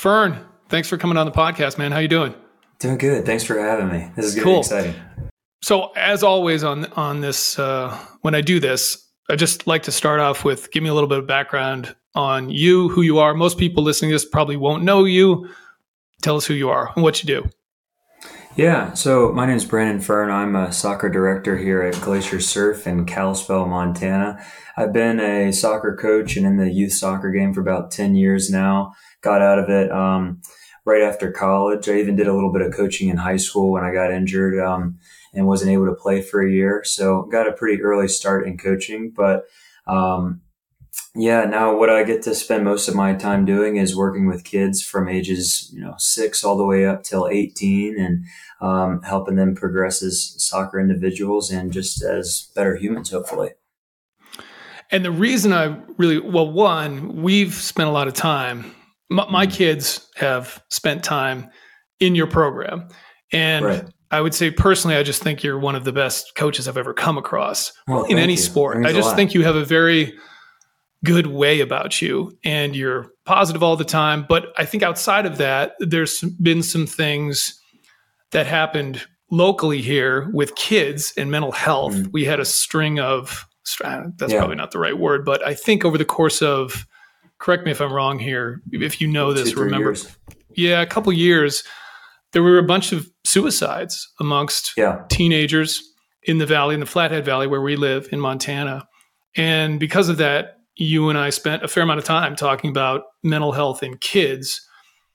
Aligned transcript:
Fern, 0.00 0.38
thanks 0.70 0.88
for 0.88 0.96
coming 0.96 1.18
on 1.18 1.26
the 1.26 1.30
podcast, 1.30 1.76
man. 1.76 1.92
How 1.92 1.98
you 1.98 2.08
doing? 2.08 2.34
Doing 2.78 2.96
good. 2.96 3.26
Thanks 3.26 3.44
for 3.44 3.58
having 3.58 3.88
me. 3.88 4.10
This 4.16 4.34
is 4.34 4.42
Cool. 4.42 4.60
exciting. 4.60 4.94
So, 5.60 5.92
as 5.94 6.22
always 6.22 6.64
on 6.64 6.86
on 6.96 7.20
this, 7.20 7.58
uh, 7.58 7.94
when 8.22 8.34
I 8.34 8.40
do 8.40 8.60
this, 8.60 9.06
I 9.28 9.36
just 9.36 9.66
like 9.66 9.82
to 9.82 9.92
start 9.92 10.18
off 10.18 10.42
with 10.42 10.72
give 10.72 10.82
me 10.82 10.88
a 10.88 10.94
little 10.94 11.06
bit 11.06 11.18
of 11.18 11.26
background 11.26 11.94
on 12.14 12.48
you, 12.48 12.88
who 12.88 13.02
you 13.02 13.18
are. 13.18 13.34
Most 13.34 13.58
people 13.58 13.82
listening 13.84 14.08
to 14.08 14.14
this 14.14 14.24
probably 14.24 14.56
won't 14.56 14.84
know 14.84 15.04
you. 15.04 15.50
Tell 16.22 16.38
us 16.38 16.46
who 16.46 16.54
you 16.54 16.70
are 16.70 16.94
and 16.94 17.02
what 17.02 17.22
you 17.22 17.26
do. 17.26 17.50
Yeah, 18.56 18.94
so 18.94 19.32
my 19.32 19.44
name 19.44 19.56
is 19.56 19.66
Brandon 19.66 20.00
Fern. 20.00 20.30
I'm 20.30 20.56
a 20.56 20.72
soccer 20.72 21.10
director 21.10 21.58
here 21.58 21.82
at 21.82 22.00
Glacier 22.00 22.40
Surf 22.40 22.86
in 22.86 23.04
Kalispell, 23.04 23.66
Montana. 23.66 24.42
I've 24.78 24.94
been 24.94 25.20
a 25.20 25.52
soccer 25.52 25.94
coach 25.94 26.38
and 26.38 26.46
in 26.46 26.56
the 26.56 26.72
youth 26.72 26.94
soccer 26.94 27.30
game 27.30 27.52
for 27.52 27.60
about 27.60 27.90
10 27.90 28.14
years 28.14 28.50
now. 28.50 28.94
Got 29.22 29.42
out 29.42 29.58
of 29.58 29.68
it 29.68 29.90
um, 29.90 30.40
right 30.84 31.02
after 31.02 31.30
college. 31.30 31.88
I 31.88 31.98
even 31.98 32.16
did 32.16 32.26
a 32.26 32.34
little 32.34 32.52
bit 32.52 32.62
of 32.62 32.72
coaching 32.72 33.08
in 33.08 33.16
high 33.16 33.36
school 33.36 33.70
when 33.70 33.84
I 33.84 33.92
got 33.92 34.12
injured 34.12 34.58
um, 34.58 34.98
and 35.34 35.46
wasn't 35.46 35.72
able 35.72 35.86
to 35.86 35.94
play 35.94 36.22
for 36.22 36.40
a 36.40 36.50
year. 36.50 36.82
So 36.84 37.22
got 37.30 37.48
a 37.48 37.52
pretty 37.52 37.82
early 37.82 38.08
start 38.08 38.46
in 38.46 38.56
coaching, 38.56 39.12
but 39.14 39.44
um, 39.86 40.40
yeah, 41.14 41.44
now 41.44 41.76
what 41.76 41.90
I 41.90 42.04
get 42.04 42.22
to 42.22 42.34
spend 42.34 42.64
most 42.64 42.88
of 42.88 42.94
my 42.94 43.14
time 43.14 43.44
doing 43.44 43.76
is 43.76 43.96
working 43.96 44.26
with 44.26 44.44
kids 44.44 44.82
from 44.82 45.08
ages, 45.08 45.70
you 45.72 45.80
know, 45.80 45.94
six 45.98 46.44
all 46.44 46.56
the 46.56 46.64
way 46.64 46.86
up 46.86 47.02
till 47.02 47.28
18 47.28 47.98
and 47.98 48.24
um, 48.60 49.02
helping 49.02 49.34
them 49.34 49.54
progress 49.54 50.02
as 50.02 50.34
soccer 50.38 50.78
individuals 50.78 51.50
and 51.50 51.72
just 51.72 52.02
as 52.02 52.50
better 52.54 52.76
humans, 52.76 53.10
hopefully. 53.10 53.50
And 54.92 55.04
the 55.04 55.10
reason 55.10 55.52
I 55.52 55.76
really, 55.96 56.18
well, 56.18 56.50
one, 56.50 57.22
we've 57.22 57.54
spent 57.54 57.88
a 57.88 57.92
lot 57.92 58.08
of 58.08 58.14
time. 58.14 58.74
My, 59.10 59.28
my 59.30 59.46
Mm-hmm. 59.46 59.56
kids 59.56 60.08
have 60.16 60.62
spent 60.70 61.02
time 61.04 61.50
in 61.98 62.14
your 62.14 62.26
program. 62.26 62.88
And 63.32 63.64
Right. 63.64 63.84
I 64.10 64.20
would 64.20 64.34
say 64.34 64.50
personally, 64.50 64.96
I 64.96 65.02
just 65.02 65.22
think 65.22 65.42
you're 65.44 65.58
one 65.58 65.76
of 65.76 65.84
the 65.84 65.92
best 65.92 66.34
coaches 66.34 66.66
I've 66.66 66.76
ever 66.78 66.92
come 66.94 67.16
across 67.18 67.72
Well, 67.86 68.04
in 68.04 68.18
any 68.18 68.32
you. 68.32 68.38
sport. 68.38 68.84
I 68.84 68.92
just 68.92 69.14
think 69.14 69.34
you 69.34 69.44
have 69.44 69.54
a 69.56 69.64
very 69.64 70.14
good 71.04 71.28
way 71.28 71.60
about 71.60 72.02
you 72.02 72.36
and 72.44 72.74
you're 72.76 73.12
positive 73.24 73.62
all 73.62 73.76
the 73.76 73.84
time. 73.84 74.26
But 74.28 74.46
I 74.58 74.64
think 74.64 74.82
outside 74.82 75.26
of 75.26 75.38
that, 75.38 75.74
there's 75.78 76.20
been 76.42 76.62
some 76.62 76.86
things 76.86 77.58
that 78.32 78.46
happened 78.46 79.02
locally 79.30 79.80
here 79.80 80.28
with 80.32 80.54
kids 80.56 81.12
and 81.16 81.30
mental 81.30 81.52
health. 81.52 81.94
Mm. 81.94 82.12
We 82.12 82.24
had 82.24 82.40
a 82.40 82.44
string 82.44 82.98
of, 82.98 83.46
that's 83.78 84.32
Yeah. 84.32 84.38
probably 84.38 84.56
not 84.56 84.72
the 84.72 84.78
right 84.80 84.98
word, 84.98 85.24
but 85.24 85.46
I 85.46 85.54
think 85.54 85.84
over 85.84 85.96
the 85.96 86.04
course 86.04 86.42
of, 86.42 86.84
correct 87.40 87.64
me 87.64 87.72
if 87.72 87.80
I'm 87.80 87.92
wrong 87.92 88.18
here, 88.18 88.62
if 88.72 89.00
you 89.00 89.08
know 89.08 89.32
this, 89.32 89.52
Two, 89.52 89.60
remember, 89.60 89.88
years. 89.88 90.16
yeah, 90.54 90.80
a 90.80 90.86
couple 90.86 91.12
years, 91.12 91.64
there 92.32 92.42
were 92.42 92.58
a 92.58 92.62
bunch 92.62 92.92
of 92.92 93.10
suicides 93.24 94.08
amongst 94.20 94.72
Yeah. 94.76 95.02
teenagers 95.08 95.82
in 96.24 96.38
the 96.38 96.46
valley, 96.46 96.74
in 96.74 96.80
the 96.80 96.86
Flathead 96.86 97.24
Valley 97.24 97.46
where 97.46 97.60
we 97.62 97.74
live 97.76 98.08
in 98.12 98.20
Montana. 98.20 98.86
And 99.36 99.80
because 99.80 100.08
of 100.08 100.18
that, 100.18 100.58
you 100.76 101.08
and 101.08 101.18
I 101.18 101.30
spent 101.30 101.62
a 101.64 101.68
fair 101.68 101.82
amount 101.82 101.98
of 101.98 102.04
time 102.04 102.36
talking 102.36 102.70
about 102.70 103.02
mental 103.22 103.52
health 103.52 103.82
in 103.82 103.96
kids. 103.98 104.60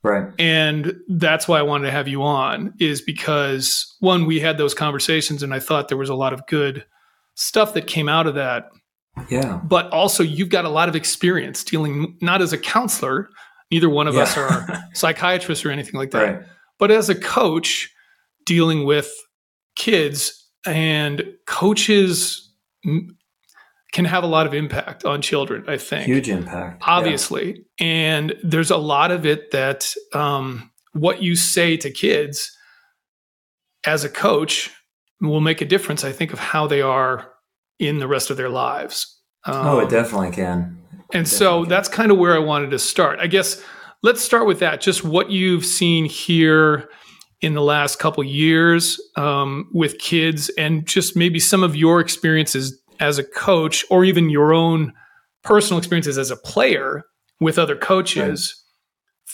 Right. 0.04 0.28
And 0.38 0.94
that's 1.08 1.48
why 1.48 1.60
I 1.60 1.64
wanted 1.64 1.86
to 1.86 1.92
have 1.92 2.08
you 2.08 2.22
on, 2.24 2.74
is 2.80 3.02
because 3.02 3.96
one, 4.00 4.26
we 4.26 4.40
had 4.40 4.58
those 4.58 4.74
conversations 4.74 5.42
and 5.42 5.54
I 5.54 5.60
thought 5.60 5.88
there 5.88 5.98
was 5.98 6.10
a 6.10 6.16
lot 6.16 6.34
of 6.34 6.46
good 6.48 6.86
stuff 7.36 7.74
that 7.74 7.88
came 7.88 8.08
out 8.10 8.28
of 8.28 8.36
that. 8.36 8.66
Yeah. 9.30 9.60
But 9.64 9.90
also, 9.92 10.24
you've 10.24 10.50
got 10.50 10.66
a 10.66 10.70
lot 10.70 10.90
of 10.90 10.96
experience 10.96 11.64
dealing, 11.64 12.18
not 12.22 12.42
as 12.42 12.54
a 12.54 12.58
counselor, 12.58 13.30
neither 13.72 13.90
one 13.90 14.08
of 14.08 14.16
us 14.18 14.38
are 14.38 14.84
psychiatrists 14.94 15.66
or 15.66 15.72
anything 15.72 15.96
like 15.96 16.12
that 16.12 16.22
Right. 16.24 16.42
but 16.78 16.92
as 16.92 17.10
a 17.10 17.16
coach 17.16 17.90
dealing 18.46 18.86
with 18.86 19.12
kids 19.76 20.48
and 20.68 21.24
coaches 21.48 22.54
m- 22.86 23.18
can 23.92 24.06
have 24.06 24.24
a 24.24 24.28
lot 24.28 24.46
of 24.46 24.54
impact 24.54 25.04
on 25.04 25.20
children 25.22 25.64
i 25.68 25.78
think 25.78 26.06
Huge 26.06 26.30
impact. 26.30 26.84
Yeah. 26.86 26.94
obviously 26.94 27.66
and 27.80 28.36
there's 28.44 28.70
a 28.72 28.78
lot 28.78 29.10
of 29.12 29.26
it 29.26 29.50
that 29.52 29.92
um, 30.14 30.70
what 30.94 31.24
you 31.24 31.36
say 31.36 31.76
to 31.78 31.90
kids 31.90 32.56
as 33.86 34.04
a 34.04 34.10
coach 34.10 34.70
will 35.22 35.42
make 35.42 35.60
a 35.62 35.66
difference 35.66 36.04
i 36.04 36.12
think 36.12 36.32
of 36.34 36.40
how 36.40 36.68
they 36.68 36.82
are 36.84 37.32
in 37.80 38.00
the 38.00 38.08
rest 38.08 38.30
of 38.30 38.38
their 38.38 38.50
lives 38.50 39.22
Oh, 39.48 39.78
Um, 39.80 39.84
it 39.86 39.90
definitely 39.90 40.32
can. 40.32 40.78
and 41.14 41.28
so 41.28 41.66
that's 41.66 41.88
kind 41.90 42.12
of 42.12 42.18
where 42.18 42.34
I 42.34 42.40
wanted 42.40 42.72
to 42.72 42.80
start. 42.80 43.20
I 43.20 43.28
guess 43.28 43.62
let's 44.02 44.22
start 44.22 44.48
with 44.48 44.60
that. 44.60 44.82
Just 44.82 45.04
what 45.04 45.30
you've 45.30 45.66
seen 45.66 46.06
here 46.06 46.90
in 47.42 47.54
the 47.54 47.62
last 47.62 48.00
couple 48.00 48.24
years 48.24 49.00
um, 49.18 49.70
with 49.74 50.00
kids, 50.00 50.50
and 50.58 50.88
just 50.88 51.16
maybe 51.16 51.40
some 51.40 51.62
of 51.64 51.76
your 51.76 52.00
experiences 52.00 52.82
as 53.00 53.20
a 53.20 53.24
coach, 53.24 53.86
or 53.92 54.04
even 54.06 54.30
your 54.30 54.52
own 54.54 54.94
personal 55.44 55.78
experiences 55.78 56.18
as 56.18 56.32
a 56.32 56.38
player 56.38 57.04
with 57.40 57.60
other 57.60 57.76
coaches. 57.76 58.64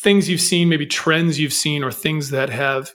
Things 0.03 0.29
you've 0.29 0.41
seen, 0.41 0.67
maybe 0.67 0.85
trends 0.87 1.39
you've 1.39 1.53
seen, 1.53 1.83
or 1.83 1.91
things 1.91 2.31
that 2.31 2.49
have 2.49 2.91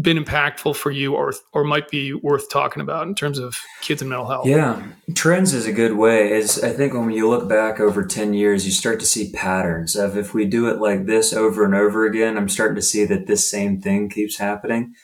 been 0.00 0.16
impactful 0.16 0.76
for 0.76 0.90
you, 0.90 1.14
or 1.14 1.34
or 1.52 1.64
might 1.64 1.90
be 1.90 2.14
worth 2.14 2.50
talking 2.50 2.80
about 2.80 3.06
in 3.06 3.14
terms 3.14 3.38
of 3.38 3.58
kids 3.82 4.00
and 4.00 4.08
mental 4.08 4.26
health. 4.26 4.46
Yeah, 4.46 4.82
trends 5.14 5.52
is 5.52 5.66
a 5.66 5.72
good 5.72 5.96
way. 5.96 6.32
Is 6.32 6.62
I 6.62 6.70
think 6.70 6.94
when 6.94 7.10
you 7.10 7.28
look 7.28 7.48
back 7.48 7.80
over 7.80 8.04
ten 8.04 8.32
years, 8.32 8.64
you 8.64 8.72
start 8.72 8.98
to 9.00 9.06
see 9.06 9.32
patterns 9.32 9.94
of 9.94 10.16
if 10.16 10.32
we 10.32 10.46
do 10.46 10.68
it 10.68 10.80
like 10.80 11.06
this 11.06 11.32
over 11.32 11.64
and 11.64 11.74
over 11.74 12.06
again. 12.06 12.36
I'm 12.36 12.48
starting 12.48 12.76
to 12.76 12.82
see 12.82 13.04
that 13.04 13.26
this 13.26 13.50
same 13.50 13.80
thing 13.80 14.08
keeps 14.08 14.38
happening. 14.38 14.94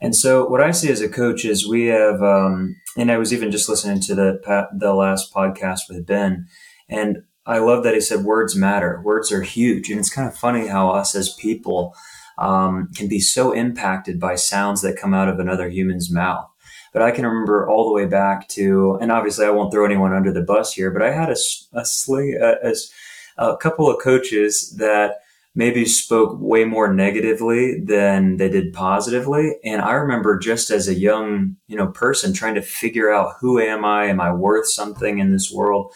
And 0.00 0.16
so 0.16 0.48
what 0.48 0.62
I 0.62 0.70
see 0.70 0.90
as 0.90 1.02
a 1.02 1.08
coach 1.08 1.44
is 1.44 1.68
we 1.68 1.86
have, 1.86 2.22
um, 2.22 2.76
and 2.96 3.12
I 3.12 3.18
was 3.18 3.34
even 3.34 3.50
just 3.50 3.68
listening 3.68 4.00
to 4.00 4.14
the 4.14 4.68
the 4.74 4.94
last 4.94 5.34
podcast 5.34 5.80
with 5.90 6.06
Ben, 6.06 6.46
and 6.88 7.24
I 7.44 7.58
love 7.58 7.84
that 7.84 7.94
he 7.94 8.00
said 8.00 8.24
words 8.24 8.56
matter. 8.56 9.02
Words 9.04 9.30
are 9.32 9.42
huge, 9.42 9.90
and 9.90 10.00
it's 10.00 10.14
kind 10.14 10.28
of 10.28 10.36
funny 10.36 10.68
how 10.68 10.90
us 10.90 11.14
as 11.14 11.34
people 11.34 11.94
um, 12.40 12.88
can 12.96 13.08
be 13.08 13.20
so 13.20 13.52
impacted 13.52 14.18
by 14.18 14.34
sounds 14.34 14.82
that 14.82 14.96
come 14.96 15.14
out 15.14 15.28
of 15.28 15.38
another 15.38 15.68
human's 15.68 16.10
mouth. 16.10 16.46
But 16.92 17.02
I 17.02 17.12
can 17.12 17.24
remember 17.24 17.68
all 17.68 17.86
the 17.88 17.94
way 17.94 18.06
back 18.06 18.48
to, 18.48 18.98
and 19.00 19.12
obviously 19.12 19.46
I 19.46 19.50
won't 19.50 19.72
throw 19.72 19.84
anyone 19.84 20.12
under 20.12 20.32
the 20.32 20.42
bus 20.42 20.72
here, 20.72 20.90
but 20.90 21.02
I 21.02 21.12
had 21.12 21.28
a 21.30 21.36
a, 21.72 22.56
a 22.62 22.70
s- 22.70 22.90
a 23.38 23.56
couple 23.56 23.88
of 23.88 24.02
coaches 24.02 24.74
that 24.78 25.18
maybe 25.54 25.84
spoke 25.84 26.36
way 26.40 26.64
more 26.64 26.92
negatively 26.92 27.80
than 27.80 28.36
they 28.36 28.48
did 28.48 28.72
positively. 28.72 29.56
And 29.64 29.82
I 29.82 29.92
remember 29.92 30.38
just 30.38 30.70
as 30.70 30.88
a 30.88 30.94
young, 30.94 31.56
you 31.66 31.76
know, 31.76 31.88
person 31.88 32.32
trying 32.32 32.54
to 32.54 32.62
figure 32.62 33.10
out 33.12 33.34
who 33.40 33.58
am 33.58 33.84
I? 33.84 34.06
Am 34.06 34.20
I 34.20 34.32
worth 34.32 34.68
something 34.68 35.18
in 35.18 35.32
this 35.32 35.50
world? 35.50 35.92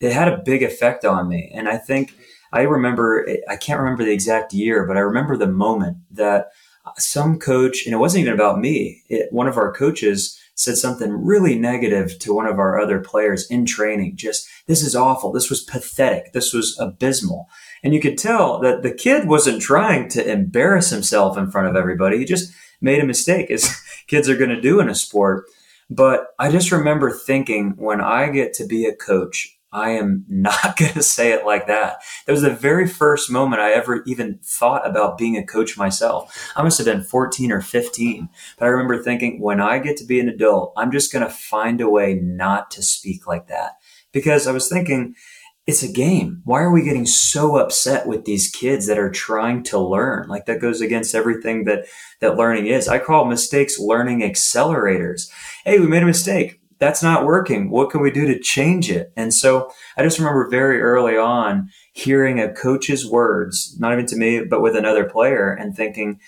It 0.00 0.12
had 0.12 0.28
a 0.28 0.42
big 0.44 0.62
effect 0.62 1.04
on 1.04 1.28
me. 1.28 1.50
And 1.54 1.68
I 1.68 1.78
think 1.78 2.14
I 2.52 2.62
remember, 2.62 3.26
I 3.48 3.56
can't 3.56 3.80
remember 3.80 4.04
the 4.04 4.12
exact 4.12 4.52
year, 4.52 4.86
but 4.86 4.96
I 4.96 5.00
remember 5.00 5.36
the 5.36 5.46
moment 5.46 5.98
that 6.10 6.50
some 6.98 7.38
coach, 7.38 7.84
and 7.86 7.94
it 7.94 7.98
wasn't 7.98 8.22
even 8.22 8.34
about 8.34 8.60
me, 8.60 9.02
it, 9.08 9.32
one 9.32 9.48
of 9.48 9.56
our 9.56 9.72
coaches 9.72 10.38
said 10.54 10.76
something 10.76 11.24
really 11.24 11.58
negative 11.58 12.18
to 12.18 12.34
one 12.34 12.46
of 12.46 12.58
our 12.58 12.78
other 12.78 13.00
players 13.00 13.50
in 13.50 13.64
training. 13.64 14.16
Just, 14.16 14.48
this 14.66 14.82
is 14.82 14.94
awful. 14.94 15.32
This 15.32 15.48
was 15.48 15.62
pathetic. 15.62 16.32
This 16.32 16.52
was 16.52 16.76
abysmal. 16.78 17.48
And 17.82 17.94
you 17.94 18.00
could 18.00 18.18
tell 18.18 18.60
that 18.60 18.82
the 18.82 18.92
kid 18.92 19.26
wasn't 19.26 19.62
trying 19.62 20.08
to 20.10 20.30
embarrass 20.30 20.90
himself 20.90 21.38
in 21.38 21.50
front 21.50 21.68
of 21.68 21.76
everybody. 21.76 22.18
He 22.18 22.24
just 22.24 22.52
made 22.80 23.00
a 23.00 23.06
mistake, 23.06 23.50
as 23.50 23.74
kids 24.06 24.28
are 24.28 24.36
going 24.36 24.50
to 24.50 24.60
do 24.60 24.78
in 24.80 24.88
a 24.88 24.94
sport. 24.94 25.46
But 25.88 26.28
I 26.38 26.50
just 26.50 26.72
remember 26.72 27.10
thinking 27.10 27.74
when 27.76 28.00
I 28.00 28.28
get 28.30 28.52
to 28.54 28.66
be 28.66 28.86
a 28.86 28.94
coach, 28.94 29.58
I 29.72 29.90
am 29.90 30.24
not 30.28 30.76
going 30.78 30.92
to 30.92 31.02
say 31.02 31.32
it 31.32 31.46
like 31.46 31.66
that. 31.66 31.98
That 32.26 32.32
was 32.32 32.42
the 32.42 32.50
very 32.50 32.86
first 32.86 33.30
moment 33.30 33.62
I 33.62 33.72
ever 33.72 34.02
even 34.06 34.38
thought 34.42 34.86
about 34.86 35.18
being 35.18 35.36
a 35.36 35.46
coach 35.46 35.78
myself. 35.78 36.52
I 36.56 36.62
must 36.62 36.78
have 36.78 36.86
been 36.86 37.02
14 37.02 37.50
or 37.50 37.60
15. 37.60 38.28
But 38.58 38.66
I 38.66 38.68
remember 38.68 39.02
thinking, 39.02 39.40
when 39.40 39.60
I 39.60 39.78
get 39.78 39.96
to 39.98 40.04
be 40.04 40.20
an 40.20 40.28
adult, 40.28 40.72
I'm 40.76 40.92
just 40.92 41.12
going 41.12 41.24
to 41.24 41.32
find 41.32 41.80
a 41.80 41.88
way 41.88 42.14
not 42.14 42.70
to 42.72 42.82
speak 42.82 43.26
like 43.26 43.48
that. 43.48 43.72
Because 44.12 44.46
I 44.46 44.52
was 44.52 44.68
thinking, 44.68 45.14
it's 45.66 45.82
a 45.82 45.92
game. 45.92 46.42
Why 46.44 46.60
are 46.60 46.72
we 46.72 46.82
getting 46.82 47.06
so 47.06 47.56
upset 47.56 48.06
with 48.06 48.24
these 48.24 48.50
kids 48.50 48.86
that 48.88 48.98
are 48.98 49.10
trying 49.10 49.62
to 49.64 49.78
learn? 49.78 50.28
Like 50.28 50.46
that 50.46 50.60
goes 50.60 50.80
against 50.80 51.14
everything 51.14 51.64
that, 51.64 51.86
that 52.20 52.36
learning 52.36 52.66
is. 52.66 52.88
I 52.88 52.98
call 52.98 53.26
mistakes 53.26 53.78
learning 53.78 54.20
accelerators. 54.20 55.30
Hey, 55.64 55.78
we 55.78 55.86
made 55.86 56.02
a 56.02 56.06
mistake. 56.06 56.61
That's 56.82 57.00
not 57.00 57.24
working. 57.24 57.70
What 57.70 57.90
can 57.90 58.02
we 58.02 58.10
do 58.10 58.26
to 58.26 58.40
change 58.40 58.90
it? 58.90 59.12
And 59.16 59.32
so 59.32 59.70
I 59.96 60.02
just 60.02 60.18
remember 60.18 60.48
very 60.50 60.82
early 60.82 61.16
on 61.16 61.68
hearing 61.92 62.40
a 62.40 62.52
coach's 62.52 63.06
words, 63.06 63.76
not 63.78 63.92
even 63.92 64.06
to 64.06 64.16
me, 64.16 64.42
but 64.42 64.62
with 64.62 64.74
another 64.74 65.08
player 65.08 65.52
and 65.52 65.76
thinking, 65.76 66.18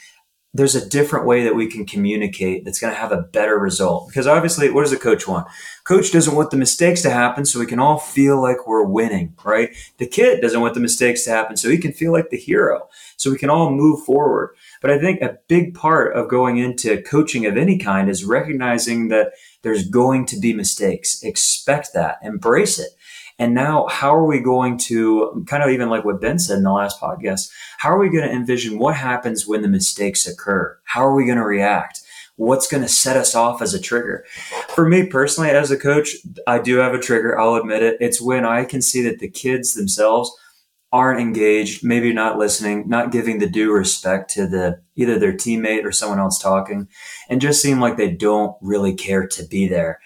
there's 0.55 0.77
a 0.77 0.89
different 0.89 1.27
way 1.27 1.43
that 1.43 1.57
we 1.57 1.67
can 1.67 1.85
communicate 1.85 2.65
that's 2.65 2.79
going 2.79 2.93
to 2.93 2.99
have 2.99 3.11
a 3.11 3.23
better 3.23 3.59
result. 3.59 4.07
Because 4.07 4.29
obviously, 4.29 4.71
what 4.71 4.83
does 4.83 4.93
a 4.93 4.99
coach 4.99 5.27
want? 5.27 5.49
Coach 5.83 6.13
doesn't 6.13 6.37
want 6.37 6.53
the 6.53 6.57
mistakes 6.57 7.03
to 7.03 7.11
happen 7.11 7.45
so 7.45 7.59
we 7.59 7.67
can 7.67 7.81
all 7.81 7.99
feel 7.99 8.41
like 8.41 8.67
we're 8.67 8.85
winning, 8.85 9.35
right? 9.45 9.75
The 9.99 10.07
kid 10.07 10.41
doesn't 10.41 10.61
want 10.61 10.75
the 10.75 10.81
mistakes 10.81 11.25
to 11.25 11.31
happen 11.31 11.57
so 11.57 11.69
he 11.69 11.77
can 11.77 11.93
feel 11.93 12.13
like 12.13 12.31
the 12.31 12.39
hero, 12.39 12.89
so 13.17 13.33
we 13.33 13.37
can 13.37 13.51
all 13.51 13.71
move 13.71 14.05
forward. 14.05 14.55
But 14.81 14.93
I 14.93 14.99
think 14.99 15.21
a 15.21 15.39
big 15.49 15.75
part 15.75 16.17
of 16.17 16.31
going 16.31 16.59
into 16.59 17.03
coaching 17.03 17.47
of 17.47 17.57
any 17.57 17.77
kind 17.77 18.09
is 18.09 18.25
recognizing 18.25 19.09
that 19.09 19.33
there's 19.63 19.89
going 19.89 20.25
to 20.27 20.39
be 20.39 20.53
mistakes. 20.53 21.21
Expect 21.23 21.93
that, 21.95 22.19
embrace 22.23 22.79
it. 22.79 22.91
And 23.39 23.53
now, 23.53 23.87
how 23.89 24.15
are 24.15 24.27
we 24.27 24.39
going 24.39 24.79
to 24.79 25.45
kind 25.49 25.63
of 25.63 25.71
even 25.71 25.91
like 25.91 26.05
what 26.05 26.21
Ben 26.21 26.39
said 26.39 26.59
in 26.59 26.65
the 26.65 26.73
last 26.73 27.01
podcast? 27.01 27.51
How 27.79 27.91
are 27.91 27.99
we 27.99 28.09
going 28.09 28.25
to 28.25 28.33
envision 28.33 28.79
what 28.79 28.95
happens 28.95 29.47
when 29.47 29.63
the 29.63 29.69
mistakes 29.69 30.27
occur? 30.27 30.79
How 30.85 31.05
are 31.05 31.15
we 31.15 31.27
going 31.27 31.39
to 31.39 31.45
react? 31.45 32.01
What's 32.37 32.69
going 32.69 32.83
to 32.83 32.89
set 32.89 33.17
us 33.17 33.35
off 33.35 33.61
as 33.61 33.75
a 33.75 33.81
trigger? 33.81 34.25
For 34.69 34.89
me 34.89 35.07
personally, 35.07 35.51
as 35.51 35.71
a 35.71 35.77
coach, 35.77 36.17
I 36.47 36.61
do 36.61 36.77
have 36.77 36.95
a 36.95 37.01
trigger. 37.01 37.39
I'll 37.39 37.57
admit 37.57 37.83
it. 37.83 37.97
It's 38.01 38.21
when 38.21 38.45
I 38.45 38.65
can 38.65 38.83
see 38.83 39.03
that 39.03 39.19
the 39.19 39.31
kids 39.31 39.75
themselves 39.75 40.33
aren't 40.93 41.21
engaged, 41.21 41.85
maybe 41.85 42.13
not 42.13 42.39
listening, 42.39 42.89
not 42.89 43.11
giving 43.11 43.41
the 43.41 43.49
due 43.49 43.73
respect 43.73 44.31
to 44.31 44.47
the 44.47 44.81
either 44.95 45.19
their 45.19 45.33
teammate 45.33 45.85
or 45.85 45.91
someone 45.91 46.21
else 46.21 46.39
talking, 46.39 46.87
and 47.29 47.41
just 47.41 47.61
seem 47.61 47.81
like 47.81 47.97
they 47.97 48.13
don't 48.13 48.57
really 48.61 48.95
care 48.95 49.27
to 49.27 49.43
be 49.45 49.67
there 49.67 49.99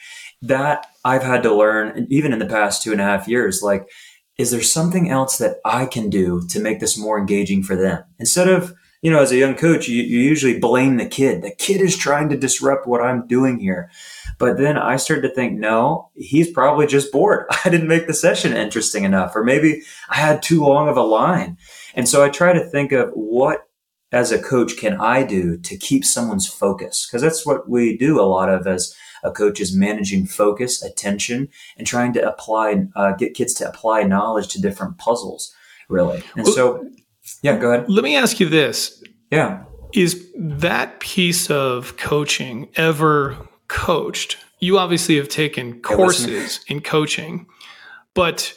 that 0.43 0.87
I've 1.08 1.22
had 1.22 1.43
to 1.44 1.55
learn, 1.55 2.06
even 2.10 2.34
in 2.34 2.38
the 2.38 2.46
past 2.46 2.82
two 2.82 2.93
and 2.93 3.00
a 3.00 3.05
half 3.05 3.26
years, 3.26 3.62
like, 3.62 3.88
is 4.37 4.50
there 4.50 4.62
something 4.62 5.08
else 5.08 5.38
that 5.38 5.56
I 5.64 5.87
can 5.87 6.10
do 6.10 6.46
to 6.49 6.60
make 6.60 6.81
this 6.81 6.99
more 6.99 7.19
engaging 7.19 7.62
for 7.62 7.76
them? 7.76 8.05
Instead 8.19 8.46
of, 8.49 8.75
you 9.00 9.10
know, 9.10 9.22
as 9.22 9.32
a 9.32 9.38
young 9.38 9.55
coach, 9.55 9.88
you, 9.88 10.02
you 10.02 10.19
usually 10.19 10.58
blame 10.58 10.99
the 10.99 11.08
kid. 11.08 11.40
The 11.40 11.55
kid 11.55 11.81
is 11.81 11.96
trying 11.96 12.28
to 12.28 12.37
disrupt 12.37 12.87
what 12.87 13.00
I'm 13.00 13.26
doing 13.26 13.58
here. 13.58 13.90
But 14.38 14.58
then 14.58 14.76
I 14.76 14.96
started 14.96 15.26
to 15.26 15.34
think, 15.34 15.58
no, 15.58 16.10
he's 16.14 16.50
probably 16.50 16.87
just 16.87 17.10
bored. 17.10 17.46
I 17.64 17.70
didn't 17.70 17.88
make 17.88 18.06
the 18.06 18.12
session 18.12 18.55
interesting 18.55 19.05
enough, 19.05 19.34
or 19.34 19.43
maybe 19.43 19.82
I 20.10 20.16
had 20.16 20.43
too 20.43 20.62
long 20.62 20.90
of 20.90 20.99
a 20.99 21.02
line. 21.02 21.56
And 21.94 22.06
so 22.06 22.22
I 22.22 22.28
try 22.28 22.52
to 22.52 22.69
think 22.69 22.93
of 22.93 23.08
what 23.14 23.64
as 24.12 24.31
a 24.31 24.43
coach 24.43 24.76
can 24.76 25.00
I 25.00 25.22
do 25.22 25.56
to 25.58 25.76
keep 25.76 26.05
someone's 26.05 26.46
focus? 26.46 27.06
Because 27.06 27.22
that's 27.22 27.46
what 27.46 27.69
we 27.69 27.96
do 27.96 28.20
a 28.20 28.22
lot 28.22 28.50
of 28.50 28.66
as 28.66 28.94
a 29.23 29.31
coach 29.31 29.61
is 29.61 29.75
managing 29.76 30.26
focus, 30.26 30.82
attention, 30.82 31.49
and 31.76 31.87
trying 31.87 32.12
to 32.15 32.29
apply, 32.29 32.87
uh, 32.97 33.12
get 33.12 33.35
kids 33.35 33.55
to 33.55 33.69
apply 33.69 34.03
knowledge 34.03 34.49
to 34.49 34.61
different 34.61 34.99
puzzles, 34.99 35.55
really. 35.88 36.23
And 36.37 36.44
well, 36.44 36.55
so, 36.55 36.91
yeah, 37.43 37.59
go 37.59 37.73
ahead. 37.73 37.88
Let 37.88 38.05
me 38.05 38.17
ask 38.17 38.41
you 38.41 38.49
this. 38.49 39.03
Yeah. 39.31 39.65
Is 39.94 40.26
that 40.37 41.00
piece 41.00 41.50
of 41.50 41.97
coaching 41.97 42.69
ever 42.76 43.37
coached? 43.69 44.37
You 44.61 44.79
obviously 44.79 45.17
have 45.17 45.29
taken 45.29 45.81
courses 45.81 46.61
in 46.67 46.81
coaching, 46.81 47.47
but 48.15 48.55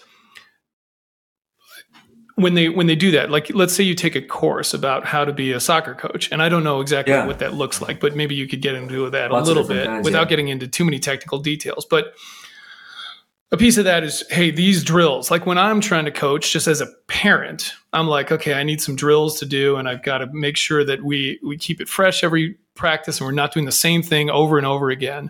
when 2.36 2.54
they 2.54 2.70
when 2.70 2.88
they 2.88 2.96
do 2.96 3.12
that 3.12 3.30
like 3.30 3.50
let's 3.54 3.74
say 3.74 3.84
you 3.84 3.96
take 3.96 4.16
a 4.16 4.22
course 4.22 4.74
about 4.74 5.06
how 5.06 5.26
to 5.26 5.34
be 5.34 5.52
a 5.52 5.60
soccer 5.60 5.94
coach 5.94 6.32
and 6.32 6.42
i 6.42 6.50
don't 6.50 6.64
know 6.64 6.82
exactly 6.82 7.14
yeah. 7.14 7.26
what 7.26 7.40
that 7.40 7.54
looks 7.54 7.82
like 7.82 8.00
but 8.00 8.16
maybe 8.16 8.36
you 8.36 8.48
could 8.48 8.62
get 8.62 8.76
into 8.76 9.10
that 9.10 9.32
Lots 9.32 9.48
a 9.48 9.54
little 9.54 9.68
bit 9.68 9.88
kinds, 9.88 10.06
without 10.06 10.24
yeah. 10.24 10.30
getting 10.30 10.48
into 10.48 10.68
too 10.68 10.86
many 10.86 11.00
technical 11.00 11.40
details 11.40 11.86
but 11.86 12.14
a 13.52 13.58
piece 13.58 13.78
of 13.78 13.86
that 13.86 14.04
is 14.04 14.24
hey 14.30 14.52
these 14.52 14.84
drills 14.84 15.30
like 15.30 15.46
when 15.46 15.58
i'm 15.58 15.82
trying 15.82 16.06
to 16.06 16.12
coach 16.12 16.52
just 16.52 16.68
as 16.68 16.82
a 16.82 16.88
parent 17.08 17.74
i'm 17.94 18.08
like 18.08 18.32
okay 18.32 18.54
i 18.54 18.64
need 18.64 18.82
some 18.82 18.96
drills 18.96 19.40
to 19.40 19.46
do 19.46 19.76
and 19.76 19.90
i've 19.90 20.04
got 20.04 20.20
to 20.20 20.28
make 20.28 20.58
sure 20.58 20.84
that 20.84 21.04
we 21.04 21.40
we 21.44 21.58
keep 21.58 21.82
it 21.82 21.90
fresh 21.90 22.24
every 22.24 22.58
practice 22.76 23.20
and 23.20 23.26
we're 23.26 23.34
not 23.34 23.54
doing 23.54 23.66
the 23.66 23.72
same 23.72 24.02
thing 24.02 24.30
over 24.30 24.58
and 24.58 24.66
over 24.66 24.90
again 24.90 25.30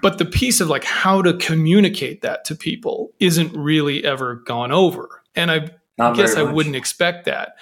but 0.00 0.18
the 0.18 0.24
piece 0.24 0.60
of 0.60 0.68
like 0.68 0.84
how 0.84 1.22
to 1.22 1.34
communicate 1.34 2.22
that 2.22 2.44
to 2.44 2.54
people 2.54 3.10
isn't 3.20 3.52
really 3.56 4.04
ever 4.04 4.34
gone 4.34 4.72
over 4.72 5.22
and 5.36 5.50
i've 5.50 5.70
not 5.98 6.14
I 6.14 6.16
guess 6.16 6.36
I 6.36 6.42
wouldn't 6.42 6.76
expect 6.76 7.24
that. 7.26 7.56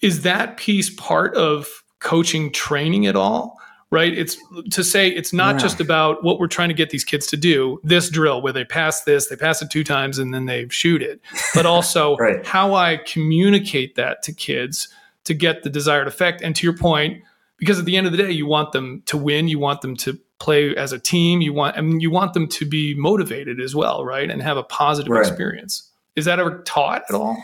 Is 0.00 0.22
that 0.22 0.56
piece 0.56 0.90
part 0.90 1.34
of 1.34 1.68
coaching 2.00 2.52
training 2.52 3.06
at 3.06 3.16
all? 3.16 3.58
Right? 3.90 4.12
It's 4.12 4.36
to 4.72 4.82
say 4.82 5.08
it's 5.08 5.32
not 5.32 5.54
yeah. 5.54 5.60
just 5.60 5.80
about 5.80 6.24
what 6.24 6.40
we're 6.40 6.48
trying 6.48 6.68
to 6.68 6.74
get 6.74 6.90
these 6.90 7.04
kids 7.04 7.26
to 7.28 7.36
do, 7.36 7.80
this 7.84 8.10
drill 8.10 8.42
where 8.42 8.52
they 8.52 8.64
pass 8.64 9.04
this, 9.04 9.28
they 9.28 9.36
pass 9.36 9.62
it 9.62 9.70
two 9.70 9.84
times 9.84 10.18
and 10.18 10.34
then 10.34 10.46
they 10.46 10.68
shoot 10.68 11.02
it, 11.02 11.20
but 11.54 11.66
also 11.74 12.16
right. 12.16 12.44
how 12.44 12.74
I 12.74 12.96
communicate 12.96 13.94
that 13.94 14.22
to 14.24 14.32
kids 14.32 14.88
to 15.24 15.34
get 15.34 15.62
the 15.62 15.70
desired 15.70 16.08
effect. 16.08 16.42
And 16.42 16.56
to 16.56 16.66
your 16.66 16.76
point, 16.76 17.22
because 17.58 17.78
at 17.78 17.84
the 17.84 17.96
end 17.96 18.06
of 18.06 18.12
the 18.12 18.18
day, 18.18 18.30
you 18.30 18.46
want 18.46 18.72
them 18.72 19.02
to 19.06 19.16
win, 19.16 19.48
you 19.48 19.58
want 19.58 19.82
them 19.82 19.96
to 19.98 20.18
play 20.38 20.74
as 20.76 20.92
a 20.92 20.98
team, 20.98 21.40
you 21.40 21.52
want 21.52 21.76
I 21.76 21.80
mean, 21.80 22.00
you 22.00 22.10
want 22.10 22.34
them 22.34 22.48
to 22.48 22.66
be 22.66 22.94
motivated 22.94 23.60
as 23.60 23.74
well, 23.74 24.04
right? 24.04 24.30
And 24.30 24.42
have 24.42 24.56
a 24.56 24.62
positive 24.62 25.10
right. 25.10 25.26
experience. 25.26 25.90
Is 26.16 26.24
that 26.24 26.40
ever 26.40 26.62
taught 26.62 27.04
at 27.08 27.14
all? 27.14 27.36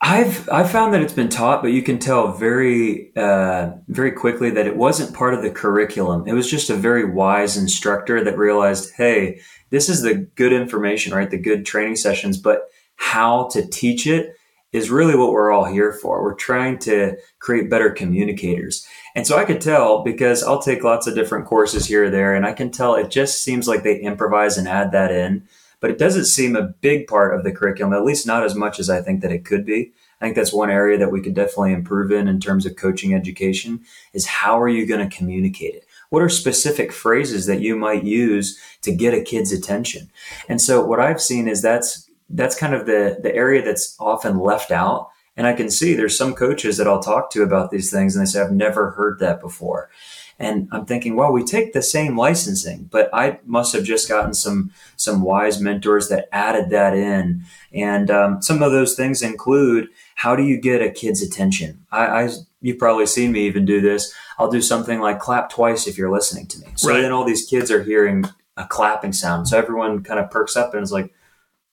I've 0.00 0.48
I've 0.50 0.70
found 0.70 0.94
that 0.94 1.00
it's 1.00 1.12
been 1.12 1.28
taught, 1.28 1.62
but 1.62 1.72
you 1.72 1.82
can 1.82 1.98
tell 1.98 2.32
very 2.32 3.16
uh, 3.16 3.72
very 3.88 4.12
quickly 4.12 4.50
that 4.50 4.66
it 4.66 4.76
wasn't 4.76 5.16
part 5.16 5.34
of 5.34 5.42
the 5.42 5.50
curriculum. 5.50 6.24
It 6.26 6.34
was 6.34 6.50
just 6.50 6.70
a 6.70 6.76
very 6.76 7.04
wise 7.04 7.56
instructor 7.56 8.22
that 8.22 8.36
realized, 8.38 8.92
hey, 8.96 9.40
this 9.70 9.88
is 9.88 10.02
the 10.02 10.14
good 10.14 10.52
information, 10.52 11.14
right? 11.14 11.30
The 11.30 11.38
good 11.38 11.64
training 11.64 11.96
sessions, 11.96 12.36
but 12.38 12.68
how 12.96 13.48
to 13.48 13.66
teach 13.66 14.06
it 14.06 14.34
is 14.72 14.90
really 14.90 15.16
what 15.16 15.32
we're 15.32 15.50
all 15.50 15.64
here 15.64 15.92
for. 15.92 16.22
We're 16.22 16.34
trying 16.34 16.78
to 16.80 17.16
create 17.38 17.70
better 17.70 17.90
communicators. 17.90 18.86
And 19.14 19.26
so 19.26 19.38
I 19.38 19.46
could 19.46 19.60
tell 19.60 20.04
because 20.04 20.42
I'll 20.42 20.60
take 20.60 20.84
lots 20.84 21.06
of 21.06 21.14
different 21.14 21.46
courses 21.46 21.86
here 21.86 22.04
or 22.04 22.10
there, 22.10 22.34
and 22.34 22.44
I 22.44 22.52
can 22.52 22.70
tell 22.70 22.94
it 22.94 23.10
just 23.10 23.42
seems 23.42 23.66
like 23.66 23.82
they 23.82 23.98
improvise 23.98 24.58
and 24.58 24.68
add 24.68 24.92
that 24.92 25.10
in 25.10 25.48
but 25.86 25.92
it 25.92 25.98
doesn't 25.98 26.24
seem 26.24 26.56
a 26.56 26.66
big 26.66 27.06
part 27.06 27.32
of 27.32 27.44
the 27.44 27.52
curriculum, 27.52 27.92
at 27.92 28.04
least 28.04 28.26
not 28.26 28.42
as 28.42 28.56
much 28.56 28.80
as 28.80 28.90
I 28.90 29.00
think 29.00 29.20
that 29.20 29.30
it 29.30 29.44
could 29.44 29.64
be. 29.64 29.92
I 30.20 30.24
think 30.24 30.34
that's 30.34 30.52
one 30.52 30.68
area 30.68 30.98
that 30.98 31.12
we 31.12 31.20
could 31.20 31.34
definitely 31.34 31.74
improve 31.74 32.10
in 32.10 32.26
in 32.26 32.40
terms 32.40 32.66
of 32.66 32.74
coaching 32.74 33.14
education 33.14 33.82
is 34.12 34.26
how 34.26 34.60
are 34.60 34.68
you 34.68 34.84
going 34.84 35.08
to 35.08 35.16
communicate 35.16 35.76
it? 35.76 35.86
What 36.10 36.24
are 36.24 36.28
specific 36.28 36.90
phrases 36.90 37.46
that 37.46 37.60
you 37.60 37.76
might 37.76 38.02
use 38.02 38.60
to 38.82 38.92
get 38.92 39.14
a 39.14 39.22
kid's 39.22 39.52
attention? 39.52 40.10
And 40.48 40.60
so 40.60 40.84
what 40.84 40.98
I've 40.98 41.20
seen 41.20 41.46
is 41.46 41.62
that's 41.62 42.10
that's 42.28 42.58
kind 42.58 42.74
of 42.74 42.86
the 42.86 43.20
the 43.22 43.32
area 43.32 43.64
that's 43.64 43.94
often 44.00 44.40
left 44.40 44.72
out. 44.72 45.10
And 45.36 45.46
I 45.46 45.52
can 45.52 45.70
see 45.70 45.94
there's 45.94 46.18
some 46.18 46.34
coaches 46.34 46.78
that 46.78 46.88
I'll 46.88 47.00
talk 47.00 47.30
to 47.30 47.44
about 47.44 47.70
these 47.70 47.92
things 47.92 48.16
and 48.16 48.26
they 48.26 48.28
say, 48.28 48.40
I've 48.40 48.50
never 48.50 48.90
heard 48.90 49.20
that 49.20 49.40
before. 49.40 49.88
And 50.38 50.68
I'm 50.70 50.84
thinking, 50.84 51.16
well, 51.16 51.32
we 51.32 51.42
take 51.42 51.72
the 51.72 51.82
same 51.82 52.16
licensing, 52.16 52.88
but 52.90 53.08
I 53.12 53.38
must 53.46 53.72
have 53.74 53.84
just 53.84 54.08
gotten 54.08 54.34
some 54.34 54.70
some 54.96 55.22
wise 55.22 55.60
mentors 55.60 56.08
that 56.08 56.28
added 56.30 56.70
that 56.70 56.94
in. 56.94 57.44
And 57.72 58.10
um, 58.10 58.42
some 58.42 58.62
of 58.62 58.72
those 58.72 58.94
things 58.94 59.22
include 59.22 59.88
how 60.16 60.36
do 60.36 60.42
you 60.42 60.60
get 60.60 60.82
a 60.82 60.90
kid's 60.90 61.22
attention? 61.22 61.86
I, 61.90 62.06
I 62.06 62.28
you've 62.60 62.78
probably 62.78 63.06
seen 63.06 63.32
me 63.32 63.46
even 63.46 63.64
do 63.64 63.80
this. 63.80 64.12
I'll 64.38 64.50
do 64.50 64.60
something 64.60 65.00
like 65.00 65.20
clap 65.20 65.48
twice 65.48 65.86
if 65.86 65.96
you're 65.96 66.10
listening 66.10 66.46
to 66.48 66.60
me. 66.60 66.66
So 66.76 66.90
right. 66.90 67.00
then 67.00 67.12
all 67.12 67.24
these 67.24 67.46
kids 67.46 67.70
are 67.70 67.82
hearing 67.82 68.24
a 68.56 68.66
clapping 68.66 69.12
sound. 69.12 69.48
So 69.48 69.56
everyone 69.56 70.02
kind 70.02 70.20
of 70.20 70.30
perks 70.30 70.56
up 70.56 70.74
and 70.74 70.82
is 70.82 70.92
like, 70.92 71.12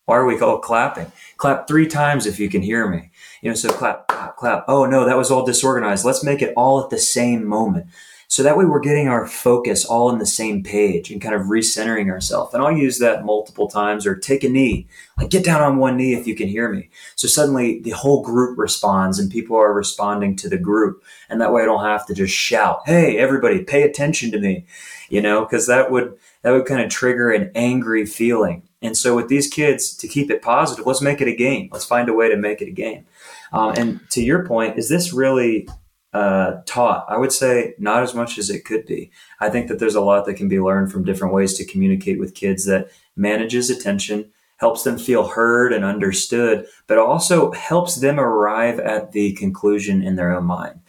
why 0.05 0.17
are 0.17 0.25
we 0.25 0.39
all 0.39 0.59
clapping? 0.59 1.11
Clap 1.37 1.67
three 1.67 1.87
times 1.87 2.25
if 2.25 2.39
you 2.39 2.49
can 2.49 2.61
hear 2.61 2.87
me. 2.87 3.09
You 3.41 3.49
know, 3.49 3.55
so 3.55 3.69
clap, 3.69 4.07
clap, 4.07 4.35
clap. 4.35 4.65
Oh 4.67 4.85
no, 4.85 5.05
that 5.05 5.17
was 5.17 5.31
all 5.31 5.45
disorganized. 5.45 6.05
Let's 6.05 6.23
make 6.23 6.41
it 6.41 6.53
all 6.55 6.83
at 6.83 6.89
the 6.89 6.97
same 6.97 7.45
moment. 7.45 7.87
So 8.33 8.41
that 8.41 8.57
way 8.57 8.65
we're 8.65 8.79
getting 8.79 9.07
our 9.09 9.27
focus 9.27 9.85
all 9.85 10.09
in 10.09 10.17
the 10.17 10.25
same 10.25 10.63
page 10.63 11.11
and 11.11 11.21
kind 11.21 11.35
of 11.35 11.43
recentering 11.43 12.09
ourselves. 12.09 12.51
And 12.51 12.63
I'll 12.63 12.75
use 12.75 12.97
that 12.97 13.25
multiple 13.25 13.67
times 13.67 14.07
or 14.07 14.15
take 14.15 14.43
a 14.43 14.49
knee, 14.49 14.87
like 15.19 15.29
get 15.29 15.45
down 15.45 15.61
on 15.61 15.77
one 15.77 15.97
knee 15.97 16.15
if 16.15 16.25
you 16.25 16.33
can 16.33 16.47
hear 16.47 16.67
me. 16.67 16.89
So 17.15 17.27
suddenly 17.27 17.79
the 17.81 17.91
whole 17.91 18.23
group 18.23 18.57
responds 18.57 19.19
and 19.19 19.31
people 19.31 19.55
are 19.55 19.71
responding 19.71 20.35
to 20.37 20.49
the 20.49 20.57
group. 20.57 21.03
And 21.29 21.39
that 21.41 21.53
way 21.53 21.61
I 21.61 21.65
don't 21.65 21.85
have 21.85 22.07
to 22.07 22.15
just 22.15 22.33
shout, 22.33 22.81
Hey, 22.87 23.19
everybody 23.19 23.63
pay 23.63 23.83
attention 23.83 24.31
to 24.31 24.39
me, 24.39 24.65
you 25.09 25.21
know, 25.21 25.45
cause 25.45 25.67
that 25.67 25.91
would, 25.91 26.17
that 26.41 26.53
would 26.53 26.65
kind 26.65 26.81
of 26.81 26.89
trigger 26.89 27.29
an 27.29 27.51
angry 27.53 28.03
feeling. 28.03 28.63
And 28.81 28.97
so 28.97 29.15
with 29.15 29.27
these 29.27 29.47
kids, 29.47 29.95
to 29.97 30.07
keep 30.07 30.31
it 30.31 30.41
positive, 30.41 30.87
let's 30.87 31.03
make 31.03 31.21
it 31.21 31.27
a 31.27 31.35
game. 31.35 31.69
Let's 31.71 31.85
find 31.85 32.09
a 32.09 32.13
way 32.13 32.29
to 32.29 32.35
make 32.35 32.63
it 32.63 32.67
a 32.67 32.71
game. 32.71 33.05
Um, 33.51 33.75
and 33.77 33.99
to 34.09 34.23
your 34.23 34.43
point, 34.43 34.79
is 34.79 34.89
this 34.89 35.13
really 35.13 35.67
uh, 36.13 36.61
taught? 36.65 37.05
I 37.09 37.17
would 37.17 37.31
say 37.31 37.73
not 37.79 38.03
as 38.03 38.13
much 38.13 38.37
as 38.37 38.49
it 38.49 38.65
could 38.65 38.85
be. 38.85 39.11
I 39.39 39.49
think 39.49 39.67
that 39.67 39.79
there's 39.79 39.95
a 39.95 40.01
lot 40.01 40.25
that 40.25 40.35
can 40.35 40.47
be 40.47 40.59
learned 40.59 40.91
from 40.91 41.03
different 41.03 41.33
ways 41.33 41.53
to 41.55 41.65
communicate 41.65 42.19
with 42.19 42.35
kids 42.35 42.65
that 42.65 42.89
manages 43.15 43.69
attention, 43.69 44.31
helps 44.57 44.83
them 44.83 44.97
feel 44.97 45.27
heard 45.27 45.73
and 45.73 45.83
understood, 45.83 46.65
but 46.87 46.97
also 46.97 47.51
helps 47.51 47.95
them 47.95 48.19
arrive 48.19 48.79
at 48.79 49.11
the 49.11 49.33
conclusion 49.33 50.03
in 50.03 50.15
their 50.15 50.35
own 50.35 50.45
mind. 50.45 50.79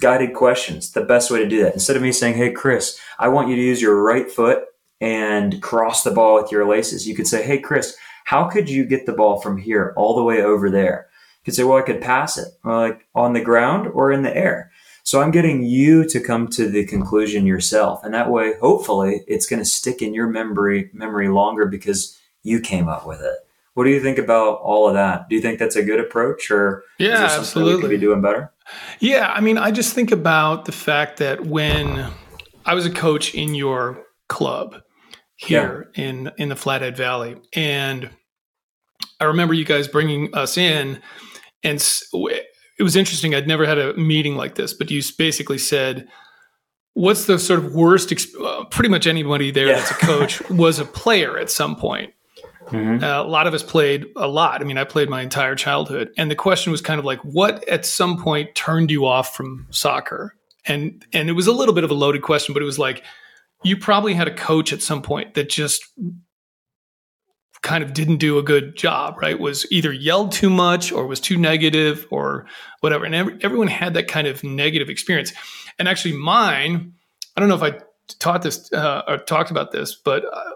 Guided 0.00 0.34
questions, 0.34 0.92
the 0.92 1.04
best 1.04 1.30
way 1.30 1.40
to 1.40 1.48
do 1.48 1.62
that. 1.62 1.74
Instead 1.74 1.96
of 1.96 2.02
me 2.02 2.12
saying, 2.12 2.34
Hey, 2.34 2.52
Chris, 2.52 2.98
I 3.18 3.28
want 3.28 3.48
you 3.48 3.56
to 3.56 3.62
use 3.62 3.82
your 3.82 4.02
right 4.02 4.30
foot 4.30 4.64
and 5.00 5.60
cross 5.62 6.02
the 6.02 6.10
ball 6.10 6.34
with 6.34 6.50
your 6.50 6.66
laces, 6.66 7.06
you 7.06 7.14
could 7.14 7.26
say, 7.26 7.42
Hey, 7.42 7.58
Chris, 7.58 7.96
how 8.24 8.44
could 8.44 8.68
you 8.68 8.84
get 8.84 9.06
the 9.06 9.12
ball 9.12 9.40
from 9.40 9.56
here 9.56 9.94
all 9.96 10.14
the 10.14 10.22
way 10.22 10.42
over 10.42 10.70
there? 10.70 11.07
Could 11.44 11.54
say, 11.54 11.64
well, 11.64 11.78
I 11.78 11.82
could 11.82 12.00
pass 12.00 12.36
it, 12.38 12.48
uh, 12.64 12.78
like 12.78 13.06
on 13.14 13.32
the 13.32 13.40
ground 13.40 13.88
or 13.92 14.12
in 14.12 14.22
the 14.22 14.36
air. 14.36 14.70
So 15.02 15.22
I'm 15.22 15.30
getting 15.30 15.62
you 15.62 16.06
to 16.06 16.20
come 16.20 16.48
to 16.48 16.68
the 16.68 16.84
conclusion 16.84 17.46
yourself. 17.46 18.04
And 18.04 18.12
that 18.12 18.30
way, 18.30 18.54
hopefully, 18.60 19.22
it's 19.26 19.46
going 19.46 19.60
to 19.60 19.64
stick 19.64 20.02
in 20.02 20.12
your 20.12 20.26
memory 20.26 20.90
memory 20.92 21.28
longer 21.28 21.66
because 21.66 22.18
you 22.42 22.60
came 22.60 22.88
up 22.88 23.06
with 23.06 23.20
it. 23.22 23.36
What 23.74 23.84
do 23.84 23.90
you 23.90 24.00
think 24.00 24.18
about 24.18 24.58
all 24.60 24.88
of 24.88 24.94
that? 24.94 25.28
Do 25.28 25.36
you 25.36 25.40
think 25.40 25.58
that's 25.58 25.76
a 25.76 25.82
good 25.82 26.00
approach 26.00 26.50
or 26.50 26.82
yeah, 26.98 27.28
absolutely. 27.30 27.80
could 27.80 27.90
be 27.90 27.96
doing 27.96 28.20
better? 28.20 28.52
Yeah, 28.98 29.32
I 29.32 29.40
mean, 29.40 29.56
I 29.56 29.70
just 29.70 29.94
think 29.94 30.10
about 30.10 30.64
the 30.64 30.72
fact 30.72 31.18
that 31.18 31.46
when 31.46 32.10
I 32.66 32.74
was 32.74 32.84
a 32.84 32.90
coach 32.90 33.34
in 33.34 33.54
your 33.54 34.04
club 34.28 34.82
here 35.36 35.90
yeah. 35.94 36.04
in 36.04 36.32
in 36.36 36.48
the 36.48 36.56
Flathead 36.56 36.96
Valley, 36.96 37.36
and 37.54 38.10
I 39.20 39.24
remember 39.24 39.54
you 39.54 39.64
guys 39.64 39.88
bringing 39.88 40.34
us 40.34 40.58
in, 40.58 41.00
and 41.62 41.84
it 42.78 42.82
was 42.82 42.96
interesting. 42.96 43.34
I'd 43.34 43.48
never 43.48 43.66
had 43.66 43.78
a 43.78 43.94
meeting 43.94 44.36
like 44.36 44.54
this, 44.54 44.72
but 44.72 44.90
you 44.90 45.02
basically 45.16 45.58
said, 45.58 46.08
"What's 46.94 47.26
the 47.26 47.38
sort 47.38 47.64
of 47.64 47.74
worst?" 47.74 48.10
Exp- 48.10 48.40
uh, 48.40 48.64
pretty 48.66 48.88
much 48.88 49.06
anybody 49.06 49.50
there 49.50 49.68
yeah. 49.68 49.74
that's 49.74 49.90
a 49.90 49.94
coach 49.94 50.48
was 50.50 50.78
a 50.78 50.84
player 50.84 51.38
at 51.38 51.50
some 51.50 51.76
point. 51.76 52.12
Mm-hmm. 52.66 53.02
Uh, 53.02 53.22
a 53.22 53.24
lot 53.24 53.46
of 53.46 53.54
us 53.54 53.62
played 53.62 54.06
a 54.16 54.28
lot. 54.28 54.60
I 54.60 54.64
mean, 54.64 54.78
I 54.78 54.84
played 54.84 55.08
my 55.08 55.22
entire 55.22 55.54
childhood, 55.54 56.10
and 56.18 56.30
the 56.30 56.36
question 56.36 56.70
was 56.70 56.80
kind 56.80 56.98
of 56.98 57.04
like, 57.04 57.20
what 57.20 57.66
at 57.68 57.86
some 57.86 58.22
point 58.22 58.54
turned 58.54 58.90
you 58.90 59.06
off 59.06 59.34
from 59.34 59.66
soccer? 59.70 60.34
And 60.66 61.04
and 61.12 61.28
it 61.28 61.32
was 61.32 61.46
a 61.46 61.52
little 61.52 61.74
bit 61.74 61.84
of 61.84 61.90
a 61.90 61.94
loaded 61.94 62.22
question, 62.22 62.52
but 62.52 62.62
it 62.62 62.66
was 62.66 62.78
like, 62.78 63.02
you 63.64 63.76
probably 63.76 64.14
had 64.14 64.28
a 64.28 64.34
coach 64.34 64.72
at 64.72 64.82
some 64.82 65.02
point 65.02 65.34
that 65.34 65.48
just 65.48 65.82
kind 67.62 67.82
of 67.82 67.92
didn't 67.92 68.18
do 68.18 68.38
a 68.38 68.42
good 68.42 68.76
job, 68.76 69.16
right? 69.20 69.38
Was 69.38 69.70
either 69.72 69.92
yelled 69.92 70.32
too 70.32 70.50
much 70.50 70.92
or 70.92 71.06
was 71.06 71.20
too 71.20 71.36
negative 71.36 72.06
or 72.10 72.46
whatever. 72.80 73.04
And 73.04 73.14
every, 73.14 73.38
everyone 73.42 73.68
had 73.68 73.94
that 73.94 74.08
kind 74.08 74.26
of 74.26 74.44
negative 74.44 74.88
experience. 74.88 75.32
And 75.78 75.88
actually, 75.88 76.14
mine, 76.14 76.94
I 77.36 77.40
don't 77.40 77.48
know 77.48 77.54
if 77.54 77.62
I 77.62 77.78
taught 78.18 78.42
this 78.42 78.72
uh, 78.72 79.02
or 79.06 79.18
talked 79.18 79.50
about 79.50 79.72
this, 79.72 79.94
but 79.94 80.24
uh, 80.24 80.50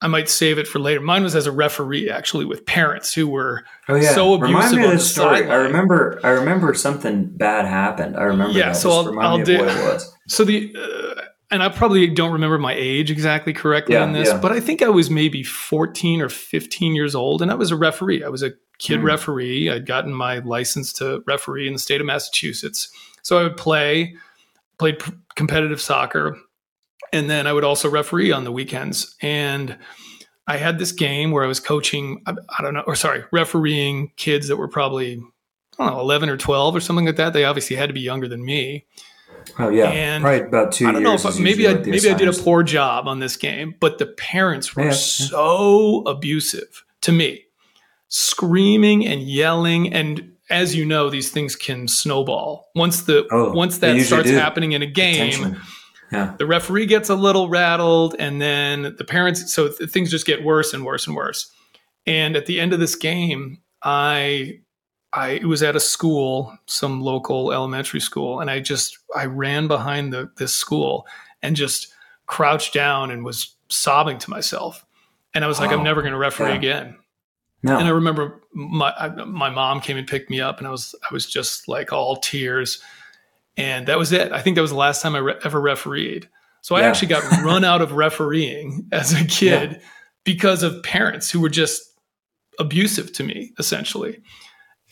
I 0.00 0.08
might 0.08 0.28
save 0.28 0.58
it 0.58 0.66
for 0.66 0.78
later. 0.78 1.00
Mine 1.00 1.22
was 1.22 1.34
as 1.34 1.46
a 1.46 1.52
referee, 1.52 2.10
actually, 2.10 2.44
with 2.44 2.66
parents 2.66 3.14
who 3.14 3.28
were 3.28 3.64
oh, 3.88 3.94
yeah. 3.94 4.10
so 4.12 4.34
abusive. 4.34 4.54
Remind 4.54 4.76
me 4.76 4.84
of 4.84 4.90
this 4.92 5.10
story. 5.10 5.38
Sideline. 5.38 5.52
I 5.52 5.62
remember. 5.62 6.20
I 6.22 6.30
remember 6.30 6.74
something 6.74 7.26
bad 7.26 7.64
happened. 7.66 8.16
I 8.16 8.24
remember. 8.24 8.58
Yeah. 8.58 8.68
That. 8.68 8.76
So 8.76 8.90
I'll, 8.90 9.20
I'll 9.20 9.44
do. 9.44 9.58
What 9.58 9.68
it 9.68 9.92
was. 9.92 10.14
So 10.28 10.44
the. 10.44 10.74
Uh, 10.76 11.22
and 11.52 11.62
I 11.62 11.68
probably 11.68 12.08
don't 12.08 12.32
remember 12.32 12.58
my 12.58 12.72
age 12.72 13.10
exactly 13.10 13.52
correctly 13.52 13.94
yeah, 13.94 14.04
in 14.04 14.12
this, 14.12 14.28
yeah. 14.28 14.38
but 14.38 14.52
I 14.52 14.58
think 14.58 14.80
I 14.80 14.88
was 14.88 15.10
maybe 15.10 15.42
14 15.42 16.22
or 16.22 16.30
15 16.30 16.94
years 16.94 17.14
old, 17.14 17.42
and 17.42 17.50
I 17.50 17.54
was 17.54 17.70
a 17.70 17.76
referee. 17.76 18.24
I 18.24 18.28
was 18.28 18.42
a 18.42 18.52
kid 18.78 19.00
mm. 19.00 19.04
referee. 19.04 19.70
I'd 19.70 19.86
gotten 19.86 20.14
my 20.14 20.38
license 20.38 20.94
to 20.94 21.22
referee 21.26 21.66
in 21.66 21.74
the 21.74 21.78
state 21.78 22.00
of 22.00 22.06
Massachusetts, 22.06 22.90
so 23.20 23.38
I 23.38 23.42
would 23.42 23.58
play, 23.58 24.16
played 24.78 24.98
p- 24.98 25.12
competitive 25.36 25.80
soccer, 25.80 26.38
and 27.12 27.28
then 27.28 27.46
I 27.46 27.52
would 27.52 27.64
also 27.64 27.90
referee 27.90 28.32
on 28.32 28.44
the 28.44 28.52
weekends. 28.52 29.14
And 29.20 29.76
I 30.46 30.56
had 30.56 30.78
this 30.78 30.90
game 30.90 31.32
where 31.32 31.44
I 31.44 31.48
was 31.48 31.60
coaching. 31.60 32.22
I, 32.26 32.32
I 32.58 32.62
don't 32.62 32.72
know, 32.72 32.84
or 32.86 32.96
sorry, 32.96 33.24
refereeing 33.30 34.10
kids 34.16 34.48
that 34.48 34.56
were 34.56 34.68
probably 34.68 35.22
I 35.78 35.86
don't 35.86 35.94
know, 35.94 36.00
11 36.00 36.30
or 36.30 36.36
12 36.36 36.76
or 36.76 36.80
something 36.80 37.06
like 37.06 37.16
that. 37.16 37.34
They 37.34 37.44
obviously 37.44 37.76
had 37.76 37.88
to 37.88 37.94
be 37.94 38.00
younger 38.00 38.28
than 38.28 38.44
me. 38.44 38.86
Oh 39.58 39.68
yeah, 39.68 39.90
and 39.90 40.22
probably 40.22 40.46
about 40.46 40.72
two. 40.72 40.86
I 40.86 40.92
don't 40.92 41.02
know 41.02 41.14
if 41.14 41.38
maybe 41.38 41.68
I 41.68 41.74
maybe 41.74 42.10
I 42.10 42.14
did 42.14 42.28
a 42.28 42.32
poor 42.32 42.62
job 42.62 43.08
on 43.08 43.18
this 43.18 43.36
game, 43.36 43.74
but 43.80 43.98
the 43.98 44.06
parents 44.06 44.74
were 44.74 44.84
yeah. 44.84 44.90
so 44.90 46.02
abusive 46.06 46.84
to 47.02 47.12
me, 47.12 47.44
screaming 48.08 49.06
and 49.06 49.22
yelling, 49.22 49.92
and 49.92 50.32
as 50.50 50.74
you 50.74 50.84
know, 50.84 51.10
these 51.10 51.30
things 51.30 51.56
can 51.56 51.88
snowball. 51.88 52.68
Once 52.74 53.02
the 53.02 53.26
oh, 53.30 53.52
once 53.52 53.78
that 53.78 54.00
starts 54.02 54.28
do. 54.28 54.36
happening 54.36 54.72
in 54.72 54.82
a 54.82 54.86
game, 54.86 55.60
yeah. 56.10 56.34
the 56.38 56.46
referee 56.46 56.86
gets 56.86 57.08
a 57.08 57.14
little 57.14 57.48
rattled, 57.48 58.14
and 58.18 58.40
then 58.40 58.94
the 58.98 59.04
parents. 59.04 59.52
So 59.52 59.68
th- 59.68 59.90
things 59.90 60.10
just 60.10 60.26
get 60.26 60.44
worse 60.44 60.72
and 60.72 60.84
worse 60.84 61.06
and 61.06 61.16
worse. 61.16 61.50
And 62.06 62.36
at 62.36 62.46
the 62.46 62.60
end 62.60 62.72
of 62.72 62.80
this 62.80 62.96
game, 62.96 63.62
I 63.82 64.60
I 65.12 65.40
was 65.44 65.62
at 65.62 65.76
a 65.76 65.80
school, 65.80 66.56
some 66.66 67.00
local 67.00 67.52
elementary 67.52 68.00
school, 68.00 68.40
and 68.40 68.50
I 68.50 68.60
just 68.60 68.98
I 69.14 69.26
ran 69.26 69.68
behind 69.68 70.12
the 70.12 70.30
this 70.36 70.54
school 70.54 71.06
and 71.42 71.54
just 71.54 71.92
crouched 72.26 72.72
down 72.72 73.10
and 73.10 73.24
was 73.24 73.54
sobbing 73.68 74.18
to 74.18 74.30
myself. 74.30 74.86
And 75.34 75.44
I 75.44 75.48
was 75.48 75.60
like, 75.60 75.70
I'm 75.70 75.82
never 75.82 76.02
going 76.02 76.12
to 76.12 76.18
referee 76.18 76.50
yeah. 76.50 76.54
again. 76.54 76.96
No. 77.62 77.78
And 77.78 77.86
I 77.86 77.90
remember 77.90 78.42
my 78.52 78.92
I, 78.98 79.08
my 79.08 79.50
mom 79.50 79.80
came 79.80 79.96
and 79.96 80.06
picked 80.06 80.30
me 80.30 80.40
up, 80.40 80.58
and 80.58 80.66
I 80.66 80.70
was 80.70 80.94
I 81.08 81.12
was 81.12 81.26
just 81.26 81.68
like 81.68 81.92
all 81.92 82.16
tears, 82.16 82.82
and 83.56 83.86
that 83.88 83.98
was 83.98 84.12
it. 84.12 84.32
I 84.32 84.40
think 84.40 84.56
that 84.56 84.62
was 84.62 84.70
the 84.70 84.76
last 84.76 85.02
time 85.02 85.14
I 85.14 85.18
re- 85.18 85.40
ever 85.44 85.60
refereed. 85.60 86.28
So 86.62 86.76
yeah. 86.76 86.84
I 86.84 86.88
actually 86.88 87.08
got 87.08 87.22
run 87.44 87.64
out 87.64 87.82
of 87.82 87.92
refereeing 87.92 88.88
as 88.92 89.12
a 89.12 89.24
kid 89.24 89.72
yeah. 89.72 89.78
because 90.24 90.62
of 90.62 90.82
parents 90.82 91.30
who 91.30 91.40
were 91.40 91.48
just 91.48 91.82
abusive 92.58 93.12
to 93.14 93.24
me, 93.24 93.52
essentially. 93.58 94.22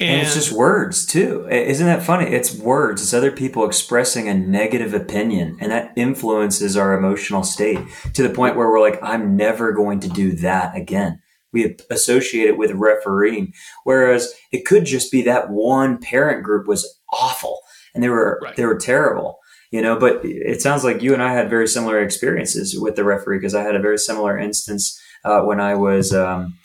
And, 0.00 0.08
and, 0.08 0.22
it's 0.22 0.34
just 0.34 0.50
words 0.50 1.04
too. 1.04 1.46
Isn't 1.50 1.86
that 1.86 2.02
funny? 2.02 2.24
It's 2.30 2.54
words. 2.54 3.02
It's 3.02 3.12
other 3.12 3.30
people 3.30 3.66
expressing 3.66 4.28
a 4.28 4.34
negative 4.34 4.94
opinion, 4.94 5.58
and 5.60 5.70
that 5.70 5.92
influences 5.94 6.74
our 6.74 6.94
emotional 6.94 7.42
state 7.42 7.78
to 8.14 8.22
the 8.22 8.34
point 8.34 8.56
where 8.56 8.70
we're 8.70 8.80
like, 8.80 8.98
I'm 9.02 9.36
never 9.36 9.72
going 9.72 10.00
to 10.00 10.08
do 10.08 10.32
that 10.36 10.74
again. 10.74 11.20
We 11.52 11.76
associate 11.90 12.46
it 12.46 12.56
with 12.56 12.70
refereeing, 12.70 13.52
whereas 13.84 14.32
it 14.52 14.64
could 14.64 14.86
just 14.86 15.12
be 15.12 15.20
that 15.22 15.50
one 15.50 15.98
parent 15.98 16.44
group 16.44 16.66
was 16.66 17.00
awful 17.12 17.60
and 17.94 18.02
they 18.02 18.08
were 18.08 18.40
right. 18.42 18.56
they 18.56 18.64
were 18.64 18.78
terrible, 18.78 19.38
you 19.70 19.82
know. 19.82 19.98
But 19.98 20.20
it 20.24 20.62
sounds 20.62 20.84
like 20.84 21.02
you 21.02 21.12
and 21.12 21.22
I 21.22 21.32
had 21.32 21.50
very 21.50 21.66
similar 21.66 22.00
experiences 22.00 22.78
with 22.78 22.96
the 22.96 23.04
referee 23.04 23.38
because 23.38 23.54
I 23.54 23.62
had 23.62 23.74
a 23.74 23.80
very 23.80 23.98
similar 23.98 24.38
instance 24.38 24.98
uh, 25.24 25.42
when 25.42 25.60
I 25.60 25.74
was. 25.74 26.14
Um, 26.14 26.56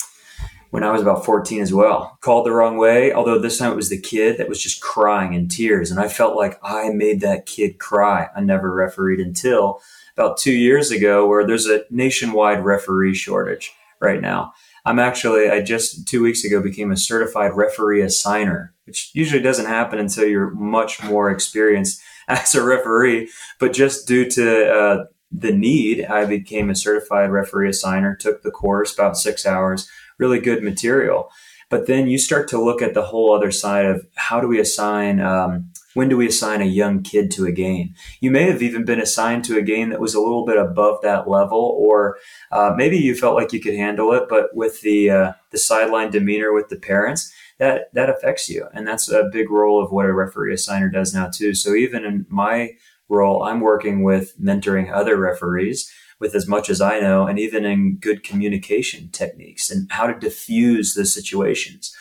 when 0.72 0.84
I 0.84 0.92
was 0.92 1.02
about 1.02 1.26
14 1.26 1.62
as 1.62 1.74
well. 1.74 2.18
Called 2.22 2.46
the 2.46 2.52
wrong 2.52 2.78
way, 2.78 3.14
although 3.14 3.40
this 3.40 3.58
time 3.58 3.72
it 3.72 3.78
was 3.78 3.90
the 3.90 4.00
kid 4.00 4.38
that 4.38 4.50
was 4.50 4.62
just 4.62 4.82
crying 4.82 5.34
in 5.34 5.48
tears. 5.48 5.92
And 5.92 6.00
I 6.00 6.08
felt 6.08 6.36
like 6.36 6.60
I 6.64 6.90
made 6.90 7.22
that 7.22 7.46
kid 7.46 7.80
cry. 7.80 8.28
I 8.36 8.42
never 8.42 8.74
refereed 8.74 9.20
until 9.20 9.82
about 10.18 10.38
two 10.38 10.54
years 10.54 10.92
ago, 10.92 11.28
where 11.28 11.46
there's 11.46 11.68
a 11.68 11.84
nationwide 11.90 12.64
referee 12.64 13.16
shortage 13.16 13.74
right 14.00 14.22
now. 14.22 14.54
I'm 14.86 15.00
actually, 15.00 15.50
I 15.50 15.62
just 15.62 16.08
two 16.08 16.22
weeks 16.22 16.44
ago 16.44 16.62
became 16.62 16.92
a 16.92 16.98
certified 16.98 17.54
referee 17.56 18.02
assigner, 18.02 18.70
which 18.86 19.12
usually 19.14 19.42
doesn't 19.42 19.66
happen 19.66 19.98
until 19.98 20.28
you're 20.28 20.52
much 20.52 21.04
more 21.04 21.32
experienced 21.32 22.02
as 22.28 22.54
a 22.56 22.64
referee. 22.64 23.30
But 23.60 23.74
just 23.74 24.08
due 24.08 24.30
to 24.32 24.72
uh, 24.72 25.04
the 25.32 25.52
need, 25.52 26.06
I 26.06 26.26
became 26.26 26.70
a 26.70 26.76
certified 26.76 27.32
referee 27.32 27.70
assigner, 27.70 28.18
took 28.18 28.44
the 28.44 28.52
course 28.52 28.94
about 28.94 29.18
six 29.18 29.46
hours 29.46 29.90
really 30.18 30.40
good 30.40 30.64
material. 30.64 31.30
But 31.70 31.88
then 31.88 32.08
you 32.08 32.18
start 32.18 32.48
to 32.50 32.64
look 32.64 32.82
at 32.82 32.94
the 32.94 33.06
whole 33.06 33.34
other 33.34 33.52
side 33.52 33.86
of 33.86 34.06
how 34.16 34.40
do 34.40 34.48
we 34.48 34.60
assign, 34.60 35.20
um, 35.20 35.72
when 35.96 36.10
do 36.10 36.18
we 36.18 36.28
assign 36.28 36.62
a 36.62 36.66
young 36.66 37.02
kid 37.02 37.32
to 37.32 37.46
a 37.46 37.52
game? 37.52 37.96
You 38.20 38.30
may 38.30 38.44
have 38.44 38.62
even 38.62 38.86
been 38.86 39.00
assigned 39.02 39.46
to 39.46 39.58
a 39.58 39.64
game 39.64 39.90
that 39.90 40.00
was 40.00 40.14
a 40.14 40.20
little 40.20 40.46
bit 40.46 40.58
above 40.58 41.02
that 41.02 41.28
level, 41.28 41.76
or 41.80 42.18
uh, 42.52 42.74
maybe 42.78 42.98
you 42.98 43.16
felt 43.16 43.36
like 43.36 43.52
you 43.52 43.60
could 43.60 43.74
handle 43.74 44.14
it, 44.14 44.26
but 44.30 44.56
with 44.56 44.82
the 44.82 45.10
uh, 45.10 45.34
the 45.52 45.58
sideline 45.58 46.12
demeanor 46.12 46.54
with 46.54 46.70
the 46.70 46.76
parents, 46.76 47.34
that 47.58 47.94
that 47.94 48.10
affects 48.10 48.48
you, 48.48 48.68
and 48.74 48.88
that's 48.88 49.10
a 49.10 49.30
big 49.32 49.50
role 49.50 49.84
of 49.84 49.92
what 49.92 50.06
a 50.06 50.14
referee 50.14 50.54
assigner 50.54 50.92
does 50.92 51.14
now 51.14 51.30
too. 51.30 51.56
So 51.56 51.74
even 51.74 52.06
in 52.06 52.26
my 52.30 52.74
role, 53.10 53.44
I'm 53.44 53.62
working 53.62 54.04
with 54.04 54.40
mentoring 54.40 54.92
other 54.92 55.18
referees 55.18 55.92
with 56.20 56.36
as 56.36 56.48
much 56.48 56.70
as 56.70 56.82
I 56.82 57.00
know, 57.00 57.28
and 57.28 57.38
even 57.40 57.66
in 57.66 57.98
good 57.98 58.24
communication 58.24 59.10
techniques 59.10 59.70
and 59.70 59.92
how 59.92 60.08
to 60.08 60.18
diffuse 60.18 60.94
the 60.94 61.06
situations. 61.06 61.96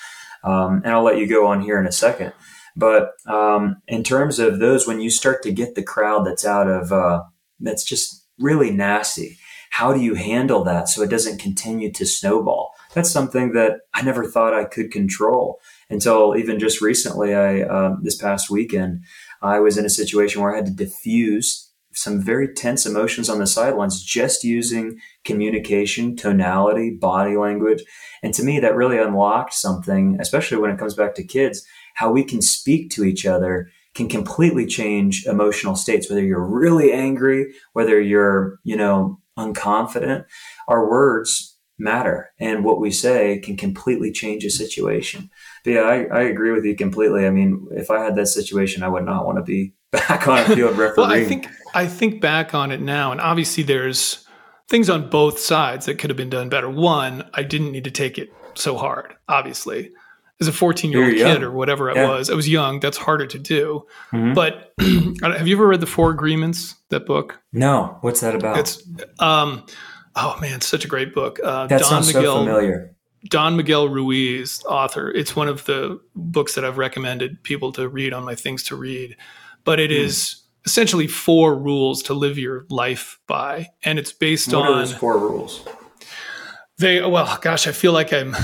Um, 0.45 0.83
and 0.85 0.93
I'll 0.93 1.03
let 1.03 1.19
you 1.19 1.27
go 1.27 1.47
on 1.47 1.63
here 1.63 1.81
in 1.81 1.87
a 1.87 1.93
second. 1.93 2.33
But 2.77 3.13
um, 3.27 3.77
in 3.87 4.03
terms 4.03 4.39
of 4.39 4.59
those, 4.59 4.87
when 4.87 5.01
you 5.01 5.11
start 5.11 5.43
to 5.43 5.53
get 5.53 5.75
the 5.75 5.83
crowd 5.83 6.27
that's 6.27 6.45
out 6.45 6.69
of, 6.69 6.93
uh, 6.93 7.23
that's 7.61 7.85
just 7.85 8.27
really 8.39 8.71
nasty, 8.71 9.39
how 9.71 9.93
do 9.93 10.01
you 10.01 10.15
handle 10.15 10.63
that 10.65 10.89
so 10.89 11.03
it 11.03 11.11
doesn't 11.11 11.41
continue 11.41 11.91
to 11.93 12.07
snowball? 12.07 12.73
That's 12.93 13.11
something 13.11 13.53
that 13.53 13.81
I 13.93 14.03
never 14.03 14.25
thought 14.25 14.55
I 14.55 14.65
could 14.65 14.93
control 14.93 15.61
until 15.91 16.37
even 16.37 16.61
just 16.61 16.81
recently. 16.81 17.35
I 17.35 17.63
um, 17.63 18.01
this 18.03 18.17
past 18.17 18.51
weekend, 18.51 19.03
I 19.43 19.59
was 19.59 19.77
in 19.77 19.85
a 19.85 19.91
situation 19.91 20.41
where 20.41 20.53
I 20.53 20.57
had 20.57 20.67
to 20.67 20.73
diffuse 20.73 21.73
some 21.95 22.21
very 22.21 22.53
tense 22.53 22.87
emotions 22.87 23.29
on 23.29 23.39
the 23.39 23.47
sidelines 23.47 24.03
just 24.03 24.45
using 24.45 24.99
communication, 25.25 26.17
tonality, 26.17 26.91
body 26.91 27.37
language. 27.37 27.83
And 28.23 28.35
to 28.35 28.43
me, 28.43 28.61
that 28.61 28.77
really 28.77 28.99
unlocked 28.99 29.55
something, 29.55 30.19
especially 30.21 30.59
when 30.59 30.71
it 30.71 30.79
comes 30.79 30.95
back 30.95 31.15
to 31.15 31.25
kids, 31.25 31.65
how 31.95 32.11
we 32.11 32.25
can 32.25 32.43
speak 32.43 32.91
to 32.91 33.05
each 33.05 33.27
other 33.27 33.71
can 33.95 34.09
completely 34.09 34.67
change 34.67 35.25
emotional 35.27 35.77
states, 35.77 36.11
whether 36.11 36.23
you're 36.23 36.45
really 36.45 36.93
angry, 36.93 37.55
whether 37.73 38.01
you're, 38.01 38.59
you 38.65 38.77
know, 38.77 39.21
unconfident, 39.39 40.25
our 40.69 40.89
words 40.89 41.57
matter. 41.79 42.31
And 42.39 42.65
what 42.65 42.81
we 42.81 42.91
say 42.91 43.39
can 43.39 43.57
completely 43.57 44.13
change 44.13 44.45
a 44.45 44.51
situation. 44.51 45.31
But 45.65 45.71
yeah, 45.73 45.83
I, 45.83 46.05
I 46.05 46.21
agree 46.23 46.53
with 46.53 46.65
you 46.65 46.77
completely. 46.77 47.27
I 47.27 47.31
mean, 47.31 47.67
if 47.73 47.91
I 47.91 48.03
had 48.03 48.17
that 48.17 48.27
situation, 48.27 48.83
I 48.83 48.89
would 48.89 49.05
not 49.05 49.27
want 49.27 49.39
to 49.39 49.43
be 49.43 49.75
back 49.95 50.29
on 50.29 50.39
a 50.39 50.55
field 50.55 50.77
refereeing. 50.77 50.95
well, 50.97 51.11
I 51.11 51.25
think 51.25 51.49
I 51.75 51.87
think 51.87 52.21
back 52.21 52.55
on 52.55 52.71
it 52.71 52.81
now, 52.81 53.13
and 53.13 53.21
obviously 53.21 53.63
there's 53.63 54.25
things 54.69 54.89
on 54.89 55.11
both 55.11 55.39
sides 55.39 55.87
that 55.87 55.99
could 55.99 56.11
have 56.11 56.17
been 56.17 56.31
done 56.31 56.49
better. 56.49 56.69
One, 56.69 57.29
I 57.35 57.43
didn't 57.43 57.73
need 57.73 57.85
to 57.85 57.91
take 57.91 58.19
it 58.19 58.33
so 58.55 58.77
hard, 58.77 59.15
obviously. 59.29 59.93
As 60.41 60.49
a 60.49 60.53
14 60.53 60.91
year 60.91 61.05
old 61.05 61.15
kid 61.15 61.43
or 61.43 61.53
whatever 61.53 61.91
it 61.91 61.97
yeah. 61.97 62.09
was, 62.09 62.29
I 62.29 62.35
was 62.35 62.49
young. 62.49 62.81
That's 62.81 62.97
harder 62.97 63.27
to 63.27 63.39
do. 63.39 63.87
Mm-hmm. 64.13 64.35
But 64.35 64.73
have 64.81 65.47
you 65.47 65.57
ever 65.57 65.69
read 65.69 65.81
The 65.81 65.87
Four 65.87 66.11
Agreements, 66.11 66.75
that 66.89 67.07
book? 67.07 67.41
No. 67.53 67.99
What's 68.01 68.21
that 68.21 68.35
about? 68.35 68.59
It's, 68.59 68.83
um, 69.21 69.65
oh 70.17 70.37
man, 70.41 70.61
such 70.61 70.85
a 70.85 70.89
great 70.89 71.15
book. 71.15 71.39
Uh, 71.43 71.69
that 71.69 71.81
Don 71.81 71.89
sounds 71.89 72.13
Miguel, 72.13 72.35
so 72.35 72.45
familiar. 72.45 72.97
Don 73.31 73.57
Miguel 73.57 73.89
Ruiz, 73.89 74.63
author. 74.65 75.11
It's 75.11 75.37
one 75.37 75.49
of 75.49 75.65
the 75.67 76.01
books 76.17 76.57
that 76.57 76.65
I've 76.65 76.79
recommended 76.79 77.43
people 77.43 77.71
to 77.73 77.89
read 77.89 78.13
on 78.13 78.25
my 78.25 78.35
things 78.35 78.65
to 78.65 78.77
read. 78.77 79.17
But 79.65 79.81
it 79.81 79.91
mm. 79.91 79.99
is 79.99 80.43
essentially 80.65 81.07
four 81.07 81.57
rules 81.57 82.03
to 82.05 82.15
live 82.15 82.39
your 82.39 82.67
life 82.69 83.19
by, 83.27 83.69
and 83.83 83.99
it's 83.99 84.13
based 84.13 84.53
what 84.53 84.71
on 84.71 84.87
four 84.87 85.19
rules. 85.19 85.67
They 86.79 87.01
well, 87.01 87.39
gosh, 87.41 87.67
I 87.67 87.73
feel 87.73 87.93
like 87.93 88.13
I'm 88.13 88.35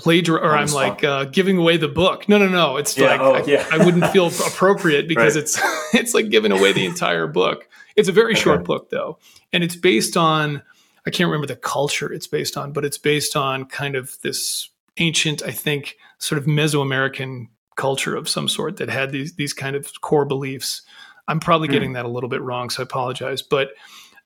plagiar 0.00 0.40
or 0.40 0.56
I'm 0.56 0.68
like 0.68 1.04
uh, 1.04 1.24
giving 1.24 1.58
away 1.58 1.76
the 1.76 1.88
book. 1.88 2.28
No, 2.28 2.38
no, 2.38 2.48
no. 2.48 2.76
It's 2.76 2.96
yeah, 2.96 3.06
like 3.06 3.20
oh, 3.20 3.34
I, 3.34 3.44
yeah. 3.44 3.66
I, 3.70 3.84
wouldn't 3.84 4.06
feel 4.08 4.26
appropriate 4.46 5.08
because 5.08 5.36
right. 5.36 5.42
it's 5.42 5.60
it's 5.94 6.14
like 6.14 6.30
giving 6.30 6.52
away 6.52 6.72
the 6.72 6.86
entire 6.86 7.26
book. 7.26 7.68
It's 7.96 8.08
a 8.08 8.12
very 8.12 8.32
okay. 8.32 8.40
short 8.40 8.64
book 8.64 8.90
though, 8.90 9.18
and 9.52 9.62
it's 9.62 9.76
based 9.76 10.16
on 10.16 10.62
I 11.06 11.10
can't 11.10 11.28
remember 11.28 11.46
the 11.46 11.56
culture 11.56 12.12
it's 12.12 12.26
based 12.26 12.56
on, 12.56 12.72
but 12.72 12.84
it's 12.84 12.98
based 12.98 13.36
on 13.36 13.66
kind 13.66 13.94
of 13.94 14.16
this 14.22 14.70
ancient, 14.96 15.42
I 15.42 15.50
think, 15.50 15.96
sort 16.18 16.38
of 16.38 16.46
Mesoamerican 16.46 17.48
culture 17.76 18.14
of 18.14 18.28
some 18.28 18.48
sort 18.48 18.76
that 18.78 18.88
had 18.88 19.10
these 19.12 19.34
these 19.34 19.52
kind 19.52 19.76
of 19.76 20.00
core 20.00 20.24
beliefs. 20.24 20.82
I'm 21.26 21.40
probably 21.40 21.68
mm. 21.68 21.72
getting 21.72 21.92
that 21.94 22.04
a 22.04 22.08
little 22.08 22.28
bit 22.28 22.42
wrong, 22.42 22.70
so 22.70 22.82
I 22.82 22.84
apologize. 22.84 23.42
But 23.42 23.70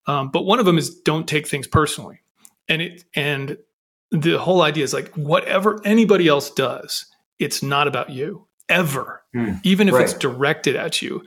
um, 0.07 0.31
but 0.31 0.45
one 0.45 0.59
of 0.59 0.67
them 0.67 0.79
is 0.79 0.95
don't 1.01 1.29
take 1.29 1.47
things 1.47 1.67
personally, 1.67 2.21
and 2.69 2.83
it 2.83 3.05
and 3.15 3.57
the 4.11 4.39
whole 4.39 4.63
idea 4.63 4.85
is 4.85 4.95
like 4.95 5.13
whatever 5.15 5.81
anybody 5.85 6.29
else 6.29 6.51
does, 6.51 7.07
it's 7.39 7.63
not 7.63 7.87
about 7.87 8.11
you 8.11 8.47
ever, 8.69 9.23
mm. 9.35 9.61
even 9.65 9.89
if 9.89 9.95
right. 9.95 10.05
it's 10.05 10.15
directed 10.15 10.77
at 10.77 11.03
you. 11.03 11.23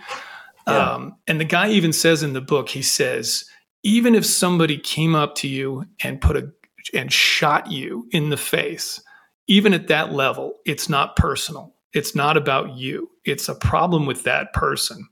Yeah. 0.68 0.94
Um, 0.94 1.16
and 1.28 1.40
the 1.40 1.46
guy 1.46 1.70
even 1.70 1.94
says 1.94 2.24
in 2.24 2.34
the 2.34 2.42
book, 2.42 2.70
he 2.70 2.82
says, 2.82 3.46
even 3.84 4.14
if 4.16 4.26
somebody 4.26 4.78
came 4.78 5.16
up 5.16 5.36
to 5.36 5.48
you 5.48 5.86
and 6.04 6.22
put 6.22 6.38
a 6.38 6.52
and 6.94 7.12
shot 7.12 7.72
you 7.72 8.08
in 8.12 8.30
the 8.30 8.38
face, 8.38 9.02
even 9.48 9.74
at 9.74 9.88
that 9.88 10.14
level, 10.14 10.58
it's 10.66 10.90
not 10.90 11.16
personal. 11.16 11.71
It's 11.94 12.16
not 12.16 12.38
about 12.38 12.76
you. 12.78 13.10
It's 13.26 13.50
a 13.50 13.56
problem 13.56 14.06
with 14.06 14.24
that 14.24 14.54
person. 14.54 15.08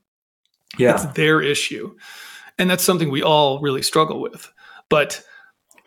Yeah. 0.78 0.94
It's 0.94 1.04
their 1.14 1.40
issue. 1.40 1.94
And 2.58 2.70
that's 2.70 2.84
something 2.84 3.10
we 3.10 3.22
all 3.22 3.60
really 3.60 3.82
struggle 3.82 4.20
with. 4.20 4.50
But 4.88 5.22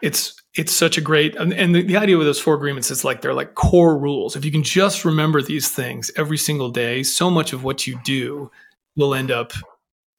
it's 0.02 0.36
it's 0.56 0.72
such 0.72 0.98
a 0.98 1.02
great 1.02 1.36
and, 1.36 1.54
and 1.54 1.74
the, 1.74 1.82
the, 1.82 1.98
idea 1.98 2.18
with 2.18 2.28
those 2.28 2.40
four 2.40 2.54
agreements 2.54 2.92
is 2.92 3.04
like 3.04 3.22
they're 3.22 3.34
like 3.34 3.56
core 3.56 3.98
rules. 3.98 4.36
If 4.36 4.46
you 4.46 4.52
can 4.52 4.62
just 4.62 5.06
remember 5.06 5.42
these 5.42 5.70
things 5.70 6.12
every 6.16 6.38
single 6.38 6.70
day, 6.70 7.04
so 7.04 7.30
much 7.30 7.54
of 7.54 7.64
what 7.64 7.88
you 7.88 8.00
do 8.04 8.52
will 8.96 9.16
end 9.16 9.32
up 9.32 9.54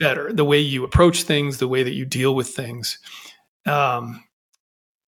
better. 0.00 0.32
The 0.32 0.44
way 0.44 0.58
you 0.58 0.84
approach 0.84 1.22
things, 1.22 1.58
the 1.58 1.68
way 1.68 1.82
that 1.82 1.92
you 1.92 2.04
deal 2.04 2.34
with 2.34 2.48
things. 2.48 2.98
Um, 3.66 4.24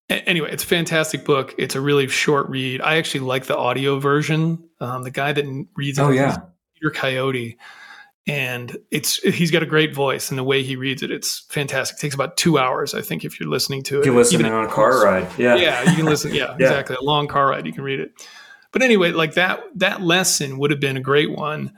anyway, 0.08 0.50
it's 0.52 0.64
a 0.64 0.66
fantastic 0.66 1.24
book. 1.24 1.54
It's 1.58 1.74
a 1.74 1.80
really 1.80 2.08
short 2.08 2.48
read. 2.48 2.80
I 2.80 2.96
actually 2.96 3.20
like 3.20 3.46
the 3.46 3.56
audio 3.56 3.98
version. 3.98 4.68
Um, 4.80 5.02
the 5.02 5.10
guy 5.10 5.32
that 5.32 5.66
reads 5.76 5.98
it, 5.98 6.02
oh 6.02 6.10
yeah, 6.10 6.36
Peter 6.74 6.90
Coyote, 6.90 7.58
and 8.26 8.76
it's 8.90 9.16
he's 9.18 9.50
got 9.50 9.62
a 9.62 9.66
great 9.66 9.94
voice 9.94 10.30
and 10.30 10.38
the 10.38 10.44
way 10.44 10.62
he 10.62 10.76
reads 10.76 11.02
it, 11.02 11.10
it's 11.10 11.46
fantastic. 11.48 11.98
It 11.98 12.00
takes 12.00 12.14
about 12.14 12.36
two 12.36 12.58
hours, 12.58 12.94
I 12.94 13.02
think, 13.02 13.24
if 13.24 13.38
you're 13.38 13.48
listening 13.48 13.82
to 13.84 14.00
it. 14.00 14.06
You 14.06 14.14
listen 14.14 14.44
on 14.44 14.64
a 14.64 14.68
car 14.68 15.04
ride, 15.04 15.28
yeah, 15.38 15.56
yeah, 15.56 15.90
you 15.90 15.96
can 15.96 16.06
listen. 16.06 16.26
Yeah, 16.36 16.56
yeah, 16.58 16.66
exactly, 16.66 16.96
a 16.96 17.02
long 17.04 17.28
car 17.28 17.48
ride, 17.48 17.66
you 17.66 17.72
can 17.72 17.84
read 17.84 18.00
it. 18.00 18.12
But 18.72 18.82
anyway, 18.82 19.12
like 19.12 19.34
that 19.34 19.62
that 19.76 20.02
lesson 20.02 20.58
would 20.58 20.70
have 20.70 20.80
been 20.80 20.96
a 20.96 21.00
great 21.00 21.30
one 21.30 21.72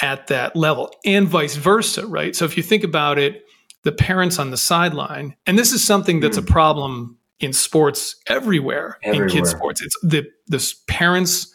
at 0.00 0.26
that 0.28 0.56
level, 0.56 0.92
and 1.04 1.28
vice 1.28 1.56
versa, 1.56 2.06
right? 2.06 2.34
So 2.34 2.44
if 2.44 2.56
you 2.56 2.62
think 2.62 2.84
about 2.84 3.18
it, 3.18 3.44
the 3.84 3.92
parents 3.92 4.38
on 4.38 4.50
the 4.50 4.56
sideline, 4.56 5.36
and 5.46 5.58
this 5.58 5.72
is 5.72 5.82
something 5.84 6.20
that's 6.20 6.38
mm. 6.38 6.42
a 6.42 6.46
problem 6.46 7.18
in 7.42 7.52
sports 7.52 8.16
everywhere, 8.28 8.98
everywhere, 9.02 9.26
in 9.26 9.32
kids 9.32 9.50
sports. 9.50 9.82
It's 9.82 9.96
the 10.02 10.24
the 10.46 10.74
parents 10.86 11.52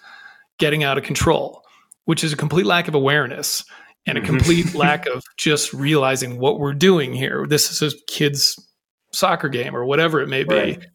getting 0.60 0.84
out 0.84 0.98
of 0.98 1.04
control, 1.04 1.64
which 2.06 2.24
is 2.24 2.34
a 2.34 2.38
complete 2.38 2.66
lack 2.66 2.88
of 2.88 2.94
awareness 2.94 3.64
and 4.06 4.18
a 4.18 4.22
mm-hmm. 4.22 4.36
complete 4.36 4.74
lack 4.76 5.08
of 5.08 5.24
just 5.38 5.74
realizing 5.74 6.38
what 6.38 6.60
we're 6.60 6.74
doing 6.74 7.14
here. 7.14 7.48
This 7.48 7.82
is 7.82 7.94
a 7.94 7.98
kid's 8.08 8.60
soccer 9.12 9.50
game 9.50 9.76
or 9.76 9.86
whatever 9.86 10.20
it 10.22 10.28
may 10.28 10.44
be. 10.44 10.56
Right. 10.56 10.86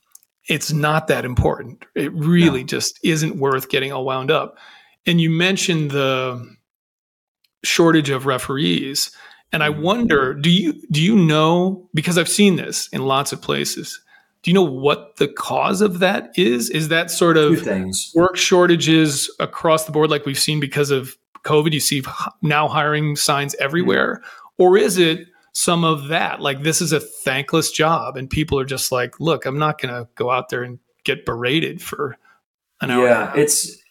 It's 0.48 0.72
not 0.72 1.06
that 1.06 1.24
important. 1.24 1.84
It 1.94 2.12
really 2.12 2.60
no. 2.60 2.66
just 2.66 3.00
isn't 3.02 3.36
worth 3.36 3.68
getting 3.70 3.92
all 3.92 4.04
wound 4.04 4.30
up. 4.30 4.58
And 5.06 5.20
you 5.20 5.30
mentioned 5.30 5.92
the 5.92 6.54
shortage 7.64 8.10
of 8.10 8.26
referees. 8.26 9.10
And 9.52 9.62
I 9.62 9.70
mm-hmm. 9.70 9.82
wonder, 9.82 10.34
do 10.34 10.50
you 10.50 10.74
do 10.90 11.00
you 11.00 11.16
know 11.16 11.88
because 11.94 12.18
I've 12.18 12.28
seen 12.28 12.56
this 12.56 12.88
in 12.88 13.06
lots 13.06 13.32
of 13.32 13.40
places 13.40 13.98
do 14.42 14.50
you 14.50 14.54
know 14.54 14.62
what 14.62 15.16
the 15.16 15.28
cause 15.28 15.80
of 15.80 16.00
that 16.00 16.36
is? 16.36 16.68
Is 16.70 16.88
that 16.88 17.10
sort 17.10 17.36
of 17.36 17.64
work 18.14 18.36
shortages 18.36 19.30
across 19.38 19.84
the 19.84 19.92
board, 19.92 20.10
like 20.10 20.26
we've 20.26 20.38
seen 20.38 20.58
because 20.58 20.90
of 20.90 21.16
COVID? 21.44 21.72
You 21.72 21.80
see 21.80 22.02
now 22.42 22.66
hiring 22.66 23.14
signs 23.14 23.54
everywhere, 23.56 24.16
mm-hmm. 24.16 24.62
or 24.64 24.76
is 24.76 24.98
it 24.98 25.28
some 25.52 25.84
of 25.84 26.08
that? 26.08 26.40
Like 26.40 26.62
this 26.62 26.80
is 26.80 26.92
a 26.92 26.98
thankless 26.98 27.70
job, 27.70 28.16
and 28.16 28.28
people 28.28 28.58
are 28.58 28.64
just 28.64 28.90
like, 28.90 29.20
"Look, 29.20 29.46
I'm 29.46 29.58
not 29.58 29.80
going 29.80 29.94
to 29.94 30.08
go 30.16 30.30
out 30.30 30.48
there 30.48 30.64
and 30.64 30.80
get 31.04 31.24
berated 31.24 31.80
for 31.80 32.16
an 32.80 32.90
hour." 32.90 33.06
Yeah, 33.06 33.32
it's. 33.36 33.81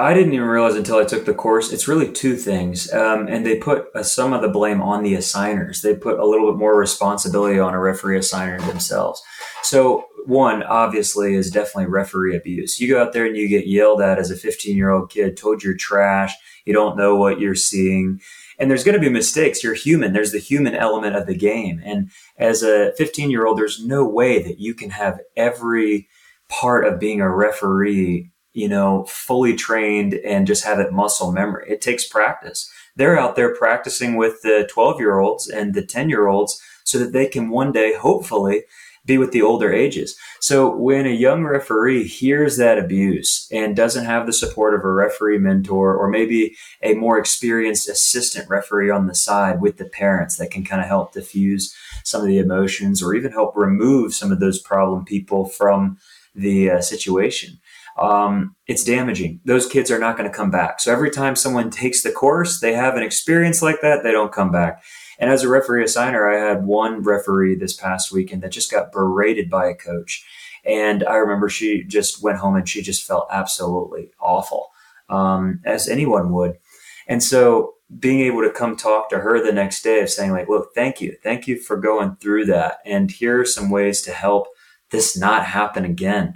I 0.00 0.14
didn't 0.14 0.32
even 0.32 0.48
realize 0.48 0.76
until 0.76 0.96
I 0.96 1.04
took 1.04 1.26
the 1.26 1.34
course. 1.34 1.72
It's 1.72 1.86
really 1.86 2.10
two 2.10 2.36
things, 2.36 2.92
um, 2.92 3.28
and 3.28 3.44
they 3.44 3.58
put 3.58 3.86
uh, 3.94 4.02
some 4.02 4.32
of 4.32 4.40
the 4.40 4.48
blame 4.48 4.80
on 4.80 5.02
the 5.02 5.14
assigners. 5.14 5.82
They 5.82 5.94
put 5.94 6.18
a 6.18 6.26
little 6.26 6.50
bit 6.50 6.58
more 6.58 6.76
responsibility 6.76 7.58
on 7.58 7.74
a 7.74 7.78
referee 7.78 8.18
assigner 8.18 8.64
themselves. 8.66 9.22
So 9.62 10.06
one 10.26 10.62
obviously 10.62 11.34
is 11.34 11.50
definitely 11.50 11.86
referee 11.86 12.36
abuse. 12.36 12.80
You 12.80 12.88
go 12.88 13.02
out 13.02 13.12
there 13.12 13.26
and 13.26 13.36
you 13.36 13.48
get 13.48 13.66
yelled 13.66 14.00
at 14.00 14.18
as 14.18 14.30
a 14.30 14.36
15 14.36 14.76
year 14.76 14.90
old 14.90 15.10
kid, 15.10 15.36
told 15.36 15.62
you're 15.62 15.76
trash, 15.76 16.34
you 16.64 16.72
don't 16.72 16.96
know 16.96 17.16
what 17.16 17.40
you're 17.40 17.54
seeing. 17.54 18.20
And 18.58 18.70
there's 18.70 18.84
going 18.84 18.94
to 18.94 19.00
be 19.00 19.08
mistakes. 19.08 19.64
You're 19.64 19.74
human. 19.74 20.12
There's 20.12 20.32
the 20.32 20.38
human 20.38 20.74
element 20.74 21.16
of 21.16 21.26
the 21.26 21.36
game. 21.36 21.80
And 21.84 22.10
as 22.36 22.62
a 22.62 22.92
15 22.96 23.30
year 23.30 23.46
old, 23.46 23.58
there's 23.58 23.84
no 23.84 24.06
way 24.06 24.42
that 24.42 24.58
you 24.58 24.74
can 24.74 24.90
have 24.90 25.20
every 25.36 26.08
part 26.48 26.86
of 26.86 27.00
being 27.00 27.20
a 27.20 27.30
referee, 27.30 28.32
you 28.52 28.68
know, 28.68 29.04
fully 29.04 29.54
trained 29.54 30.14
and 30.14 30.46
just 30.46 30.64
have 30.64 30.80
it 30.80 30.92
muscle 30.92 31.32
memory. 31.32 31.66
It 31.68 31.80
takes 31.80 32.06
practice. 32.06 32.70
They're 32.96 33.18
out 33.18 33.36
there 33.36 33.54
practicing 33.54 34.16
with 34.16 34.42
the 34.42 34.68
12 34.70 34.98
year 34.98 35.18
olds 35.18 35.48
and 35.48 35.74
the 35.74 35.84
10 35.84 36.08
year 36.08 36.26
olds 36.26 36.60
so 36.84 36.98
that 36.98 37.12
they 37.12 37.26
can 37.26 37.50
one 37.50 37.72
day, 37.72 37.94
hopefully, 37.94 38.64
be 39.06 39.16
with 39.18 39.32
the 39.32 39.42
older 39.42 39.72
ages. 39.72 40.16
So 40.40 40.74
when 40.74 41.06
a 41.06 41.10
young 41.10 41.44
referee 41.44 42.04
hears 42.04 42.56
that 42.56 42.78
abuse 42.78 43.48
and 43.50 43.74
doesn't 43.74 44.04
have 44.04 44.26
the 44.26 44.32
support 44.32 44.74
of 44.74 44.84
a 44.84 44.92
referee 44.92 45.38
mentor 45.38 45.96
or 45.96 46.08
maybe 46.08 46.56
a 46.82 46.94
more 46.94 47.18
experienced 47.18 47.88
assistant 47.88 48.48
referee 48.48 48.90
on 48.90 49.06
the 49.06 49.14
side 49.14 49.60
with 49.60 49.78
the 49.78 49.86
parents 49.86 50.36
that 50.36 50.50
can 50.50 50.64
kind 50.64 50.82
of 50.82 50.88
help 50.88 51.12
diffuse 51.12 51.74
some 52.04 52.20
of 52.20 52.26
the 52.26 52.38
emotions 52.38 53.02
or 53.02 53.14
even 53.14 53.32
help 53.32 53.56
remove 53.56 54.14
some 54.14 54.30
of 54.30 54.40
those 54.40 54.60
problem 54.60 55.04
people 55.04 55.46
from 55.46 55.98
the 56.34 56.70
uh, 56.70 56.80
situation. 56.80 57.58
Um, 57.98 58.56
it's 58.66 58.84
damaging. 58.84 59.40
Those 59.44 59.66
kids 59.66 59.90
are 59.90 59.98
not 59.98 60.16
going 60.16 60.30
to 60.30 60.36
come 60.36 60.50
back. 60.50 60.80
So 60.80 60.92
every 60.92 61.10
time 61.10 61.36
someone 61.36 61.70
takes 61.70 62.02
the 62.02 62.12
course, 62.12 62.60
they 62.60 62.72
have 62.72 62.96
an 62.96 63.02
experience 63.02 63.62
like 63.62 63.80
that, 63.82 64.02
they 64.02 64.12
don't 64.12 64.32
come 64.32 64.50
back. 64.50 64.82
And 65.18 65.30
as 65.30 65.42
a 65.42 65.48
referee 65.48 65.84
assigner, 65.84 66.34
I 66.34 66.48
had 66.48 66.64
one 66.64 67.02
referee 67.02 67.56
this 67.56 67.74
past 67.74 68.10
weekend 68.10 68.42
that 68.42 68.52
just 68.52 68.70
got 68.70 68.92
berated 68.92 69.50
by 69.50 69.66
a 69.66 69.74
coach. 69.74 70.24
And 70.64 71.04
I 71.04 71.16
remember 71.16 71.48
she 71.48 71.84
just 71.84 72.22
went 72.22 72.38
home 72.38 72.56
and 72.56 72.68
she 72.68 72.80
just 72.80 73.06
felt 73.06 73.28
absolutely 73.30 74.12
awful, 74.20 74.70
um, 75.08 75.60
as 75.64 75.88
anyone 75.88 76.32
would. 76.32 76.58
And 77.06 77.22
so 77.22 77.74
being 77.98 78.20
able 78.20 78.42
to 78.42 78.52
come 78.52 78.76
talk 78.76 79.10
to 79.10 79.18
her 79.18 79.44
the 79.44 79.52
next 79.52 79.82
day 79.82 80.00
of 80.00 80.08
saying 80.08 80.30
like, 80.30 80.48
look, 80.48 80.74
thank 80.74 81.00
you. 81.00 81.16
Thank 81.22 81.48
you 81.48 81.58
for 81.58 81.76
going 81.76 82.16
through 82.16 82.46
that. 82.46 82.78
And 82.86 83.10
here 83.10 83.40
are 83.40 83.44
some 83.44 83.68
ways 83.68 84.00
to 84.02 84.12
help 84.12 84.46
this 84.90 85.18
not 85.18 85.44
happen 85.44 85.84
again. 85.84 86.34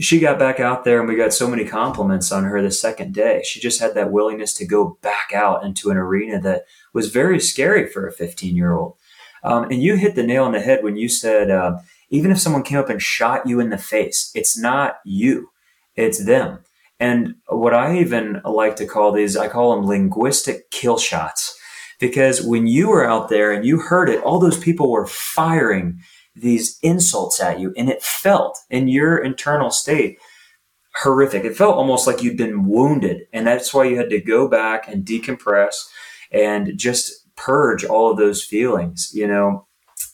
She 0.00 0.18
got 0.18 0.40
back 0.40 0.58
out 0.58 0.84
there 0.84 0.98
and 0.98 1.08
we 1.08 1.14
got 1.14 1.32
so 1.32 1.48
many 1.48 1.64
compliments 1.64 2.32
on 2.32 2.44
her 2.44 2.60
the 2.60 2.72
second 2.72 3.14
day. 3.14 3.42
She 3.44 3.60
just 3.60 3.80
had 3.80 3.94
that 3.94 4.10
willingness 4.10 4.52
to 4.54 4.66
go 4.66 4.98
back 5.02 5.32
out 5.32 5.64
into 5.64 5.90
an 5.90 5.96
arena 5.96 6.40
that 6.40 6.64
was 6.92 7.10
very 7.10 7.38
scary 7.38 7.86
for 7.86 8.06
a 8.06 8.12
15 8.12 8.56
year 8.56 8.72
old. 8.72 8.96
Um, 9.44 9.64
and 9.64 9.82
you 9.82 9.96
hit 9.96 10.16
the 10.16 10.26
nail 10.26 10.44
on 10.44 10.52
the 10.52 10.60
head 10.60 10.82
when 10.82 10.96
you 10.96 11.08
said, 11.08 11.50
uh, 11.50 11.78
even 12.10 12.30
if 12.30 12.40
someone 12.40 12.62
came 12.62 12.78
up 12.78 12.88
and 12.88 13.00
shot 13.00 13.46
you 13.46 13.60
in 13.60 13.70
the 13.70 13.78
face, 13.78 14.32
it's 14.34 14.58
not 14.58 14.96
you, 15.04 15.50
it's 15.94 16.24
them. 16.24 16.60
And 16.98 17.36
what 17.48 17.74
I 17.74 17.98
even 17.98 18.40
like 18.44 18.76
to 18.76 18.86
call 18.86 19.12
these, 19.12 19.36
I 19.36 19.48
call 19.48 19.74
them 19.76 19.86
linguistic 19.86 20.70
kill 20.70 20.98
shots 20.98 21.58
because 22.00 22.42
when 22.42 22.66
you 22.66 22.88
were 22.88 23.08
out 23.08 23.28
there 23.28 23.52
and 23.52 23.64
you 23.64 23.78
heard 23.78 24.08
it, 24.08 24.22
all 24.22 24.38
those 24.38 24.58
people 24.58 24.90
were 24.90 25.06
firing 25.06 26.00
these 26.34 26.78
insults 26.82 27.40
at 27.40 27.60
you, 27.60 27.72
and 27.76 27.88
it 27.88 28.02
felt 28.02 28.58
in 28.70 28.88
your 28.88 29.18
internal 29.18 29.70
state 29.70 30.18
horrific. 30.96 31.44
It 31.44 31.56
felt 31.56 31.76
almost 31.76 32.06
like 32.06 32.22
you'd 32.22 32.36
been 32.36 32.66
wounded, 32.66 33.26
and 33.32 33.46
that's 33.46 33.72
why 33.72 33.84
you 33.84 33.96
had 33.96 34.10
to 34.10 34.20
go 34.20 34.48
back 34.48 34.88
and 34.88 35.04
decompress 35.04 35.86
and 36.30 36.76
just 36.76 37.12
purge 37.36 37.84
all 37.84 38.10
of 38.10 38.16
those 38.16 38.42
feelings, 38.42 39.10
you 39.14 39.26
know. 39.26 39.66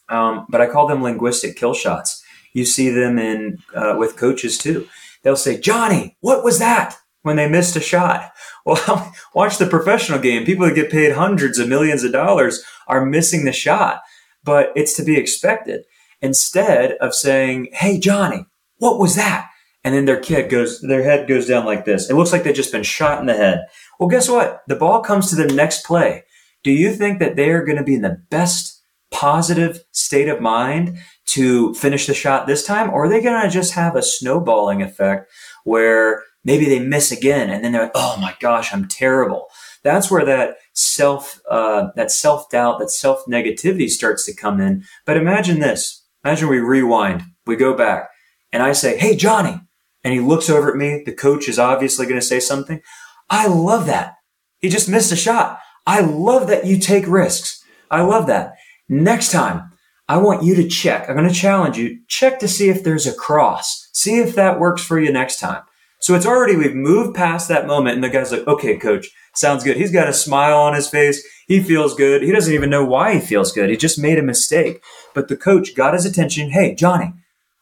Um, 0.08 0.46
but 0.48 0.60
I 0.60 0.66
call 0.66 0.86
them 0.86 1.02
linguistic 1.02 1.56
kill 1.56 1.74
shots. 1.74 2.22
You 2.52 2.64
see 2.64 2.90
them 2.90 3.18
in 3.18 3.58
uh, 3.74 3.96
with 3.98 4.16
coaches 4.16 4.58
too. 4.58 4.88
They'll 5.22 5.36
say, 5.36 5.58
"Johnny, 5.58 6.16
what 6.20 6.44
was 6.44 6.58
that?" 6.58 6.96
when 7.22 7.36
they 7.36 7.48
missed 7.48 7.76
a 7.76 7.80
shot. 7.80 8.32
Well, 8.66 9.14
watch 9.34 9.56
the 9.56 9.66
professional 9.66 10.18
game. 10.18 10.44
People 10.44 10.66
that 10.66 10.74
get 10.74 10.90
paid 10.90 11.12
hundreds 11.14 11.58
of 11.58 11.66
millions 11.66 12.04
of 12.04 12.12
dollars 12.12 12.62
are 12.86 13.06
missing 13.06 13.46
the 13.46 13.52
shot, 13.52 14.02
but 14.44 14.70
it's 14.76 14.92
to 14.96 15.02
be 15.02 15.16
expected. 15.16 15.86
Instead 16.22 16.92
of 17.00 17.14
saying, 17.14 17.68
Hey, 17.72 17.98
Johnny, 17.98 18.46
what 18.78 18.98
was 18.98 19.14
that? 19.16 19.48
And 19.82 19.94
then 19.94 20.04
their 20.04 20.20
kid 20.20 20.50
goes, 20.50 20.80
their 20.80 21.02
head 21.02 21.26
goes 21.26 21.46
down 21.46 21.64
like 21.64 21.84
this. 21.84 22.10
It 22.10 22.14
looks 22.14 22.32
like 22.32 22.42
they've 22.42 22.54
just 22.54 22.72
been 22.72 22.82
shot 22.82 23.20
in 23.20 23.26
the 23.26 23.34
head. 23.34 23.60
Well, 23.98 24.08
guess 24.08 24.28
what? 24.28 24.62
The 24.68 24.76
ball 24.76 25.00
comes 25.00 25.30
to 25.30 25.36
the 25.36 25.52
next 25.54 25.84
play. 25.84 26.24
Do 26.62 26.70
you 26.70 26.92
think 26.92 27.18
that 27.18 27.36
they 27.36 27.50
are 27.50 27.64
going 27.64 27.78
to 27.78 27.84
be 27.84 27.94
in 27.94 28.02
the 28.02 28.22
best 28.30 28.82
positive 29.10 29.82
state 29.92 30.28
of 30.28 30.40
mind 30.40 30.98
to 31.26 31.72
finish 31.74 32.06
the 32.06 32.14
shot 32.14 32.46
this 32.46 32.64
time? 32.64 32.90
Or 32.90 33.04
are 33.04 33.08
they 33.08 33.22
going 33.22 33.42
to 33.42 33.48
just 33.48 33.72
have 33.72 33.96
a 33.96 34.02
snowballing 34.02 34.82
effect 34.82 35.30
where 35.64 36.22
maybe 36.44 36.66
they 36.66 36.80
miss 36.80 37.10
again 37.10 37.50
and 37.50 37.64
then 37.64 37.72
they're 37.72 37.84
like, 37.84 37.92
oh 37.94 38.18
my 38.20 38.34
gosh, 38.40 38.72
I'm 38.72 38.86
terrible. 38.86 39.46
That's 39.82 40.10
where 40.10 40.24
that 40.26 40.56
self, 40.74 41.40
uh, 41.50 41.88
that 41.96 42.10
self 42.10 42.50
doubt, 42.50 42.78
that 42.80 42.90
self 42.90 43.24
negativity 43.26 43.88
starts 43.88 44.26
to 44.26 44.34
come 44.34 44.60
in. 44.60 44.84
But 45.06 45.16
imagine 45.16 45.60
this. 45.60 45.99
Imagine 46.24 46.48
we 46.48 46.58
rewind, 46.58 47.22
we 47.46 47.56
go 47.56 47.74
back 47.74 48.10
and 48.52 48.62
I 48.62 48.72
say, 48.72 48.98
Hey, 48.98 49.16
Johnny. 49.16 49.60
And 50.02 50.14
he 50.14 50.20
looks 50.20 50.48
over 50.48 50.70
at 50.70 50.76
me. 50.76 51.02
The 51.04 51.12
coach 51.12 51.48
is 51.48 51.58
obviously 51.58 52.06
going 52.06 52.20
to 52.20 52.26
say 52.26 52.40
something. 52.40 52.80
I 53.28 53.46
love 53.46 53.86
that. 53.86 54.14
He 54.58 54.68
just 54.68 54.88
missed 54.88 55.12
a 55.12 55.16
shot. 55.16 55.58
I 55.86 56.00
love 56.00 56.48
that 56.48 56.66
you 56.66 56.78
take 56.78 57.06
risks. 57.06 57.62
I 57.90 58.02
love 58.02 58.26
that. 58.28 58.54
Next 58.88 59.30
time, 59.30 59.70
I 60.08 60.16
want 60.16 60.42
you 60.42 60.54
to 60.56 60.68
check. 60.68 61.08
I'm 61.08 61.16
going 61.16 61.28
to 61.28 61.34
challenge 61.34 61.76
you. 61.76 62.00
Check 62.08 62.38
to 62.40 62.48
see 62.48 62.68
if 62.68 62.82
there's 62.82 63.06
a 63.06 63.14
cross. 63.14 63.88
See 63.92 64.18
if 64.18 64.34
that 64.34 64.58
works 64.58 64.82
for 64.82 64.98
you 64.98 65.12
next 65.12 65.38
time. 65.38 65.62
So 66.00 66.14
it's 66.14 66.26
already, 66.26 66.56
we've 66.56 66.74
moved 66.74 67.14
past 67.14 67.48
that 67.48 67.66
moment 67.66 67.94
and 67.94 68.02
the 68.02 68.08
guy's 68.08 68.32
like, 68.32 68.46
okay, 68.46 68.78
coach, 68.78 69.08
sounds 69.34 69.64
good. 69.64 69.76
He's 69.76 69.92
got 69.92 70.08
a 70.08 70.12
smile 70.12 70.58
on 70.58 70.74
his 70.74 70.88
face. 70.88 71.26
He 71.46 71.62
feels 71.62 71.94
good. 71.94 72.22
He 72.22 72.32
doesn't 72.32 72.54
even 72.54 72.70
know 72.70 72.84
why 72.84 73.14
he 73.14 73.20
feels 73.20 73.52
good. 73.52 73.70
He 73.70 73.76
just 73.76 73.98
made 73.98 74.18
a 74.18 74.22
mistake. 74.22 74.82
But 75.14 75.28
the 75.28 75.36
coach 75.36 75.74
got 75.74 75.94
his 75.94 76.06
attention. 76.06 76.50
Hey, 76.50 76.74
Johnny, 76.74 77.12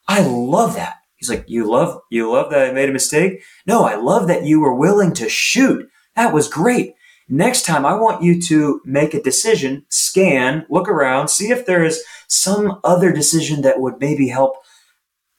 I 0.06 0.22
love 0.22 0.74
that. 0.74 0.96
He's 1.16 1.30
like, 1.30 1.44
you 1.48 1.68
love, 1.68 2.00
you 2.10 2.30
love 2.30 2.50
that 2.50 2.68
I 2.68 2.72
made 2.72 2.88
a 2.88 2.92
mistake? 2.92 3.42
No, 3.66 3.82
I 3.82 3.96
love 3.96 4.28
that 4.28 4.44
you 4.44 4.60
were 4.60 4.74
willing 4.74 5.12
to 5.14 5.28
shoot. 5.28 5.88
That 6.14 6.32
was 6.32 6.48
great. 6.48 6.94
Next 7.28 7.66
time, 7.66 7.84
I 7.84 7.94
want 7.94 8.22
you 8.22 8.40
to 8.42 8.80
make 8.84 9.12
a 9.12 9.22
decision, 9.22 9.84
scan, 9.90 10.64
look 10.70 10.88
around, 10.88 11.28
see 11.28 11.50
if 11.50 11.66
there 11.66 11.84
is 11.84 12.02
some 12.26 12.80
other 12.84 13.12
decision 13.12 13.62
that 13.62 13.80
would 13.80 14.00
maybe 14.00 14.28
help 14.28 14.56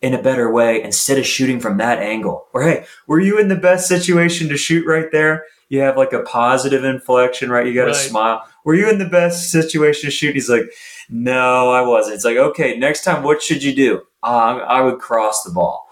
in 0.01 0.13
a 0.13 0.21
better 0.21 0.51
way 0.51 0.83
instead 0.83 1.17
of 1.17 1.25
shooting 1.25 1.59
from 1.59 1.77
that 1.77 1.99
angle. 1.99 2.47
Or 2.53 2.61
hey, 2.63 2.85
were 3.07 3.19
you 3.19 3.39
in 3.39 3.47
the 3.47 3.55
best 3.55 3.87
situation 3.87 4.49
to 4.49 4.57
shoot 4.57 4.85
right 4.85 5.11
there? 5.11 5.45
You 5.69 5.81
have 5.81 5.97
like 5.97 6.13
a 6.13 6.23
positive 6.23 6.83
inflection, 6.83 7.49
right? 7.49 7.65
You 7.65 7.73
got 7.73 7.85
to 7.85 7.91
right. 7.91 7.95
smile. 7.95 8.43
Were 8.65 8.75
you 8.75 8.89
in 8.89 8.97
the 8.97 9.05
best 9.05 9.51
situation 9.51 10.09
to 10.09 10.11
shoot? 10.11 10.35
He's 10.35 10.49
like, 10.49 10.63
no, 11.09 11.71
I 11.71 11.81
wasn't. 11.81 12.15
It's 12.15 12.25
like, 12.25 12.37
okay, 12.37 12.77
next 12.77 13.03
time, 13.03 13.23
what 13.23 13.41
should 13.41 13.63
you 13.63 13.75
do? 13.75 14.01
Uh, 14.23 14.59
I 14.67 14.81
would 14.81 14.99
cross 14.99 15.43
the 15.43 15.51
ball. 15.51 15.87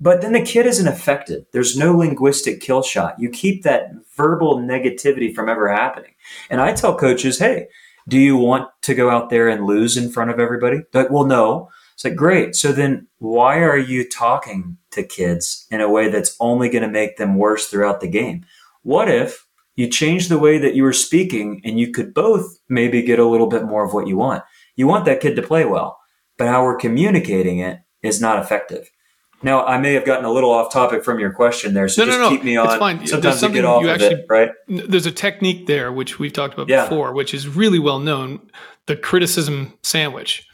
But 0.00 0.20
then 0.20 0.32
the 0.32 0.42
kid 0.42 0.66
isn't 0.66 0.88
affected. 0.88 1.46
There's 1.52 1.76
no 1.76 1.96
linguistic 1.96 2.60
kill 2.60 2.82
shot. 2.82 3.18
You 3.18 3.30
keep 3.30 3.62
that 3.62 3.92
verbal 4.16 4.58
negativity 4.58 5.32
from 5.32 5.48
ever 5.48 5.72
happening. 5.72 6.14
And 6.50 6.60
I 6.60 6.72
tell 6.72 6.96
coaches, 6.98 7.38
hey, 7.38 7.68
do 8.08 8.18
you 8.18 8.36
want 8.36 8.68
to 8.82 8.94
go 8.94 9.10
out 9.10 9.30
there 9.30 9.48
and 9.48 9.64
lose 9.64 9.96
in 9.96 10.10
front 10.10 10.30
of 10.30 10.40
everybody? 10.40 10.80
They're 10.92 11.04
like, 11.04 11.12
well, 11.12 11.24
no. 11.24 11.70
It's 11.94 12.04
like, 12.04 12.16
great. 12.16 12.56
So 12.56 12.72
then 12.72 13.06
why 13.18 13.58
are 13.58 13.78
you 13.78 14.08
talking 14.08 14.76
to 14.90 15.04
kids 15.04 15.66
in 15.70 15.80
a 15.80 15.90
way 15.90 16.08
that's 16.08 16.36
only 16.40 16.68
going 16.68 16.82
to 16.82 16.88
make 16.88 17.16
them 17.16 17.36
worse 17.36 17.68
throughout 17.68 18.00
the 18.00 18.08
game? 18.08 18.44
What 18.82 19.08
if 19.08 19.46
you 19.76 19.88
change 19.88 20.28
the 20.28 20.38
way 20.38 20.58
that 20.58 20.74
you 20.74 20.82
were 20.82 20.92
speaking 20.92 21.60
and 21.64 21.78
you 21.78 21.92
could 21.92 22.12
both 22.12 22.58
maybe 22.68 23.02
get 23.02 23.18
a 23.18 23.26
little 23.26 23.46
bit 23.46 23.64
more 23.64 23.84
of 23.84 23.94
what 23.94 24.06
you 24.06 24.16
want? 24.16 24.44
You 24.76 24.86
want 24.86 25.04
that 25.04 25.20
kid 25.20 25.36
to 25.36 25.42
play 25.42 25.64
well, 25.64 25.98
but 26.38 26.48
how 26.48 26.64
we're 26.64 26.76
communicating 26.76 27.58
it 27.58 27.80
is 28.02 28.20
not 28.20 28.38
effective. 28.38 28.90
Now, 29.44 29.64
I 29.64 29.78
may 29.78 29.92
have 29.94 30.04
gotten 30.04 30.24
a 30.24 30.30
little 30.30 30.52
off 30.52 30.72
topic 30.72 31.04
from 31.04 31.18
your 31.18 31.32
question 31.32 31.74
there, 31.74 31.88
so 31.88 32.02
no, 32.02 32.06
just 32.06 32.18
no, 32.18 32.24
no. 32.24 32.30
keep 32.30 32.44
me 32.44 32.56
on. 32.56 32.66
It's 32.66 32.76
fine. 32.76 33.06
Sometimes 33.06 33.42
you 33.42 33.48
get 33.48 33.64
off 33.64 33.82
you 33.82 33.90
actually, 33.90 34.14
of 34.14 34.18
it, 34.20 34.26
right? 34.28 34.50
There's 34.68 35.06
a 35.06 35.10
technique 35.10 35.66
there, 35.66 35.92
which 35.92 36.20
we've 36.20 36.32
talked 36.32 36.54
about 36.54 36.68
yeah. 36.68 36.84
before, 36.84 37.12
which 37.12 37.34
is 37.34 37.48
really 37.48 37.80
well 37.80 37.98
known, 37.98 38.40
the 38.86 38.96
criticism 38.96 39.76
sandwich 39.82 40.46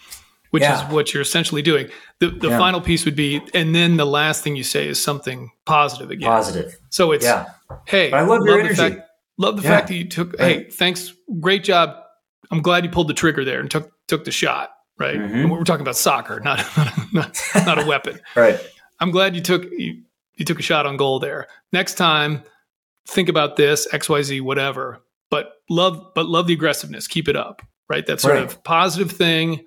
which 0.50 0.62
yeah. 0.62 0.86
is 0.86 0.92
what 0.92 1.12
you're 1.12 1.22
essentially 1.22 1.62
doing. 1.62 1.88
The, 2.20 2.30
the 2.30 2.48
yeah. 2.48 2.58
final 2.58 2.80
piece 2.80 3.04
would 3.04 3.16
be, 3.16 3.40
and 3.54 3.74
then 3.74 3.96
the 3.96 4.06
last 4.06 4.42
thing 4.42 4.56
you 4.56 4.64
say 4.64 4.88
is 4.88 5.02
something 5.02 5.50
positive 5.66 6.10
again. 6.10 6.28
Positive. 6.28 6.78
So 6.90 7.12
it's, 7.12 7.24
yeah. 7.24 7.46
hey, 7.86 8.10
but 8.10 8.18
I 8.18 8.22
love, 8.22 8.40
love 8.42 8.68
the 8.68 8.74
fact, 8.74 9.00
love 9.36 9.56
the 9.56 9.62
fact 9.62 9.88
that 9.88 9.94
you 9.94 10.08
took, 10.08 10.34
right. 10.38 10.64
hey, 10.64 10.70
thanks, 10.70 11.12
great 11.40 11.64
job. 11.64 11.96
I'm 12.50 12.62
glad 12.62 12.84
you 12.84 12.90
pulled 12.90 13.08
the 13.08 13.14
trigger 13.14 13.44
there 13.44 13.60
and 13.60 13.70
took 13.70 13.92
took 14.06 14.24
the 14.24 14.30
shot. 14.30 14.70
Right. 14.98 15.16
Mm-hmm. 15.16 15.34
And 15.34 15.50
we're 15.50 15.64
talking 15.64 15.82
about 15.82 15.96
soccer, 15.96 16.40
not 16.44 16.64
not, 17.12 17.40
not 17.54 17.82
a 17.82 17.86
weapon. 17.86 18.20
right. 18.34 18.58
I'm 19.00 19.10
glad 19.10 19.36
you 19.36 19.42
took 19.42 19.64
you, 19.70 20.02
you 20.34 20.44
took 20.44 20.58
a 20.58 20.62
shot 20.62 20.86
on 20.86 20.96
goal 20.96 21.18
there. 21.18 21.46
Next 21.72 21.94
time, 21.94 22.42
think 23.06 23.28
about 23.28 23.56
this 23.56 23.86
X 23.92 24.08
Y 24.08 24.22
Z 24.22 24.40
whatever. 24.40 25.02
But 25.30 25.52
love 25.68 26.12
but 26.14 26.26
love 26.26 26.46
the 26.46 26.54
aggressiveness. 26.54 27.06
Keep 27.06 27.28
it 27.28 27.36
up. 27.36 27.62
Right. 27.88 28.06
That 28.06 28.20
sort 28.20 28.34
right. 28.34 28.44
of 28.44 28.62
positive 28.64 29.10
thing 29.12 29.64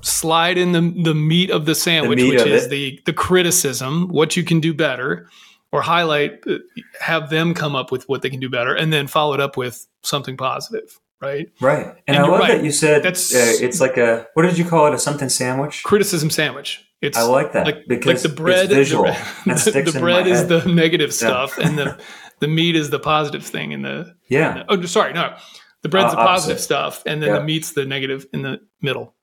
slide 0.00 0.58
in 0.58 0.72
the 0.72 0.80
the 1.02 1.14
meat 1.14 1.50
of 1.50 1.66
the 1.66 1.74
sandwich, 1.74 2.18
the 2.18 2.28
which 2.28 2.46
is 2.46 2.66
it. 2.66 2.70
the 2.70 3.00
the 3.06 3.12
criticism, 3.12 4.08
what 4.08 4.36
you 4.36 4.44
can 4.44 4.60
do 4.60 4.74
better, 4.74 5.28
or 5.72 5.82
highlight, 5.82 6.46
uh, 6.46 6.58
have 7.00 7.30
them 7.30 7.54
come 7.54 7.76
up 7.76 7.90
with 7.90 8.08
what 8.08 8.22
they 8.22 8.30
can 8.30 8.40
do 8.40 8.48
better, 8.48 8.74
and 8.74 8.92
then 8.92 9.06
follow 9.06 9.34
it 9.34 9.40
up 9.40 9.56
with 9.56 9.86
something 10.02 10.36
positive. 10.36 10.98
Right. 11.20 11.50
Right. 11.60 11.86
And, 12.06 12.16
and 12.16 12.18
I 12.18 12.28
love 12.28 12.40
right. 12.40 12.58
that 12.58 12.64
you 12.64 12.70
said 12.70 13.02
that's, 13.02 13.34
uh, 13.34 13.54
it's 13.60 13.80
like 13.80 13.96
a 13.96 14.28
what 14.34 14.44
did 14.44 14.56
you 14.56 14.64
call 14.64 14.86
it? 14.86 14.94
A 14.94 14.98
something 14.98 15.28
sandwich? 15.28 15.82
Criticism 15.82 16.30
sandwich. 16.30 16.84
It's 17.00 17.18
I 17.18 17.22
like 17.22 17.52
that 17.52 17.66
like, 17.66 17.88
because 17.88 18.24
like 18.24 18.30
the 18.34 18.40
bread. 18.40 18.68
visual. 18.68 19.06
The, 19.44 19.82
the, 19.84 19.90
the 19.92 20.00
bread 20.00 20.26
is 20.26 20.46
the 20.46 20.64
negative 20.66 21.12
stuff, 21.12 21.56
yeah. 21.58 21.68
and 21.68 21.78
the 21.78 21.98
the 22.40 22.48
meat 22.48 22.76
is 22.76 22.90
the 22.90 22.98
positive 22.98 23.44
thing. 23.44 23.72
In 23.72 23.82
the 23.82 24.14
yeah. 24.28 24.64
oh, 24.68 24.80
sorry, 24.82 25.12
no. 25.12 25.36
The 25.82 25.88
bread's 25.88 26.12
uh, 26.12 26.16
the 26.16 26.16
positive 26.16 26.60
stuff, 26.60 27.02
and 27.06 27.22
then 27.22 27.30
yeah. 27.30 27.38
the 27.38 27.44
meat's 27.44 27.72
the 27.72 27.84
negative 27.84 28.26
in 28.32 28.42
the 28.42 28.60
middle. 28.80 29.14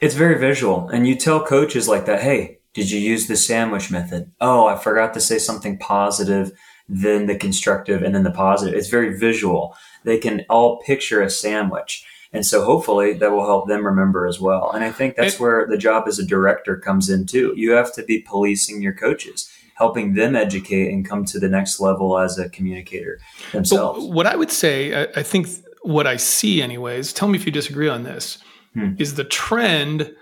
It's 0.00 0.14
very 0.14 0.38
visual. 0.38 0.88
And 0.88 1.06
you 1.06 1.14
tell 1.14 1.44
coaches 1.44 1.88
like 1.88 2.06
that, 2.06 2.22
hey, 2.22 2.58
did 2.74 2.90
you 2.90 2.98
use 2.98 3.26
the 3.26 3.36
sandwich 3.36 3.90
method? 3.90 4.32
Oh, 4.40 4.66
I 4.66 4.76
forgot 4.76 5.14
to 5.14 5.20
say 5.20 5.38
something 5.38 5.78
positive, 5.78 6.52
then 6.88 7.26
the 7.26 7.36
constructive, 7.36 8.02
and 8.02 8.14
then 8.14 8.24
the 8.24 8.30
positive. 8.30 8.74
It's 8.74 8.88
very 8.88 9.16
visual. 9.16 9.76
They 10.04 10.18
can 10.18 10.44
all 10.50 10.82
picture 10.82 11.22
a 11.22 11.30
sandwich. 11.30 12.04
And 12.32 12.44
so 12.44 12.64
hopefully 12.64 13.12
that 13.12 13.30
will 13.30 13.46
help 13.46 13.68
them 13.68 13.86
remember 13.86 14.26
as 14.26 14.40
well. 14.40 14.72
And 14.72 14.82
I 14.82 14.90
think 14.90 15.14
that's 15.14 15.38
where 15.38 15.68
the 15.68 15.78
job 15.78 16.08
as 16.08 16.18
a 16.18 16.26
director 16.26 16.76
comes 16.76 17.08
in 17.08 17.26
too. 17.26 17.54
You 17.56 17.70
have 17.72 17.94
to 17.94 18.02
be 18.02 18.18
policing 18.22 18.82
your 18.82 18.92
coaches, 18.92 19.48
helping 19.74 20.14
them 20.14 20.34
educate 20.34 20.92
and 20.92 21.08
come 21.08 21.24
to 21.26 21.38
the 21.38 21.48
next 21.48 21.78
level 21.78 22.18
as 22.18 22.36
a 22.36 22.48
communicator 22.48 23.20
themselves. 23.52 24.04
But 24.04 24.12
what 24.12 24.26
I 24.26 24.34
would 24.34 24.50
say, 24.50 25.08
I 25.14 25.22
think 25.22 25.46
what 25.82 26.08
I 26.08 26.16
see, 26.16 26.60
anyways, 26.60 27.12
tell 27.12 27.28
me 27.28 27.38
if 27.38 27.46
you 27.46 27.52
disagree 27.52 27.88
on 27.88 28.02
this 28.02 28.38
hmm. 28.74 28.94
is 28.98 29.14
the 29.14 29.24
trend 29.24 30.14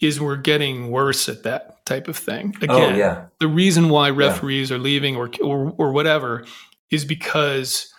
is 0.00 0.20
we're 0.20 0.36
getting 0.36 0.90
worse 0.90 1.28
at 1.28 1.42
that 1.44 1.84
type 1.86 2.08
of 2.08 2.16
thing. 2.16 2.54
Oh, 2.56 2.64
Again, 2.64 2.94
oh, 2.94 2.96
yeah. 2.96 3.26
the 3.40 3.48
reason 3.48 3.88
why 3.88 4.10
referees 4.10 4.70
yeah. 4.70 4.76
are 4.76 4.80
leaving 4.80 5.16
or, 5.16 5.30
or 5.42 5.74
or 5.78 5.92
whatever 5.92 6.44
is 6.90 7.04
because 7.04 7.92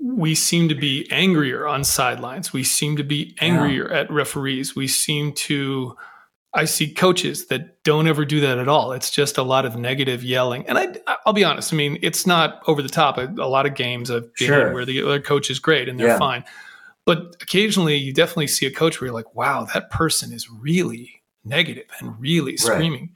we 0.00 0.34
seem 0.34 0.68
to 0.68 0.74
be 0.74 1.08
angrier 1.10 1.66
on 1.66 1.82
sidelines. 1.84 2.52
We 2.52 2.62
seem 2.62 2.96
to 2.96 3.04
be 3.04 3.36
angrier 3.40 3.88
yeah. 3.90 4.00
at 4.00 4.10
referees. 4.10 4.76
We 4.76 4.88
seem 4.88 5.32
to 5.34 5.96
I 6.54 6.64
see 6.64 6.92
coaches 6.92 7.46
that 7.48 7.82
don't 7.84 8.08
ever 8.08 8.24
do 8.24 8.40
that 8.40 8.58
at 8.58 8.68
all. 8.68 8.92
It's 8.92 9.10
just 9.10 9.36
a 9.36 9.42
lot 9.42 9.66
of 9.66 9.76
negative 9.76 10.24
yelling. 10.24 10.66
And 10.66 10.78
I, 10.78 11.16
I'll 11.26 11.34
be 11.34 11.44
honest. 11.44 11.72
I 11.72 11.76
mean, 11.76 11.98
it's 12.00 12.26
not 12.26 12.62
over 12.66 12.80
the 12.80 12.88
top. 12.88 13.18
A, 13.18 13.26
a 13.38 13.46
lot 13.46 13.66
of 13.66 13.74
games 13.74 14.10
I've 14.10 14.34
been 14.34 14.48
sure. 14.48 14.72
where 14.72 14.86
the 14.86 15.02
other 15.02 15.20
coach 15.20 15.50
is 15.50 15.58
great 15.58 15.88
and 15.88 16.00
they're 16.00 16.08
yeah. 16.08 16.18
fine. 16.18 16.44
But 17.08 17.36
occasionally 17.40 17.96
you 17.96 18.12
definitely 18.12 18.48
see 18.48 18.66
a 18.66 18.70
coach 18.70 19.00
where 19.00 19.06
you're 19.06 19.14
like, 19.14 19.34
wow, 19.34 19.64
that 19.72 19.88
person 19.88 20.30
is 20.30 20.50
really 20.50 21.22
negative 21.42 21.86
and 22.00 22.20
really 22.20 22.58
screaming. 22.58 23.14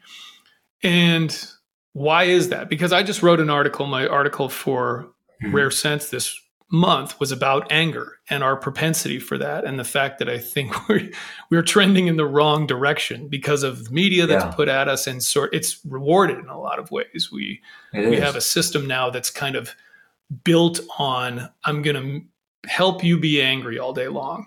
Right. 0.82 0.90
And 0.90 1.46
why 1.92 2.24
is 2.24 2.48
that? 2.48 2.70
Because 2.70 2.90
I 2.90 3.02
just 3.02 3.22
wrote 3.22 3.38
an 3.38 3.50
article, 3.50 3.84
my 3.84 4.06
article 4.06 4.48
for 4.48 5.10
mm-hmm. 5.42 5.54
Rare 5.54 5.70
Sense 5.70 6.08
this 6.08 6.40
month 6.70 7.20
was 7.20 7.32
about 7.32 7.70
anger 7.70 8.16
and 8.30 8.42
our 8.42 8.56
propensity 8.56 9.18
for 9.18 9.36
that 9.36 9.66
and 9.66 9.78
the 9.78 9.84
fact 9.84 10.20
that 10.20 10.28
I 10.30 10.38
think 10.38 10.72
we're 10.88 11.10
we're 11.50 11.60
trending 11.60 12.06
in 12.06 12.16
the 12.16 12.24
wrong 12.24 12.66
direction 12.66 13.28
because 13.28 13.62
of 13.62 13.84
the 13.84 13.90
media 13.90 14.24
that's 14.26 14.42
yeah. 14.42 14.52
put 14.52 14.68
at 14.68 14.88
us 14.88 15.06
and 15.06 15.22
sort 15.22 15.52
it's 15.52 15.84
rewarded 15.84 16.38
in 16.38 16.48
a 16.48 16.58
lot 16.58 16.78
of 16.78 16.90
ways. 16.90 17.28
We 17.30 17.60
it 17.92 18.08
we 18.08 18.16
is. 18.16 18.22
have 18.22 18.36
a 18.36 18.40
system 18.40 18.86
now 18.86 19.10
that's 19.10 19.28
kind 19.28 19.54
of 19.54 19.74
built 20.44 20.80
on 20.98 21.50
I'm 21.66 21.82
going 21.82 21.96
to 21.96 22.31
help 22.66 23.02
you 23.02 23.18
be 23.18 23.42
angry 23.42 23.78
all 23.78 23.92
day 23.92 24.08
long. 24.08 24.46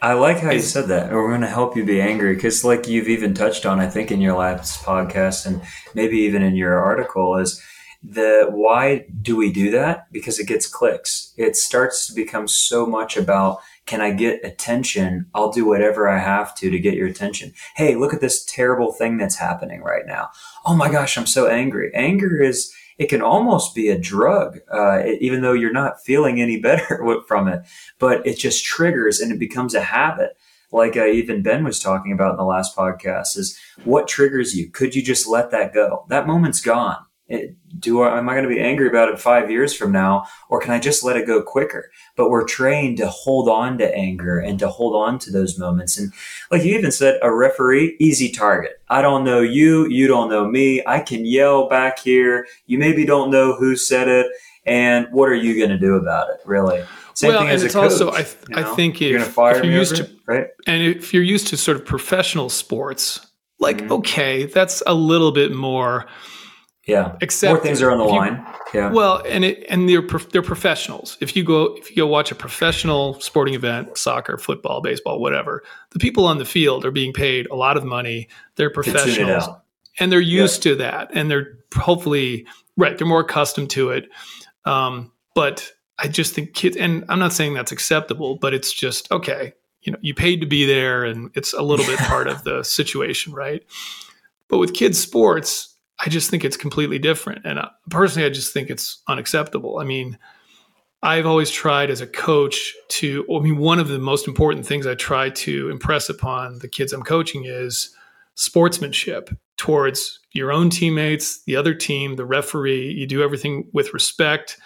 I 0.00 0.14
like 0.14 0.40
how 0.40 0.50
you 0.50 0.60
said 0.60 0.88
that. 0.88 1.12
We're 1.12 1.28
going 1.28 1.42
to 1.42 1.46
help 1.46 1.76
you 1.76 1.84
be 1.84 2.00
angry 2.00 2.34
because, 2.34 2.64
like 2.64 2.88
you've 2.88 3.08
even 3.08 3.34
touched 3.34 3.64
on, 3.64 3.78
I 3.78 3.88
think 3.88 4.10
in 4.10 4.20
your 4.20 4.36
last 4.36 4.82
podcast 4.82 5.46
and 5.46 5.62
maybe 5.94 6.18
even 6.18 6.42
in 6.42 6.56
your 6.56 6.76
article, 6.76 7.36
is 7.36 7.62
the 8.02 8.48
why 8.50 9.06
do 9.22 9.36
we 9.36 9.52
do 9.52 9.70
that? 9.70 10.10
Because 10.10 10.40
it 10.40 10.48
gets 10.48 10.66
clicks. 10.66 11.32
It 11.36 11.54
starts 11.56 12.08
to 12.08 12.14
become 12.14 12.48
so 12.48 12.84
much 12.84 13.16
about 13.16 13.60
can 13.86 14.00
I 14.00 14.12
get 14.12 14.44
attention? 14.44 15.26
I'll 15.34 15.52
do 15.52 15.64
whatever 15.64 16.08
I 16.08 16.18
have 16.18 16.54
to 16.56 16.70
to 16.70 16.78
get 16.78 16.94
your 16.94 17.06
attention. 17.06 17.52
Hey, 17.76 17.94
look 17.94 18.12
at 18.12 18.20
this 18.20 18.44
terrible 18.44 18.92
thing 18.92 19.18
that's 19.18 19.36
happening 19.36 19.82
right 19.82 20.06
now. 20.06 20.30
Oh 20.64 20.74
my 20.74 20.90
gosh, 20.90 21.16
I'm 21.16 21.26
so 21.26 21.46
angry. 21.46 21.92
Anger 21.94 22.40
is 22.42 22.72
it 23.02 23.08
can 23.08 23.20
almost 23.20 23.74
be 23.74 23.88
a 23.88 23.98
drug, 23.98 24.60
uh, 24.72 25.02
even 25.20 25.42
though 25.42 25.52
you're 25.52 25.72
not 25.72 26.02
feeling 26.02 26.40
any 26.40 26.58
better 26.68 27.04
from 27.26 27.48
it. 27.48 27.62
But 27.98 28.26
it 28.26 28.38
just 28.38 28.64
triggers 28.64 29.20
and 29.20 29.32
it 29.32 29.38
becomes 29.38 29.74
a 29.74 29.80
habit. 29.80 30.36
Like 30.70 30.96
uh, 30.96 31.06
even 31.06 31.42
Ben 31.42 31.64
was 31.64 31.80
talking 31.80 32.12
about 32.12 32.30
in 32.30 32.36
the 32.38 32.44
last 32.44 32.74
podcast, 32.76 33.36
is 33.36 33.58
what 33.84 34.08
triggers 34.08 34.56
you? 34.56 34.70
Could 34.70 34.94
you 34.94 35.02
just 35.02 35.28
let 35.28 35.50
that 35.50 35.74
go? 35.74 36.06
That 36.08 36.26
moment's 36.26 36.62
gone 36.62 37.04
do 37.78 38.02
I, 38.02 38.18
am 38.18 38.28
I 38.28 38.32
going 38.34 38.44
to 38.44 38.54
be 38.54 38.60
angry 38.60 38.88
about 38.88 39.08
it 39.08 39.18
five 39.18 39.50
years 39.50 39.74
from 39.74 39.92
now, 39.92 40.26
or 40.48 40.60
can 40.60 40.72
I 40.72 40.78
just 40.78 41.02
let 41.02 41.16
it 41.16 41.26
go 41.26 41.42
quicker? 41.42 41.90
But 42.16 42.30
we're 42.30 42.46
trained 42.46 42.98
to 42.98 43.08
hold 43.08 43.48
on 43.48 43.78
to 43.78 43.96
anger 43.96 44.38
and 44.38 44.58
to 44.58 44.68
hold 44.68 44.94
on 44.94 45.18
to 45.20 45.30
those 45.30 45.58
moments. 45.58 45.98
And 45.98 46.12
like 46.50 46.64
you 46.64 46.76
even 46.76 46.92
said, 46.92 47.18
a 47.22 47.34
referee, 47.34 47.96
easy 47.98 48.30
target. 48.30 48.80
I 48.88 49.02
don't 49.02 49.24
know 49.24 49.40
you, 49.40 49.86
you 49.88 50.06
don't 50.06 50.28
know 50.28 50.46
me. 50.46 50.82
I 50.86 51.00
can 51.00 51.24
yell 51.24 51.68
back 51.68 51.98
here. 51.98 52.46
You 52.66 52.78
maybe 52.78 53.04
don't 53.04 53.30
know 53.30 53.54
who 53.54 53.76
said 53.76 54.08
it, 54.08 54.26
and 54.64 55.06
what 55.10 55.28
are 55.28 55.34
you 55.34 55.56
going 55.56 55.70
to 55.70 55.78
do 55.78 55.94
about 55.94 56.28
it? 56.30 56.40
Really. 56.44 56.84
Same 57.14 57.30
well, 57.30 57.42
and 57.42 57.62
it's 57.62 57.74
coach, 57.74 57.92
also 57.92 58.10
I, 58.10 58.22
th- 58.22 58.36
you 58.48 58.56
know? 58.56 58.72
I 58.72 58.74
think 58.74 59.02
if, 59.02 59.36
if 59.36 59.36
you're 59.36 59.64
used 59.64 59.96
to 59.96 60.08
right, 60.26 60.46
and 60.66 60.82
if 60.82 61.12
you're 61.12 61.22
used 61.22 61.48
to 61.48 61.58
sort 61.58 61.76
of 61.76 61.84
professional 61.84 62.48
sports, 62.48 63.26
like 63.58 63.78
mm-hmm. 63.78 63.92
okay, 63.92 64.46
that's 64.46 64.82
a 64.86 64.94
little 64.94 65.30
bit 65.30 65.52
more 65.52 66.06
yeah. 66.86 67.16
Except 67.20 67.52
more 67.52 67.62
things 67.62 67.80
are 67.80 67.90
on 67.90 67.98
the 67.98 68.04
line. 68.04 68.44
Yeah. 68.74 68.90
Well, 68.90 69.22
and 69.28 69.44
it 69.44 69.64
and 69.68 69.88
they're 69.88 70.02
they're 70.32 70.42
professionals. 70.42 71.16
If 71.20 71.36
you 71.36 71.44
go 71.44 71.74
if 71.76 71.90
you 71.90 71.96
go 71.96 72.06
watch 72.06 72.32
a 72.32 72.34
professional 72.34 73.20
sporting 73.20 73.54
event, 73.54 73.96
soccer, 73.96 74.36
football, 74.36 74.80
baseball, 74.80 75.20
whatever, 75.20 75.62
the 75.90 76.00
people 76.00 76.26
on 76.26 76.38
the 76.38 76.44
field 76.44 76.84
are 76.84 76.90
being 76.90 77.12
paid 77.12 77.46
a 77.48 77.54
lot 77.54 77.76
of 77.76 77.84
money. 77.84 78.28
They're 78.56 78.70
professionals, 78.70 79.44
and 80.00 80.10
they're 80.10 80.20
used 80.20 80.64
yeah. 80.64 80.72
to 80.72 80.76
that, 80.78 81.10
and 81.14 81.30
they're 81.30 81.58
hopefully 81.74 82.46
right. 82.76 82.98
They're 82.98 83.06
more 83.06 83.20
accustomed 83.20 83.70
to 83.70 83.90
it. 83.90 84.08
Um, 84.64 85.12
but 85.36 85.72
I 85.98 86.08
just 86.08 86.34
think 86.34 86.52
kids, 86.52 86.76
and 86.76 87.04
I'm 87.08 87.20
not 87.20 87.32
saying 87.32 87.54
that's 87.54 87.72
acceptable, 87.72 88.36
but 88.36 88.54
it's 88.54 88.72
just 88.72 89.10
okay. 89.12 89.52
You 89.82 89.92
know, 89.92 89.98
you 90.00 90.14
paid 90.14 90.40
to 90.40 90.46
be 90.46 90.66
there, 90.66 91.04
and 91.04 91.30
it's 91.34 91.52
a 91.52 91.62
little 91.62 91.86
bit 91.86 91.98
part 92.00 92.26
of 92.26 92.42
the 92.42 92.62
situation, 92.64 93.32
right? 93.32 93.62
But 94.48 94.58
with 94.58 94.74
kids' 94.74 94.98
sports, 94.98 95.71
I 96.04 96.08
just 96.08 96.30
think 96.30 96.44
it's 96.44 96.56
completely 96.56 96.98
different. 96.98 97.44
And 97.44 97.58
uh, 97.58 97.68
personally, 97.88 98.26
I 98.26 98.30
just 98.30 98.52
think 98.52 98.70
it's 98.70 99.02
unacceptable. 99.08 99.78
I 99.78 99.84
mean, 99.84 100.18
I've 101.02 101.26
always 101.26 101.50
tried 101.50 101.90
as 101.90 102.00
a 102.00 102.06
coach 102.06 102.74
to, 102.88 103.24
I 103.32 103.40
mean, 103.40 103.58
one 103.58 103.78
of 103.78 103.88
the 103.88 103.98
most 103.98 104.26
important 104.26 104.66
things 104.66 104.86
I 104.86 104.94
try 104.94 105.30
to 105.30 105.70
impress 105.70 106.08
upon 106.08 106.58
the 106.58 106.68
kids 106.68 106.92
I'm 106.92 107.02
coaching 107.02 107.44
is 107.44 107.94
sportsmanship 108.34 109.30
towards 109.56 110.18
your 110.32 110.50
own 110.50 110.70
teammates, 110.70 111.42
the 111.44 111.56
other 111.56 111.74
team, 111.74 112.16
the 112.16 112.24
referee. 112.24 112.92
You 112.92 113.06
do 113.06 113.22
everything 113.22 113.68
with 113.72 113.94
respect. 113.94 114.58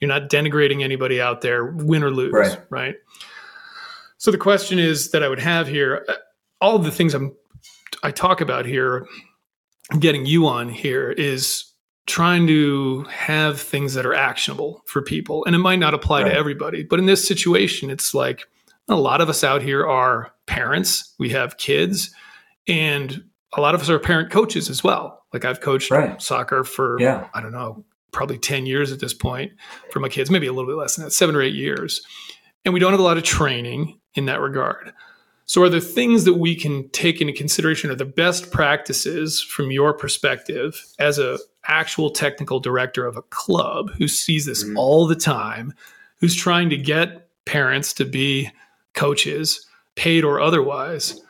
You're 0.00 0.08
not 0.08 0.28
denigrating 0.28 0.82
anybody 0.82 1.20
out 1.20 1.40
there, 1.40 1.64
win 1.64 2.02
or 2.02 2.10
lose, 2.10 2.32
right? 2.32 2.60
right? 2.68 2.94
So 4.18 4.30
the 4.30 4.38
question 4.38 4.78
is 4.78 5.12
that 5.12 5.22
I 5.22 5.28
would 5.28 5.38
have 5.38 5.66
here, 5.66 6.04
uh, 6.08 6.14
all 6.60 6.76
of 6.76 6.84
the 6.84 6.90
things 6.90 7.14
I'm 7.14 7.34
I 8.02 8.10
talk 8.10 8.40
about 8.40 8.66
here 8.66 9.06
getting 9.98 10.26
you 10.26 10.46
on 10.46 10.68
here 10.68 11.10
is 11.10 11.72
trying 12.06 12.46
to 12.46 13.04
have 13.04 13.60
things 13.60 13.94
that 13.94 14.04
are 14.04 14.14
actionable 14.14 14.82
for 14.86 15.02
people. 15.02 15.44
And 15.44 15.54
it 15.54 15.58
might 15.58 15.78
not 15.78 15.94
apply 15.94 16.22
right. 16.22 16.30
to 16.30 16.34
everybody, 16.34 16.82
but 16.82 16.98
in 16.98 17.06
this 17.06 17.26
situation, 17.26 17.90
it's 17.90 18.12
like 18.14 18.46
a 18.88 18.96
lot 18.96 19.20
of 19.20 19.28
us 19.28 19.42
out 19.42 19.62
here 19.62 19.86
are 19.86 20.32
parents, 20.46 21.14
we 21.18 21.30
have 21.30 21.56
kids, 21.56 22.14
and 22.68 23.24
a 23.56 23.60
lot 23.60 23.74
of 23.74 23.80
us 23.80 23.88
are 23.88 23.98
parent 23.98 24.30
coaches 24.30 24.68
as 24.68 24.84
well. 24.84 25.24
Like 25.32 25.44
I've 25.44 25.60
coached 25.60 25.90
right. 25.90 26.20
soccer 26.20 26.64
for, 26.64 27.00
yeah. 27.00 27.28
I 27.32 27.40
don't 27.40 27.52
know, 27.52 27.84
probably 28.12 28.38
10 28.38 28.66
years 28.66 28.92
at 28.92 29.00
this 29.00 29.14
point 29.14 29.52
for 29.90 30.00
my 30.00 30.08
kids, 30.08 30.30
maybe 30.30 30.46
a 30.46 30.52
little 30.52 30.70
bit 30.70 30.76
less 30.76 30.96
than 30.96 31.04
that, 31.04 31.12
seven 31.12 31.34
or 31.34 31.42
eight 31.42 31.54
years. 31.54 32.02
And 32.64 32.74
we 32.74 32.80
don't 32.80 32.92
have 32.92 33.00
a 33.00 33.04
lot 33.04 33.16
of 33.16 33.22
training 33.22 33.98
in 34.14 34.26
that 34.26 34.40
regard. 34.40 34.92
So, 35.46 35.62
are 35.62 35.68
there 35.68 35.80
things 35.80 36.24
that 36.24 36.34
we 36.34 36.56
can 36.56 36.88
take 36.90 37.20
into 37.20 37.32
consideration 37.32 37.90
are 37.90 37.96
the 37.96 38.04
best 38.04 38.50
practices 38.50 39.42
from 39.42 39.70
your 39.70 39.92
perspective 39.92 40.82
as 40.98 41.18
a 41.18 41.38
actual 41.66 42.10
technical 42.10 42.60
director 42.60 43.06
of 43.06 43.16
a 43.16 43.22
club 43.22 43.90
who 43.98 44.08
sees 44.08 44.46
this 44.46 44.64
mm-hmm. 44.64 44.76
all 44.76 45.06
the 45.06 45.16
time, 45.16 45.74
who's 46.20 46.34
trying 46.34 46.70
to 46.70 46.76
get 46.76 47.28
parents 47.44 47.92
to 47.94 48.04
be 48.04 48.50
coaches, 48.94 49.66
paid 49.96 50.24
or 50.24 50.40
otherwise? 50.40 51.20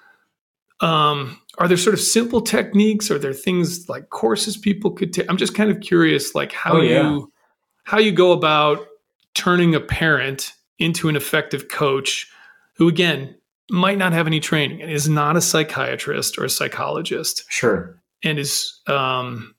Um, 0.80 1.40
are 1.58 1.68
there 1.68 1.76
sort 1.76 1.94
of 1.94 2.00
simple 2.00 2.40
techniques? 2.40 3.10
Are 3.10 3.18
there 3.18 3.32
things 3.32 3.88
like 3.88 4.10
courses 4.10 4.56
people 4.56 4.90
could 4.90 5.12
take? 5.12 5.28
I'm 5.28 5.36
just 5.36 5.54
kind 5.54 5.70
of 5.70 5.80
curious, 5.80 6.34
like 6.34 6.52
how 6.52 6.78
oh, 6.78 6.80
yeah. 6.80 7.02
you 7.02 7.32
how 7.84 7.98
you 7.98 8.12
go 8.12 8.32
about 8.32 8.86
turning 9.34 9.74
a 9.74 9.80
parent 9.80 10.52
into 10.78 11.08
an 11.08 11.16
effective 11.16 11.68
coach 11.68 12.30
who 12.74 12.88
again 12.88 13.36
might 13.70 13.98
not 13.98 14.12
have 14.12 14.26
any 14.26 14.40
training 14.40 14.82
and 14.82 14.90
is 14.90 15.08
not 15.08 15.36
a 15.36 15.40
psychiatrist 15.40 16.38
or 16.38 16.44
a 16.44 16.50
psychologist. 16.50 17.44
Sure. 17.48 18.00
And 18.22 18.38
is 18.38 18.80
um 18.86 19.54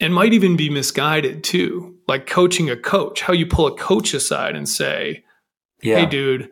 and 0.00 0.14
might 0.14 0.32
even 0.32 0.56
be 0.56 0.70
misguided 0.70 1.44
too. 1.44 1.96
Like 2.08 2.26
coaching 2.26 2.68
a 2.68 2.76
coach, 2.76 3.22
how 3.22 3.32
you 3.32 3.46
pull 3.46 3.66
a 3.66 3.76
coach 3.76 4.12
aside 4.12 4.56
and 4.56 4.68
say, 4.68 5.24
yeah. 5.82 6.00
"Hey 6.00 6.06
dude, 6.06 6.50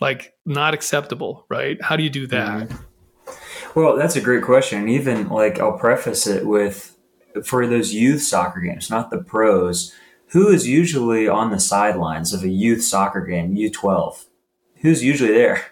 like 0.00 0.34
not 0.44 0.74
acceptable, 0.74 1.46
right? 1.48 1.80
How 1.82 1.96
do 1.96 2.02
you 2.02 2.10
do 2.10 2.26
that?" 2.28 2.68
Mm-hmm. 2.68 2.84
Well, 3.74 3.96
that's 3.96 4.16
a 4.16 4.20
great 4.20 4.42
question. 4.42 4.88
Even 4.88 5.28
like 5.28 5.58
I'll 5.58 5.78
preface 5.78 6.26
it 6.26 6.46
with 6.46 6.96
for 7.44 7.66
those 7.66 7.94
youth 7.94 8.22
soccer 8.22 8.60
games, 8.60 8.90
not 8.90 9.10
the 9.10 9.22
pros, 9.22 9.94
who 10.28 10.48
is 10.48 10.66
usually 10.66 11.28
on 11.28 11.50
the 11.50 11.60
sidelines 11.60 12.32
of 12.32 12.42
a 12.42 12.48
youth 12.48 12.82
soccer 12.82 13.20
game, 13.20 13.54
U12? 13.56 14.26
Who's 14.76 15.04
usually 15.04 15.32
there? 15.32 15.64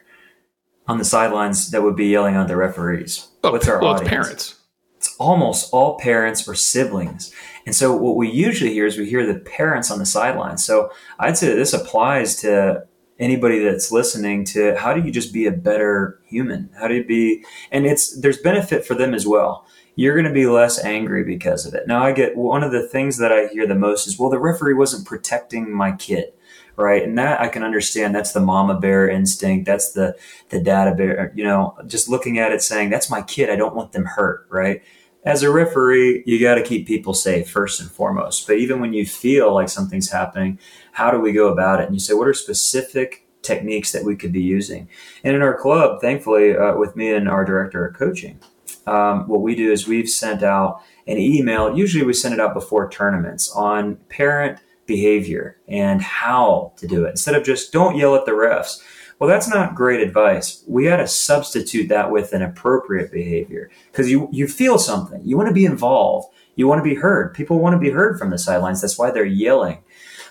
On 0.89 0.99
the 0.99 1.05
sidelines 1.05 1.71
that 1.71 1.83
would 1.83 1.97
be 1.97 2.07
yelling 2.07 2.35
at 2.35 2.49
the 2.49 2.57
referees? 2.57 3.29
Oh, 3.45 3.53
What's 3.53 3.69
our 3.69 3.81
well, 3.81 3.93
audience? 3.93 4.09
It's 4.09 4.11
parents. 4.11 4.55
It's 4.97 5.17
almost 5.19 5.73
all 5.73 5.99
parents 5.99 6.49
or 6.49 6.55
siblings. 6.55 7.33
And 7.67 7.75
so 7.75 7.95
what 7.95 8.17
we 8.17 8.29
usually 8.29 8.73
hear 8.73 8.87
is 8.87 8.99
we 8.99 9.09
hear 9.09 9.27
the 9.27 9.39
parents 9.39 9.91
on 9.91 9.99
the 9.99 10.07
sidelines. 10.07 10.65
So 10.65 10.91
I'd 11.21 11.39
say 11.39 11.55
this 11.55 11.73
applies 11.73 12.35
to 12.37 12.85
anybody 13.19 13.59
that's 13.59 13.93
listening 13.93 14.45
to 14.45 14.77
how 14.77 14.95
do 14.95 15.03
you 15.03 15.13
just 15.13 15.33
be 15.33 15.47
a 15.47 15.53
better 15.53 16.21
human? 16.27 16.71
How 16.79 16.89
do 16.89 16.95
you 16.95 17.05
be 17.05 17.45
and 17.71 17.85
it's 17.87 18.19
there's 18.21 18.39
benefit 18.39 18.85
for 18.85 18.95
them 18.95 19.15
as 19.15 19.27
well. 19.27 19.67
You're 19.97 20.15
going 20.15 20.27
to 20.27 20.33
be 20.33 20.47
less 20.47 20.83
angry 20.85 21.25
because 21.25 21.67
of 21.67 21.75
it. 21.75 21.89
Now 21.89 22.05
I 22.05 22.13
get 22.13 22.37
one 22.37 22.63
of 22.63 22.71
the 22.71 22.87
things 22.87 23.19
that 23.19 23.33
I 23.33 23.49
hear 23.49 23.67
the 23.67 23.75
most 23.75 24.07
is 24.07 24.19
well 24.19 24.31
the 24.31 24.39
referee 24.39 24.75
wasn't 24.75 25.07
protecting 25.07 25.73
my 25.73 25.93
kid 25.93 26.33
right? 26.79 27.03
And 27.03 27.19
that 27.19 27.41
I 27.41 27.49
can 27.49 27.63
understand. 27.63 28.15
That's 28.15 28.33
the 28.33 28.41
mama 28.41 28.79
bear 28.79 29.09
instinct. 29.09 29.67
That's 29.67 29.93
the 29.93 30.17
the 30.51 30.61
dada 30.61 30.95
bear. 30.95 31.33
You 31.35 31.45
know, 31.45 31.77
just 31.87 32.09
looking 32.09 32.39
at 32.39 32.53
it, 32.53 32.63
saying 32.63 32.91
that's 32.91 33.11
my 33.11 33.21
kid. 33.23 33.51
I 33.51 33.57
don't 33.57 33.75
want 33.75 33.93
them 33.93 34.05
hurt, 34.05 34.47
right? 34.49 34.83
As 35.25 35.43
a 35.43 35.51
referee, 35.51 36.23
you 36.25 36.41
got 36.41 36.55
to 36.55 36.63
keep 36.63 36.87
people 36.87 37.13
safe 37.13 37.51
first 37.51 37.81
and 37.81 37.91
foremost. 37.91 38.47
But 38.47 38.57
even 38.57 38.81
when 38.81 38.93
you 38.93 39.05
feel 39.05 39.53
like 39.53 39.69
something's 39.69 40.11
happening, 40.11 40.59
how 40.93 41.11
do 41.11 41.21
we 41.21 41.33
go 41.33 41.49
about 41.49 41.81
it? 41.81 41.87
And 41.87 41.95
you 41.95 42.01
say, 42.01 42.15
what 42.15 42.29
are 42.29 42.35
specific 42.35 43.27
techniques 43.43 43.93
that 43.93 44.05
we 44.05 44.17
could 44.17 44.33
be 44.33 44.41
using? 44.41 44.89
And 45.25 45.35
in 45.35 45.43
our 45.43 45.59
club, 45.59 46.01
thankfully, 46.01 46.57
uh, 46.57 46.77
with 46.77 46.95
me 46.95 47.13
and 47.13 47.29
our 47.29 47.45
director 47.45 47.85
of 47.85 47.97
coaching, 47.97 48.39
um, 48.87 49.29
what 49.29 49.43
we 49.43 49.55
do 49.55 49.73
is 49.73 49.89
we've 49.89 50.09
sent 50.09 50.43
out 50.43 50.83
an 51.09 51.19
email. 51.19 51.77
Usually, 51.77 52.05
we 52.05 52.15
send 52.15 52.33
it 52.33 52.41
out 52.41 52.55
before 52.55 52.89
tournaments 52.89 53.51
on 53.51 53.97
parent 54.09 54.61
behavior 54.89 55.59
and 55.69 56.03
how 56.03 56.73
to 56.79 56.89
do 56.89 57.05
it 57.05 57.11
instead 57.11 57.37
of 57.37 57.45
just 57.45 57.73
don't 57.73 57.97
yell 57.97 58.17
at 58.17 58.25
the 58.27 58.33
refs. 58.33 58.83
Well, 59.21 59.29
that's 59.29 59.49
not 59.49 59.77
great 59.77 60.01
advice. 60.01 60.65
We 60.67 60.85
got 60.85 60.97
to 60.97 61.07
substitute 61.07 61.89
that 61.89 62.11
with 62.11 62.33
an 62.33 62.43
appropriate 62.43 63.13
behavior 63.13 63.71
because 63.93 64.11
you, 64.11 64.29
you 64.33 64.49
feel 64.49 64.79
something. 64.79 65.21
You 65.25 65.37
want 65.37 65.49
to 65.49 65.55
be 65.55 65.65
involved. 65.65 66.35
You 66.57 66.67
want 66.67 66.81
to 66.81 66.89
be 66.89 66.95
heard. 66.97 67.35
People 67.35 67.59
want 67.61 67.75
to 67.75 67.79
be 67.79 67.91
heard 67.91 68.19
from 68.19 68.31
the 68.31 68.39
sidelines. 68.39 68.81
That's 68.81 68.99
why 68.99 69.13
they're 69.13 69.25
yelling. 69.25 69.79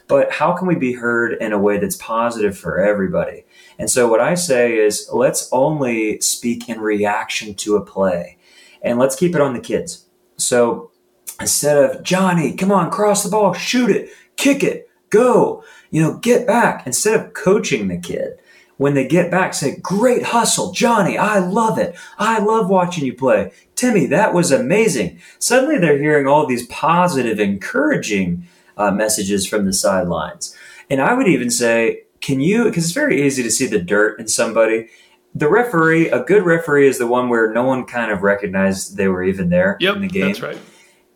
but 0.07 0.31
how 0.31 0.53
can 0.53 0.67
we 0.67 0.75
be 0.75 0.93
heard 0.93 1.33
in 1.41 1.51
a 1.51 1.59
way 1.59 1.77
that's 1.77 1.97
positive 1.97 2.57
for 2.57 2.79
everybody? 2.79 3.45
And 3.77 3.89
so 3.89 4.07
what 4.07 4.21
I 4.21 4.35
say 4.35 4.77
is 4.77 5.09
let's 5.11 5.49
only 5.51 6.19
speak 6.21 6.69
in 6.69 6.79
reaction 6.79 7.53
to 7.55 7.75
a 7.75 7.85
play 7.85 8.37
and 8.81 8.97
let's 8.97 9.15
keep 9.15 9.35
it 9.35 9.41
on 9.41 9.53
the 9.53 9.59
kids. 9.59 10.05
So 10.37 10.91
instead 11.39 11.77
of 11.77 12.03
Johnny, 12.03 12.55
come 12.55 12.71
on, 12.71 12.89
cross 12.89 13.23
the 13.23 13.29
ball, 13.29 13.53
shoot 13.53 13.89
it, 13.89 14.09
kick 14.38 14.63
it, 14.63 14.89
go, 15.10 15.63
you 15.91 16.02
know, 16.02 16.17
get 16.17 16.47
back, 16.47 16.86
instead 16.88 17.19
of 17.19 17.34
coaching 17.34 17.88
the 17.88 17.97
kid, 17.97 18.39
when 18.78 18.93
they 18.93 19.08
get 19.08 19.30
back, 19.32 19.54
say, 19.54 19.78
Great 19.78 20.23
hustle, 20.23 20.71
Johnny, 20.71 21.17
I 21.17 21.39
love 21.39 21.78
it. 21.78 21.95
I 22.17 22.39
love 22.39 22.69
watching 22.69 23.06
you 23.06 23.13
play. 23.13 23.52
Timmy, 23.76 24.06
that 24.08 24.34
was 24.34 24.52
amazing. 24.52 25.19
Suddenly 25.39 25.80
they're 25.80 25.97
hearing 25.97 26.28
all 26.28 26.45
these 26.45 26.67
positive, 26.67 27.39
encouraging 27.39 28.47
uh, 28.78 28.91
messages 28.91 29.47
from 29.47 29.65
the 29.65 29.73
sidelines. 29.73 30.56
And 30.89 31.02
I 31.02 31.13
would 31.13 31.28
even 31.28 31.50
say, 31.50 32.04
can 32.21 32.39
you, 32.39 32.65
because 32.65 32.86
it's 32.86 32.93
very 32.93 33.26
easy 33.26 33.43
to 33.43 33.52
see 33.52 33.67
the 33.67 33.80
dirt 33.80 34.19
in 34.19 34.28
somebody. 34.28 34.89
The 35.36 35.50
referee, 35.50 36.10
a 36.10 36.23
good 36.23 36.43
referee 36.43 36.88
is 36.88 36.97
the 36.97 37.08
one 37.08 37.30
where 37.30 37.52
no 37.52 37.63
one 37.63 37.86
kind 37.86 38.12
of 38.12 38.23
recognized 38.23 38.97
they 38.97 39.08
were 39.08 39.23
even 39.23 39.50
there 39.50 39.78
yep, 39.80 39.95
in 39.95 40.02
the 40.02 40.08
game. 40.08 40.28
That's 40.28 40.41
right. 40.41 40.58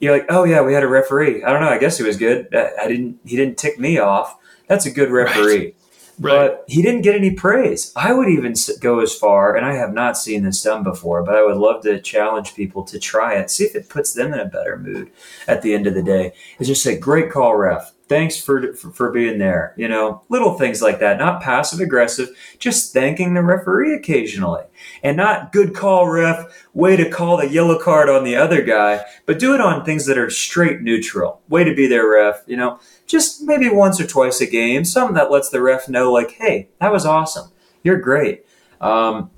You're 0.01 0.11
like, 0.11 0.25
oh 0.29 0.43
yeah, 0.43 0.61
we 0.61 0.73
had 0.73 0.83
a 0.83 0.87
referee. 0.87 1.43
I 1.43 1.51
don't 1.51 1.61
know. 1.61 1.69
I 1.69 1.77
guess 1.77 1.97
he 1.97 2.03
was 2.03 2.17
good. 2.17 2.53
Uh, 2.53 2.69
I 2.81 2.87
didn't. 2.89 3.19
He 3.23 3.37
didn't 3.37 3.57
tick 3.57 3.79
me 3.79 3.99
off. 3.99 4.37
That's 4.67 4.85
a 4.85 4.91
good 4.91 5.11
referee. 5.11 5.57
Right. 5.57 5.75
Right. 6.19 6.49
But 6.49 6.65
he 6.67 6.83
didn't 6.83 7.01
get 7.01 7.15
any 7.15 7.31
praise. 7.31 7.91
I 7.95 8.13
would 8.13 8.29
even 8.29 8.53
go 8.79 8.99
as 8.99 9.15
far, 9.15 9.55
and 9.55 9.65
I 9.65 9.73
have 9.73 9.93
not 9.93 10.17
seen 10.17 10.43
this 10.43 10.61
done 10.61 10.83
before, 10.83 11.23
but 11.23 11.35
I 11.35 11.43
would 11.43 11.57
love 11.57 11.81
to 11.83 11.99
challenge 11.99 12.53
people 12.53 12.83
to 12.83 12.99
try 12.99 13.35
it, 13.35 13.49
see 13.49 13.63
if 13.63 13.75
it 13.75 13.89
puts 13.89 14.13
them 14.13 14.31
in 14.33 14.39
a 14.39 14.45
better 14.45 14.77
mood 14.77 15.09
at 15.47 15.63
the 15.63 15.73
end 15.73 15.87
of 15.87 15.95
the 15.95 16.03
day. 16.03 16.33
It's 16.59 16.67
just 16.67 16.83
say, 16.83 16.97
great 16.97 17.31
call, 17.31 17.55
ref 17.55 17.93
thanks 18.11 18.37
for, 18.37 18.73
for, 18.73 18.91
for 18.91 19.09
being 19.09 19.39
there. 19.39 19.73
You 19.77 19.87
know, 19.87 20.21
little 20.27 20.55
things 20.55 20.81
like 20.81 20.99
that, 20.99 21.17
not 21.17 21.41
passive 21.41 21.79
aggressive, 21.79 22.29
just 22.59 22.91
thanking 22.91 23.33
the 23.33 23.41
referee 23.41 23.95
occasionally, 23.95 24.63
and 25.01 25.15
not 25.15 25.53
good 25.53 25.73
call, 25.73 26.09
ref. 26.09 26.67
Way 26.73 26.97
to 26.97 27.09
call 27.09 27.37
the 27.37 27.47
yellow 27.47 27.79
card 27.79 28.09
on 28.09 28.25
the 28.25 28.35
other 28.35 28.61
guy, 28.63 29.05
but 29.25 29.39
do 29.39 29.55
it 29.55 29.61
on 29.61 29.85
things 29.85 30.07
that 30.07 30.17
are 30.17 30.29
straight 30.29 30.81
neutral. 30.81 31.41
Way 31.47 31.63
to 31.63 31.73
be 31.73 31.87
there, 31.87 32.09
ref. 32.09 32.41
You 32.47 32.57
know, 32.57 32.79
just 33.07 33.43
maybe 33.43 33.69
once 33.69 33.99
or 34.01 34.05
twice 34.05 34.41
a 34.41 34.45
game, 34.45 34.83
something 34.83 35.15
that 35.15 35.31
lets 35.31 35.49
the 35.49 35.61
ref 35.61 35.87
know, 35.87 36.11
like, 36.11 36.31
hey, 36.31 36.67
that 36.81 36.91
was 36.91 37.05
awesome. 37.05 37.49
You're 37.81 37.97
great. 37.97 38.45
Um, 38.81 39.31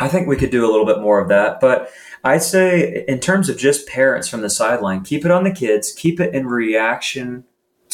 I 0.00 0.08
think 0.08 0.26
we 0.26 0.36
could 0.36 0.50
do 0.50 0.64
a 0.64 0.72
little 0.72 0.86
bit 0.86 1.00
more 1.00 1.20
of 1.20 1.28
that, 1.28 1.60
but. 1.60 1.90
I'd 2.24 2.42
say, 2.42 3.04
in 3.06 3.20
terms 3.20 3.48
of 3.48 3.56
just 3.56 3.86
parents 3.86 4.26
from 4.26 4.40
the 4.40 4.50
sideline, 4.50 5.04
keep 5.04 5.24
it 5.24 5.30
on 5.30 5.44
the 5.44 5.52
kids, 5.52 5.92
keep 5.92 6.18
it 6.18 6.34
in 6.34 6.48
reaction 6.48 7.44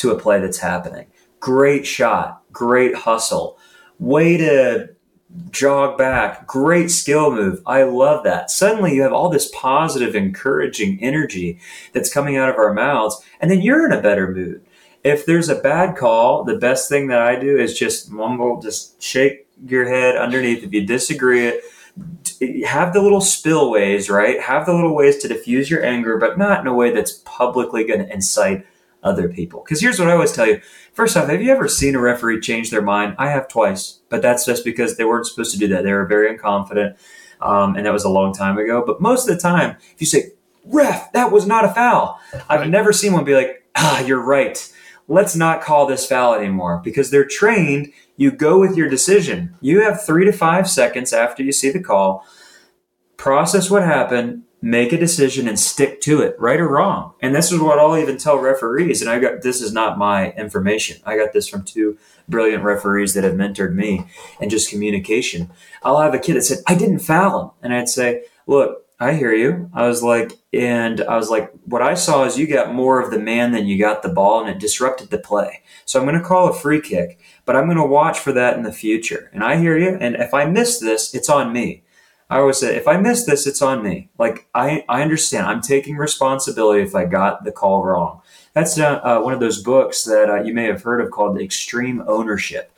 to 0.02 0.10
a 0.10 0.18
play 0.18 0.40
that's 0.40 0.58
happening. 0.58 1.06
Great 1.40 1.86
shot, 1.86 2.42
great 2.52 2.94
hustle, 2.94 3.58
way 3.98 4.36
to 4.36 4.90
jog 5.50 5.96
back, 5.96 6.46
great 6.46 6.90
skill 6.90 7.30
move. 7.30 7.62
I 7.64 7.84
love 7.84 8.22
that. 8.24 8.50
Suddenly 8.50 8.94
you 8.94 9.02
have 9.02 9.12
all 9.12 9.30
this 9.30 9.50
positive, 9.54 10.14
encouraging 10.14 10.98
energy 11.00 11.58
that's 11.92 12.12
coming 12.12 12.36
out 12.36 12.50
of 12.50 12.56
our 12.56 12.74
mouths, 12.74 13.22
and 13.40 13.50
then 13.50 13.62
you're 13.62 13.86
in 13.86 13.92
a 13.92 14.02
better 14.02 14.30
mood. 14.30 14.62
If 15.02 15.24
there's 15.26 15.48
a 15.48 15.56
bad 15.56 15.96
call, 15.96 16.44
the 16.44 16.58
best 16.58 16.88
thing 16.88 17.08
that 17.08 17.22
I 17.22 17.36
do 17.36 17.58
is 17.58 17.78
just 17.78 18.10
mumble, 18.10 18.60
just 18.60 19.02
shake 19.02 19.48
your 19.66 19.88
head 19.88 20.16
underneath. 20.16 20.62
If 20.62 20.72
you 20.72 20.86
disagree 20.86 21.60
have 22.66 22.92
the 22.92 23.02
little 23.02 23.20
spillways, 23.20 24.08
right? 24.08 24.40
Have 24.40 24.66
the 24.66 24.72
little 24.72 24.94
ways 24.94 25.18
to 25.18 25.28
diffuse 25.28 25.70
your 25.70 25.84
anger, 25.84 26.16
but 26.16 26.38
not 26.38 26.60
in 26.60 26.66
a 26.66 26.74
way 26.74 26.90
that's 26.90 27.20
publicly 27.24 27.84
going 27.84 28.00
to 28.00 28.12
incite 28.12 28.66
other 29.02 29.28
people. 29.28 29.62
Because 29.64 29.80
here's 29.80 29.98
what 29.98 30.08
I 30.08 30.12
always 30.12 30.32
tell 30.32 30.46
you. 30.46 30.60
First 30.92 31.16
off, 31.16 31.28
have 31.28 31.42
you 31.42 31.50
ever 31.50 31.68
seen 31.68 31.94
a 31.94 32.00
referee 32.00 32.40
change 32.40 32.70
their 32.70 32.82
mind? 32.82 33.14
I 33.18 33.28
have 33.30 33.48
twice, 33.48 34.00
but 34.08 34.22
that's 34.22 34.44
just 34.44 34.64
because 34.64 34.96
they 34.96 35.04
weren't 35.04 35.26
supposed 35.26 35.52
to 35.52 35.58
do 35.58 35.68
that. 35.68 35.84
They 35.84 35.92
were 35.92 36.06
very 36.06 36.36
unconfident, 36.36 36.96
um, 37.40 37.76
and 37.76 37.86
that 37.86 37.92
was 37.92 38.04
a 38.04 38.10
long 38.10 38.32
time 38.32 38.58
ago. 38.58 38.82
But 38.86 39.00
most 39.00 39.28
of 39.28 39.34
the 39.34 39.40
time, 39.40 39.76
if 39.94 40.00
you 40.00 40.06
say, 40.06 40.32
ref, 40.64 41.12
that 41.12 41.32
was 41.32 41.46
not 41.46 41.64
a 41.64 41.74
foul, 41.74 42.20
I've 42.48 42.60
right. 42.60 42.70
never 42.70 42.92
seen 42.92 43.12
one 43.12 43.24
be 43.24 43.34
like, 43.34 43.64
ah, 43.74 44.00
you're 44.04 44.22
right. 44.22 44.72
Let's 45.08 45.34
not 45.34 45.62
call 45.62 45.86
this 45.86 46.06
foul 46.06 46.34
anymore 46.34 46.80
because 46.82 47.10
they're 47.10 47.26
trained. 47.26 47.92
You 48.16 48.30
go 48.30 48.60
with 48.60 48.76
your 48.76 48.88
decision. 48.88 49.56
You 49.60 49.82
have 49.82 50.04
three 50.04 50.24
to 50.24 50.32
five 50.32 50.70
seconds 50.70 51.12
after 51.12 51.42
you 51.42 51.52
see 51.52 51.70
the 51.70 51.82
call, 51.82 52.24
process 53.16 53.70
what 53.70 53.82
happened, 53.82 54.44
make 54.62 54.92
a 54.92 54.98
decision 54.98 55.48
and 55.48 55.58
stick 55.58 56.00
to 56.02 56.22
it, 56.22 56.36
right 56.38 56.60
or 56.60 56.68
wrong. 56.68 57.12
And 57.20 57.34
this 57.34 57.50
is 57.50 57.60
what 57.60 57.80
I'll 57.80 57.98
even 57.98 58.16
tell 58.16 58.38
referees. 58.38 59.02
And 59.02 59.10
I 59.10 59.18
got 59.18 59.42
this 59.42 59.60
is 59.60 59.72
not 59.72 59.98
my 59.98 60.30
information. 60.32 61.02
I 61.04 61.16
got 61.16 61.32
this 61.32 61.48
from 61.48 61.64
two 61.64 61.98
brilliant 62.28 62.62
referees 62.62 63.12
that 63.14 63.24
have 63.24 63.34
mentored 63.34 63.74
me 63.74 64.06
and 64.40 64.50
just 64.50 64.70
communication. 64.70 65.50
I'll 65.82 66.00
have 66.00 66.14
a 66.14 66.18
kid 66.18 66.36
that 66.36 66.42
said, 66.42 66.58
I 66.66 66.76
didn't 66.76 67.00
foul 67.00 67.42
him. 67.42 67.50
And 67.60 67.74
I'd 67.74 67.88
say, 67.88 68.24
Look, 68.46 68.86
I 69.02 69.14
hear 69.14 69.32
you. 69.32 69.68
I 69.74 69.88
was 69.88 70.00
like, 70.00 70.38
and 70.52 71.00
I 71.00 71.16
was 71.16 71.28
like, 71.28 71.52
what 71.64 71.82
I 71.82 71.94
saw 71.94 72.24
is 72.24 72.38
you 72.38 72.46
got 72.46 72.72
more 72.72 73.00
of 73.00 73.10
the 73.10 73.18
man 73.18 73.50
than 73.50 73.66
you 73.66 73.76
got 73.76 74.02
the 74.02 74.08
ball, 74.08 74.40
and 74.40 74.48
it 74.48 74.60
disrupted 74.60 75.10
the 75.10 75.18
play. 75.18 75.62
So 75.84 75.98
I'm 75.98 76.06
going 76.06 76.18
to 76.18 76.24
call 76.24 76.48
a 76.48 76.54
free 76.54 76.80
kick, 76.80 77.18
but 77.44 77.56
I'm 77.56 77.64
going 77.64 77.78
to 77.78 77.84
watch 77.84 78.20
for 78.20 78.32
that 78.32 78.56
in 78.56 78.62
the 78.62 78.72
future. 78.72 79.28
And 79.32 79.42
I 79.42 79.56
hear 79.56 79.76
you. 79.76 79.96
And 80.00 80.14
if 80.14 80.32
I 80.32 80.44
miss 80.44 80.78
this, 80.78 81.14
it's 81.14 81.28
on 81.28 81.52
me. 81.52 81.82
I 82.32 82.38
always 82.38 82.58
say, 82.58 82.76
if 82.76 82.88
I 82.88 82.96
miss 82.96 83.26
this, 83.26 83.46
it's 83.46 83.60
on 83.60 83.82
me. 83.82 84.08
Like 84.18 84.48
I, 84.54 84.84
I 84.88 85.02
understand. 85.02 85.46
I'm 85.46 85.60
taking 85.60 85.96
responsibility 85.96 86.82
if 86.82 86.94
I 86.94 87.04
got 87.04 87.44
the 87.44 87.52
call 87.52 87.84
wrong. 87.84 88.22
That's 88.54 88.78
uh, 88.78 89.00
uh, 89.02 89.20
one 89.20 89.34
of 89.34 89.40
those 89.40 89.62
books 89.62 90.04
that 90.04 90.30
uh, 90.30 90.42
you 90.42 90.54
may 90.54 90.64
have 90.64 90.82
heard 90.82 91.02
of 91.02 91.10
called 91.10 91.38
Extreme 91.38 92.02
Ownership. 92.06 92.72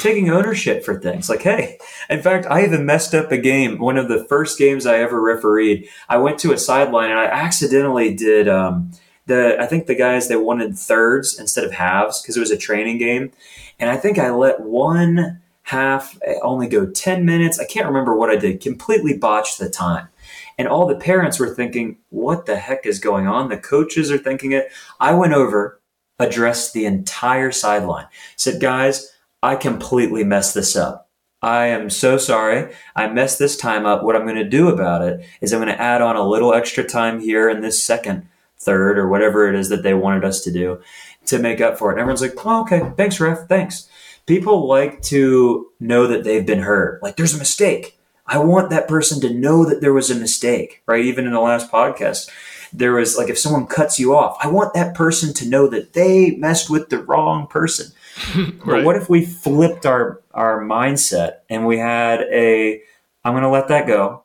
Taking 0.00 0.28
ownership 0.28 0.84
for 0.84 1.00
things. 1.00 1.30
Like, 1.30 1.40
hey, 1.40 1.78
in 2.10 2.20
fact, 2.20 2.46
I 2.50 2.64
even 2.64 2.84
messed 2.84 3.14
up 3.14 3.32
a 3.32 3.38
game. 3.38 3.78
One 3.78 3.96
of 3.96 4.08
the 4.08 4.24
first 4.24 4.58
games 4.58 4.84
I 4.84 4.98
ever 4.98 5.20
refereed. 5.20 5.88
I 6.08 6.18
went 6.18 6.38
to 6.40 6.52
a 6.52 6.58
sideline 6.58 7.10
and 7.10 7.18
I 7.18 7.26
accidentally 7.26 8.12
did. 8.14 8.48
Um, 8.48 8.90
the 9.24 9.56
I 9.60 9.66
think 9.66 9.86
the 9.86 9.94
guys 9.94 10.28
that 10.28 10.40
wanted 10.40 10.76
thirds 10.76 11.38
instead 11.38 11.64
of 11.64 11.72
halves 11.72 12.20
because 12.20 12.36
it 12.36 12.40
was 12.40 12.50
a 12.50 12.58
training 12.58 12.98
game, 12.98 13.30
and 13.78 13.88
I 13.88 13.96
think 13.96 14.18
I 14.18 14.30
let 14.30 14.60
one 14.60 15.40
half, 15.68 16.18
only 16.42 16.66
go 16.66 16.86
10 16.86 17.26
minutes. 17.26 17.58
I 17.58 17.66
can't 17.66 17.86
remember 17.86 18.16
what 18.16 18.30
I 18.30 18.36
did, 18.36 18.62
completely 18.62 19.18
botched 19.18 19.58
the 19.58 19.68
time. 19.68 20.08
And 20.56 20.66
all 20.66 20.86
the 20.86 20.96
parents 20.96 21.38
were 21.38 21.54
thinking, 21.54 21.98
what 22.08 22.46
the 22.46 22.56
heck 22.56 22.86
is 22.86 22.98
going 22.98 23.26
on? 23.26 23.50
The 23.50 23.58
coaches 23.58 24.10
are 24.10 24.16
thinking 24.16 24.52
it. 24.52 24.72
I 24.98 25.12
went 25.12 25.34
over, 25.34 25.78
addressed 26.18 26.72
the 26.72 26.86
entire 26.86 27.52
sideline, 27.52 28.06
said, 28.34 28.62
guys, 28.62 29.12
I 29.42 29.56
completely 29.56 30.24
messed 30.24 30.54
this 30.54 30.74
up. 30.74 31.10
I 31.42 31.66
am 31.66 31.90
so 31.90 32.16
sorry. 32.16 32.74
I 32.96 33.06
messed 33.08 33.38
this 33.38 33.56
time 33.56 33.84
up. 33.84 34.02
What 34.02 34.16
I'm 34.16 34.24
going 34.24 34.36
to 34.36 34.48
do 34.48 34.68
about 34.68 35.02
it 35.02 35.20
is 35.42 35.52
I'm 35.52 35.60
going 35.60 35.72
to 35.72 35.80
add 35.80 36.00
on 36.00 36.16
a 36.16 36.26
little 36.26 36.54
extra 36.54 36.82
time 36.82 37.20
here 37.20 37.50
in 37.50 37.60
this 37.60 37.84
second, 37.84 38.26
third, 38.58 38.98
or 38.98 39.06
whatever 39.06 39.46
it 39.48 39.54
is 39.54 39.68
that 39.68 39.82
they 39.82 39.92
wanted 39.92 40.24
us 40.24 40.40
to 40.44 40.50
do 40.50 40.80
to 41.26 41.38
make 41.38 41.60
up 41.60 41.78
for 41.78 41.90
it. 41.90 41.94
And 41.94 42.00
everyone's 42.00 42.22
like, 42.22 42.34
oh, 42.46 42.62
okay, 42.62 42.90
thanks, 42.96 43.20
ref, 43.20 43.46
thanks 43.48 43.88
people 44.28 44.68
like 44.68 45.02
to 45.02 45.66
know 45.80 46.06
that 46.06 46.22
they've 46.22 46.46
been 46.46 46.60
hurt. 46.60 47.02
Like 47.02 47.16
there's 47.16 47.34
a 47.34 47.38
mistake. 47.38 47.98
I 48.26 48.38
want 48.38 48.70
that 48.70 48.86
person 48.86 49.20
to 49.22 49.32
know 49.32 49.64
that 49.64 49.80
there 49.80 49.94
was 49.94 50.10
a 50.10 50.14
mistake, 50.14 50.82
right? 50.86 51.04
Even 51.04 51.26
in 51.26 51.32
the 51.32 51.40
last 51.40 51.72
podcast, 51.72 52.28
there 52.72 52.92
was 52.92 53.16
like 53.16 53.30
if 53.30 53.38
someone 53.38 53.66
cuts 53.66 53.98
you 53.98 54.14
off, 54.14 54.36
I 54.40 54.48
want 54.48 54.74
that 54.74 54.94
person 54.94 55.32
to 55.34 55.48
know 55.48 55.66
that 55.68 55.94
they 55.94 56.32
messed 56.32 56.68
with 56.68 56.90
the 56.90 57.02
wrong 57.02 57.46
person. 57.46 57.90
right. 58.36 58.52
But 58.64 58.84
what 58.84 58.96
if 58.96 59.08
we 59.08 59.24
flipped 59.24 59.86
our 59.86 60.20
our 60.34 60.62
mindset 60.62 61.38
and 61.48 61.66
we 61.66 61.78
had 61.78 62.20
a 62.30 62.82
I'm 63.24 63.32
going 63.32 63.42
to 63.42 63.48
let 63.48 63.68
that 63.68 63.86
go. 63.86 64.24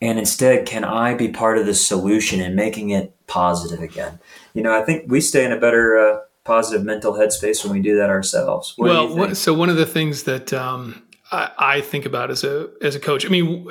And 0.00 0.18
instead, 0.18 0.66
can 0.66 0.84
I 0.84 1.14
be 1.14 1.28
part 1.28 1.58
of 1.58 1.66
the 1.66 1.74
solution 1.74 2.40
and 2.40 2.54
making 2.54 2.90
it 2.90 3.14
positive 3.26 3.82
again? 3.82 4.18
You 4.52 4.62
know, 4.62 4.78
I 4.78 4.82
think 4.82 5.10
we 5.10 5.20
stay 5.20 5.44
in 5.44 5.52
a 5.52 5.60
better 5.60 5.98
uh, 5.98 6.20
positive 6.44 6.84
mental 6.84 7.12
headspace 7.14 7.64
when 7.64 7.72
we 7.72 7.80
do 7.80 7.96
that 7.96 8.10
ourselves. 8.10 8.74
What 8.76 9.14
well, 9.14 9.34
so 9.34 9.54
one 9.54 9.68
of 9.68 9.76
the 9.76 9.86
things 9.86 10.24
that 10.24 10.52
um, 10.52 11.02
I, 11.30 11.50
I, 11.58 11.80
think 11.80 12.04
about 12.04 12.30
as 12.30 12.44
a 12.44 12.70
as 12.82 12.94
a 12.94 13.00
coach, 13.00 13.24
I 13.24 13.28
mean, 13.28 13.70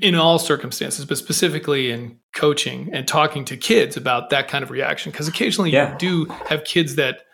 in 0.00 0.14
all 0.14 0.38
circumstances, 0.38 1.04
but 1.04 1.18
specifically 1.18 1.90
in 1.90 2.18
coaching 2.34 2.90
and 2.92 3.06
talking 3.06 3.44
to 3.46 3.56
kids 3.56 3.96
about 3.96 4.30
that 4.30 4.48
kind 4.48 4.62
of 4.62 4.70
reaction, 4.70 5.12
because 5.12 5.28
occasionally 5.28 5.70
yeah. 5.70 5.92
you 5.92 5.98
do 5.98 6.24
have 6.46 6.64
kids 6.64 6.96
that 6.96 7.26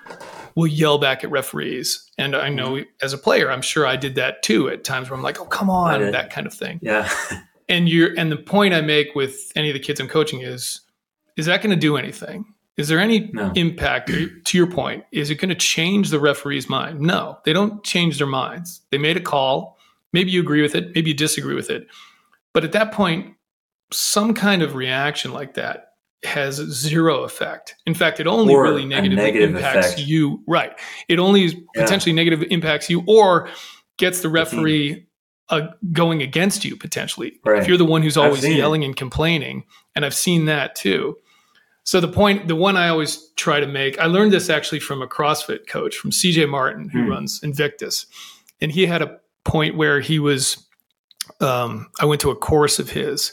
will 0.54 0.66
yell 0.66 0.98
back 0.98 1.24
at 1.24 1.30
referees, 1.30 2.10
and 2.18 2.36
I 2.36 2.48
know 2.48 2.72
mm-hmm. 2.72 2.90
as 3.00 3.12
a 3.12 3.18
player, 3.18 3.50
I'm 3.50 3.62
sure 3.62 3.86
I 3.86 3.96
did 3.96 4.16
that 4.16 4.42
too 4.42 4.68
at 4.68 4.84
times 4.84 5.08
where 5.08 5.16
I'm 5.16 5.22
like, 5.22 5.40
"Oh, 5.40 5.46
come 5.46 5.70
on," 5.70 6.10
that 6.10 6.30
kind 6.30 6.46
of 6.46 6.52
thing. 6.52 6.78
Yeah. 6.82 7.08
and 7.68 7.88
you're 7.88 8.12
and 8.18 8.30
the 8.30 8.36
point 8.36 8.74
I 8.74 8.80
make 8.80 9.14
with 9.14 9.52
any 9.56 9.70
of 9.70 9.74
the 9.74 9.80
kids 9.80 10.00
I'm 10.00 10.08
coaching 10.08 10.42
is, 10.42 10.80
is 11.36 11.46
that 11.46 11.62
going 11.62 11.70
to 11.70 11.80
do 11.80 11.96
anything? 11.96 12.44
Is 12.76 12.88
there 12.88 12.98
any 12.98 13.30
no. 13.32 13.52
impact 13.54 14.08
to 14.08 14.56
your 14.56 14.66
point? 14.66 15.04
Is 15.12 15.30
it 15.30 15.36
going 15.36 15.50
to 15.50 15.54
change 15.54 16.10
the 16.10 16.18
referee's 16.18 16.68
mind? 16.68 17.00
No, 17.00 17.38
they 17.44 17.52
don't 17.52 17.84
change 17.84 18.18
their 18.18 18.26
minds. 18.26 18.80
They 18.90 18.98
made 18.98 19.16
a 19.16 19.20
call. 19.20 19.76
Maybe 20.12 20.30
you 20.30 20.40
agree 20.40 20.62
with 20.62 20.74
it, 20.74 20.94
maybe 20.94 21.10
you 21.10 21.16
disagree 21.16 21.54
with 21.54 21.70
it. 21.70 21.86
But 22.54 22.64
at 22.64 22.72
that 22.72 22.92
point, 22.92 23.34
some 23.92 24.34
kind 24.34 24.62
of 24.62 24.74
reaction 24.74 25.32
like 25.32 25.54
that 25.54 25.92
has 26.24 26.56
zero 26.56 27.24
effect. 27.24 27.74
In 27.86 27.94
fact, 27.94 28.20
it 28.20 28.26
only 28.26 28.54
or 28.54 28.62
really 28.62 28.84
negatively 28.84 29.24
negative 29.24 29.56
impacts 29.56 29.94
effect. 29.94 30.00
you. 30.00 30.42
Right. 30.46 30.72
It 31.08 31.18
only 31.18 31.46
yeah. 31.46 31.54
potentially 31.74 32.12
negative 32.12 32.42
impacts 32.50 32.88
you 32.88 33.02
or 33.06 33.48
gets 33.96 34.20
the 34.20 34.28
referee 34.28 35.06
uh, 35.48 35.68
going 35.92 36.22
against 36.22 36.64
you 36.64 36.76
potentially. 36.76 37.40
Right. 37.44 37.60
If 37.60 37.68
you're 37.68 37.76
the 37.76 37.84
one 37.84 38.02
who's 38.02 38.16
always 38.16 38.46
yelling 38.46 38.82
it. 38.82 38.86
and 38.86 38.96
complaining, 38.96 39.64
and 39.94 40.04
I've 40.04 40.14
seen 40.14 40.46
that 40.46 40.74
too. 40.74 41.16
So 41.84 42.00
the 42.00 42.08
point, 42.08 42.48
the 42.48 42.56
one 42.56 42.76
I 42.76 42.88
always 42.88 43.28
try 43.36 43.60
to 43.60 43.66
make, 43.66 43.98
I 43.98 44.06
learned 44.06 44.32
this 44.32 44.48
actually 44.48 44.80
from 44.80 45.02
a 45.02 45.08
CrossFit 45.08 45.66
coach, 45.66 45.96
from 45.96 46.10
CJ 46.10 46.48
Martin, 46.48 46.88
who 46.88 47.02
hmm. 47.02 47.10
runs 47.10 47.42
Invictus, 47.42 48.06
and 48.60 48.70
he 48.70 48.86
had 48.86 49.02
a 49.02 49.18
point 49.44 49.76
where 49.76 50.00
he 50.00 50.18
was. 50.18 50.64
Um, 51.40 51.88
I 52.00 52.04
went 52.04 52.20
to 52.22 52.30
a 52.30 52.36
course 52.36 52.78
of 52.78 52.90
his, 52.90 53.32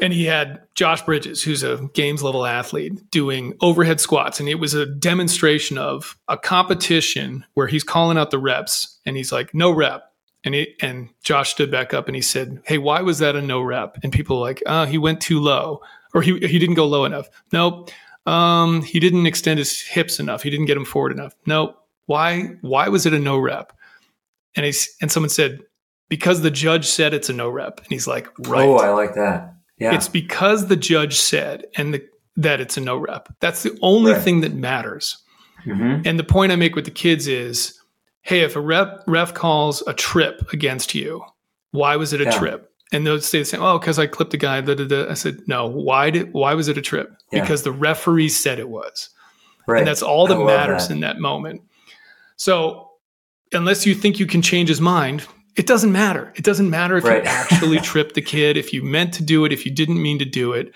and 0.00 0.12
he 0.12 0.24
had 0.24 0.62
Josh 0.74 1.02
Bridges, 1.02 1.42
who's 1.42 1.62
a 1.62 1.88
games 1.94 2.22
level 2.22 2.46
athlete, 2.46 3.10
doing 3.10 3.54
overhead 3.60 4.00
squats. 4.00 4.40
And 4.40 4.48
it 4.48 4.56
was 4.56 4.74
a 4.74 4.86
demonstration 4.86 5.76
of 5.76 6.16
a 6.28 6.38
competition 6.38 7.44
where 7.54 7.66
he's 7.66 7.84
calling 7.84 8.16
out 8.16 8.30
the 8.30 8.38
reps 8.38 8.98
and 9.04 9.16
he's 9.16 9.32
like, 9.32 9.54
no 9.54 9.70
rep. 9.70 10.12
And 10.44 10.54
he, 10.54 10.74
and 10.80 11.10
Josh 11.22 11.50
stood 11.50 11.70
back 11.70 11.94
up 11.94 12.08
and 12.08 12.16
he 12.16 12.22
said, 12.22 12.62
Hey, 12.64 12.78
why 12.78 13.02
was 13.02 13.20
that 13.20 13.36
a 13.36 13.42
no 13.42 13.60
rep? 13.60 13.98
And 14.02 14.12
people 14.12 14.40
were 14.40 14.46
like, 14.46 14.62
oh, 14.66 14.86
he 14.86 14.98
went 14.98 15.20
too 15.20 15.38
low 15.38 15.82
or 16.14 16.22
he, 16.22 16.38
he 16.40 16.58
didn't 16.58 16.74
go 16.74 16.86
low 16.86 17.04
enough. 17.04 17.28
Nope. 17.52 17.90
Um, 18.26 18.82
he 18.82 19.00
didn't 19.00 19.26
extend 19.26 19.58
his 19.58 19.80
hips 19.80 20.20
enough. 20.20 20.42
He 20.42 20.50
didn't 20.50 20.66
get 20.66 20.76
him 20.76 20.84
forward 20.84 21.12
enough. 21.12 21.34
Nope. 21.46 21.76
Why, 22.06 22.50
why 22.60 22.88
was 22.88 23.06
it 23.06 23.12
a 23.12 23.18
no 23.18 23.38
rep? 23.38 23.72
And 24.54 24.66
he's, 24.66 24.94
and 25.00 25.10
someone 25.10 25.30
said, 25.30 25.60
because 26.08 26.42
the 26.42 26.50
judge 26.50 26.86
said 26.86 27.14
it's 27.14 27.30
a 27.30 27.32
no 27.32 27.48
rep. 27.48 27.78
And 27.78 27.88
he's 27.88 28.06
like, 28.06 28.28
right. 28.46 28.68
Oh, 28.68 28.76
I 28.76 28.90
like 28.90 29.14
that. 29.14 29.54
Yeah. 29.78 29.94
It's 29.94 30.08
because 30.08 30.66
the 30.66 30.76
judge 30.76 31.16
said 31.16 31.66
and 31.76 31.94
the, 31.94 32.06
that 32.36 32.60
it's 32.60 32.76
a 32.76 32.80
no 32.80 32.96
rep. 32.96 33.28
That's 33.40 33.62
the 33.62 33.78
only 33.82 34.12
right. 34.12 34.22
thing 34.22 34.40
that 34.42 34.54
matters. 34.54 35.18
Mm-hmm. 35.64 36.02
And 36.04 36.18
the 36.18 36.24
point 36.24 36.52
I 36.52 36.56
make 36.56 36.74
with 36.74 36.84
the 36.84 36.90
kids 36.90 37.26
is, 37.26 37.78
hey, 38.22 38.40
if 38.40 38.56
a 38.56 38.60
rep 38.60 39.02
ref 39.06 39.34
calls 39.34 39.82
a 39.86 39.94
trip 39.94 40.52
against 40.52 40.94
you, 40.94 41.24
why 41.72 41.96
was 41.96 42.12
it 42.12 42.20
a 42.20 42.24
yeah. 42.24 42.38
trip? 42.38 42.71
And 42.92 43.06
they'll 43.06 43.20
say 43.20 43.38
the 43.38 43.44
same. 43.46 43.62
Oh, 43.62 43.78
because 43.78 43.98
I 43.98 44.06
clipped 44.06 44.34
a 44.34 44.36
guy. 44.36 44.60
Da, 44.60 44.74
da, 44.74 44.86
da. 44.86 45.10
I 45.10 45.14
said, 45.14 45.40
no. 45.46 45.66
Why 45.66 46.10
did? 46.10 46.32
Why 46.32 46.54
was 46.54 46.68
it 46.68 46.76
a 46.76 46.82
trip? 46.82 47.16
Yeah. 47.32 47.40
Because 47.40 47.62
the 47.62 47.72
referee 47.72 48.28
said 48.28 48.58
it 48.58 48.68
was. 48.68 49.08
Right. 49.66 49.78
And 49.78 49.86
that's 49.86 50.02
all 50.02 50.26
that 50.26 50.38
matters 50.38 50.88
that. 50.88 50.94
in 50.94 51.00
that 51.00 51.18
moment. 51.18 51.62
So, 52.36 52.90
unless 53.52 53.86
you 53.86 53.94
think 53.94 54.18
you 54.18 54.26
can 54.26 54.42
change 54.42 54.68
his 54.68 54.80
mind, 54.80 55.26
it 55.56 55.66
doesn't 55.66 55.92
matter. 55.92 56.32
It 56.36 56.44
doesn't 56.44 56.68
matter 56.68 56.96
if 56.96 57.04
right. 57.04 57.22
you 57.22 57.28
actually 57.28 57.80
tripped 57.80 58.14
the 58.14 58.22
kid, 58.22 58.56
if 58.56 58.72
you 58.72 58.82
meant 58.82 59.14
to 59.14 59.22
do 59.22 59.44
it, 59.44 59.52
if 59.52 59.64
you 59.64 59.72
didn't 59.72 60.00
mean 60.00 60.18
to 60.18 60.24
do 60.24 60.52
it. 60.52 60.72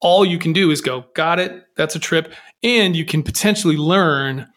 All 0.00 0.24
you 0.24 0.38
can 0.38 0.52
do 0.52 0.70
is 0.70 0.80
go, 0.80 1.04
got 1.14 1.38
it. 1.38 1.64
That's 1.76 1.94
a 1.94 1.98
trip. 1.98 2.32
And 2.62 2.96
you 2.96 3.04
can 3.04 3.22
potentially 3.22 3.76
learn, 3.76 4.48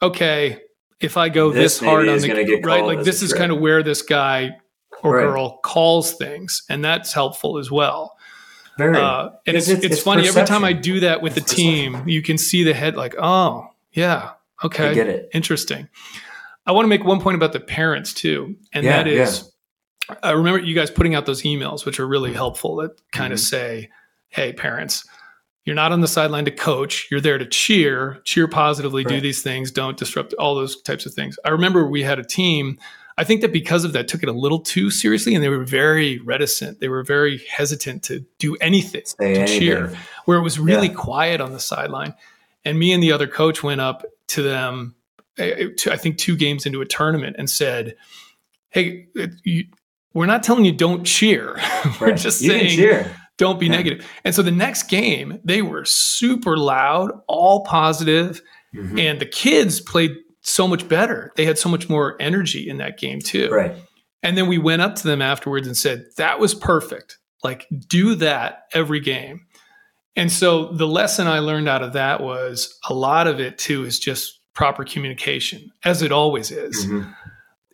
okay, 0.00 0.60
if 1.00 1.16
I 1.16 1.28
go 1.28 1.50
this, 1.50 1.80
this 1.80 1.88
hard 1.88 2.08
on 2.08 2.18
the 2.20 2.60
right, 2.64 2.84
like 2.84 3.02
this 3.02 3.22
is 3.22 3.30
trip. 3.30 3.40
kind 3.40 3.52
of 3.52 3.58
where 3.58 3.82
this 3.82 4.02
guy 4.02 4.56
or 5.02 5.16
right. 5.16 5.24
girl 5.24 5.58
calls 5.58 6.12
things, 6.14 6.62
and 6.68 6.84
that's 6.84 7.12
helpful 7.12 7.58
as 7.58 7.70
well. 7.70 8.16
Very. 8.78 8.96
Uh, 8.96 9.30
and 9.46 9.56
it's, 9.56 9.68
it's, 9.68 9.84
it's, 9.84 9.94
it's 9.94 10.02
funny 10.02 10.22
perception. 10.22 10.40
every 10.40 10.48
time 10.48 10.64
I 10.64 10.72
do 10.72 11.00
that 11.00 11.22
with 11.22 11.34
the 11.34 11.40
team, 11.40 11.92
perception. 11.92 12.08
you 12.08 12.22
can 12.22 12.38
see 12.38 12.64
the 12.64 12.74
head 12.74 12.96
like, 12.96 13.14
oh 13.18 13.68
yeah, 13.92 14.30
okay, 14.64 14.90
I 14.90 14.94
get 14.94 15.08
it, 15.08 15.28
interesting. 15.34 15.88
I 16.64 16.72
want 16.72 16.84
to 16.84 16.88
make 16.88 17.04
one 17.04 17.20
point 17.20 17.36
about 17.36 17.52
the 17.52 17.60
parents 17.60 18.14
too, 18.14 18.56
and 18.72 18.84
yeah, 18.84 18.98
that 18.98 19.08
is, 19.08 19.52
yeah. 20.08 20.16
I 20.22 20.30
remember 20.30 20.60
you 20.60 20.74
guys 20.74 20.90
putting 20.90 21.14
out 21.14 21.26
those 21.26 21.42
emails, 21.42 21.84
which 21.84 22.00
are 22.00 22.06
really 22.06 22.32
helpful. 22.32 22.76
That 22.76 22.92
kind 23.12 23.26
mm-hmm. 23.26 23.32
of 23.34 23.40
say, 23.40 23.90
"Hey, 24.28 24.52
parents, 24.52 25.06
you're 25.64 25.76
not 25.76 25.92
on 25.92 26.00
the 26.00 26.08
sideline 26.08 26.44
to 26.46 26.50
coach. 26.50 27.08
You're 27.10 27.20
there 27.20 27.38
to 27.38 27.46
cheer, 27.46 28.20
cheer 28.24 28.48
positively, 28.48 29.04
right. 29.04 29.14
do 29.16 29.20
these 29.20 29.42
things, 29.42 29.70
don't 29.70 29.96
disrupt 29.96 30.34
all 30.34 30.54
those 30.54 30.80
types 30.82 31.04
of 31.04 31.14
things." 31.14 31.38
I 31.44 31.50
remember 31.50 31.86
we 31.86 32.02
had 32.02 32.18
a 32.18 32.24
team. 32.24 32.78
I 33.18 33.24
think 33.24 33.40
that 33.42 33.52
because 33.52 33.84
of 33.84 33.92
that, 33.92 34.08
took 34.08 34.22
it 34.22 34.28
a 34.28 34.32
little 34.32 34.60
too 34.60 34.90
seriously, 34.90 35.34
and 35.34 35.44
they 35.44 35.48
were 35.48 35.64
very 35.64 36.18
reticent. 36.20 36.80
They 36.80 36.88
were 36.88 37.02
very 37.02 37.42
hesitant 37.50 38.02
to 38.04 38.24
do 38.38 38.56
anything 38.56 39.02
Say 39.04 39.34
to 39.34 39.40
anything. 39.40 39.60
cheer, 39.60 39.98
where 40.24 40.38
it 40.38 40.42
was 40.42 40.58
really 40.58 40.88
yeah. 40.88 40.94
quiet 40.94 41.40
on 41.40 41.52
the 41.52 41.60
sideline. 41.60 42.14
And 42.64 42.78
me 42.78 42.92
and 42.92 43.02
the 43.02 43.12
other 43.12 43.26
coach 43.26 43.62
went 43.62 43.80
up 43.80 44.04
to 44.28 44.42
them 44.42 44.94
eh, 45.38 45.68
eh, 45.86 45.90
I 45.90 45.96
think 45.96 46.18
two 46.18 46.36
games 46.36 46.66
into 46.66 46.80
a 46.80 46.86
tournament 46.86 47.36
and 47.38 47.48
said, 47.48 47.96
"Hey, 48.70 49.08
eh, 49.18 49.28
you, 49.44 49.64
we're 50.14 50.26
not 50.26 50.42
telling 50.42 50.64
you 50.64 50.72
don't 50.72 51.04
cheer. 51.04 51.60
we're 52.00 52.08
right. 52.08 52.16
just 52.16 52.40
you 52.40 52.50
saying 52.50 53.06
don't 53.36 53.60
be 53.60 53.66
yeah. 53.66 53.72
negative." 53.72 54.06
And 54.24 54.34
so 54.34 54.42
the 54.42 54.50
next 54.50 54.84
game, 54.84 55.38
they 55.44 55.62
were 55.62 55.84
super 55.84 56.56
loud, 56.56 57.12
all 57.26 57.64
positive, 57.64 58.40
mm-hmm. 58.74 58.98
and 58.98 59.20
the 59.20 59.26
kids 59.26 59.80
played 59.80 60.16
so 60.42 60.68
much 60.68 60.88
better. 60.88 61.32
They 61.36 61.44
had 61.44 61.58
so 61.58 61.68
much 61.68 61.88
more 61.88 62.16
energy 62.20 62.68
in 62.68 62.78
that 62.78 62.98
game 62.98 63.20
too. 63.20 63.48
Right. 63.50 63.74
And 64.22 64.36
then 64.36 64.46
we 64.46 64.58
went 64.58 64.82
up 64.82 64.94
to 64.96 65.04
them 65.04 65.22
afterwards 65.22 65.66
and 65.66 65.76
said, 65.76 66.04
"That 66.16 66.38
was 66.38 66.54
perfect. 66.54 67.18
Like 67.42 67.66
do 67.88 68.14
that 68.16 68.64
every 68.72 69.00
game." 69.00 69.46
And 70.14 70.30
so 70.30 70.72
the 70.72 70.86
lesson 70.86 71.26
I 71.26 71.38
learned 71.38 71.68
out 71.68 71.82
of 71.82 71.94
that 71.94 72.20
was 72.20 72.78
a 72.88 72.94
lot 72.94 73.26
of 73.26 73.40
it 73.40 73.58
too 73.58 73.84
is 73.84 73.98
just 73.98 74.40
proper 74.54 74.84
communication, 74.84 75.70
as 75.84 76.02
it 76.02 76.12
always 76.12 76.50
is. 76.50 76.84
Mm-hmm. 76.84 77.10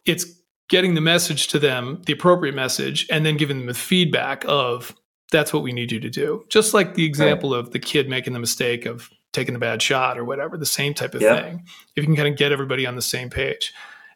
It's 0.06 0.24
getting 0.68 0.94
the 0.94 1.00
message 1.00 1.48
to 1.48 1.58
them, 1.58 2.02
the 2.06 2.12
appropriate 2.12 2.54
message, 2.54 3.06
and 3.10 3.26
then 3.26 3.36
giving 3.36 3.58
them 3.58 3.66
the 3.66 3.74
feedback 3.74 4.44
of 4.46 4.94
that's 5.32 5.52
what 5.52 5.62
we 5.62 5.72
need 5.72 5.92
you 5.92 6.00
to 6.00 6.10
do. 6.10 6.44
Just 6.48 6.74
like 6.74 6.94
the 6.94 7.04
example 7.04 7.52
right. 7.52 7.58
of 7.58 7.72
the 7.72 7.78
kid 7.78 8.08
making 8.08 8.32
the 8.32 8.38
mistake 8.38 8.86
of 8.86 9.10
taking 9.32 9.54
a 9.54 9.58
bad 9.58 9.82
shot 9.82 10.18
or 10.18 10.24
whatever, 10.24 10.56
the 10.56 10.66
same 10.66 10.94
type 10.94 11.14
of 11.14 11.22
yep. 11.22 11.42
thing. 11.42 11.62
If 11.96 12.02
you 12.02 12.04
can 12.04 12.16
kind 12.16 12.28
of 12.28 12.36
get 12.36 12.52
everybody 12.52 12.86
on 12.86 12.96
the 12.96 13.02
same 13.02 13.30
page. 13.30 13.72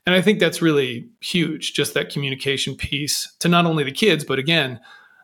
And 0.06 0.14
I 0.14 0.20
think 0.20 0.40
that's 0.40 0.60
really 0.60 1.08
huge, 1.20 1.74
just 1.74 1.94
that 1.94 2.10
communication 2.10 2.74
piece 2.74 3.32
to 3.40 3.48
not 3.48 3.66
only 3.66 3.84
the 3.84 3.92
kids, 3.92 4.24
but 4.24 4.38
again, 4.38 4.80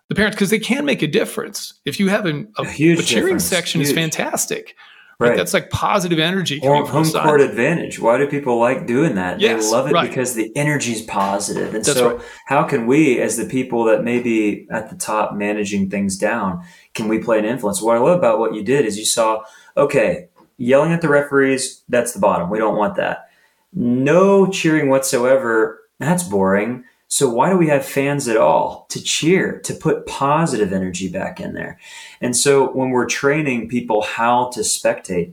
the 0.09 0.14
parents, 0.14 0.36
because 0.36 0.51
they 0.51 0.59
can 0.59 0.84
make 0.84 1.03
a 1.03 1.07
difference. 1.07 1.74
If 1.84 1.99
you 1.99 2.09
have 2.09 2.26
an, 2.26 2.53
a, 2.57 2.62
a, 2.62 2.66
huge 2.66 3.01
a 3.01 3.03
cheering 3.03 3.24
difference. 3.24 3.45
section 3.45 3.80
huge. 3.80 3.89
is 3.91 3.95
fantastic. 3.95 4.76
Right. 5.20 5.36
That's 5.36 5.53
like 5.53 5.70
positive 5.70 6.20
energy. 6.20 6.61
Or 6.62 6.86
home 6.86 7.11
court 7.11 7.41
advantage. 7.41 7.99
Why 7.99 8.18
do 8.18 8.28
people 8.28 8.61
like 8.61 8.86
doing 8.86 9.16
that? 9.16 9.41
Yes, 9.41 9.64
they 9.64 9.70
love 9.72 9.89
it 9.89 9.93
right. 9.93 10.09
because 10.09 10.34
the 10.34 10.53
energy 10.55 10.93
is 10.93 11.03
positive. 11.03 11.74
And 11.74 11.84
That's 11.84 11.99
so 11.99 12.18
right. 12.18 12.26
how 12.47 12.62
can 12.62 12.86
we, 12.86 13.20
as 13.20 13.36
the 13.36 13.45
people 13.45 13.82
that 13.86 14.05
may 14.05 14.20
be 14.20 14.68
at 14.70 14.91
the 14.91 14.97
top 14.97 15.34
managing 15.34 15.91
things 15.91 16.16
down, 16.16 16.64
can 16.95 17.09
we 17.09 17.18
play 17.18 17.36
an 17.41 17.45
influence? 17.45 17.82
What 17.82 17.97
I 17.97 17.99
love 17.99 18.16
about 18.16 18.39
what 18.39 18.55
you 18.55 18.62
did 18.62 18.86
is 18.86 18.97
you 18.97 19.05
saw, 19.05 19.43
okay, 19.79 20.29
yelling 20.59 20.93
at 20.93 21.01
the 21.01 21.09
referees, 21.09 21.83
that's 21.89 22.12
the 22.12 22.20
bottom. 22.20 22.51
We 22.51 22.59
don't 22.59 22.76
want 22.76 22.97
that. 22.97 23.31
No 23.72 24.47
cheering 24.47 24.89
whatsoever. 24.89 25.81
That's 25.99 26.22
boring. 26.22 26.85
So 27.09 27.29
why 27.29 27.49
do 27.49 27.57
we 27.57 27.68
have 27.68 27.87
fans 27.87 28.29
at 28.29 28.37
all? 28.37 28.87
To 28.91 29.03
cheer, 29.03 29.61
to 29.61 29.72
put 29.72 30.07
positive 30.07 30.72
energy 30.72 31.09
back 31.09 31.41
in 31.41 31.55
there. 31.55 31.79
And 32.20 32.37
so 32.37 32.70
when 32.72 32.91
we're 32.91 33.07
training 33.07 33.68
people 33.68 34.03
how 34.03 34.51
to 34.51 34.61
spectate 34.61 35.33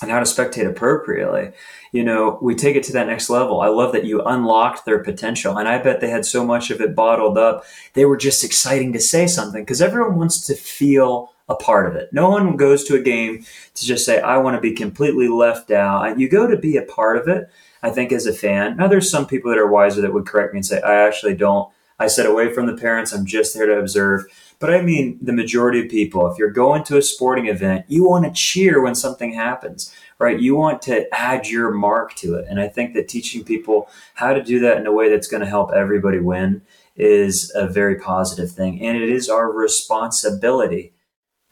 and 0.00 0.10
how 0.10 0.20
to 0.20 0.24
spectate 0.24 0.66
appropriately, 0.66 1.52
you 1.92 2.02
know, 2.02 2.38
we 2.40 2.54
take 2.54 2.76
it 2.76 2.82
to 2.84 2.92
that 2.94 3.08
next 3.08 3.28
level. 3.28 3.60
I 3.60 3.68
love 3.68 3.92
that 3.92 4.06
you 4.06 4.22
unlocked 4.22 4.86
their 4.86 5.00
potential. 5.04 5.58
And 5.58 5.68
I 5.68 5.78
bet 5.78 6.00
they 6.00 6.08
had 6.08 6.24
so 6.24 6.46
much 6.46 6.70
of 6.70 6.80
it 6.80 6.96
bottled 6.96 7.36
up. 7.36 7.64
They 7.92 8.06
were 8.06 8.16
just 8.16 8.42
exciting 8.42 8.94
to 8.94 9.00
say 9.00 9.26
something 9.26 9.62
because 9.62 9.82
everyone 9.82 10.16
wants 10.16 10.46
to 10.46 10.54
feel 10.54 11.31
a 11.48 11.54
part 11.54 11.86
of 11.86 11.96
it. 11.96 12.12
No 12.12 12.30
one 12.30 12.56
goes 12.56 12.84
to 12.84 12.94
a 12.94 13.02
game 13.02 13.44
to 13.74 13.84
just 13.84 14.04
say, 14.04 14.20
I 14.20 14.38
want 14.38 14.56
to 14.56 14.60
be 14.60 14.72
completely 14.72 15.28
left 15.28 15.70
out. 15.70 16.18
You 16.18 16.28
go 16.28 16.46
to 16.46 16.56
be 16.56 16.76
a 16.76 16.82
part 16.82 17.16
of 17.16 17.28
it 17.28 17.50
I 17.82 17.90
think 17.90 18.12
as 18.12 18.26
a 18.26 18.32
fan. 18.32 18.76
Now, 18.76 18.86
there's 18.86 19.10
some 19.10 19.26
people 19.26 19.50
that 19.50 19.58
are 19.58 19.66
wiser 19.66 20.00
that 20.00 20.14
would 20.14 20.26
correct 20.26 20.52
me 20.52 20.58
and 20.58 20.66
say, 20.66 20.80
I 20.80 21.06
actually 21.06 21.34
don't. 21.34 21.68
I 21.98 22.06
said 22.06 22.26
away 22.26 22.52
from 22.52 22.66
the 22.66 22.76
parents. 22.76 23.12
I'm 23.12 23.26
just 23.26 23.54
there 23.54 23.66
to 23.66 23.78
observe. 23.78 24.24
But 24.58 24.72
I 24.72 24.82
mean, 24.82 25.18
the 25.20 25.32
majority 25.32 25.80
of 25.80 25.88
people, 25.88 26.30
if 26.30 26.38
you're 26.38 26.50
going 26.50 26.84
to 26.84 26.96
a 26.96 27.02
sporting 27.02 27.46
event, 27.46 27.84
you 27.88 28.08
want 28.08 28.24
to 28.24 28.30
cheer 28.30 28.80
when 28.80 28.94
something 28.94 29.34
happens, 29.34 29.94
right? 30.18 30.38
You 30.38 30.54
want 30.54 30.82
to 30.82 31.12
add 31.12 31.48
your 31.48 31.72
mark 31.72 32.14
to 32.16 32.36
it. 32.36 32.46
And 32.48 32.60
I 32.60 32.68
think 32.68 32.94
that 32.94 33.08
teaching 33.08 33.44
people 33.44 33.88
how 34.14 34.32
to 34.32 34.42
do 34.42 34.60
that 34.60 34.78
in 34.78 34.86
a 34.86 34.92
way 34.92 35.10
that's 35.10 35.28
going 35.28 35.42
to 35.42 35.48
help 35.48 35.72
everybody 35.72 36.20
win 36.20 36.62
is 36.96 37.52
a 37.54 37.66
very 37.66 37.96
positive 37.96 38.50
thing. 38.52 38.80
And 38.80 38.96
it 38.96 39.08
is 39.08 39.28
our 39.28 39.50
responsibility 39.50 40.92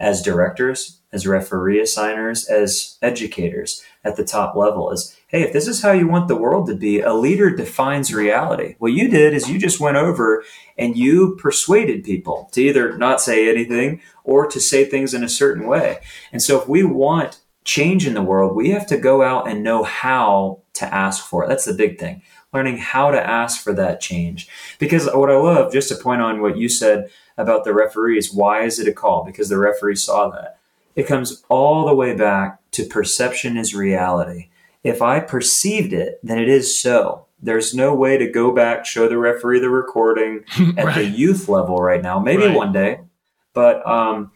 as 0.00 0.22
directors, 0.22 0.98
as 1.12 1.26
referee 1.26 1.80
assigners, 1.80 2.46
as 2.46 2.98
educators 3.02 3.84
at 4.02 4.16
the 4.16 4.24
top 4.24 4.56
level 4.56 4.90
is 4.90 5.14
hey, 5.28 5.42
if 5.42 5.52
this 5.52 5.68
is 5.68 5.82
how 5.82 5.92
you 5.92 6.08
want 6.08 6.26
the 6.26 6.34
world 6.34 6.66
to 6.66 6.74
be, 6.74 6.98
a 7.00 7.14
leader 7.14 7.54
defines 7.54 8.12
reality. 8.12 8.74
What 8.80 8.92
you 8.92 9.08
did 9.08 9.32
is 9.32 9.48
you 9.48 9.60
just 9.60 9.78
went 9.78 9.96
over 9.96 10.42
and 10.76 10.96
you 10.96 11.36
persuaded 11.36 12.02
people 12.02 12.48
to 12.52 12.60
either 12.60 12.98
not 12.98 13.20
say 13.20 13.48
anything 13.48 14.00
or 14.24 14.48
to 14.48 14.58
say 14.58 14.84
things 14.84 15.14
in 15.14 15.22
a 15.22 15.28
certain 15.28 15.68
way. 15.68 16.00
And 16.32 16.42
so 16.42 16.60
if 16.60 16.68
we 16.68 16.82
want 16.82 17.38
change 17.64 18.08
in 18.08 18.14
the 18.14 18.22
world, 18.22 18.56
we 18.56 18.70
have 18.70 18.88
to 18.88 18.96
go 18.96 19.22
out 19.22 19.46
and 19.46 19.62
know 19.62 19.84
how 19.84 20.62
to 20.74 20.92
ask 20.92 21.24
for 21.24 21.44
it. 21.44 21.48
That's 21.48 21.66
the 21.66 21.74
big 21.74 22.00
thing. 22.00 22.22
Learning 22.52 22.78
how 22.78 23.12
to 23.12 23.24
ask 23.24 23.62
for 23.62 23.72
that 23.74 24.00
change. 24.00 24.48
Because 24.80 25.06
what 25.06 25.30
I 25.30 25.36
love, 25.36 25.72
just 25.72 25.90
to 25.90 25.94
point 25.94 26.22
on 26.22 26.40
what 26.40 26.56
you 26.56 26.68
said 26.68 27.08
about 27.40 27.64
the 27.64 27.74
referees, 27.74 28.32
why 28.32 28.62
is 28.62 28.78
it 28.78 28.88
a 28.88 28.92
call? 28.92 29.24
Because 29.24 29.48
the 29.48 29.58
referee 29.58 29.96
saw 29.96 30.28
that 30.30 30.58
It 30.94 31.06
comes 31.06 31.42
all 31.48 31.86
the 31.86 31.94
way 31.94 32.14
back 32.14 32.58
to 32.72 32.84
perception 32.84 33.56
is 33.56 33.74
reality. 33.74 34.48
If 34.84 35.02
I 35.02 35.20
perceived 35.20 35.92
it, 35.92 36.20
then 36.22 36.38
it 36.38 36.48
is 36.48 36.78
so. 36.78 37.26
There's 37.42 37.74
no 37.74 37.94
way 37.94 38.18
to 38.18 38.30
go 38.30 38.52
back, 38.52 38.84
show 38.84 39.08
the 39.08 39.18
referee 39.18 39.60
the 39.60 39.70
recording 39.70 40.44
at 40.76 40.84
right. 40.84 40.94
the 40.94 41.06
youth 41.06 41.48
level 41.48 41.78
right 41.78 42.02
now. 42.02 42.18
Maybe 42.18 42.44
right. 42.44 42.56
one 42.56 42.72
day, 42.72 43.00
but 43.54 43.86
um, 43.86 44.32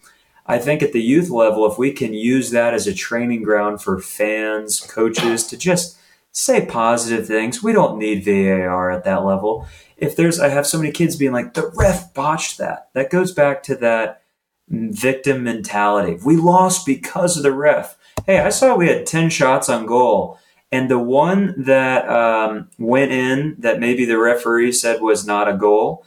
I 0.46 0.59
think 0.59 0.82
at 0.82 0.92
the 0.92 1.02
youth 1.02 1.30
level, 1.30 1.70
if 1.70 1.78
we 1.78 1.92
can 1.92 2.14
use 2.14 2.50
that 2.50 2.74
as 2.74 2.86
a 2.86 2.94
training 2.94 3.42
ground 3.42 3.82
for 3.82 4.00
fans, 4.00 4.80
coaches 4.80 5.46
to 5.48 5.57
just 5.57 5.98
say 6.32 6.66
positive 6.66 7.26
things, 7.26 7.62
we 7.62 7.72
don't 7.72 7.98
need 7.98 8.24
VAR 8.24 8.90
at 8.90 9.05
that 9.05 9.24
level. 9.24 9.66
If 10.05 10.16
there's, 10.16 10.38
I 10.38 10.48
have 10.48 10.66
so 10.66 10.78
many 10.78 10.92
kids 10.92 11.16
being 11.16 11.32
like, 11.32 11.55
the 11.55 11.70
ref 11.74 12.14
botched 12.14 12.59
that. 12.59 12.88
That 12.94 13.11
goes 13.11 13.32
back 13.32 13.62
to 13.64 13.76
that 13.76 14.22
victim 14.68 15.44
mentality. 15.44 16.18
We 16.24 16.36
lost 16.36 16.86
because 16.86 17.36
of 17.36 17.42
the 17.42 17.52
ref. 17.52 17.96
Hey, 18.26 18.38
I 18.38 18.48
saw 18.48 18.76
we 18.76 18.88
had 18.88 19.07
10 19.07 19.30
shots 19.30 19.68
on 19.68 19.86
goal 19.86 20.38
and 20.74 20.90
the 20.90 20.98
one 20.98 21.55
that 21.57 22.09
um, 22.09 22.68
went 22.78 23.12
in 23.12 23.55
that 23.61 23.78
maybe 23.78 24.05
the 24.05 24.18
referee 24.18 24.72
said 24.72 25.00
was 25.00 25.24
not 25.24 25.48
a 25.48 25.57
goal, 25.57 26.05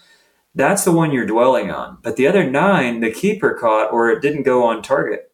that's 0.55 0.83
the 0.83 0.91
one 0.91 1.13
you're 1.13 1.25
dwelling 1.25 1.71
on. 1.71 1.99
But 2.01 2.17
the 2.17 2.27
other 2.27 2.43
nine, 2.43 2.99
the 2.99 3.09
keeper 3.09 3.53
caught 3.53 3.93
or 3.93 4.09
it 4.09 4.21
didn't 4.21 4.43
go 4.43 4.65
on 4.65 4.81
target. 4.81 5.31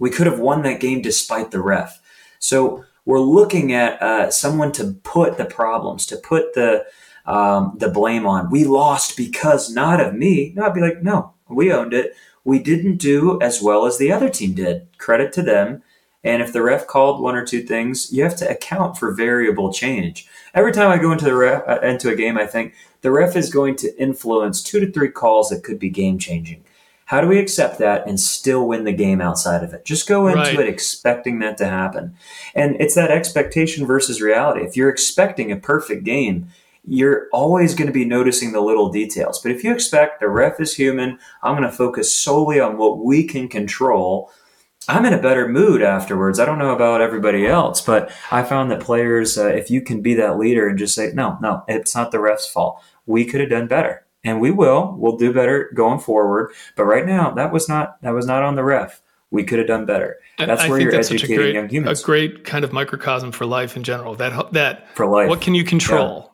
We 0.00 0.10
could 0.10 0.26
have 0.26 0.40
won 0.40 0.62
that 0.62 0.80
game 0.80 1.02
despite 1.02 1.52
the 1.52 1.62
ref. 1.62 2.00
So 2.40 2.84
we're 3.04 3.20
looking 3.20 3.72
at 3.72 4.02
uh, 4.02 4.32
someone 4.32 4.72
to 4.72 4.94
put 5.04 5.38
the 5.38 5.44
problems, 5.44 6.04
to 6.06 6.16
put 6.16 6.54
the 6.54 6.84
um, 7.26 7.76
the 7.78 7.88
blame 7.88 8.26
on. 8.26 8.50
We 8.50 8.64
lost 8.64 9.16
because 9.16 9.70
not 9.70 10.00
of 10.00 10.14
me. 10.14 10.52
No, 10.54 10.66
I'd 10.66 10.74
be 10.74 10.80
like, 10.80 11.02
no, 11.02 11.34
we 11.48 11.72
owned 11.72 11.94
it. 11.94 12.14
We 12.44 12.58
didn't 12.58 12.98
do 12.98 13.40
as 13.40 13.62
well 13.62 13.86
as 13.86 13.98
the 13.98 14.12
other 14.12 14.28
team 14.28 14.54
did. 14.54 14.86
Credit 14.98 15.32
to 15.34 15.42
them. 15.42 15.82
And 16.22 16.42
if 16.42 16.52
the 16.52 16.62
ref 16.62 16.86
called 16.86 17.20
one 17.20 17.36
or 17.36 17.44
two 17.44 17.62
things, 17.62 18.10
you 18.10 18.22
have 18.22 18.36
to 18.36 18.48
account 18.48 18.96
for 18.96 19.12
variable 19.12 19.72
change. 19.72 20.26
Every 20.54 20.72
time 20.72 20.90
I 20.90 20.98
go 20.98 21.12
into 21.12 21.26
the 21.26 21.34
ref, 21.34 21.62
uh, 21.68 21.80
into 21.82 22.10
a 22.10 22.16
game, 22.16 22.38
I 22.38 22.46
think 22.46 22.74
the 23.02 23.10
ref 23.10 23.36
is 23.36 23.52
going 23.52 23.76
to 23.76 23.94
influence 24.00 24.62
two 24.62 24.80
to 24.80 24.90
three 24.90 25.10
calls 25.10 25.50
that 25.50 25.62
could 25.62 25.78
be 25.78 25.90
game 25.90 26.18
changing. 26.18 26.64
How 27.06 27.20
do 27.20 27.26
we 27.26 27.38
accept 27.38 27.78
that 27.78 28.06
and 28.06 28.18
still 28.18 28.66
win 28.66 28.84
the 28.84 28.92
game 28.92 29.20
outside 29.20 29.62
of 29.62 29.74
it? 29.74 29.84
Just 29.84 30.08
go 30.08 30.26
into 30.26 30.40
right. 30.40 30.58
it 30.58 30.68
expecting 30.68 31.38
that 31.40 31.58
to 31.58 31.66
happen. 31.66 32.16
And 32.54 32.76
it's 32.80 32.94
that 32.94 33.10
expectation 33.10 33.86
versus 33.86 34.22
reality. 34.22 34.64
If 34.64 34.74
you're 34.74 34.88
expecting 34.88 35.52
a 35.52 35.56
perfect 35.56 36.04
game, 36.04 36.48
you're 36.86 37.28
always 37.32 37.74
going 37.74 37.86
to 37.86 37.92
be 37.92 38.04
noticing 38.04 38.52
the 38.52 38.60
little 38.60 38.90
details. 38.90 39.40
But 39.40 39.52
if 39.52 39.64
you 39.64 39.72
expect 39.72 40.20
the 40.20 40.28
ref 40.28 40.60
is 40.60 40.74
human, 40.74 41.18
I'm 41.42 41.56
going 41.56 41.68
to 41.68 41.74
focus 41.74 42.14
solely 42.14 42.60
on 42.60 42.76
what 42.76 42.98
we 42.98 43.24
can 43.24 43.48
control 43.48 44.30
I'm 44.88 45.04
in 45.04 45.14
a 45.14 45.22
better 45.22 45.48
mood 45.48 45.82
afterwards. 45.82 46.38
I 46.38 46.44
don't 46.44 46.58
know 46.58 46.74
about 46.74 47.00
everybody 47.00 47.46
else, 47.46 47.80
but 47.80 48.12
I 48.30 48.42
found 48.42 48.70
that 48.70 48.80
players, 48.80 49.38
uh, 49.38 49.46
if 49.46 49.70
you 49.70 49.80
can 49.80 50.02
be 50.02 50.14
that 50.14 50.38
leader 50.38 50.68
and 50.68 50.78
just 50.78 50.94
say, 50.94 51.10
no, 51.14 51.38
no, 51.40 51.64
it's 51.68 51.94
not 51.94 52.10
the 52.10 52.20
ref's 52.20 52.46
fault. 52.46 52.82
We 53.06 53.24
could 53.24 53.40
have 53.40 53.50
done 53.50 53.66
better, 53.66 54.04
and 54.22 54.40
we 54.40 54.50
will. 54.50 54.94
We'll 54.98 55.16
do 55.16 55.32
better 55.32 55.70
going 55.74 56.00
forward. 56.00 56.52
But 56.76 56.84
right 56.84 57.06
now, 57.06 57.30
that 57.32 57.52
was 57.52 57.68
not 57.68 58.00
that 58.02 58.10
was 58.10 58.26
not 58.26 58.42
on 58.42 58.56
the 58.56 58.64
ref. 58.64 59.00
We 59.30 59.44
could 59.44 59.58
have 59.58 59.68
done 59.68 59.84
better. 59.86 60.16
That's 60.38 60.62
I 60.62 60.68
where 60.68 60.80
you're 60.80 60.92
that's 60.92 61.10
educating 61.10 61.36
great, 61.36 61.54
young 61.54 61.68
humans. 61.68 62.02
A 62.02 62.04
great 62.04 62.44
kind 62.44 62.64
of 62.64 62.72
microcosm 62.72 63.32
for 63.32 63.46
life 63.46 63.76
in 63.76 63.84
general. 63.84 64.14
That 64.14 64.52
that 64.52 64.94
for 64.96 65.06
life. 65.06 65.28
What 65.28 65.40
can 65.40 65.54
you 65.54 65.64
control? 65.64 66.24
Yeah. 66.24 66.33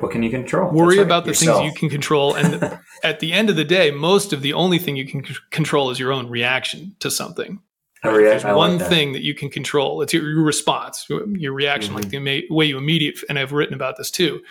What 0.00 0.12
can 0.12 0.22
you 0.22 0.30
control? 0.30 0.70
Worry 0.72 0.98
right. 0.98 1.06
about 1.06 1.24
the 1.24 1.30
Yourself. 1.30 1.60
things 1.60 1.72
you 1.72 1.78
can 1.78 1.88
control, 1.88 2.34
and 2.34 2.78
at 3.02 3.20
the 3.20 3.32
end 3.32 3.48
of 3.48 3.56
the 3.56 3.64
day, 3.64 3.90
most 3.90 4.32
of 4.32 4.42
the 4.42 4.52
only 4.52 4.78
thing 4.78 4.96
you 4.96 5.06
can 5.06 5.24
c- 5.24 5.34
control 5.50 5.90
is 5.90 5.98
your 5.98 6.12
own 6.12 6.28
reaction 6.28 6.94
to 7.00 7.10
something. 7.10 7.60
Right? 8.04 8.18
There's 8.18 8.44
one 8.44 8.78
like 8.78 8.88
thing 8.88 9.12
that 9.12 9.22
you 9.22 9.34
can 9.34 9.48
control. 9.48 10.02
It's 10.02 10.12
your, 10.12 10.28
your 10.28 10.42
response, 10.42 11.06
your 11.08 11.52
reaction, 11.52 11.94
mm-hmm. 11.94 12.02
like 12.02 12.46
the 12.48 12.54
way 12.54 12.66
you 12.66 12.78
immediate. 12.78 13.18
And 13.28 13.38
I've 13.38 13.52
written 13.52 13.74
about 13.74 13.96
this 13.96 14.10
too. 14.10 14.42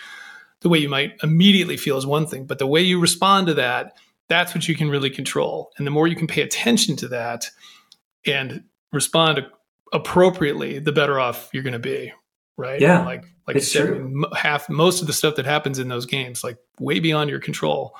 The 0.60 0.68
way 0.68 0.78
you 0.78 0.88
might 0.88 1.16
immediately 1.22 1.76
feel 1.76 1.96
is 1.96 2.06
one 2.06 2.26
thing, 2.26 2.44
but 2.44 2.58
the 2.58 2.66
way 2.66 2.80
you 2.80 2.98
respond 2.98 3.46
to 3.46 3.54
that, 3.54 3.96
that's 4.28 4.54
what 4.54 4.68
you 4.68 4.74
can 4.74 4.90
really 4.90 5.10
control. 5.10 5.70
And 5.78 5.86
the 5.86 5.90
more 5.90 6.08
you 6.08 6.16
can 6.16 6.26
pay 6.26 6.42
attention 6.42 6.96
to 6.96 7.08
that 7.08 7.50
and 8.26 8.64
respond 8.92 9.46
appropriately, 9.92 10.78
the 10.78 10.92
better 10.92 11.20
off 11.20 11.48
you're 11.52 11.62
going 11.62 11.72
to 11.72 11.78
be. 11.78 12.12
Right? 12.56 12.80
Yeah. 12.80 12.98
And 12.98 13.06
like 13.06 13.24
like 13.46 13.56
it's 13.56 13.70
said, 13.70 13.86
true. 13.86 14.24
half 14.34 14.68
most 14.68 15.00
of 15.00 15.06
the 15.06 15.12
stuff 15.12 15.36
that 15.36 15.46
happens 15.46 15.78
in 15.78 15.88
those 15.88 16.06
games, 16.06 16.42
like 16.42 16.58
way 16.80 16.98
beyond 17.00 17.30
your 17.30 17.40
control. 17.40 17.96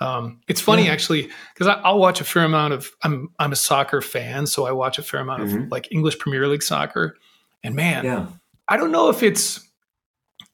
Um, 0.00 0.40
it's 0.48 0.60
funny 0.60 0.86
yeah. 0.86 0.92
actually 0.92 1.30
because 1.54 1.78
I'll 1.84 1.98
watch 1.98 2.20
a 2.20 2.24
fair 2.24 2.44
amount 2.44 2.72
of. 2.72 2.90
I'm 3.02 3.28
I'm 3.38 3.52
a 3.52 3.56
soccer 3.56 4.00
fan, 4.00 4.46
so 4.46 4.66
I 4.66 4.72
watch 4.72 4.98
a 4.98 5.02
fair 5.02 5.20
amount 5.20 5.42
mm-hmm. 5.42 5.62
of 5.64 5.70
like 5.70 5.92
English 5.92 6.18
Premier 6.18 6.46
League 6.48 6.62
soccer. 6.62 7.16
And 7.62 7.74
man, 7.74 8.04
yeah. 8.04 8.26
I 8.68 8.76
don't 8.76 8.92
know 8.92 9.10
if 9.10 9.22
it's 9.22 9.68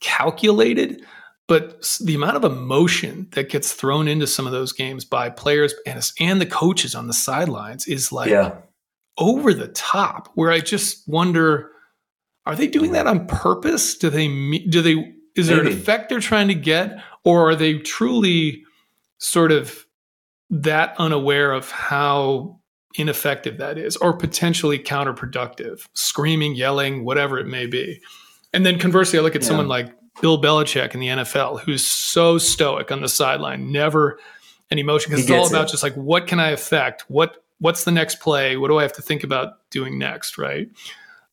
calculated, 0.00 1.04
but 1.46 1.80
the 2.02 2.16
amount 2.16 2.36
of 2.36 2.44
emotion 2.44 3.28
that 3.32 3.48
gets 3.48 3.72
thrown 3.72 4.08
into 4.08 4.26
some 4.26 4.46
of 4.46 4.52
those 4.52 4.72
games 4.72 5.04
by 5.04 5.30
players 5.30 5.74
and 5.86 6.00
and 6.18 6.40
the 6.40 6.46
coaches 6.46 6.94
on 6.94 7.06
the 7.06 7.14
sidelines 7.14 7.86
is 7.86 8.10
like 8.10 8.30
yeah. 8.30 8.56
over 9.16 9.54
the 9.54 9.68
top. 9.68 10.28
Where 10.34 10.50
I 10.50 10.58
just 10.58 11.08
wonder, 11.08 11.70
are 12.46 12.54
they 12.54 12.66
doing 12.66 12.92
that 12.92 13.06
on 13.06 13.26
purpose? 13.26 13.96
Do 13.96 14.08
they 14.08 14.28
do 14.68 14.80
they? 14.80 15.14
Is 15.34 15.48
there 15.48 15.58
Maybe. 15.58 15.74
an 15.74 15.78
effect 15.78 16.08
they're 16.08 16.20
trying 16.20 16.48
to 16.48 16.54
get, 16.54 16.98
or 17.24 17.50
are 17.50 17.56
they 17.56 17.78
truly? 17.78 18.62
sort 19.18 19.52
of 19.52 19.86
that 20.50 20.94
unaware 20.98 21.52
of 21.52 21.70
how 21.70 22.58
ineffective 22.96 23.58
that 23.58 23.76
is 23.76 23.96
or 23.96 24.16
potentially 24.16 24.78
counterproductive, 24.78 25.86
screaming, 25.94 26.54
yelling, 26.54 27.04
whatever 27.04 27.38
it 27.38 27.46
may 27.46 27.66
be. 27.66 28.00
And 28.52 28.64
then 28.64 28.78
conversely, 28.78 29.18
I 29.18 29.22
look 29.22 29.36
at 29.36 29.42
yeah. 29.42 29.48
someone 29.48 29.68
like 29.68 29.92
Bill 30.20 30.40
Belichick 30.40 30.94
in 30.94 31.00
the 31.00 31.08
NFL, 31.08 31.60
who's 31.60 31.86
so 31.86 32.38
stoic 32.38 32.90
on 32.90 33.02
the 33.02 33.08
sideline, 33.08 33.70
never 33.70 34.18
an 34.70 34.78
emotion 34.78 35.10
because 35.10 35.24
it's 35.24 35.30
all 35.30 35.46
about 35.46 35.68
it. 35.68 35.70
just 35.70 35.82
like 35.82 35.94
what 35.94 36.26
can 36.26 36.40
I 36.40 36.50
affect? 36.50 37.04
What 37.08 37.44
what's 37.58 37.84
the 37.84 37.92
next 37.92 38.20
play? 38.20 38.56
What 38.56 38.68
do 38.68 38.78
I 38.78 38.82
have 38.82 38.94
to 38.94 39.02
think 39.02 39.24
about 39.24 39.70
doing 39.70 39.98
next? 39.98 40.38
Right. 40.38 40.68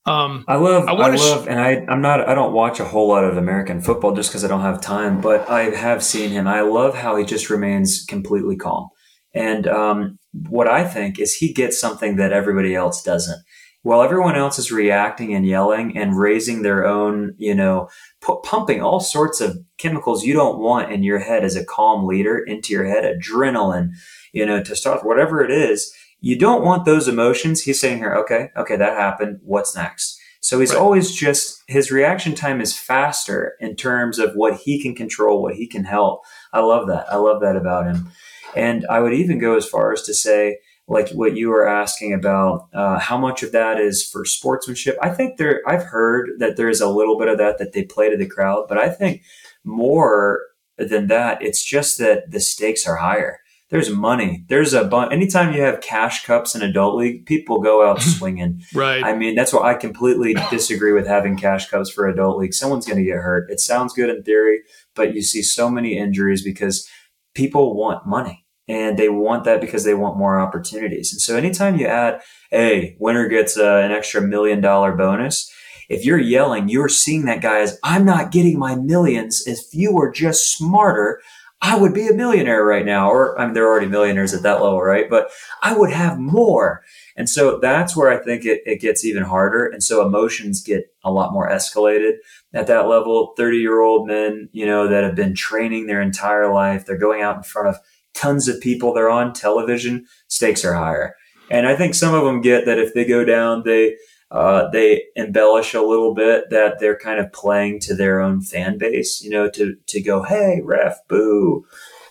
Um, 0.06 0.44
I 0.50 0.56
love, 0.56 0.88
I, 0.88 0.92
I 0.92 1.16
love, 1.16 1.44
sh- 1.46 1.48
and 1.48 1.60
I, 1.60 1.86
I'm 1.88 2.02
not, 2.02 2.28
I 2.28 2.36
don't 2.36 2.54
watch 2.54 2.80
a 2.80 2.86
whole 2.86 3.08
lot 3.08 3.24
of 3.24 3.38
American 3.38 3.80
football 3.80 4.14
just 4.14 4.30
because 4.30 4.44
I 4.44 4.50
don't 4.50 4.62
have 4.62 4.82
time, 4.82 5.22
but 5.22 5.50
I 5.50 5.70
have 5.76 6.04
seen 6.04 6.32
him. 6.32 6.46
I 6.46 6.62
love 6.62 6.96
how 6.96 7.16
he 7.16 7.24
just 7.24 7.50
remains 7.50 8.04
completely 8.06 8.58
calm. 8.58 8.90
And 9.34 9.66
um, 9.66 10.20
what 10.50 10.68
I 10.68 10.84
think 10.88 11.20
is 11.20 11.36
he 11.36 11.54
gets 11.54 11.80
something 11.80 12.18
that 12.18 12.34
everybody 12.34 12.76
else 12.76 13.02
doesn't. 13.02 13.42
While 13.82 14.02
everyone 14.02 14.36
else 14.36 14.60
is 14.60 14.72
reacting 14.72 15.34
and 15.34 15.46
yelling 15.46 15.98
and 15.98 16.18
raising 16.18 16.62
their 16.62 16.86
own, 16.86 17.34
you 17.38 17.54
know, 17.56 17.90
pu- 18.22 18.42
pumping 18.42 18.82
all 18.82 19.00
sorts 19.02 19.42
of 19.42 19.58
chemicals 19.78 20.24
you 20.24 20.34
don't 20.34 20.60
want 20.60 20.92
in 20.92 21.04
your 21.04 21.20
head 21.20 21.44
as 21.44 21.56
a 21.58 21.66
calm 21.66 22.06
leader 22.06 22.38
into 22.38 22.72
your 22.72 22.86
head, 22.86 23.04
adrenaline, 23.04 23.90
you 24.32 24.46
know, 24.46 24.64
to 24.64 24.76
start 24.76 25.06
whatever 25.06 25.44
it 25.44 25.52
is 25.52 25.94
you 26.24 26.40
don't 26.40 26.64
want 26.64 26.86
those 26.86 27.10
emotions. 27.10 27.62
He's 27.62 27.82
saying 27.82 27.98
here, 27.98 28.16
okay, 28.16 28.48
okay, 28.56 28.78
that 28.78 28.98
happened. 28.98 29.42
What's 29.44 29.76
next? 29.76 30.18
So 30.40 30.62
he's 30.62 30.72
right. 30.72 30.80
always 30.80 31.12
just, 31.12 31.62
his 31.68 31.92
reaction 31.92 32.34
time 32.34 32.62
is 32.62 32.78
faster 32.78 33.56
in 33.60 33.76
terms 33.76 34.20
of 34.20 34.34
what 34.34 34.62
he 34.62 34.82
can 34.82 34.96
control, 34.96 35.42
what 35.42 35.56
he 35.56 35.68
can 35.68 35.84
help. 35.84 36.22
I 36.54 36.62
love 36.62 36.88
that. 36.88 37.12
I 37.12 37.18
love 37.18 37.42
that 37.42 37.58
about 37.58 37.88
him. 37.88 38.10
And 38.56 38.86
I 38.90 39.02
would 39.02 39.14
even 39.14 39.38
go 39.38 39.58
as 39.58 39.68
far 39.68 39.92
as 39.92 40.04
to 40.04 40.14
say, 40.14 40.60
like 40.88 41.10
what 41.10 41.36
you 41.36 41.50
were 41.50 41.68
asking 41.68 42.14
about, 42.14 42.70
uh, 42.74 43.00
how 43.00 43.18
much 43.18 43.44
of 43.44 43.52
that 43.52 43.78
is 43.78 44.08
for 44.08 44.24
sportsmanship. 44.24 44.98
I 45.02 45.10
think 45.10 45.38
there, 45.38 45.62
I've 45.68 45.84
heard 45.84 46.30
that 46.40 46.56
there's 46.56 46.80
a 46.80 46.90
little 46.90 47.20
bit 47.20 47.28
of 47.28 47.38
that 47.40 47.58
that 47.58 47.74
they 47.74 47.84
play 47.84 48.10
to 48.10 48.16
the 48.16 48.30
crowd, 48.30 48.68
but 48.70 48.78
I 48.78 48.88
think 48.88 49.24
more 49.66 50.42
than 50.78 51.08
that, 51.08 51.42
it's 51.42 51.66
just 51.66 51.98
that 51.98 52.32
the 52.32 52.40
stakes 52.40 52.88
are 52.88 52.96
higher 52.96 53.40
there's 53.74 53.90
money. 53.90 54.46
There's 54.50 54.76
a 54.76 54.84
bunch. 54.84 55.12
Anytime 55.12 55.52
you 55.52 55.64
have 55.64 55.82
cash 55.82 56.26
cups 56.26 56.54
in 56.54 56.62
adult 56.62 56.96
league, 56.96 57.26
people 57.26 57.60
go 57.60 57.84
out 57.84 58.02
swinging. 58.04 58.62
right. 58.76 59.04
I 59.04 59.16
mean, 59.16 59.34
that's 59.34 59.52
why 59.52 59.72
I 59.72 59.74
completely 59.74 60.36
disagree 60.52 60.94
with 60.94 61.08
having 61.08 61.36
cash 61.36 61.68
cups 61.72 61.90
for 61.90 62.08
adult 62.08 62.38
league. 62.38 62.54
Someone's 62.54 62.86
going 62.86 63.00
to 63.00 63.04
get 63.04 63.16
hurt. 63.16 63.50
It 63.50 63.60
sounds 63.60 63.92
good 63.94 64.12
in 64.12 64.22
theory, 64.22 64.60
but 64.94 65.16
you 65.16 65.24
see 65.24 65.42
so 65.42 65.72
many 65.72 65.98
injuries 65.98 66.44
because 66.44 66.88
people 67.34 67.76
want 67.76 68.06
money 68.06 68.46
and 68.68 68.96
they 68.96 69.10
want 69.10 69.44
that 69.46 69.60
because 69.60 69.86
they 69.86 69.96
want 69.96 70.20
more 70.20 70.40
opportunities. 70.40 71.12
And 71.12 71.20
so 71.20 71.36
anytime 71.36 71.80
you 71.80 71.88
add, 71.88 72.22
hey, 72.52 72.96
winner 73.00 73.28
gets 73.28 73.58
uh, 73.58 73.82
an 73.84 73.92
extra 73.92 74.22
million 74.22 74.62
dollar 74.62 74.92
bonus. 74.92 75.52
If 75.90 76.06
you're 76.06 76.20
yelling, 76.20 76.70
you're 76.70 76.90
seeing 76.90 77.26
that 77.26 77.42
guy 77.42 77.62
as 77.62 77.80
I'm 77.84 78.06
not 78.06 78.32
getting 78.32 78.60
my 78.60 78.76
millions. 78.76 79.48
If 79.48 79.74
you 79.74 79.94
were 79.94 80.12
just 80.12 80.54
smarter, 80.56 81.22
I 81.66 81.78
would 81.78 81.94
be 81.94 82.10
a 82.10 82.14
millionaire 82.14 82.66
right 82.66 82.86
now, 82.86 83.10
or 83.10 83.40
I 83.40 83.46
mean, 83.46 83.54
they're 83.54 83.70
already 83.70 83.88
millionaires 83.88 84.34
at 84.34 84.44
that 84.44 84.62
level, 84.62 84.82
right? 84.82 85.10
But 85.10 85.32
I 85.62 85.74
would 85.74 85.92
have 85.92 86.20
more. 86.20 86.84
And 87.16 87.30
so 87.30 87.58
that's 87.58 87.96
where 87.96 88.12
I 88.12 88.22
think 88.22 88.44
it, 88.44 88.62
it 88.66 88.82
gets 88.82 89.06
even 89.06 89.24
harder. 89.24 89.66
And 89.66 89.82
so 89.82 90.06
emotions 90.06 90.62
get 90.62 90.94
a 91.06 91.12
lot 91.12 91.32
more 91.32 91.50
escalated 91.50 92.16
at 92.54 92.68
that 92.68 92.90
level. 92.90 93.34
30 93.38 93.58
year 93.60 93.80
old 93.80 94.08
men, 94.08 94.50
you 94.52 94.66
know, 94.66 94.90
that 94.90 95.06
have 95.06 95.16
been 95.16 95.34
training 95.34 95.88
their 95.88 96.02
entire 96.02 96.54
life, 96.54 96.86
they're 96.86 96.98
going 96.98 97.22
out 97.22 97.38
in 97.38 97.44
front 97.44 97.70
of 97.70 97.78
tons 98.14 98.50
of 98.50 98.60
people, 98.60 98.94
they're 98.94 99.10
on 99.10 99.32
television, 99.32 100.06
stakes 100.28 100.66
are 100.66 100.74
higher. 100.74 101.16
And 101.50 101.66
I 101.66 101.78
think 101.78 101.96
some 101.96 102.14
of 102.14 102.26
them 102.26 102.42
get 102.42 102.66
that 102.66 102.78
if 102.78 102.94
they 102.94 103.06
go 103.06 103.24
down, 103.24 103.64
they 103.64 103.96
uh, 104.34 104.68
they 104.72 105.04
embellish 105.16 105.76
a 105.76 105.82
little 105.82 106.16
bit 106.16 106.50
that 106.50 106.80
they're 106.80 106.98
kind 106.98 107.20
of 107.20 107.32
playing 107.32 107.80
to 107.80 107.94
their 107.94 108.20
own 108.20 108.42
fan 108.42 108.80
base, 108.80 109.22
you 109.24 109.30
know, 109.30 109.48
to 109.52 109.76
to 109.86 110.02
go, 110.02 110.24
hey, 110.24 110.60
ref, 110.64 110.98
boo. 111.08 111.66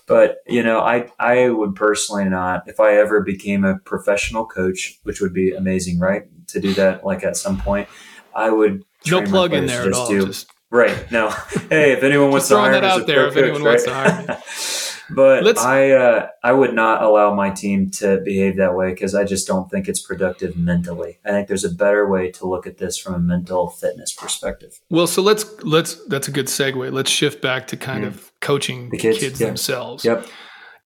But 0.07 0.37
you 0.47 0.63
know, 0.63 0.79
I 0.79 1.11
I 1.19 1.51
would 1.51 1.75
personally 1.75 2.27
not. 2.27 2.69
If 2.69 2.79
I 2.79 2.95
ever 2.95 3.23
became 3.23 3.65
a 3.65 3.79
professional 3.81 4.47
coach, 4.47 5.01
which 5.03 5.21
would 5.21 5.35
be 5.35 5.51
amazing, 5.51 5.99
right? 5.99 6.23
To 6.49 6.61
do 6.61 6.73
that, 6.75 7.05
like 7.05 7.25
at 7.25 7.37
some 7.37 7.61
point, 7.61 7.89
I 8.37 8.51
would 8.51 8.85
no 9.11 9.23
plug 9.23 9.53
in 9.53 9.67
there 9.67 9.89
at 9.89 9.93
all. 9.93 10.07
Do, 10.07 10.27
just 10.27 10.49
right. 10.71 11.11
No. 11.11 11.31
Hey, 11.71 11.93
if 11.93 12.05
anyone 12.05 12.31
wants 12.31 12.49
to 12.49 12.57
hire 12.57 12.73
that 12.73 12.85
out 12.85 13.07
there, 13.07 13.29
if 13.29 13.35
coach, 13.35 13.43
anyone 13.43 13.63
right? 13.63 13.71
wants 13.71 13.85
to 13.85 13.95
hire 13.95 14.27
me. 14.27 14.35
But 15.15 15.45
Let's, 15.45 15.61
I 15.61 15.91
uh, 15.91 16.29
I 16.43 16.53
would 16.53 16.75
not 16.75 17.03
allow 17.03 17.35
my 17.35 17.51
team 17.51 17.91
to 17.93 18.21
behave 18.25 18.57
that 18.57 18.75
way 18.75 18.91
because 18.91 19.15
I 19.15 19.25
just 19.25 19.47
don't 19.47 19.71
think 19.71 19.89
it's 19.89 20.01
productive 20.01 20.57
mentally. 20.57 21.19
I 21.25 21.31
think 21.31 21.49
there's 21.49 21.65
a 21.65 21.71
better 21.71 22.09
way 22.09 22.31
to 22.33 22.47
look 22.47 22.67
at 22.67 22.79
this 22.79 22.97
from 22.97 23.15
a 23.15 23.19
mental 23.19 23.69
fitness 23.69 24.13
perspective. 24.13 24.81
Well, 24.91 25.07
so 25.07 25.23
let's 25.23 25.47
let's 25.63 25.95
that's 26.07 26.29
a 26.29 26.31
good 26.31 26.47
segue. 26.47 26.93
Let's 26.93 27.11
shift 27.11 27.43
back 27.43 27.67
to 27.69 27.77
kind 27.77 28.05
mm. 28.05 28.09
of 28.09 28.33
coaching 28.41 28.91
the 28.91 28.99
kids, 28.99 29.19
kids 29.19 29.41
yeah. 29.41 29.49
themselves. 29.49 30.05
Yep. 30.05 30.27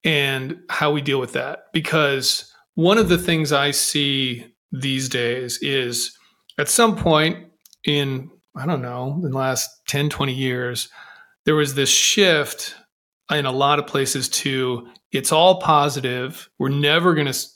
And 0.04 0.60
how 0.68 0.92
we 0.92 1.02
deal 1.02 1.20
with 1.20 1.32
that 1.32 1.64
because 1.72 2.52
one 2.74 2.98
of 2.98 3.08
the 3.08 3.18
things 3.18 3.52
I 3.52 3.70
see 3.72 4.46
these 4.72 5.08
days 5.08 5.58
is 5.62 6.16
at 6.58 6.68
some 6.68 6.96
point 6.96 7.48
in 7.84 8.30
I 8.56 8.64
don't 8.64 8.82
know, 8.82 9.20
in 9.22 9.30
the 9.30 9.36
last 9.36 9.68
10, 9.88 10.08
20 10.08 10.32
years, 10.32 10.88
there 11.44 11.54
was 11.54 11.74
this 11.74 11.90
shift 11.90 12.74
in 13.30 13.46
a 13.46 13.52
lot 13.52 13.78
of 13.78 13.86
places 13.86 14.28
to 14.28 14.88
it's 15.12 15.32
all 15.32 15.60
positive. 15.60 16.48
We're 16.58 16.68
never 16.68 17.14
going 17.14 17.32
to 17.32 17.46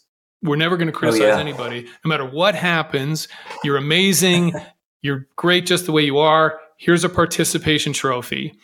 we're 0.43 0.57
never 0.57 0.77
going 0.77 0.89
to 0.89 0.95
oh, 0.95 0.99
criticize 0.99 1.23
oh, 1.23 1.29
yeah. 1.29 1.39
anybody 1.39 1.83
no 2.05 2.09
matter 2.09 2.25
what 2.25 2.55
happens. 2.55 3.29
You're 3.65 3.77
amazing. 3.77 4.55
You're 5.03 5.27
great 5.37 5.65
just 5.65 5.87
the 5.87 5.93
way 5.93 6.03
you 6.03 6.19
are. 6.19 6.61
Here's 6.77 7.05
a 7.05 7.09
participation 7.09 7.95
trophy. 7.95 8.55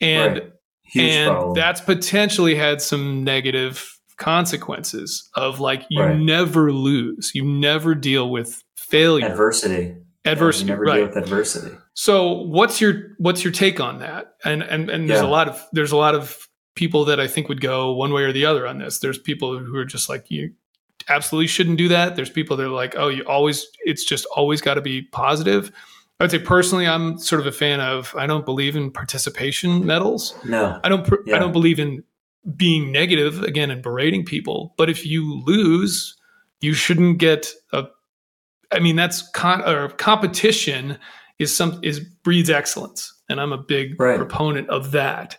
And 0.00 0.34
right. 0.34 0.52
and 0.96 1.30
problem. 1.32 1.54
that's 1.54 1.80
potentially 1.80 2.54
had 2.54 2.80
some 2.80 3.24
negative 3.24 3.98
consequences 4.16 5.28
of 5.34 5.58
like 5.60 5.84
you 5.90 6.02
right. 6.02 6.16
never 6.16 6.72
lose. 6.72 7.32
You 7.34 7.44
never 7.44 7.94
deal 7.94 8.30
with 8.30 8.62
failure. 8.76 9.26
Adversity. 9.26 9.96
Adversity. 10.24 10.66
Yeah, 10.66 10.72
never 10.72 10.84
right. 10.84 10.96
deal 10.96 11.06
with 11.06 11.16
adversity. 11.16 11.76
So 11.94 12.32
what's 12.42 12.80
your 12.80 13.14
what's 13.18 13.44
your 13.44 13.52
take 13.52 13.80
on 13.80 14.00
that? 14.00 14.34
And 14.44 14.62
and 14.62 14.90
and 14.90 15.08
there's 15.08 15.22
yeah. 15.22 15.26
a 15.26 15.30
lot 15.30 15.48
of 15.48 15.64
there's 15.72 15.92
a 15.92 15.96
lot 15.96 16.14
of 16.14 16.48
people 16.74 17.04
that 17.04 17.20
I 17.20 17.28
think 17.28 17.48
would 17.48 17.60
go 17.60 17.92
one 17.92 18.12
way 18.12 18.22
or 18.22 18.32
the 18.32 18.44
other 18.44 18.66
on 18.66 18.78
this. 18.78 18.98
There's 18.98 19.18
people 19.18 19.58
who 19.58 19.76
are 19.76 19.84
just 19.84 20.08
like 20.08 20.30
you 20.30 20.52
absolutely 21.08 21.46
shouldn't 21.46 21.78
do 21.78 21.88
that. 21.88 22.16
There's 22.16 22.30
people 22.30 22.56
that 22.56 22.66
are 22.66 22.68
like, 22.68 22.94
oh, 22.96 23.08
you 23.08 23.22
always 23.24 23.66
it's 23.84 24.04
just 24.04 24.26
always 24.34 24.60
got 24.60 24.74
to 24.74 24.80
be 24.80 25.02
positive. 25.02 25.70
I'd 26.20 26.30
say 26.30 26.38
personally, 26.38 26.86
I'm 26.86 27.18
sort 27.18 27.40
of 27.40 27.46
a 27.46 27.52
fan 27.52 27.80
of. 27.80 28.14
I 28.16 28.26
don't 28.26 28.44
believe 28.44 28.76
in 28.76 28.90
participation 28.90 29.84
medals. 29.84 30.34
No, 30.44 30.80
I 30.82 30.88
don't. 30.88 31.08
Yeah. 31.26 31.36
I 31.36 31.38
don't 31.38 31.52
believe 31.52 31.78
in 31.78 32.02
being 32.56 32.92
negative 32.92 33.42
again 33.42 33.70
and 33.70 33.82
berating 33.82 34.24
people. 34.24 34.74
But 34.76 34.90
if 34.90 35.04
you 35.06 35.42
lose, 35.44 36.16
you 36.60 36.74
shouldn't 36.74 37.18
get 37.18 37.52
a. 37.72 37.86
I 38.72 38.78
mean, 38.78 38.96
that's 38.96 39.28
con 39.30 39.62
or 39.62 39.88
competition 39.90 40.98
is 41.44 41.56
some 41.56 41.78
is 41.82 42.00
breeds 42.00 42.50
excellence, 42.50 43.12
and 43.28 43.40
I'm 43.40 43.52
a 43.52 43.58
big 43.58 44.00
right. 44.00 44.16
proponent 44.16 44.68
of 44.70 44.90
that. 44.90 45.38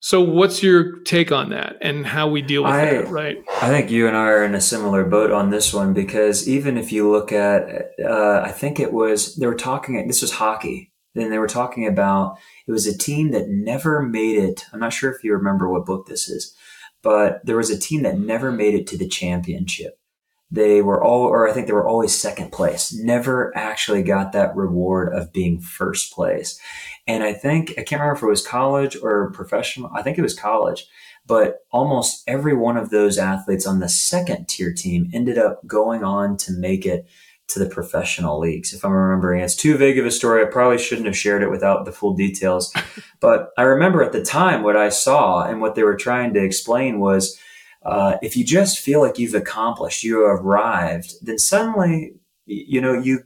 So, 0.00 0.22
what's 0.22 0.62
your 0.62 1.00
take 1.00 1.32
on 1.32 1.50
that 1.50 1.76
and 1.82 2.06
how 2.06 2.28
we 2.28 2.40
deal 2.40 2.62
with 2.62 2.72
I, 2.72 2.84
that? 2.84 3.08
Right. 3.08 3.38
I 3.60 3.68
think 3.68 3.90
you 3.90 4.06
and 4.06 4.16
I 4.16 4.28
are 4.28 4.44
in 4.44 4.54
a 4.54 4.60
similar 4.60 5.04
boat 5.04 5.32
on 5.32 5.50
this 5.50 5.74
one 5.74 5.92
because 5.92 6.48
even 6.48 6.78
if 6.78 6.92
you 6.92 7.10
look 7.10 7.32
at, 7.32 7.90
uh, 8.02 8.42
I 8.44 8.52
think 8.52 8.78
it 8.78 8.92
was 8.92 9.34
they 9.36 9.46
were 9.46 9.54
talking. 9.54 10.06
This 10.06 10.22
was 10.22 10.32
hockey. 10.32 10.92
Then 11.14 11.30
they 11.30 11.38
were 11.38 11.48
talking 11.48 11.86
about 11.86 12.38
it 12.66 12.72
was 12.72 12.86
a 12.86 12.96
team 12.96 13.32
that 13.32 13.48
never 13.48 14.02
made 14.02 14.38
it. 14.38 14.64
I'm 14.72 14.80
not 14.80 14.92
sure 14.92 15.10
if 15.10 15.24
you 15.24 15.32
remember 15.32 15.68
what 15.68 15.86
book 15.86 16.06
this 16.06 16.28
is, 16.28 16.54
but 17.02 17.44
there 17.44 17.56
was 17.56 17.70
a 17.70 17.78
team 17.78 18.02
that 18.04 18.20
never 18.20 18.52
made 18.52 18.74
it 18.74 18.86
to 18.88 18.96
the 18.96 19.08
championship 19.08 19.97
they 20.50 20.80
were 20.80 21.02
all, 21.02 21.22
or 21.26 21.48
I 21.48 21.52
think 21.52 21.66
they 21.66 21.72
were 21.72 21.86
always 21.86 22.18
second 22.18 22.52
place, 22.52 22.92
never 22.92 23.54
actually 23.56 24.02
got 24.02 24.32
that 24.32 24.56
reward 24.56 25.12
of 25.12 25.32
being 25.32 25.60
first 25.60 26.12
place. 26.12 26.58
And 27.06 27.22
I 27.22 27.34
think, 27.34 27.72
I 27.72 27.82
can't 27.82 28.00
remember 28.00 28.16
if 28.16 28.22
it 28.22 28.26
was 28.26 28.46
college 28.46 28.96
or 29.02 29.30
professional, 29.32 29.90
I 29.94 30.02
think 30.02 30.18
it 30.18 30.22
was 30.22 30.38
college, 30.38 30.86
but 31.26 31.58
almost 31.70 32.22
every 32.26 32.56
one 32.56 32.78
of 32.78 32.88
those 32.88 33.18
athletes 33.18 33.66
on 33.66 33.80
the 33.80 33.88
second 33.88 34.48
tier 34.48 34.72
team 34.72 35.10
ended 35.12 35.36
up 35.36 35.66
going 35.66 36.02
on 36.02 36.38
to 36.38 36.52
make 36.52 36.86
it 36.86 37.06
to 37.48 37.58
the 37.58 37.68
professional 37.68 38.38
leagues. 38.38 38.72
If 38.72 38.84
I'm 38.84 38.92
remembering, 38.92 39.42
it's 39.42 39.56
too 39.56 39.76
vague 39.76 39.98
of 39.98 40.06
a 40.06 40.10
story. 40.10 40.42
I 40.42 40.46
probably 40.46 40.78
shouldn't 40.78 41.06
have 41.06 41.16
shared 41.16 41.42
it 41.42 41.50
without 41.50 41.84
the 41.84 41.92
full 41.92 42.14
details. 42.14 42.72
but 43.20 43.50
I 43.58 43.62
remember 43.62 44.02
at 44.02 44.12
the 44.12 44.22
time 44.22 44.62
what 44.62 44.76
I 44.76 44.88
saw 44.88 45.44
and 45.44 45.60
what 45.60 45.74
they 45.74 45.82
were 45.82 45.96
trying 45.96 46.34
to 46.34 46.42
explain 46.42 47.00
was, 47.00 47.38
uh, 47.88 48.18
if 48.20 48.36
you 48.36 48.44
just 48.44 48.78
feel 48.78 49.00
like 49.00 49.18
you've 49.18 49.34
accomplished, 49.34 50.04
you 50.04 50.22
arrived, 50.22 51.14
then 51.22 51.38
suddenly, 51.38 52.12
you 52.44 52.82
know, 52.82 52.92
you 52.92 53.22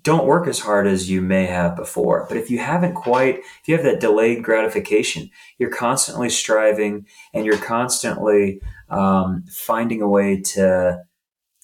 don't 0.00 0.26
work 0.26 0.48
as 0.48 0.58
hard 0.58 0.86
as 0.86 1.10
you 1.10 1.20
may 1.20 1.44
have 1.44 1.76
before. 1.76 2.24
But 2.26 2.38
if 2.38 2.50
you 2.50 2.58
haven't 2.58 2.94
quite, 2.94 3.40
if 3.40 3.62
you 3.66 3.74
have 3.76 3.84
that 3.84 4.00
delayed 4.00 4.42
gratification, 4.42 5.28
you're 5.58 5.68
constantly 5.68 6.30
striving 6.30 7.06
and 7.34 7.44
you're 7.44 7.58
constantly 7.58 8.62
um, 8.88 9.44
finding 9.50 10.00
a 10.00 10.08
way 10.08 10.40
to 10.40 11.02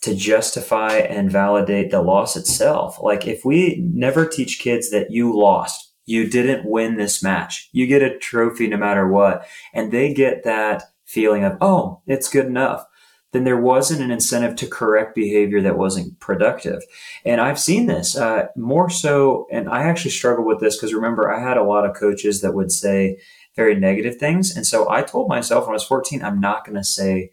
to 0.03 0.15
justify 0.15 0.97
and 0.97 1.31
validate 1.31 1.91
the 1.91 2.03
loss 2.03 2.37
itself. 2.37 2.99
Like 3.01 3.27
if 3.27 3.45
we 3.45 3.83
never 3.83 4.27
teach 4.27 4.59
kids 4.59 4.91
that 4.91 5.11
you 5.11 5.35
lost, 5.35 5.93
you 6.07 6.29
didn't 6.29 6.69
win 6.69 6.97
this 6.97 7.23
match, 7.23 7.69
you 7.73 7.87
get 7.87 8.03
a 8.03 8.19
trophy 8.19 8.67
no 8.67 8.79
matter 8.79 9.09
what, 9.09 9.47
and 9.73 9.91
they 9.91 10.13
get 10.13 10.45
that 10.45 10.85
feeling 11.11 11.45
of, 11.45 11.59
oh, 11.61 12.01
it's 12.07 12.31
good 12.31 12.47
enough, 12.47 12.87
then 13.33 13.45
there 13.45 13.61
wasn't 13.61 14.01
an 14.01 14.11
incentive 14.11 14.57
to 14.57 14.67
correct 14.67 15.15
behavior 15.15 15.61
that 15.61 15.79
wasn't 15.79 16.19
productive. 16.21 16.83
And 17.25 17.41
I've 17.41 17.59
seen 17.61 17.87
this 17.87 18.17
uh, 18.17 18.47
more 18.57 18.91
so, 18.91 19.47
and 19.51 19.69
I 19.69 19.83
actually 19.83 20.11
struggled 20.13 20.47
with 20.47 20.61
this 20.61 20.77
because 20.77 20.95
remember, 20.95 21.33
I 21.33 21.41
had 21.41 21.57
a 21.57 21.65
lot 21.65 21.85
of 21.85 21.97
coaches 21.97 22.41
that 22.41 22.55
would 22.55 22.73
say 22.73 23.19
very 23.57 23.75
negative 23.75 24.17
things. 24.17 24.55
And 24.57 24.67
so 24.67 24.89
I 24.91 25.03
told 25.03 25.29
myself 25.29 25.65
when 25.65 25.73
I 25.73 25.75
was 25.75 25.85
14, 25.85 26.23
I'm 26.23 26.41
not 26.41 26.65
going 26.65 26.77
to 26.77 26.85
say, 26.85 27.31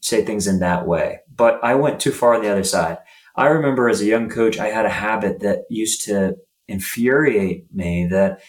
say 0.00 0.24
things 0.24 0.46
in 0.46 0.60
that 0.60 0.86
way. 0.86 1.20
But 1.34 1.62
I 1.62 1.74
went 1.74 2.00
too 2.00 2.12
far 2.12 2.34
on 2.34 2.42
the 2.42 2.50
other 2.50 2.64
side. 2.64 2.98
I 3.36 3.46
remember 3.46 3.88
as 3.88 4.00
a 4.00 4.06
young 4.06 4.28
coach, 4.28 4.58
I 4.58 4.68
had 4.68 4.86
a 4.86 4.90
habit 4.90 5.40
that 5.40 5.64
used 5.68 6.04
to 6.06 6.36
infuriate 6.68 7.66
me 7.72 8.06
that 8.10 8.40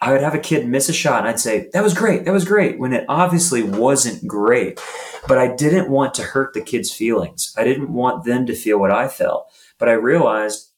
I 0.00 0.12
would 0.12 0.20
have 0.20 0.34
a 0.34 0.38
kid 0.38 0.66
miss 0.66 0.88
a 0.88 0.92
shot 0.92 1.20
and 1.20 1.28
I'd 1.28 1.40
say, 1.40 1.70
that 1.72 1.82
was 1.82 1.94
great. 1.94 2.24
That 2.24 2.32
was 2.32 2.44
great. 2.44 2.78
When 2.78 2.92
it 2.92 3.06
obviously 3.08 3.62
wasn't 3.62 4.26
great, 4.26 4.80
but 5.26 5.38
I 5.38 5.54
didn't 5.54 5.90
want 5.90 6.14
to 6.14 6.22
hurt 6.22 6.52
the 6.52 6.60
kid's 6.60 6.92
feelings. 6.92 7.54
I 7.56 7.64
didn't 7.64 7.92
want 7.92 8.24
them 8.24 8.46
to 8.46 8.54
feel 8.54 8.78
what 8.78 8.90
I 8.90 9.08
felt, 9.08 9.50
but 9.78 9.88
I 9.88 9.92
realized 9.92 10.70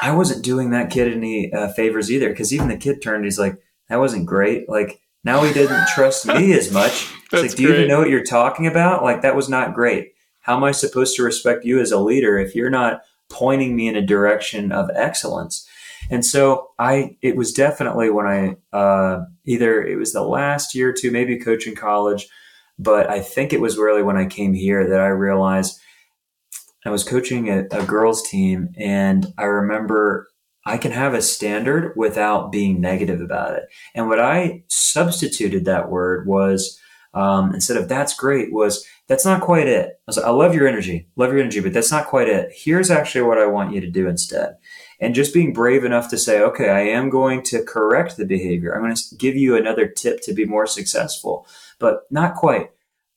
I 0.00 0.12
wasn't 0.12 0.44
doing 0.44 0.70
that 0.70 0.90
kid 0.90 1.12
any 1.12 1.52
uh, 1.52 1.68
favors 1.72 2.10
either. 2.10 2.34
Cause 2.34 2.52
even 2.52 2.68
the 2.68 2.76
kid 2.76 3.02
turned, 3.02 3.24
he's 3.24 3.38
like, 3.38 3.60
that 3.88 4.00
wasn't 4.00 4.26
great. 4.26 4.68
Like 4.68 5.00
now 5.22 5.42
he 5.42 5.52
didn't 5.52 5.88
trust 5.88 6.26
me 6.26 6.52
as 6.52 6.72
much. 6.72 7.10
It's 7.32 7.40
like, 7.40 7.56
do 7.56 7.62
you 7.62 7.72
even 7.72 7.88
know 7.88 7.98
what 7.98 8.10
you're 8.10 8.22
talking 8.22 8.66
about? 8.66 9.02
Like 9.02 9.22
that 9.22 9.34
was 9.34 9.48
not 9.48 9.72
great. 9.72 10.12
How 10.40 10.54
am 10.54 10.64
I 10.64 10.72
supposed 10.72 11.16
to 11.16 11.22
respect 11.22 11.64
you 11.64 11.80
as 11.80 11.90
a 11.90 11.98
leader 11.98 12.38
if 12.38 12.54
you're 12.54 12.68
not 12.68 13.00
pointing 13.30 13.74
me 13.74 13.88
in 13.88 13.96
a 13.96 14.04
direction 14.04 14.70
of 14.70 14.90
excellence? 14.94 15.66
And 16.10 16.24
so 16.24 16.68
I, 16.78 17.16
it 17.22 17.36
was 17.36 17.52
definitely 17.52 18.10
when 18.10 18.26
I, 18.26 18.56
uh, 18.76 19.24
either 19.44 19.82
it 19.82 19.96
was 19.96 20.12
the 20.12 20.22
last 20.22 20.74
year 20.74 20.90
or 20.90 20.92
two, 20.92 21.10
maybe 21.10 21.38
coaching 21.38 21.74
college, 21.74 22.28
but 22.78 23.08
I 23.08 23.20
think 23.20 23.52
it 23.52 23.60
was 23.60 23.78
really 23.78 24.02
when 24.02 24.16
I 24.16 24.26
came 24.26 24.52
here 24.52 24.88
that 24.88 25.00
I 25.00 25.08
realized 25.08 25.80
I 26.84 26.90
was 26.90 27.04
coaching 27.04 27.48
a, 27.48 27.66
a 27.70 27.84
girls 27.84 28.28
team 28.28 28.70
and 28.76 29.32
I 29.38 29.44
remember 29.44 30.28
I 30.64 30.78
can 30.78 30.92
have 30.92 31.14
a 31.14 31.22
standard 31.22 31.92
without 31.96 32.52
being 32.52 32.80
negative 32.80 33.20
about 33.20 33.54
it. 33.54 33.64
And 33.94 34.08
what 34.08 34.20
I 34.20 34.64
substituted 34.68 35.64
that 35.64 35.90
word 35.90 36.26
was, 36.26 36.78
um, 37.14 37.52
instead 37.52 37.76
of 37.76 37.88
that's 37.88 38.16
great 38.16 38.52
was 38.52 38.86
that's 39.06 39.24
not 39.24 39.42
quite 39.42 39.66
it. 39.66 40.00
I 40.08 40.12
like, 40.16 40.24
I 40.24 40.30
love 40.30 40.54
your 40.54 40.66
energy, 40.66 41.08
love 41.16 41.30
your 41.30 41.40
energy, 41.40 41.60
but 41.60 41.72
that's 41.72 41.90
not 41.90 42.06
quite 42.06 42.28
it. 42.28 42.50
Here's 42.54 42.90
actually 42.90 43.22
what 43.22 43.38
I 43.38 43.46
want 43.46 43.74
you 43.74 43.80
to 43.80 43.90
do 43.90 44.08
instead 44.08 44.56
and 45.02 45.16
just 45.16 45.34
being 45.34 45.52
brave 45.52 45.84
enough 45.84 46.08
to 46.08 46.16
say, 46.16 46.40
okay, 46.40 46.68
I 46.68 46.82
am 46.82 47.10
going 47.10 47.42
to 47.42 47.64
correct 47.64 48.16
the 48.16 48.24
behavior. 48.24 48.72
I'm 48.72 48.82
going 48.82 48.94
to 48.94 49.16
give 49.16 49.34
you 49.34 49.56
another 49.56 49.88
tip 49.88 50.22
to 50.22 50.32
be 50.32 50.44
more 50.44 50.64
successful, 50.64 51.44
but 51.80 52.04
not 52.08 52.36
quite. 52.36 52.70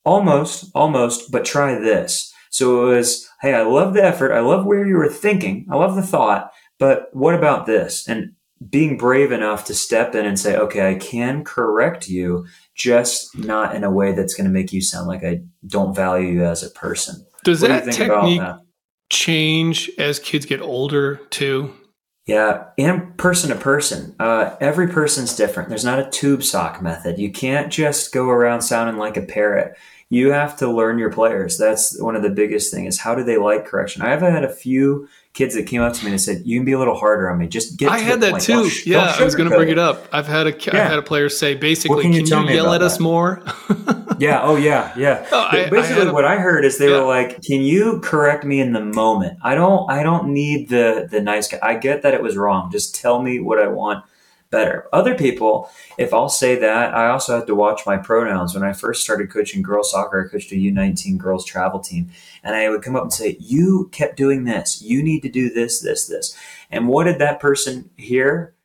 Almost, 0.04 0.72
almost, 0.74 1.32
but 1.32 1.46
try 1.46 1.78
this. 1.78 2.34
So 2.50 2.90
it 2.90 2.96
was, 2.96 3.30
hey, 3.42 3.54
I 3.54 3.62
love 3.62 3.94
the 3.94 4.04
effort. 4.04 4.34
I 4.34 4.40
love 4.40 4.66
where 4.66 4.84
you 4.84 4.96
were 4.96 5.10
thinking. 5.10 5.68
I 5.70 5.76
love 5.76 5.96
the 5.96 6.02
thought, 6.02 6.52
but 6.80 7.10
what 7.14 7.36
about 7.36 7.68
this? 7.68 8.08
And 8.08 8.32
being 8.68 8.98
brave 8.98 9.32
enough 9.32 9.66
to 9.66 9.76
step 9.76 10.16
in 10.16 10.26
and 10.26 10.40
say, 10.40 10.58
okay, 10.58 10.90
I 10.90 10.96
can 10.96 11.44
correct 11.44 12.08
you, 12.08 12.48
just 12.74 13.38
not 13.38 13.76
in 13.76 13.84
a 13.84 13.92
way 13.92 14.14
that's 14.14 14.34
going 14.34 14.46
to 14.46 14.54
make 14.54 14.74
you 14.74 14.82
sound 14.82 15.08
like 15.08 15.24
I 15.24 15.42
don't 15.68 15.96
value 15.96 16.30
you 16.30 16.46
as 16.46 16.64
a 16.64 16.72
person. 16.72 17.24
Does 17.44 17.62
what 17.62 17.68
that 17.68 17.86
do 17.86 17.92
technique 17.92 18.40
that? 18.40 18.65
Change 19.10 19.90
as 19.98 20.20
kids 20.20 20.46
get 20.46 20.62
older 20.62 21.18
too? 21.30 21.74
Yeah, 22.26 22.66
and 22.80 23.16
person 23.18 23.50
to 23.50 23.56
person. 23.56 24.16
Uh, 24.20 24.56
every 24.60 24.88
person's 24.88 25.36
different. 25.36 25.70
There's 25.70 25.86
not 25.86 26.00
a 26.00 26.10
tube 26.10 26.42
sock 26.42 26.82
method. 26.82 27.20
You 27.20 27.32
can't 27.32 27.72
just 27.72 28.12
go 28.12 28.30
around 28.30 28.62
sounding 28.62 28.98
like 28.98 29.16
a 29.16 29.22
parrot. 29.22 29.78
You 30.10 30.32
have 30.32 30.56
to 30.58 30.70
learn 30.70 31.00
your 31.00 31.12
players. 31.12 31.58
That's 31.58 32.00
one 32.00 32.16
of 32.16 32.22
the 32.22 32.30
biggest 32.30 32.72
things. 32.72 32.96
Is 32.96 33.02
how 33.02 33.16
do 33.16 33.24
they 33.24 33.38
like 33.38 33.66
correction? 33.66 34.04
I've 34.04 34.22
had 34.22 34.44
a 34.44 34.50
few 34.50 35.08
kids 35.34 35.56
that 35.56 35.64
came 35.64 35.82
up 35.82 35.94
to 35.94 36.06
me 36.06 36.12
and 36.12 36.22
said, 36.22 36.44
"You 36.46 36.60
can 36.60 36.66
be 36.66 36.74
a 36.74 36.80
little 36.80 36.96
harder 36.96 37.30
on 37.30 37.40
me. 37.40 37.48
Just 37.48 37.78
get." 37.78 37.90
I 37.90 37.98
had 37.98 38.22
that 38.22 38.32
point. 38.32 38.44
too. 38.44 38.54
Don't, 38.54 38.86
yeah, 38.86 39.06
don't 39.06 39.22
I 39.22 39.24
was 39.24 39.36
going 39.36 39.50
to 39.50 39.56
bring 39.56 39.70
it 39.70 39.80
up. 39.80 40.08
I've 40.12 40.28
had 40.28 40.46
a 40.46 40.52
yeah. 40.52 40.84
I've 40.84 40.90
had 40.92 41.00
a 41.00 41.04
player 41.04 41.28
say, 41.30 41.56
basically, 41.56 42.04
can 42.04 42.14
you, 42.14 42.24
can 42.24 42.48
you 42.48 42.54
yell 42.54 42.72
at 42.74 42.82
that? 42.82 42.86
us 42.86 43.00
more? 43.00 43.42
yeah. 44.20 44.42
Oh, 44.44 44.56
yeah. 44.56 44.94
Yeah. 44.96 45.28
Oh, 45.32 45.48
I, 45.52 45.70
basically, 45.70 46.08
I 46.08 46.12
what 46.12 46.26
I 46.26 46.38
heard 46.38 46.66
is 46.66 46.78
they 46.78 46.90
yeah. 46.90 47.00
were 47.00 47.08
like, 47.08 47.42
"Can 47.42 47.62
you 47.62 48.00
correct 48.02 48.46
me 48.46 48.60
in 48.60 48.74
the 48.74 48.86
moment? 48.86 49.40
I 49.42 49.56
don't. 49.56 49.90
I 49.92 50.04
don't 50.04 50.34
need 50.34 50.70
the 50.70 51.08
the 51.10 51.20
nice 51.20 51.48
guy. 51.48 51.60
I 51.64 51.76
get 51.78 52.04
that 52.04 52.14
it 52.14 52.22
was 52.22 52.38
wrong. 52.38 52.72
Just 52.72 52.96
tell 52.96 53.22
me 53.22 53.40
what 53.40 53.60
I 53.60 53.68
want." 53.68 54.06
Better. 54.56 54.88
Other 54.94 55.16
people, 55.16 55.70
if 55.98 56.14
I'll 56.14 56.30
say 56.30 56.56
that, 56.56 56.96
I 56.96 57.10
also 57.10 57.36
have 57.36 57.46
to 57.48 57.56
watch 57.56 57.86
my 57.86 57.98
pronouns. 57.98 58.54
When 58.54 58.64
I 58.64 58.72
first 58.72 59.04
started 59.04 59.30
coaching 59.30 59.62
girls 59.62 59.92
soccer, 59.92 60.26
I 60.26 60.32
coached 60.32 60.54
a 60.54 60.56
U19 60.56 61.18
girls 61.18 61.44
travel 61.44 61.82
team, 61.82 62.10
and 62.42 62.56
I 62.56 62.70
would 62.70 62.82
come 62.82 62.96
up 62.96 63.04
and 63.04 63.14
say, 63.14 63.36
You 63.38 63.90
kept 63.92 64.16
doing 64.16 64.46
this. 64.46 64.82
You 64.82 65.04
need 65.04 65.24
to 65.24 65.30
do 65.30 65.50
this, 65.50 65.82
this, 65.82 66.08
this. 66.08 66.38
And 66.72 66.88
what 66.88 67.04
did 67.04 67.20
that 67.20 67.42
person 67.42 67.90
hear? 67.98 68.56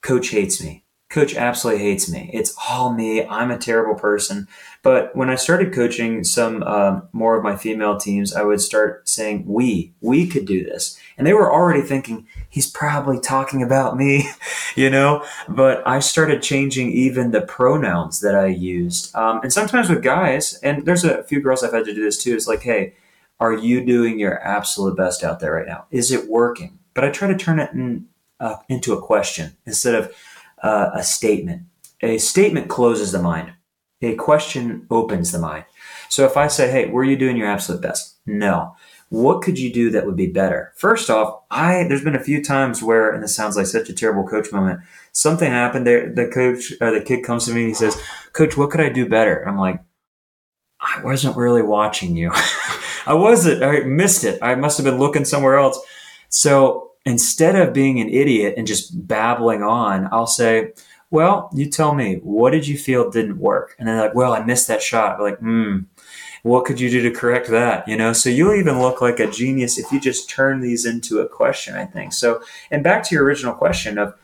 Coach 0.00 0.28
hates 0.28 0.62
me. 0.62 0.84
Coach 1.10 1.34
absolutely 1.34 1.82
hates 1.82 2.08
me. 2.08 2.30
It's 2.32 2.54
all 2.70 2.92
me. 2.92 3.26
I'm 3.26 3.50
a 3.50 3.58
terrible 3.58 3.98
person. 3.98 4.46
But 4.82 5.14
when 5.14 5.28
I 5.28 5.34
started 5.34 5.74
coaching 5.74 6.22
some 6.24 6.62
um, 6.62 7.08
more 7.12 7.36
of 7.36 7.42
my 7.42 7.56
female 7.56 7.98
teams, 7.98 8.32
I 8.32 8.42
would 8.42 8.60
start 8.60 9.08
saying, 9.08 9.44
"We, 9.46 9.92
we 10.00 10.26
could 10.26 10.46
do 10.46 10.64
this," 10.64 10.98
and 11.18 11.26
they 11.26 11.34
were 11.34 11.52
already 11.52 11.82
thinking, 11.82 12.26
"He's 12.52 12.70
probably 12.70 13.18
talking 13.18 13.62
about 13.62 13.96
me," 13.96 14.28
you 14.76 14.90
know. 14.90 15.24
But 15.48 15.86
I 15.86 15.98
started 16.00 16.42
changing 16.42 16.92
even 16.92 17.30
the 17.30 17.40
pronouns 17.40 18.20
that 18.20 18.34
I 18.34 18.46
used, 18.46 19.14
um, 19.16 19.40
and 19.42 19.52
sometimes 19.52 19.88
with 19.88 20.02
guys, 20.02 20.54
and 20.62 20.84
there's 20.86 21.04
a 21.04 21.24
few 21.24 21.40
girls 21.40 21.64
I've 21.64 21.72
had 21.72 21.86
to 21.86 21.94
do 21.94 22.04
this 22.04 22.22
too. 22.22 22.36
Is 22.36 22.46
like, 22.46 22.62
"Hey, 22.62 22.94
are 23.40 23.52
you 23.52 23.84
doing 23.84 24.18
your 24.18 24.38
absolute 24.46 24.96
best 24.96 25.24
out 25.24 25.40
there 25.40 25.52
right 25.52 25.66
now? 25.66 25.86
Is 25.90 26.12
it 26.12 26.28
working?" 26.28 26.78
But 26.94 27.04
I 27.04 27.10
try 27.10 27.28
to 27.28 27.36
turn 27.36 27.58
it 27.58 27.72
in, 27.72 28.06
uh, 28.38 28.56
into 28.68 28.92
a 28.92 29.00
question 29.00 29.56
instead 29.66 29.94
of 29.94 30.14
uh, 30.62 30.90
a 30.94 31.02
statement. 31.02 31.62
A 32.02 32.18
statement 32.18 32.68
closes 32.68 33.12
the 33.12 33.22
mind 33.22 33.54
a 34.02 34.14
question 34.16 34.86
opens 34.90 35.32
the 35.32 35.38
mind. 35.38 35.64
So 36.08 36.26
if 36.26 36.36
I 36.36 36.48
say, 36.48 36.70
hey, 36.70 36.86
were 36.86 37.04
you 37.04 37.16
doing 37.16 37.36
your 37.36 37.48
absolute 37.48 37.80
best? 37.80 38.11
No. 38.24 38.76
What 39.08 39.42
could 39.42 39.58
you 39.58 39.72
do 39.72 39.90
that 39.90 40.06
would 40.06 40.16
be 40.16 40.28
better? 40.28 40.72
First 40.76 41.10
off, 41.10 41.42
I 41.50 41.84
there's 41.88 42.04
been 42.04 42.14
a 42.14 42.22
few 42.22 42.42
times 42.42 42.82
where, 42.82 43.10
and 43.10 43.22
this 43.22 43.34
sounds 43.34 43.56
like 43.56 43.66
such 43.66 43.88
a 43.88 43.92
terrible 43.94 44.26
coach 44.26 44.52
moment. 44.52 44.80
Something 45.12 45.50
happened. 45.50 45.86
There, 45.86 46.12
the 46.12 46.28
coach 46.28 46.72
or 46.80 46.92
the 46.92 47.04
kid 47.04 47.24
comes 47.24 47.46
to 47.46 47.52
me 47.52 47.62
and 47.62 47.68
he 47.68 47.74
says, 47.74 48.00
"Coach, 48.32 48.56
what 48.56 48.70
could 48.70 48.80
I 48.80 48.88
do 48.88 49.08
better?" 49.08 49.42
I'm 49.46 49.58
like, 49.58 49.80
I 50.80 51.02
wasn't 51.02 51.36
really 51.36 51.62
watching 51.62 52.16
you. 52.16 52.30
I 53.06 53.14
wasn't. 53.14 53.62
I 53.62 53.80
missed 53.80 54.24
it. 54.24 54.38
I 54.42 54.54
must 54.54 54.78
have 54.78 54.84
been 54.84 54.98
looking 54.98 55.24
somewhere 55.24 55.58
else. 55.58 55.80
So 56.28 56.92
instead 57.04 57.56
of 57.56 57.72
being 57.72 58.00
an 58.00 58.08
idiot 58.08 58.54
and 58.56 58.66
just 58.66 59.06
babbling 59.06 59.62
on, 59.62 60.08
I'll 60.12 60.26
say, 60.26 60.72
well, 61.10 61.50
you 61.52 61.68
tell 61.68 61.94
me, 61.94 62.16
what 62.22 62.50
did 62.50 62.66
you 62.66 62.78
feel 62.78 63.10
didn't 63.10 63.38
work? 63.38 63.76
And 63.78 63.86
they're 63.86 64.00
like, 64.00 64.14
well, 64.14 64.32
I 64.32 64.42
missed 64.44 64.68
that 64.68 64.82
shot. 64.82 65.18
We're 65.18 65.30
like, 65.30 65.38
hmm, 65.38 65.80
what 66.42 66.64
could 66.64 66.80
you 66.80 66.90
do 66.90 67.02
to 67.02 67.10
correct 67.10 67.48
that? 67.48 67.86
You 67.86 67.96
know, 67.96 68.12
so 68.12 68.28
you'll 68.28 68.54
even 68.54 68.80
look 68.80 69.00
like 69.00 69.20
a 69.20 69.30
genius 69.30 69.78
if 69.78 69.90
you 69.92 70.00
just 70.00 70.28
turn 70.28 70.60
these 70.60 70.84
into 70.84 71.20
a 71.20 71.28
question, 71.28 71.76
I 71.76 71.86
think. 71.86 72.12
So, 72.12 72.42
and 72.70 72.82
back 72.82 73.04
to 73.04 73.14
your 73.14 73.24
original 73.24 73.54
question 73.54 73.96
of, 73.96 74.14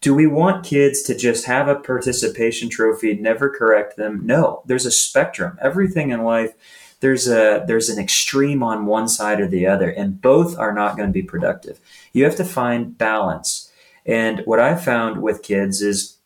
do 0.00 0.14
we 0.14 0.26
want 0.26 0.64
kids 0.64 1.02
to 1.02 1.14
just 1.16 1.44
have 1.46 1.68
a 1.68 1.74
participation 1.74 2.70
trophy, 2.70 3.14
never 3.14 3.50
correct 3.50 3.96
them? 3.96 4.20
No, 4.24 4.62
there's 4.64 4.86
a 4.86 4.90
spectrum. 4.90 5.58
Everything 5.60 6.10
in 6.10 6.22
life, 6.22 6.52
there's 7.00 7.28
a 7.28 7.64
there's 7.66 7.88
an 7.88 7.98
extreme 8.02 8.62
on 8.62 8.86
one 8.86 9.08
side 9.08 9.40
or 9.40 9.48
the 9.48 9.66
other, 9.66 9.90
and 9.90 10.20
both 10.22 10.56
are 10.56 10.72
not 10.72 10.96
going 10.96 11.08
to 11.08 11.12
be 11.12 11.22
productive. 11.22 11.80
You 12.12 12.24
have 12.24 12.36
to 12.36 12.44
find 12.44 12.96
balance. 12.96 13.72
And 14.06 14.40
what 14.46 14.60
I 14.60 14.74
found 14.74 15.20
with 15.20 15.42
kids 15.42 15.82
is 15.82 16.16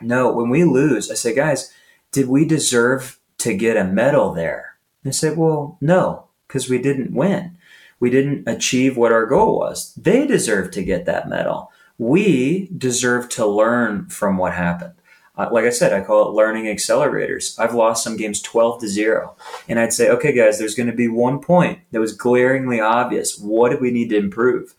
no, 0.00 0.32
when 0.32 0.50
we 0.50 0.64
lose, 0.64 1.10
I 1.10 1.14
say, 1.14 1.34
guys, 1.34 1.72
did 2.12 2.28
we 2.28 2.44
deserve 2.44 3.18
to 3.38 3.54
get 3.54 3.76
a 3.76 3.84
medal 3.84 4.32
there? 4.32 4.69
They 5.02 5.12
say, 5.12 5.30
well, 5.30 5.78
no, 5.80 6.26
because 6.46 6.68
we 6.68 6.78
didn't 6.78 7.14
win. 7.14 7.56
We 8.00 8.10
didn't 8.10 8.48
achieve 8.48 8.96
what 8.96 9.12
our 9.12 9.26
goal 9.26 9.58
was. 9.58 9.94
They 9.94 10.26
deserve 10.26 10.70
to 10.72 10.82
get 10.82 11.04
that 11.06 11.28
medal. 11.28 11.70
We 11.98 12.70
deserve 12.76 13.28
to 13.30 13.46
learn 13.46 14.08
from 14.08 14.38
what 14.38 14.54
happened. 14.54 14.94
Uh, 15.36 15.48
like 15.52 15.64
I 15.64 15.70
said, 15.70 15.92
I 15.92 16.02
call 16.02 16.28
it 16.28 16.34
learning 16.34 16.64
accelerators. 16.64 17.58
I've 17.58 17.74
lost 17.74 18.04
some 18.04 18.16
games 18.16 18.42
12 18.42 18.80
to 18.80 18.88
0. 18.88 19.36
And 19.68 19.78
I'd 19.78 19.92
say, 19.92 20.08
okay, 20.10 20.32
guys, 20.32 20.58
there's 20.58 20.74
going 20.74 20.90
to 20.90 20.96
be 20.96 21.08
one 21.08 21.40
point 21.40 21.78
that 21.92 22.00
was 22.00 22.12
glaringly 22.12 22.80
obvious. 22.80 23.38
What 23.38 23.70
do 23.70 23.78
we 23.78 23.90
need 23.90 24.10
to 24.10 24.18
improve? 24.18 24.74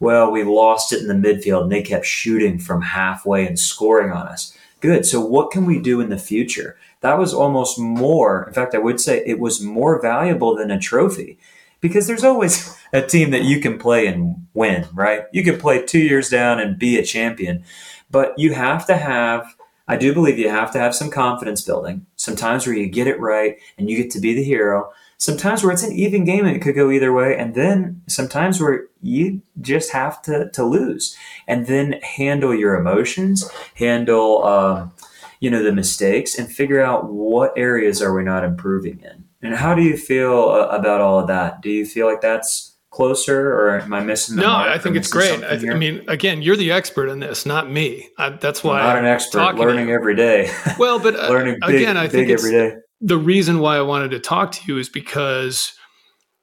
Well, 0.00 0.30
we 0.30 0.42
lost 0.44 0.92
it 0.92 1.00
in 1.00 1.08
the 1.08 1.14
midfield 1.14 1.62
and 1.62 1.72
they 1.72 1.82
kept 1.82 2.06
shooting 2.06 2.58
from 2.58 2.82
halfway 2.82 3.46
and 3.46 3.58
scoring 3.58 4.12
on 4.12 4.28
us. 4.28 4.55
Good. 4.80 5.06
So, 5.06 5.20
what 5.20 5.50
can 5.50 5.64
we 5.64 5.80
do 5.80 6.00
in 6.00 6.10
the 6.10 6.18
future? 6.18 6.78
That 7.00 7.18
was 7.18 7.32
almost 7.32 7.78
more, 7.78 8.44
in 8.46 8.52
fact, 8.52 8.74
I 8.74 8.78
would 8.78 9.00
say 9.00 9.22
it 9.24 9.38
was 9.38 9.60
more 9.60 10.00
valuable 10.00 10.54
than 10.54 10.70
a 10.70 10.78
trophy 10.78 11.38
because 11.80 12.06
there's 12.06 12.24
always 12.24 12.76
a 12.92 13.02
team 13.02 13.30
that 13.30 13.44
you 13.44 13.60
can 13.60 13.78
play 13.78 14.06
and 14.06 14.46
win, 14.54 14.86
right? 14.92 15.24
You 15.32 15.42
can 15.44 15.58
play 15.58 15.84
two 15.84 16.00
years 16.00 16.28
down 16.28 16.60
and 16.60 16.78
be 16.78 16.98
a 16.98 17.04
champion, 17.04 17.64
but 18.10 18.38
you 18.38 18.54
have 18.54 18.86
to 18.86 18.96
have, 18.96 19.54
I 19.88 19.96
do 19.96 20.12
believe 20.12 20.38
you 20.38 20.48
have 20.50 20.72
to 20.72 20.78
have 20.78 20.94
some 20.94 21.10
confidence 21.10 21.62
building, 21.62 22.06
sometimes 22.16 22.66
where 22.66 22.76
you 22.76 22.86
get 22.86 23.06
it 23.06 23.20
right 23.20 23.56
and 23.78 23.88
you 23.88 23.96
get 23.96 24.10
to 24.12 24.20
be 24.20 24.34
the 24.34 24.44
hero 24.44 24.92
sometimes 25.18 25.62
where 25.62 25.72
it's 25.72 25.82
an 25.82 25.92
even 25.92 26.24
game 26.24 26.46
and 26.46 26.56
it 26.56 26.60
could 26.60 26.74
go 26.74 26.90
either 26.90 27.12
way 27.12 27.36
and 27.36 27.54
then 27.54 28.02
sometimes 28.06 28.60
where 28.60 28.86
you 29.00 29.42
just 29.60 29.92
have 29.92 30.20
to, 30.22 30.50
to 30.50 30.64
lose. 30.64 31.16
And 31.46 31.66
then 31.66 32.00
handle 32.02 32.54
your 32.54 32.74
emotions 32.74 33.48
handle 33.74 34.44
um, 34.44 34.92
you 35.40 35.50
know 35.50 35.62
the 35.62 35.72
mistakes 35.72 36.38
and 36.38 36.50
figure 36.50 36.80
out 36.80 37.12
what 37.12 37.52
areas 37.56 38.02
are 38.02 38.14
we 38.14 38.24
not 38.24 38.44
improving 38.44 39.00
in. 39.00 39.24
And 39.42 39.54
how 39.54 39.74
do 39.74 39.82
you 39.82 39.96
feel 39.96 40.48
uh, 40.50 40.66
about 40.68 41.00
all 41.00 41.20
of 41.20 41.28
that? 41.28 41.60
Do 41.60 41.70
you 41.70 41.86
feel 41.86 42.06
like 42.06 42.20
that's 42.20 42.72
closer 42.90 43.52
or 43.52 43.78
am 43.78 43.92
i 43.92 44.00
missing 44.00 44.36
no 44.36 44.50
i 44.50 44.78
think 44.78 44.96
it's 44.96 45.12
great. 45.12 45.44
I, 45.44 45.72
I, 45.72 45.74
mean 45.74 46.02
again 46.08 46.40
you're 46.40 46.56
the 46.56 46.72
expert 46.72 47.08
in 47.08 47.20
this 47.20 47.44
not 47.44 47.70
me. 47.70 48.08
I, 48.16 48.30
that's 48.30 48.64
why 48.64 48.80
i'm 48.80 48.86
not 48.86 48.98
an 49.00 49.04
expert 49.04 49.56
learning 49.56 49.90
every 49.90 50.16
day. 50.16 50.50
Well 50.78 50.98
but 50.98 51.14
uh, 51.14 51.28
learning 51.28 51.58
big, 51.66 51.74
again 51.74 51.98
i 51.98 52.08
think 52.08 52.30
every 52.30 52.52
day 52.52 52.76
the 53.00 53.18
reason 53.18 53.58
why 53.58 53.76
I 53.76 53.82
wanted 53.82 54.10
to 54.12 54.18
talk 54.18 54.52
to 54.52 54.60
you 54.66 54.78
is 54.78 54.88
because 54.88 55.72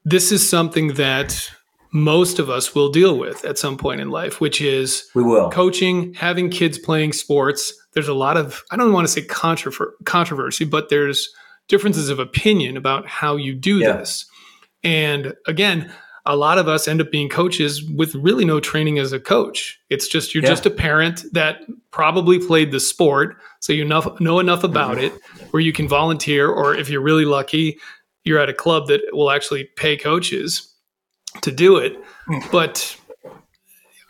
this 0.05 0.31
is 0.31 0.47
something 0.47 0.93
that 0.95 1.49
most 1.93 2.39
of 2.39 2.49
us 2.49 2.73
will 2.73 2.89
deal 2.89 3.17
with 3.17 3.45
at 3.45 3.57
some 3.57 3.77
point 3.77 4.01
in 4.01 4.09
life, 4.09 4.41
which 4.41 4.59
is 4.59 5.09
we 5.13 5.23
will 5.23 5.49
coaching, 5.51 6.13
having 6.15 6.49
kids 6.49 6.77
playing 6.77 7.13
sports. 7.13 7.73
There's 7.93 8.07
a 8.07 8.13
lot 8.13 8.35
of 8.35 8.63
I 8.71 8.77
don't 8.77 8.93
want 8.93 9.07
to 9.07 9.13
say 9.13 9.21
controversy, 9.23 10.65
but 10.65 10.89
there's 10.89 11.29
differences 11.67 12.09
of 12.09 12.19
opinion 12.19 12.77
about 12.77 13.07
how 13.07 13.35
you 13.35 13.53
do 13.53 13.79
yeah. 13.79 13.93
this. 13.93 14.25
And 14.83 15.33
again, 15.47 15.93
a 16.25 16.35
lot 16.35 16.57
of 16.57 16.67
us 16.67 16.87
end 16.87 17.01
up 17.01 17.11
being 17.11 17.27
coaches 17.27 17.83
with 17.83 18.15
really 18.15 18.45
no 18.45 18.59
training 18.59 18.97
as 18.97 19.11
a 19.11 19.19
coach. 19.19 19.79
It's 19.89 20.07
just 20.07 20.33
you're 20.33 20.43
yeah. 20.43 20.49
just 20.49 20.65
a 20.65 20.69
parent 20.69 21.25
that 21.33 21.61
probably 21.91 22.39
played 22.39 22.71
the 22.71 22.79
sport, 22.79 23.37
so 23.59 23.73
you 23.73 23.83
know, 23.83 24.15
know 24.19 24.39
enough 24.39 24.63
about 24.63 24.97
mm-hmm. 24.97 25.15
it 25.15 25.51
where 25.51 25.61
you 25.61 25.73
can 25.73 25.87
volunteer, 25.87 26.47
or 26.49 26.75
if 26.75 26.89
you're 26.89 27.01
really 27.01 27.25
lucky, 27.25 27.77
you're 28.23 28.39
at 28.39 28.49
a 28.49 28.53
club 28.53 28.87
that 28.87 29.01
will 29.11 29.31
actually 29.31 29.65
pay 29.75 29.97
coaches 29.97 30.73
to 31.41 31.51
do 31.51 31.77
it. 31.77 31.97
Mm. 32.27 32.51
But 32.51 32.97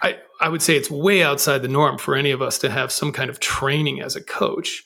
I 0.04 0.18
I 0.40 0.50
would 0.50 0.62
say 0.62 0.76
it's 0.76 0.92
way 0.92 1.24
outside 1.24 1.64
the 1.64 1.68
norm 1.68 1.98
for 1.98 2.16
any 2.16 2.30
of 2.30 2.42
us 2.42 2.60
to 2.60 2.70
have 2.70 2.92
some 2.92 3.12
kind 3.12 3.30
of 3.30 3.40
training 3.40 4.02
as 4.02 4.16
a 4.16 4.24
coach 4.24 4.84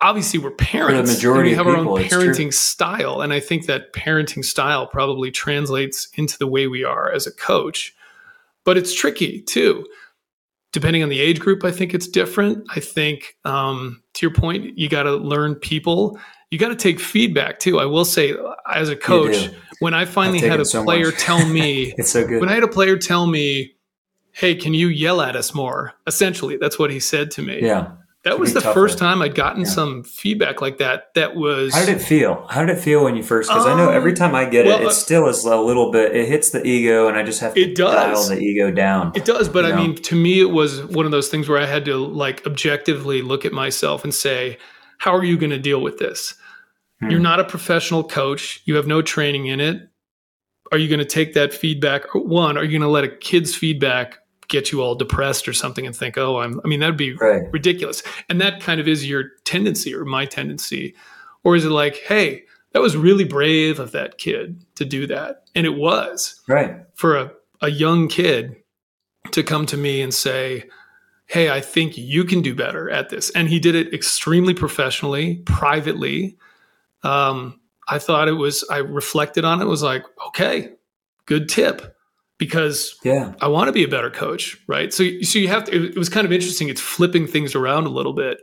obviously 0.00 0.38
we're 0.38 0.50
parents. 0.50 1.10
the 1.10 1.16
majority 1.16 1.50
we 1.50 1.56
have 1.56 1.66
our 1.66 1.76
people, 1.76 1.98
own 1.98 2.04
parenting 2.04 2.52
style, 2.52 3.20
and 3.20 3.32
I 3.32 3.40
think 3.40 3.66
that 3.66 3.92
parenting 3.92 4.44
style 4.44 4.86
probably 4.86 5.30
translates 5.30 6.08
into 6.14 6.38
the 6.38 6.46
way 6.46 6.66
we 6.66 6.84
are 6.84 7.12
as 7.12 7.26
a 7.26 7.32
coach. 7.32 7.94
But 8.64 8.76
it's 8.76 8.94
tricky 8.94 9.42
too. 9.42 9.86
Depending 10.72 11.02
on 11.02 11.08
the 11.08 11.20
age 11.20 11.40
group, 11.40 11.64
I 11.64 11.72
think 11.72 11.94
it's 11.94 12.06
different. 12.06 12.64
I 12.70 12.80
think, 12.80 13.36
um, 13.44 14.02
to 14.14 14.26
your 14.26 14.32
point, 14.32 14.78
you 14.78 14.88
got 14.88 15.02
to 15.02 15.16
learn 15.16 15.56
people. 15.56 16.18
You 16.50 16.58
got 16.58 16.68
to 16.68 16.76
take 16.76 17.00
feedback 17.00 17.58
too. 17.58 17.80
I 17.80 17.86
will 17.86 18.04
say, 18.04 18.34
as 18.72 18.88
a 18.88 18.96
coach, 18.96 19.50
when 19.80 19.94
I 19.94 20.04
finally 20.04 20.40
had 20.40 20.60
a 20.60 20.64
so 20.64 20.84
player 20.84 21.10
tell 21.10 21.44
me, 21.46 21.94
it's 21.98 22.10
so 22.10 22.26
good. 22.26 22.40
When 22.40 22.48
I 22.48 22.54
had 22.54 22.62
a 22.62 22.68
player 22.68 22.96
tell 22.98 23.26
me, 23.26 23.74
"Hey, 24.32 24.54
can 24.54 24.74
you 24.74 24.88
yell 24.88 25.20
at 25.20 25.34
us 25.34 25.54
more?" 25.54 25.94
Essentially, 26.06 26.56
that's 26.56 26.78
what 26.78 26.90
he 26.90 27.00
said 27.00 27.32
to 27.32 27.42
me. 27.42 27.60
Yeah 27.62 27.92
that 28.22 28.38
was 28.38 28.52
the 28.52 28.60
tougher. 28.60 28.74
first 28.74 28.98
time 28.98 29.22
I'd 29.22 29.34
gotten 29.34 29.62
yeah. 29.62 29.68
some 29.68 30.02
feedback 30.04 30.60
like 30.60 30.76
that. 30.78 31.14
That 31.14 31.36
was. 31.36 31.72
How 31.72 31.86
did 31.86 31.96
it 31.96 32.02
feel? 32.02 32.46
How 32.50 32.64
did 32.64 32.76
it 32.76 32.80
feel 32.80 33.02
when 33.02 33.16
you 33.16 33.22
first? 33.22 33.48
Because 33.48 33.64
um, 33.64 33.72
I 33.72 33.76
know 33.76 33.90
every 33.90 34.12
time 34.12 34.34
I 34.34 34.44
get 34.44 34.66
well, 34.66 34.78
it, 34.78 34.82
it 34.82 34.88
uh, 34.88 34.90
still 34.90 35.26
is 35.26 35.44
a 35.44 35.56
little 35.56 35.90
bit. 35.90 36.14
It 36.14 36.28
hits 36.28 36.50
the 36.50 36.62
ego, 36.66 37.08
and 37.08 37.16
I 37.16 37.22
just 37.22 37.40
have 37.40 37.54
to 37.54 37.60
it 37.60 37.74
does. 37.74 37.94
dial 37.94 38.36
the 38.36 38.38
ego 38.38 38.70
down. 38.70 39.12
It 39.14 39.24
does, 39.24 39.48
but 39.48 39.64
I 39.64 39.70
know? 39.70 39.76
mean, 39.76 39.94
to 39.96 40.14
me, 40.14 40.40
it 40.40 40.50
was 40.50 40.84
one 40.84 41.06
of 41.06 41.12
those 41.12 41.28
things 41.28 41.48
where 41.48 41.58
I 41.58 41.64
had 41.64 41.86
to 41.86 41.96
like 41.96 42.46
objectively 42.46 43.22
look 43.22 43.46
at 43.46 43.52
myself 43.52 44.04
and 44.04 44.12
say, 44.12 44.58
"How 44.98 45.14
are 45.14 45.24
you 45.24 45.38
going 45.38 45.50
to 45.50 45.58
deal 45.58 45.80
with 45.80 45.98
this? 45.98 46.34
Hmm. 47.00 47.10
You're 47.10 47.20
not 47.20 47.40
a 47.40 47.44
professional 47.44 48.04
coach. 48.04 48.60
You 48.66 48.76
have 48.76 48.86
no 48.86 49.00
training 49.00 49.46
in 49.46 49.60
it. 49.60 49.88
Are 50.72 50.78
you 50.78 50.88
going 50.88 51.00
to 51.00 51.06
take 51.06 51.32
that 51.34 51.54
feedback? 51.54 52.04
One, 52.14 52.58
are 52.58 52.64
you 52.64 52.70
going 52.70 52.82
to 52.82 52.88
let 52.88 53.04
a 53.04 53.08
kid's 53.08 53.54
feedback 53.54 54.18
get 54.50 54.70
you 54.70 54.82
all 54.82 54.94
depressed 54.94 55.48
or 55.48 55.54
something 55.54 55.86
and 55.86 55.96
think, 55.96 56.18
oh, 56.18 56.40
I'm, 56.40 56.60
I 56.62 56.68
mean, 56.68 56.80
that'd 56.80 56.96
be 56.96 57.14
right. 57.14 57.44
ridiculous. 57.52 58.02
And 58.28 58.40
that 58.40 58.60
kind 58.60 58.80
of 58.80 58.86
is 58.86 59.08
your 59.08 59.30
tendency 59.44 59.94
or 59.94 60.04
my 60.04 60.26
tendency. 60.26 60.94
Or 61.42 61.56
is 61.56 61.64
it 61.64 61.70
like, 61.70 61.96
hey, 61.96 62.42
that 62.72 62.82
was 62.82 62.96
really 62.96 63.24
brave 63.24 63.80
of 63.80 63.92
that 63.92 64.18
kid 64.18 64.62
to 64.74 64.84
do 64.84 65.06
that? 65.06 65.44
And 65.54 65.64
it 65.64 65.76
was. 65.76 66.38
Right. 66.46 66.76
For 66.94 67.16
a, 67.16 67.32
a 67.62 67.70
young 67.70 68.08
kid 68.08 68.56
to 69.30 69.42
come 69.42 69.64
to 69.66 69.76
me 69.76 70.02
and 70.02 70.12
say, 70.12 70.64
hey, 71.26 71.48
I 71.48 71.60
think 71.60 71.96
you 71.96 72.24
can 72.24 72.42
do 72.42 72.54
better 72.54 72.90
at 72.90 73.08
this. 73.08 73.30
And 73.30 73.48
he 73.48 73.60
did 73.60 73.76
it 73.76 73.94
extremely 73.94 74.52
professionally, 74.52 75.36
privately. 75.46 76.36
Um, 77.04 77.60
I 77.88 77.98
thought 77.98 78.28
it 78.28 78.32
was, 78.32 78.64
I 78.70 78.78
reflected 78.78 79.44
on 79.44 79.62
it, 79.62 79.66
was 79.66 79.82
like, 79.82 80.04
okay, 80.28 80.72
good 81.26 81.48
tip 81.48 81.96
because 82.40 82.98
yeah. 83.04 83.34
I 83.42 83.48
want 83.48 83.68
to 83.68 83.72
be 83.72 83.84
a 83.84 83.88
better 83.88 84.10
coach, 84.10 84.58
right? 84.66 84.92
So, 84.92 85.04
so 85.20 85.38
you 85.38 85.48
have 85.48 85.64
to. 85.64 85.90
It, 85.90 85.96
was 85.96 86.08
kind 86.08 86.24
of 86.24 86.32
interesting. 86.32 86.70
It's 86.70 86.80
flipping 86.80 87.26
things 87.28 87.54
around 87.54 87.84
a 87.84 87.90
little 87.90 88.14
bit, 88.14 88.38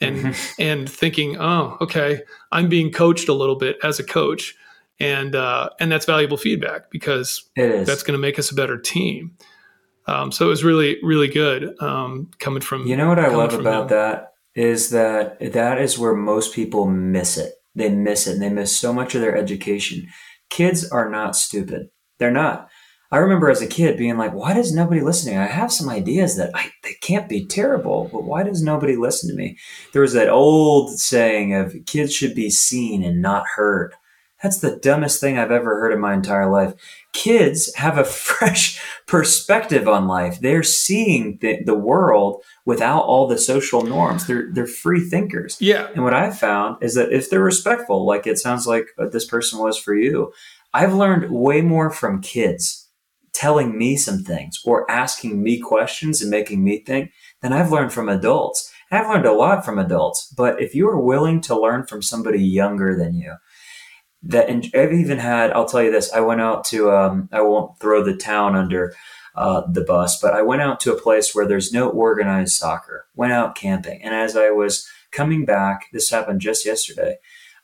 and 0.00 0.18
mm-hmm. 0.18 0.52
and 0.62 0.88
thinking, 0.88 1.38
oh, 1.40 1.78
okay, 1.80 2.20
I'm 2.52 2.68
being 2.68 2.92
coached 2.92 3.28
a 3.28 3.32
little 3.32 3.56
bit 3.56 3.78
as 3.82 3.98
a 3.98 4.04
coach, 4.04 4.54
and 5.00 5.34
uh, 5.34 5.70
and 5.80 5.90
that's 5.90 6.04
valuable 6.04 6.36
feedback 6.36 6.90
because 6.90 7.48
that's 7.56 8.02
going 8.02 8.16
to 8.16 8.20
make 8.20 8.38
us 8.38 8.52
a 8.52 8.54
better 8.54 8.78
team. 8.78 9.34
Um, 10.06 10.30
so 10.30 10.46
it 10.46 10.50
was 10.50 10.62
really 10.62 10.98
really 11.02 11.28
good 11.28 11.74
um, 11.82 12.30
coming 12.38 12.60
from. 12.60 12.86
You 12.86 12.96
know 12.96 13.08
what 13.08 13.18
I 13.18 13.28
love 13.28 13.54
about 13.54 13.88
that 13.88 14.34
is 14.54 14.90
that 14.90 15.40
that 15.40 15.80
is 15.80 15.98
where 15.98 16.14
most 16.14 16.54
people 16.54 16.86
miss 16.86 17.38
it. 17.38 17.54
They 17.74 17.88
miss 17.88 18.26
it, 18.26 18.34
and 18.34 18.42
they 18.42 18.50
miss 18.50 18.76
so 18.76 18.92
much 18.92 19.14
of 19.14 19.22
their 19.22 19.36
education. 19.36 20.06
Kids 20.50 20.86
are 20.90 21.08
not 21.08 21.34
stupid. 21.34 21.88
They're 22.18 22.30
not 22.30 22.67
I 23.10 23.18
remember 23.18 23.48
as 23.48 23.62
a 23.62 23.66
kid 23.66 23.96
being 23.96 24.18
like, 24.18 24.34
why 24.34 24.52
does 24.52 24.74
nobody 24.74 25.00
listen 25.00 25.32
to 25.32 25.38
me? 25.38 25.42
I 25.42 25.46
have 25.46 25.72
some 25.72 25.88
ideas 25.88 26.36
that 26.36 26.50
I, 26.54 26.70
they 26.82 26.92
can't 27.00 27.28
be 27.28 27.46
terrible, 27.46 28.10
but 28.12 28.24
why 28.24 28.42
does 28.42 28.62
nobody 28.62 28.96
listen 28.96 29.30
to 29.30 29.36
me? 29.36 29.56
There 29.92 30.02
was 30.02 30.12
that 30.12 30.28
old 30.28 30.98
saying 30.98 31.54
of 31.54 31.74
kids 31.86 32.12
should 32.12 32.34
be 32.34 32.50
seen 32.50 33.02
and 33.02 33.22
not 33.22 33.44
heard. 33.56 33.94
That's 34.42 34.58
the 34.58 34.76
dumbest 34.76 35.20
thing 35.20 35.38
I've 35.38 35.50
ever 35.50 35.80
heard 35.80 35.92
in 35.92 36.00
my 36.00 36.12
entire 36.12 36.50
life. 36.50 36.74
Kids 37.14 37.74
have 37.76 37.96
a 37.96 38.04
fresh 38.04 38.80
perspective 39.06 39.88
on 39.88 40.06
life. 40.06 40.38
They're 40.40 40.62
seeing 40.62 41.38
the, 41.40 41.60
the 41.64 41.74
world 41.74 42.42
without 42.66 43.04
all 43.04 43.26
the 43.26 43.38
social 43.38 43.82
norms. 43.82 44.26
They're 44.26 44.50
they're 44.52 44.66
free 44.66 45.00
thinkers. 45.00 45.56
Yeah. 45.60 45.88
And 45.94 46.04
what 46.04 46.14
I've 46.14 46.38
found 46.38 46.82
is 46.82 46.94
that 46.94 47.10
if 47.10 47.30
they're 47.30 47.42
respectful, 47.42 48.06
like 48.06 48.26
it 48.26 48.38
sounds 48.38 48.66
like 48.66 48.86
this 49.10 49.26
person 49.26 49.58
was 49.58 49.78
for 49.78 49.94
you, 49.94 50.32
I've 50.72 50.94
learned 50.94 51.32
way 51.32 51.62
more 51.62 51.90
from 51.90 52.20
kids 52.20 52.87
telling 53.38 53.78
me 53.78 53.96
some 53.96 54.24
things 54.24 54.60
or 54.64 54.90
asking 54.90 55.40
me 55.40 55.60
questions 55.60 56.20
and 56.20 56.28
making 56.28 56.64
me 56.64 56.80
think 56.80 57.12
than 57.40 57.52
I've 57.52 57.70
learned 57.70 57.92
from 57.92 58.08
adults. 58.08 58.72
I've 58.90 59.08
learned 59.08 59.26
a 59.26 59.32
lot 59.32 59.64
from 59.64 59.78
adults, 59.78 60.34
but 60.36 60.60
if 60.60 60.74
you 60.74 60.88
are 60.88 61.00
willing 61.00 61.40
to 61.42 61.56
learn 61.56 61.86
from 61.86 62.02
somebody 62.02 62.42
younger 62.42 62.96
than 62.96 63.14
you, 63.14 63.34
that 64.24 64.48
and 64.48 64.68
I've 64.74 64.92
even 64.92 65.18
had, 65.18 65.52
I'll 65.52 65.68
tell 65.68 65.84
you 65.84 65.92
this, 65.92 66.12
I 66.12 66.18
went 66.18 66.40
out 66.40 66.64
to, 66.64 66.90
um, 66.90 67.28
I 67.30 67.42
won't 67.42 67.78
throw 67.78 68.02
the 68.02 68.16
town 68.16 68.56
under 68.56 68.92
uh, 69.36 69.62
the 69.70 69.84
bus, 69.84 70.20
but 70.20 70.34
I 70.34 70.42
went 70.42 70.62
out 70.62 70.80
to 70.80 70.92
a 70.92 71.00
place 71.00 71.32
where 71.32 71.46
there's 71.46 71.72
no 71.72 71.90
organized 71.90 72.56
soccer, 72.56 73.06
went 73.14 73.32
out 73.32 73.54
camping. 73.54 74.02
And 74.02 74.16
as 74.16 74.36
I 74.36 74.50
was 74.50 74.84
coming 75.12 75.44
back, 75.44 75.86
this 75.92 76.10
happened 76.10 76.40
just 76.40 76.66
yesterday. 76.66 77.18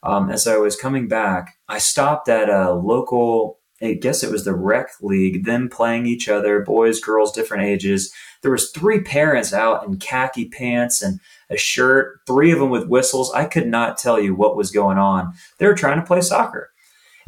Um, 0.05 0.31
as 0.31 0.47
I 0.47 0.57
was 0.57 0.77
coming 0.77 1.09
back, 1.09 1.57
I 1.69 1.79
stopped 1.79 2.29
at 2.29 2.49
a 2.49 2.73
local 2.75 3.59
I 3.87 3.95
guess 3.95 4.23
it 4.23 4.31
was 4.31 4.45
the 4.45 4.55
rec 4.55 4.89
league, 5.01 5.45
them 5.45 5.69
playing 5.69 6.07
each 6.07 6.29
other, 6.29 6.61
boys, 6.61 7.01
girls, 7.01 7.33
different 7.33 7.65
ages. 7.65 8.13
There 8.43 8.51
was 8.51 8.71
three 8.71 9.01
parents 9.01 9.53
out 9.53 9.87
in 9.87 9.99
khaki 9.99 10.49
pants 10.49 11.03
and 11.03 11.21
a 11.51 11.57
shirt, 11.57 12.21
three 12.27 12.53
of 12.53 12.59
them 12.59 12.71
with 12.71 12.89
whistles. 12.89 13.33
I 13.33 13.45
could 13.45 13.67
not 13.67 13.99
tell 13.99 14.21
you 14.21 14.35
what 14.35 14.57
was 14.57 14.71
going 14.71 14.99
on. 14.99 15.35
They 15.59 15.67
were 15.67 15.75
trying 15.75 16.01
to 16.01 16.07
play 16.07 16.21
soccer. 16.21 16.71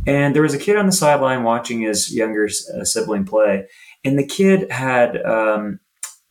And 0.07 0.35
there 0.35 0.43
was 0.43 0.55
a 0.55 0.59
kid 0.59 0.77
on 0.77 0.87
the 0.87 0.93
sideline 0.93 1.43
watching 1.43 1.81
his 1.81 2.15
younger 2.15 2.49
uh, 2.75 2.85
sibling 2.85 3.25
play. 3.25 3.67
And 4.05 4.19
the 4.19 4.27
kid 4.27 4.71
had, 4.71 5.23
um, 5.25 5.81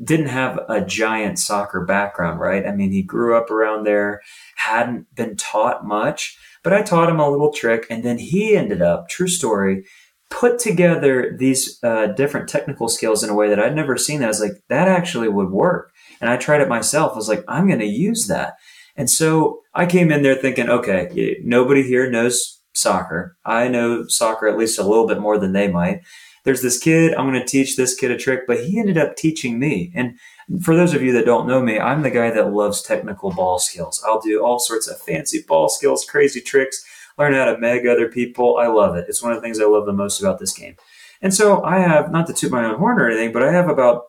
didn't 0.03 0.27
have 0.27 0.59
a 0.69 0.81
giant 0.81 1.39
soccer 1.39 1.85
background, 1.85 2.39
right? 2.39 2.65
I 2.65 2.71
mean, 2.71 2.91
he 2.91 3.01
grew 3.01 3.37
up 3.37 3.49
around 3.49 3.85
there, 3.85 4.21
hadn't 4.57 5.13
been 5.15 5.35
taught 5.37 5.85
much, 5.85 6.37
but 6.63 6.73
I 6.73 6.81
taught 6.81 7.09
him 7.09 7.19
a 7.19 7.29
little 7.29 7.51
trick. 7.51 7.87
And 7.89 8.03
then 8.03 8.17
he 8.17 8.55
ended 8.55 8.81
up, 8.81 9.07
true 9.07 9.27
story, 9.27 9.85
put 10.29 10.59
together 10.59 11.35
these 11.37 11.79
uh, 11.83 12.07
different 12.07 12.49
technical 12.49 12.89
skills 12.89 13.23
in 13.23 13.29
a 13.29 13.35
way 13.35 13.49
that 13.49 13.59
I'd 13.59 13.75
never 13.75 13.97
seen. 13.97 14.19
That 14.19 14.25
I 14.25 14.29
was 14.29 14.41
like, 14.41 14.63
that 14.69 14.87
actually 14.87 15.29
would 15.29 15.49
work. 15.49 15.91
And 16.19 16.29
I 16.29 16.37
tried 16.37 16.61
it 16.61 16.69
myself. 16.69 17.13
I 17.13 17.15
was 17.15 17.29
like, 17.29 17.43
I'm 17.47 17.67
going 17.67 17.79
to 17.79 17.85
use 17.85 18.27
that. 18.27 18.55
And 18.95 19.09
so 19.09 19.61
I 19.73 19.85
came 19.85 20.11
in 20.11 20.23
there 20.23 20.35
thinking, 20.35 20.69
okay, 20.69 21.37
nobody 21.43 21.83
here 21.83 22.09
knows 22.09 22.61
soccer. 22.73 23.37
I 23.45 23.67
know 23.67 24.05
soccer 24.07 24.47
at 24.47 24.57
least 24.57 24.79
a 24.79 24.87
little 24.87 25.07
bit 25.07 25.19
more 25.19 25.37
than 25.37 25.53
they 25.53 25.67
might. 25.67 26.01
There's 26.43 26.61
this 26.61 26.77
kid, 26.77 27.13
I'm 27.15 27.27
going 27.29 27.39
to 27.39 27.45
teach 27.45 27.75
this 27.75 27.95
kid 27.95 28.11
a 28.11 28.17
trick, 28.17 28.41
but 28.45 28.63
he 28.63 28.79
ended 28.79 28.97
up 28.97 29.15
teaching 29.15 29.57
me. 29.57 29.91
And 29.95 30.17
for 30.61 30.75
those 30.75 30.93
of 30.93 31.01
you 31.01 31.11
that 31.13 31.25
don't 31.25 31.47
know 31.47 31.61
me, 31.61 31.79
I'm 31.79 32.03
the 32.03 32.11
guy 32.11 32.29
that 32.29 32.53
loves 32.53 32.83
technical 32.83 33.31
ball 33.31 33.57
skills. 33.57 34.03
I'll 34.05 34.21
do 34.21 34.43
all 34.45 34.59
sorts 34.59 34.87
of 34.87 35.01
fancy 35.01 35.43
ball 35.47 35.69
skills, 35.69 36.05
crazy 36.05 36.41
tricks 36.41 36.85
learn 37.17 37.33
how 37.33 37.45
to 37.45 37.57
meg 37.57 37.87
other 37.87 38.09
people. 38.09 38.57
I 38.57 38.67
love 38.67 38.95
it. 38.95 39.05
It's 39.07 39.21
one 39.21 39.31
of 39.31 39.37
the 39.37 39.41
things 39.41 39.59
I 39.59 39.65
love 39.65 39.85
the 39.85 39.93
most 39.93 40.19
about 40.19 40.39
this 40.39 40.53
game. 40.53 40.75
And 41.21 41.33
so 41.33 41.63
I 41.63 41.79
have, 41.79 42.11
not 42.11 42.27
to 42.27 42.33
toot 42.33 42.51
my 42.51 42.65
own 42.65 42.77
horn 42.77 42.99
or 42.99 43.09
anything, 43.09 43.31
but 43.31 43.43
I 43.43 43.51
have 43.51 43.69
about 43.69 44.03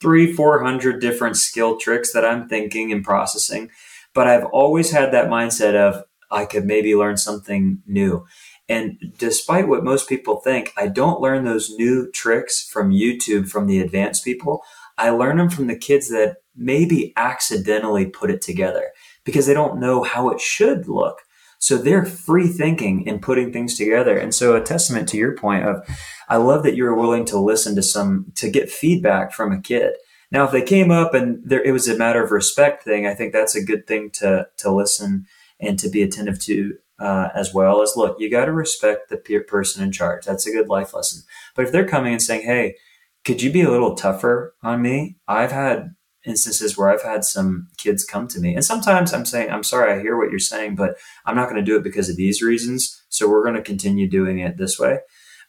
three, 0.00 0.32
400 0.32 1.00
different 1.00 1.36
skill 1.36 1.76
tricks 1.78 2.12
that 2.12 2.24
I'm 2.24 2.48
thinking 2.48 2.90
and 2.92 3.04
processing. 3.04 3.70
But 4.14 4.26
I've 4.26 4.46
always 4.46 4.90
had 4.90 5.12
that 5.12 5.28
mindset 5.28 5.74
of 5.74 6.04
I 6.30 6.44
could 6.44 6.64
maybe 6.64 6.94
learn 6.94 7.16
something 7.16 7.82
new. 7.86 8.26
And 8.68 8.98
despite 9.18 9.66
what 9.66 9.84
most 9.84 10.08
people 10.08 10.40
think, 10.40 10.72
I 10.76 10.86
don't 10.86 11.20
learn 11.20 11.44
those 11.44 11.70
new 11.70 12.10
tricks 12.12 12.68
from 12.68 12.92
YouTube 12.92 13.48
from 13.48 13.66
the 13.66 13.80
advanced 13.80 14.24
people. 14.24 14.62
I 14.96 15.10
learn 15.10 15.38
them 15.38 15.50
from 15.50 15.66
the 15.66 15.76
kids 15.76 16.08
that 16.10 16.36
maybe 16.54 17.12
accidentally 17.16 18.06
put 18.06 18.30
it 18.30 18.42
together 18.42 18.90
because 19.24 19.46
they 19.46 19.54
don't 19.54 19.80
know 19.80 20.02
how 20.04 20.30
it 20.30 20.40
should 20.40 20.88
look. 20.88 21.18
So 21.60 21.76
they're 21.76 22.04
free 22.04 22.48
thinking 22.48 23.08
and 23.08 23.22
putting 23.22 23.52
things 23.52 23.76
together. 23.76 24.16
And 24.18 24.34
so 24.34 24.56
a 24.56 24.60
testament 24.60 25.08
to 25.10 25.16
your 25.16 25.36
point 25.36 25.64
of, 25.64 25.86
I 26.28 26.36
love 26.36 26.64
that 26.64 26.74
you 26.74 26.84
were 26.84 26.96
willing 26.96 27.24
to 27.26 27.38
listen 27.38 27.76
to 27.76 27.82
some, 27.82 28.32
to 28.36 28.50
get 28.50 28.70
feedback 28.70 29.32
from 29.32 29.52
a 29.52 29.60
kid. 29.60 29.92
Now, 30.32 30.44
if 30.44 30.52
they 30.52 30.62
came 30.62 30.90
up 30.90 31.14
and 31.14 31.40
there, 31.44 31.62
it 31.62 31.72
was 31.72 31.86
a 31.86 31.96
matter 31.96 32.24
of 32.24 32.32
respect 32.32 32.82
thing, 32.82 33.06
I 33.06 33.14
think 33.14 33.32
that's 33.32 33.54
a 33.54 33.64
good 33.64 33.86
thing 33.86 34.10
to, 34.14 34.48
to 34.58 34.72
listen 34.72 35.26
and 35.60 35.78
to 35.78 35.88
be 35.88 36.02
attentive 36.02 36.40
to 36.44 36.74
uh, 37.00 37.30
as 37.34 37.54
well 37.54 37.82
as 37.82 37.94
look, 37.96 38.16
you 38.18 38.30
got 38.30 38.44
to 38.44 38.52
respect 38.52 39.08
the 39.08 39.16
peer 39.16 39.42
person 39.42 39.82
in 39.82 39.90
charge. 39.90 40.24
That's 40.24 40.46
a 40.46 40.52
good 40.52 40.68
life 40.68 40.92
lesson. 40.94 41.22
But 41.56 41.64
if 41.64 41.72
they're 41.72 41.88
coming 41.88 42.12
and 42.12 42.22
saying, 42.22 42.42
Hey, 42.42 42.76
could 43.24 43.42
you 43.42 43.50
be 43.50 43.62
a 43.62 43.70
little 43.70 43.94
tougher 43.94 44.54
on 44.62 44.82
me? 44.82 45.16
I've 45.26 45.52
had 45.52 45.94
instances 46.26 46.76
where 46.76 46.90
I've 46.90 47.02
had 47.02 47.24
some 47.24 47.68
kids 47.78 48.04
come 48.04 48.28
to 48.28 48.40
me, 48.40 48.54
and 48.54 48.64
sometimes 48.64 49.12
I'm 49.12 49.24
saying, 49.24 49.50
I'm 49.50 49.62
sorry, 49.62 49.92
I 49.92 50.00
hear 50.00 50.16
what 50.16 50.30
you're 50.30 50.38
saying, 50.38 50.76
but 50.76 50.96
I'm 51.24 51.36
not 51.36 51.48
going 51.48 51.64
to 51.64 51.70
do 51.70 51.76
it 51.76 51.84
because 51.84 52.08
of 52.08 52.16
these 52.16 52.42
reasons. 52.42 53.02
So 53.08 53.28
we're 53.28 53.42
going 53.42 53.56
to 53.56 53.62
continue 53.62 54.08
doing 54.08 54.38
it 54.38 54.56
this 54.56 54.78
way. 54.78 55.00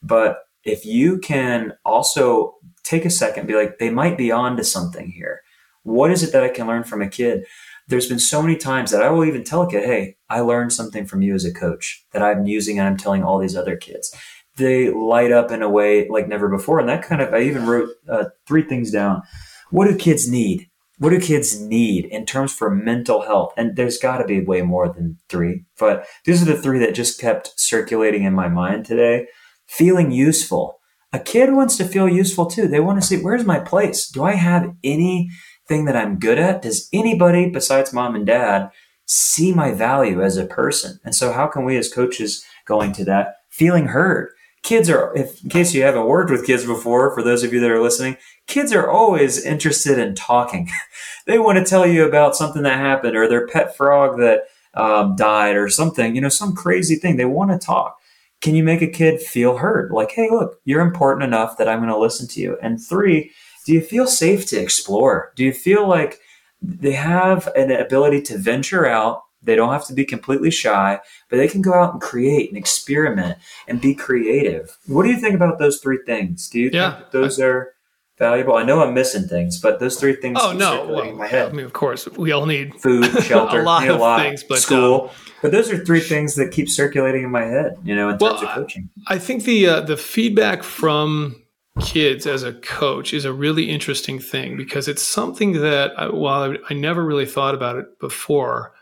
But 0.02 0.40
if 0.64 0.86
you 0.86 1.20
can 1.20 1.74
also 1.86 2.56
take 2.84 3.06
a 3.06 3.10
second, 3.10 3.48
be 3.48 3.56
like, 3.56 3.80
they 3.80 3.90
might 3.90 4.18
be 4.18 4.32
on 4.32 4.58
to 4.58 4.64
something 4.64 5.10
here. 5.12 5.42
What 5.84 6.12
is 6.12 6.24
it 6.24 6.32
that 6.34 6.44
I 6.44 6.50
can 6.50 6.68
learn 6.68 6.84
from 6.84 7.02
a 7.02 7.10
kid? 7.10 7.46
There's 7.88 8.08
been 8.08 8.20
so 8.20 8.42
many 8.42 8.56
times 8.56 8.92
that 8.92 9.02
I 9.02 9.10
will 9.10 9.26
even 9.26 9.44
tell 9.44 9.64
a 9.64 9.70
kid, 9.70 9.86
hey, 9.86 10.18
I 10.30 10.40
learned 10.42 10.72
something 10.72 11.06
from 11.06 11.22
you 11.22 11.34
as 11.34 11.46
a 11.46 11.54
coach 11.54 12.06
that 12.14 12.22
I'm 12.22 12.46
using 12.46 12.80
and 12.80 12.88
I'm 12.88 12.98
telling 12.98 13.24
all 13.24 13.40
these 13.40 13.56
other 13.56 13.76
kids. 13.76 14.16
They 14.58 14.90
light 14.90 15.32
up 15.32 15.52
in 15.52 15.62
a 15.62 15.70
way 15.70 16.08
like 16.10 16.28
never 16.28 16.48
before. 16.48 16.80
And 16.80 16.88
that 16.90 17.04
kind 17.04 17.22
of, 17.22 17.34
I 17.34 17.42
even 17.42 17.66
wrote 17.66 17.90
uh, 18.08 18.26
three 18.48 18.64
things 18.64 18.92
down 18.92 19.24
what 19.72 19.88
do 19.88 19.96
kids 19.96 20.30
need? 20.30 20.70
What 21.00 21.10
do 21.10 21.20
kids 21.20 21.60
need 21.60 22.06
in 22.06 22.26
terms 22.26 22.54
for 22.54 22.70
mental 22.70 23.24
health? 23.24 23.54
And 23.58 23.76
there's 23.76 23.98
got 23.98 24.20
to 24.20 24.26
be 24.26 24.40
way 24.40 24.62
more 24.62 24.88
than 24.88 25.18
three, 25.30 25.64
but 25.80 26.06
these 26.26 26.42
are 26.42 26.54
the 26.54 26.62
three 26.62 26.78
that 26.80 26.94
just 26.94 27.20
kept 27.20 27.54
circulating 27.56 28.24
in 28.24 28.34
my 28.34 28.48
mind 28.48 28.86
today. 28.86 29.26
Feeling 29.68 30.12
useful. 30.12 30.78
A 31.12 31.20
kid 31.20 31.54
wants 31.54 31.76
to 31.78 31.86
feel 31.86 32.08
useful 32.08 32.46
too. 32.46 32.68
They 32.68 32.80
want 32.80 33.02
to 33.02 33.08
see 33.08 33.18
where's 33.18 33.46
my 33.46 33.60
place? 33.60 34.08
Do 34.08 34.24
I 34.24 34.36
have 34.36 34.74
anything 34.84 35.32
thing 35.72 35.86
that 35.86 35.96
I'm 35.96 36.20
good 36.20 36.38
at? 36.38 36.62
Does 36.62 36.90
anybody 36.92 37.50
besides 37.50 37.94
mom 37.94 38.16
and 38.16 38.26
dad 38.26 38.70
see 39.06 39.54
my 39.54 39.72
value 39.72 40.22
as 40.22 40.38
a 40.38 40.46
person? 40.46 41.00
And 41.06 41.16
so, 41.16 41.32
how 41.32 41.48
can 41.48 41.64
we 41.64 41.78
as 41.78 41.92
coaches 41.92 42.44
going 42.68 42.92
to 42.94 43.06
that 43.06 43.36
feeling 43.50 43.88
heard? 43.88 44.32
Kids 44.64 44.90
are, 44.90 45.16
if, 45.16 45.44
in 45.44 45.50
case 45.50 45.74
you 45.74 45.82
haven't 45.82 46.06
worked 46.06 46.30
with 46.30 46.46
kids 46.46 46.66
before, 46.66 47.14
for 47.14 47.24
those 47.24 47.44
of 47.44 47.52
you 47.52 47.60
that 47.60 47.72
are 47.72 47.82
listening, 47.82 48.16
kids 48.48 48.72
are 48.72 48.90
always 48.90 49.44
interested 49.44 49.98
in 49.98 50.14
talking. 50.14 50.70
they 51.26 51.40
want 51.40 51.58
to 51.58 51.66
tell 51.66 51.88
you 51.88 52.06
about 52.06 52.36
something 52.36 52.64
that 52.64 52.78
happened 52.78 53.16
or 53.16 53.28
their 53.28 53.48
pet 53.48 53.76
frog 53.76 54.20
that 54.20 54.44
um, 54.74 55.16
died 55.16 55.56
or 55.56 55.68
something, 55.68 56.16
you 56.16 56.22
know, 56.22 56.30
some 56.30 56.56
crazy 56.56 56.96
thing. 56.96 57.18
They 57.18 57.26
want 57.26 57.52
to 57.52 57.58
talk. 57.58 57.98
Can 58.42 58.56
you 58.56 58.64
make 58.64 58.82
a 58.82 58.88
kid 58.88 59.22
feel 59.22 59.58
heard? 59.58 59.92
Like, 59.92 60.12
hey, 60.12 60.30
look, 60.30 60.60
you're 60.66 60.82
important 60.82 61.24
enough 61.24 61.58
that 61.58 61.68
I'm 61.68 61.80
going 61.80 61.90
to 61.90 61.98
listen 61.98 62.28
to 62.30 62.42
you. 62.42 62.58
And 62.62 62.82
three, 62.82 63.32
do 63.66 63.74
you 63.74 63.82
feel 63.82 64.08
safe 64.08 64.48
to 64.48 64.60
explore? 64.60 65.32
Do 65.36 65.44
you 65.44 65.54
feel 65.54 65.88
like 65.88 66.18
they 66.62 66.94
have 66.94 67.48
an 67.56 67.72
ability 67.72 68.22
to 68.24 68.38
venture 68.38 68.88
out? 68.88 69.24
They 69.44 69.56
don't 69.56 69.72
have 69.72 69.86
to 69.88 69.94
be 69.94 70.06
completely 70.06 70.52
shy, 70.52 71.00
but 71.30 71.38
they 71.38 71.48
can 71.48 71.62
go 71.62 71.74
out 71.74 71.94
and 71.94 72.02
create 72.02 72.50
and 72.50 72.58
experiment 72.58 73.38
and 73.68 73.82
be 73.82 73.96
creative. 73.96 74.78
What 74.88 75.04
do 75.04 75.10
you 75.10 75.18
think 75.18 75.36
about 75.36 75.58
those 75.60 75.80
three 75.80 76.00
things? 76.06 76.48
Do 76.50 76.60
you 76.60 76.70
yeah, 76.72 76.98
think 76.98 77.12
those 77.12 77.40
I, 77.40 77.46
are 77.46 77.74
valuable? 78.18 78.56
I 78.56 78.64
know 78.64 78.84
I'm 78.84 78.94
missing 78.94 79.28
things, 79.28 79.60
but 79.60 79.80
those 79.80 80.00
three 80.00 80.16
things. 80.16 80.38
Oh 80.42 80.54
no! 80.54 80.88
Well, 80.88 81.12
my 81.16 81.28
head. 81.28 81.50
I 81.50 81.54
mean, 81.54 81.66
of 81.66 81.74
course, 81.74 82.08
we 82.10 82.32
all 82.32 82.46
need 82.46 82.76
food, 82.82 83.06
shelter, 83.24 83.62
a 83.62 83.64
lot 83.64 83.88
of 83.88 84.00
lot, 84.00 84.22
things, 84.22 84.44
but 84.44 84.60
school. 84.60 85.06
Um, 85.06 85.10
but 85.42 85.52
those 85.52 85.72
are 85.72 85.84
three 85.84 86.02
things 86.02 86.36
that 86.36 86.52
keep 86.52 86.70
circulating 86.70 87.24
in 87.24 87.32
my 87.32 87.46
head. 87.46 87.78
You 87.84 87.96
know, 87.96 88.10
in 88.10 88.18
well, 88.20 88.38
terms 88.38 88.44
of 88.44 88.50
coaching. 88.50 88.90
I 89.08 89.18
think 89.18 89.44
the 89.44 89.68
uh, 89.68 89.82
the 89.82 89.98
feedback 89.98 90.62
from 90.62 91.42
kids 91.80 92.28
as 92.28 92.44
a 92.44 92.54
coach 92.54 93.14
is 93.14 93.26
a 93.26 93.34
really 93.34 93.70
interesting 93.70 94.20
thing 94.20 94.58
because 94.58 94.88
it's 94.88 95.02
something 95.02 95.54
that 95.54 95.98
I, 95.98 96.10
while 96.10 96.52
I, 96.52 96.58
I 96.70 96.74
never 96.74 97.04
really 97.04 97.26
thought 97.26 97.56
about 97.56 97.78
it 97.78 98.00
before, 98.00 98.74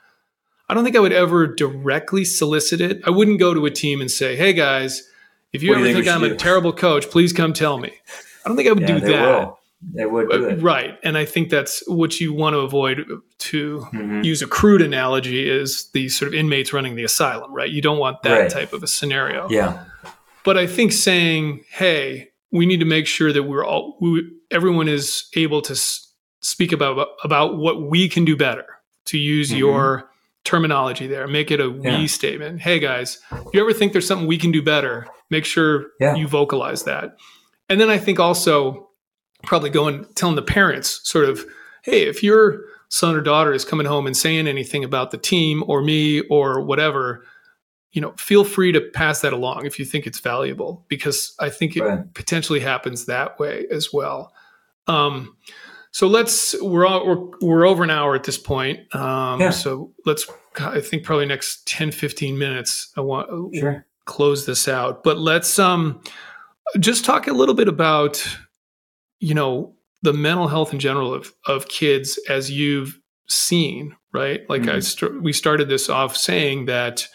I 0.70 0.76
don't 0.76 0.84
think 0.84 0.95
I 0.95 0.99
would 0.99 1.13
ever 1.13 1.47
directly 1.47 2.24
solicit 2.24 2.80
it. 2.80 3.01
I 3.05 3.09
wouldn't 3.09 3.39
go 3.39 3.53
to 3.53 3.65
a 3.65 3.72
team 3.72 4.01
and 4.01 4.11
say, 4.11 4.36
"Hey 4.36 4.53
guys, 4.53 5.09
if 5.51 5.63
you 5.63 5.70
what 5.70 5.80
ever 5.80 5.88
you 5.88 5.93
think, 5.93 6.05
think 6.05 6.15
I'm 6.15 6.22
do? 6.22 6.34
a 6.34 6.38
terrible 6.38 6.72
coach, 6.72 7.09
please 7.09 7.34
come 7.34 7.53
tell 7.53 7.80
me." 7.80 7.91
I 8.45 8.47
don't 8.47 8.55
think 8.55 8.70
I 8.70 8.74
would 8.74 8.82
yeah, 8.82 8.88
do 8.88 8.99
they 8.99 9.11
that. 9.13 9.22
Will. 9.22 9.59
They 9.93 10.05
would 10.05 10.30
do 10.30 10.45
it. 10.49 10.61
Right. 10.61 10.99
And 11.03 11.17
I 11.17 11.26
think 11.26 11.49
that's 11.49 11.84
what 11.88 12.20
you 12.20 12.34
want 12.34 12.53
to 12.53 12.59
avoid 12.59 13.05
to 13.38 13.88
mm-hmm. 13.93 14.22
use 14.24 14.41
a 14.41 14.47
crude 14.47 14.82
analogy 14.82 15.49
is 15.49 15.89
the 15.91 16.09
sort 16.09 16.28
of 16.28 16.34
inmates 16.34 16.74
running 16.74 16.95
the 16.95 17.03
asylum, 17.05 17.53
right? 17.53 17.70
You 17.70 17.82
don't 17.82 17.97
want 17.97 18.22
that 18.24 18.38
right. 18.38 18.51
type 18.51 18.74
of 18.74 18.84
a 18.84 18.88
scenario. 18.88 19.49
Yeah. 19.49 19.86
But 20.43 20.57
I 20.57 20.67
think 20.67 20.91
saying, 20.91 21.63
"Hey, 21.70 22.30
we 22.51 22.65
need 22.65 22.80
to 22.80 22.86
make 22.86 23.07
sure 23.07 23.34
that 23.34 23.43
we're 23.43 23.65
all 23.65 23.97
we, 23.99 24.30
everyone 24.51 24.88
is 24.88 25.30
able 25.36 25.61
to 25.63 25.74
s- 25.74 26.11
speak 26.41 26.72
about 26.72 27.07
about 27.24 27.57
what 27.57 27.82
we 27.82 28.07
can 28.07 28.24
do 28.24 28.38
better." 28.38 28.65
To 29.05 29.17
use 29.17 29.49
mm-hmm. 29.49 29.57
your 29.57 30.09
terminology 30.44 31.08
there, 31.08 31.28
make 31.28 31.52
it 31.52 31.60
a 31.60 31.70
yeah. 31.82 31.98
we 31.98 32.08
statement. 32.08 32.62
Hey 32.62 32.80
guys, 32.80 33.20
if 33.32 33.54
you 33.54 33.62
ever 33.62 33.74
think 33.74 33.92
there's 33.92 34.08
something 34.08 34.28
we 34.28 34.38
can 34.38 34.52
do 34.52 34.62
better, 34.62 35.08
make 35.30 35.46
sure 35.46 35.88
yeah. 36.00 36.16
you 36.16 36.28
vocalize 36.28 36.84
that. 36.84 37.18
And 37.70 37.80
then 37.80 37.90
I 37.90 37.98
think 37.98 38.20
also 38.20 38.90
probably 39.44 39.70
going 39.70 40.06
telling 40.16 40.36
the 40.36 40.42
parents 40.42 41.02
sort 41.04 41.26
of, 41.26 41.46
hey, 41.84 42.08
if 42.08 42.24
your 42.24 42.64
son 42.90 43.16
or 43.16 43.22
daughter 43.22 43.54
is 43.54 43.64
coming 43.64 43.86
home 43.86 44.08
and 44.08 44.18
saying 44.18 44.48
anything 44.48 44.84
about 44.84 45.12
the 45.12 45.18
team 45.18 45.64
or 45.68 45.82
me 45.82 46.22
or 46.22 46.62
whatever, 46.62 47.24
you 47.92 48.02
know, 48.02 48.14
feel 48.18 48.44
free 48.44 48.72
to 48.72 48.82
pass 48.82 49.22
that 49.22 49.34
along 49.34 49.66
if 49.66 49.78
you 49.80 49.86
think 49.86 50.08
it's 50.08 50.20
valuable, 50.20 50.86
because 50.90 51.36
I 51.40 51.50
think 51.50 51.76
it 51.76 51.84
right. 51.84 52.14
potentially 52.14 52.60
happens 52.60 53.06
that 53.06 53.40
way 53.40 53.66
as 53.72 53.94
well. 53.94 54.34
Um, 54.88 55.36
so 55.92 56.08
let's 56.08 56.60
we're 56.62 56.86
all 56.86 57.06
we're, 57.06 57.38
we're 57.42 57.68
over 57.68 57.84
an 57.84 57.90
hour 57.90 58.16
at 58.16 58.24
this 58.24 58.38
point. 58.38 58.94
Um, 58.96 59.42
yeah. 59.42 59.50
So 59.50 59.94
let's 60.06 60.30
I 60.60 60.82
think 60.82 61.04
probably 61.04 61.26
next 61.26 61.68
10, 61.68 61.92
15 61.92 62.38
minutes. 62.38 62.92
I 62.98 63.02
want 63.02 63.56
sure. 63.56 63.86
close 64.06 64.46
this 64.46 64.68
out, 64.68 65.04
but 65.04 65.18
let's 65.18 65.58
um 65.58 66.02
just 66.80 67.06
talk 67.06 67.28
a 67.28 67.34
little 67.34 67.56
bit 67.56 67.68
about 67.68 68.24
you 69.20 69.34
know 69.34 69.76
the 70.02 70.14
mental 70.14 70.48
health 70.48 70.74
in 70.74 70.80
general 70.80 71.14
of 71.14 71.34
of 71.46 71.68
kids 71.68 72.20
as 72.30 72.52
you've 72.52 73.00
seen 73.28 73.96
right 74.12 74.42
like 74.50 74.64
mm-hmm. 74.64 74.78
i 74.78 74.80
st- 74.80 75.22
we 75.22 75.32
started 75.32 75.70
this 75.70 75.88
off 75.88 76.18
saying 76.18 76.66
that 76.66 77.08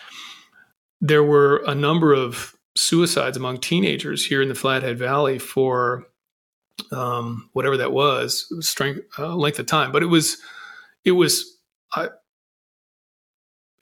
there 1.00 1.24
were 1.24 1.62
a 1.66 1.74
number 1.74 2.12
of 2.12 2.54
suicides 2.76 3.36
among 3.36 3.58
teenagers 3.58 4.24
here 4.26 4.40
in 4.40 4.48
the 4.48 4.54
flathead 4.54 4.98
valley 4.98 5.38
for 5.38 6.06
um, 6.92 7.48
whatever 7.52 7.76
that 7.76 7.92
was 7.92 8.46
strength 8.60 9.00
uh, 9.18 9.34
length 9.34 9.58
of 9.58 9.66
time 9.66 9.92
but 9.92 10.02
it 10.02 10.06
was 10.06 10.38
it 11.04 11.12
was 11.12 11.58
uh, 11.96 12.08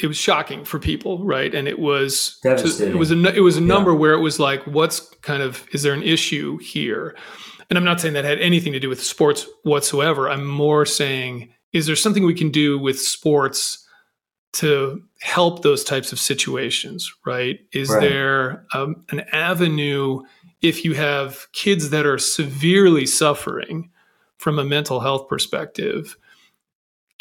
it 0.02 0.08
was 0.08 0.16
shocking 0.16 0.64
for 0.64 0.78
people, 0.78 1.24
right? 1.24 1.54
And 1.54 1.68
it 1.68 1.78
was 1.78 2.38
it 2.80 2.96
was 2.96 3.12
a 3.12 3.34
it 3.34 3.40
was 3.40 3.56
a 3.56 3.60
number 3.60 3.92
yeah. 3.92 3.98
where 3.98 4.12
it 4.14 4.20
was 4.20 4.40
like, 4.40 4.62
what's 4.64 5.00
kind 5.22 5.42
of 5.42 5.66
is 5.72 5.82
there 5.82 5.94
an 5.94 6.02
issue 6.02 6.58
here? 6.58 7.16
And 7.70 7.78
I'm 7.78 7.84
not 7.84 8.00
saying 8.00 8.14
that 8.14 8.24
had 8.24 8.40
anything 8.40 8.72
to 8.72 8.80
do 8.80 8.88
with 8.88 9.02
sports 9.02 9.46
whatsoever. 9.62 10.28
I'm 10.28 10.46
more 10.46 10.84
saying, 10.84 11.54
is 11.72 11.86
there 11.86 11.96
something 11.96 12.24
we 12.24 12.34
can 12.34 12.50
do 12.50 12.78
with 12.78 13.00
sports 13.00 13.86
to 14.54 15.02
help 15.20 15.62
those 15.62 15.84
types 15.84 16.12
of 16.12 16.18
situations? 16.18 17.10
Right? 17.24 17.60
Is 17.72 17.88
right. 17.88 18.00
there 18.00 18.66
um, 18.74 19.04
an 19.10 19.20
avenue 19.32 20.22
if 20.62 20.84
you 20.84 20.94
have 20.94 21.46
kids 21.52 21.90
that 21.90 22.06
are 22.06 22.18
severely 22.18 23.06
suffering 23.06 23.90
from 24.38 24.58
a 24.58 24.64
mental 24.64 25.00
health 25.00 25.28
perspective? 25.28 26.16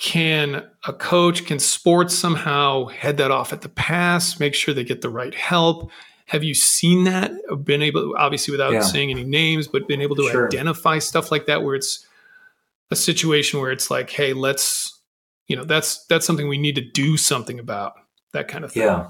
can 0.01 0.67
a 0.87 0.93
coach 0.93 1.45
can 1.45 1.59
sports 1.59 2.17
somehow 2.17 2.87
head 2.87 3.17
that 3.17 3.29
off 3.29 3.53
at 3.53 3.61
the 3.61 3.69
pass 3.69 4.39
make 4.39 4.55
sure 4.55 4.73
they 4.73 4.83
get 4.83 5.01
the 5.01 5.09
right 5.09 5.35
help 5.35 5.91
have 6.25 6.43
you 6.43 6.55
seen 6.55 7.03
that 7.03 7.31
been 7.63 7.83
able 7.83 8.15
obviously 8.17 8.51
without 8.51 8.73
yeah. 8.73 8.81
saying 8.81 9.11
any 9.11 9.23
names 9.23 9.67
but 9.67 9.87
been 9.87 10.01
able 10.01 10.15
to 10.15 10.27
sure. 10.31 10.47
identify 10.47 10.97
stuff 10.97 11.29
like 11.29 11.45
that 11.45 11.61
where 11.61 11.75
it's 11.75 12.07
a 12.89 12.95
situation 12.95 13.59
where 13.59 13.71
it's 13.71 13.91
like 13.91 14.09
hey 14.09 14.33
let's 14.33 14.99
you 15.47 15.55
know 15.55 15.63
that's 15.63 16.03
that's 16.07 16.25
something 16.25 16.47
we 16.47 16.57
need 16.57 16.73
to 16.73 16.81
do 16.81 17.15
something 17.15 17.59
about 17.59 17.93
that 18.33 18.47
kind 18.47 18.65
of 18.65 18.71
thing 18.71 18.81
yeah 18.81 19.09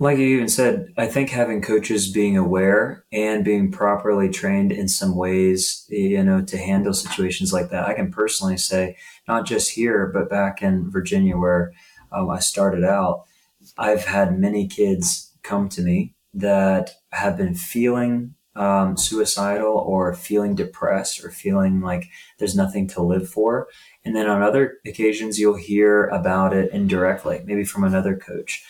like 0.00 0.18
you 0.18 0.26
even 0.26 0.48
said, 0.48 0.92
I 0.96 1.06
think 1.06 1.30
having 1.30 1.60
coaches 1.60 2.10
being 2.10 2.36
aware 2.36 3.04
and 3.12 3.44
being 3.44 3.72
properly 3.72 4.28
trained 4.28 4.70
in 4.70 4.86
some 4.86 5.16
ways, 5.16 5.84
you 5.88 6.22
know, 6.22 6.40
to 6.42 6.56
handle 6.56 6.94
situations 6.94 7.52
like 7.52 7.70
that. 7.70 7.86
I 7.86 7.94
can 7.94 8.12
personally 8.12 8.58
say, 8.58 8.96
not 9.26 9.44
just 9.44 9.72
here, 9.72 10.06
but 10.06 10.30
back 10.30 10.62
in 10.62 10.88
Virginia 10.90 11.36
where 11.36 11.72
um, 12.12 12.30
I 12.30 12.38
started 12.38 12.84
out, 12.84 13.24
I've 13.76 14.04
had 14.04 14.38
many 14.38 14.68
kids 14.68 15.32
come 15.42 15.68
to 15.70 15.82
me 15.82 16.14
that 16.32 16.92
have 17.10 17.36
been 17.36 17.54
feeling 17.54 18.34
um, 18.54 18.96
suicidal 18.96 19.72
or 19.72 20.14
feeling 20.14 20.54
depressed 20.54 21.24
or 21.24 21.30
feeling 21.30 21.80
like 21.80 22.08
there's 22.38 22.56
nothing 22.56 22.86
to 22.88 23.02
live 23.02 23.28
for. 23.28 23.68
And 24.04 24.14
then 24.14 24.28
on 24.28 24.42
other 24.42 24.78
occasions, 24.86 25.38
you'll 25.38 25.56
hear 25.56 26.06
about 26.06 26.54
it 26.54 26.72
indirectly, 26.72 27.42
maybe 27.44 27.64
from 27.64 27.84
another 27.84 28.16
coach. 28.16 28.64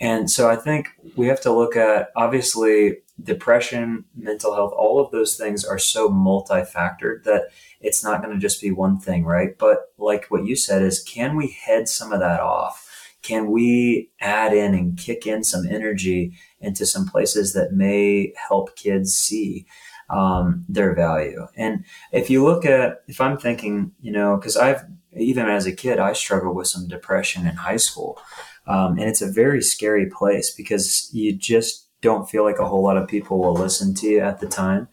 And 0.00 0.30
so 0.30 0.50
I 0.50 0.56
think 0.56 0.88
we 1.16 1.26
have 1.28 1.40
to 1.42 1.52
look 1.52 1.76
at 1.76 2.08
obviously 2.16 2.96
depression, 3.22 4.04
mental 4.16 4.54
health, 4.54 4.72
all 4.76 4.98
of 4.98 5.10
those 5.10 5.36
things 5.36 5.64
are 5.64 5.78
so 5.78 6.08
multi-factored 6.08 7.24
that 7.24 7.48
it's 7.80 8.02
not 8.02 8.22
going 8.22 8.34
to 8.34 8.40
just 8.40 8.60
be 8.60 8.70
one 8.70 8.98
thing, 8.98 9.24
right? 9.24 9.56
But 9.58 9.92
like 9.98 10.26
what 10.26 10.46
you 10.46 10.56
said 10.56 10.82
is 10.82 11.02
can 11.02 11.36
we 11.36 11.48
head 11.48 11.88
some 11.88 12.12
of 12.12 12.20
that 12.20 12.40
off? 12.40 12.86
Can 13.22 13.50
we 13.50 14.10
add 14.20 14.54
in 14.54 14.74
and 14.74 14.96
kick 14.96 15.26
in 15.26 15.44
some 15.44 15.66
energy 15.66 16.32
into 16.60 16.86
some 16.86 17.06
places 17.06 17.52
that 17.52 17.72
may 17.72 18.32
help 18.48 18.76
kids 18.76 19.14
see 19.14 19.66
um, 20.12 20.64
their 20.68 20.94
value? 20.94 21.46
And 21.56 21.84
if 22.12 22.30
you 22.30 22.44
look 22.44 22.64
at, 22.64 23.02
if 23.08 23.20
I'm 23.20 23.38
thinking, 23.38 23.92
you 24.00 24.12
know, 24.12 24.36
because 24.36 24.56
I've, 24.56 24.82
even 25.16 25.46
as 25.46 25.66
a 25.66 25.72
kid, 25.72 25.98
I 25.98 26.12
struggled 26.12 26.56
with 26.56 26.68
some 26.68 26.88
depression 26.88 27.46
in 27.46 27.56
high 27.56 27.76
school. 27.78 28.20
Um, 28.66 28.98
and 28.98 29.08
it's 29.08 29.22
a 29.22 29.30
very 29.30 29.62
scary 29.62 30.06
place 30.06 30.50
because 30.50 31.10
you 31.12 31.32
just 31.34 31.88
don't 32.00 32.28
feel 32.28 32.44
like 32.44 32.58
a 32.58 32.66
whole 32.66 32.82
lot 32.82 32.96
of 32.96 33.08
people 33.08 33.38
will 33.38 33.54
listen 33.54 33.94
to 33.94 34.06
you 34.06 34.20
at 34.20 34.40
the 34.40 34.46
time. 34.46 34.88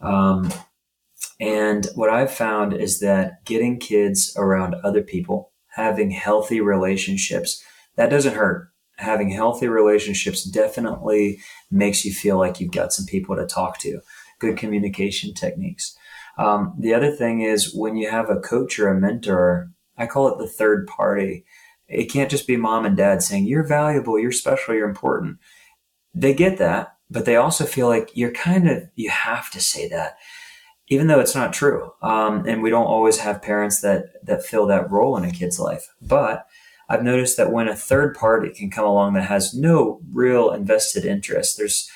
Um, 0.00 0.50
and 1.40 1.86
what 1.94 2.10
I've 2.10 2.32
found 2.32 2.72
is 2.72 3.00
that 3.00 3.44
getting 3.44 3.78
kids 3.78 4.34
around 4.36 4.74
other 4.76 5.02
people, 5.02 5.52
having 5.68 6.10
healthy 6.10 6.60
relationships, 6.60 7.62
that 7.96 8.10
doesn't 8.10 8.34
hurt. 8.34 8.70
Having 8.98 9.30
healthy 9.30 9.68
relationships 9.68 10.44
definitely 10.44 11.38
makes 11.70 12.04
you 12.04 12.12
feel 12.12 12.38
like 12.38 12.60
you've 12.60 12.72
got 12.72 12.94
some 12.94 13.04
people 13.04 13.36
to 13.36 13.46
talk 13.46 13.78
to. 13.78 14.00
Good 14.38 14.56
communication 14.56 15.34
techniques. 15.34 15.96
Um, 16.38 16.74
the 16.78 16.94
other 16.94 17.10
thing 17.10 17.40
is 17.40 17.74
when 17.74 17.96
you 17.96 18.10
have 18.10 18.30
a 18.30 18.40
coach 18.40 18.78
or 18.78 18.88
a 18.88 19.00
mentor, 19.00 19.70
I 19.96 20.06
call 20.06 20.28
it 20.28 20.38
the 20.38 20.48
third 20.48 20.86
party 20.86 21.44
it 21.88 22.06
can't 22.06 22.30
just 22.30 22.48
be 22.48 22.56
mom 22.56 22.84
and 22.84 22.96
dad 22.96 23.22
saying, 23.22 23.46
you're 23.46 23.62
valuable, 23.62 24.18
you're 24.18 24.32
special, 24.32 24.74
you're 24.74 24.88
important. 24.88 25.38
They 26.14 26.34
get 26.34 26.58
that, 26.58 26.96
but 27.08 27.26
they 27.26 27.36
also 27.36 27.64
feel 27.64 27.86
like 27.86 28.10
you're 28.14 28.32
kind 28.32 28.68
of, 28.68 28.82
you 28.96 29.10
have 29.10 29.50
to 29.52 29.60
say 29.60 29.88
that. 29.90 30.16
even 30.88 31.08
though 31.08 31.20
it's 31.20 31.34
not 31.34 31.52
true. 31.52 31.92
Um, 32.02 32.46
and 32.46 32.62
we 32.62 32.70
don't 32.70 32.86
always 32.86 33.18
have 33.18 33.42
parents 33.42 33.80
that, 33.80 34.04
that 34.24 34.44
fill 34.44 34.66
that 34.66 34.90
role 34.90 35.16
in 35.16 35.24
a 35.24 35.32
kid's 35.32 35.58
life. 35.58 35.86
But 36.00 36.46
I've 36.88 37.02
noticed 37.02 37.36
that 37.36 37.52
when 37.52 37.68
a 37.68 37.74
third 37.74 38.14
party 38.14 38.50
can 38.50 38.70
come 38.70 38.84
along 38.84 39.14
that 39.14 39.24
has 39.24 39.52
no 39.52 40.00
real 40.12 40.52
invested 40.52 41.04
interest, 41.04 41.56
there's 41.56 41.90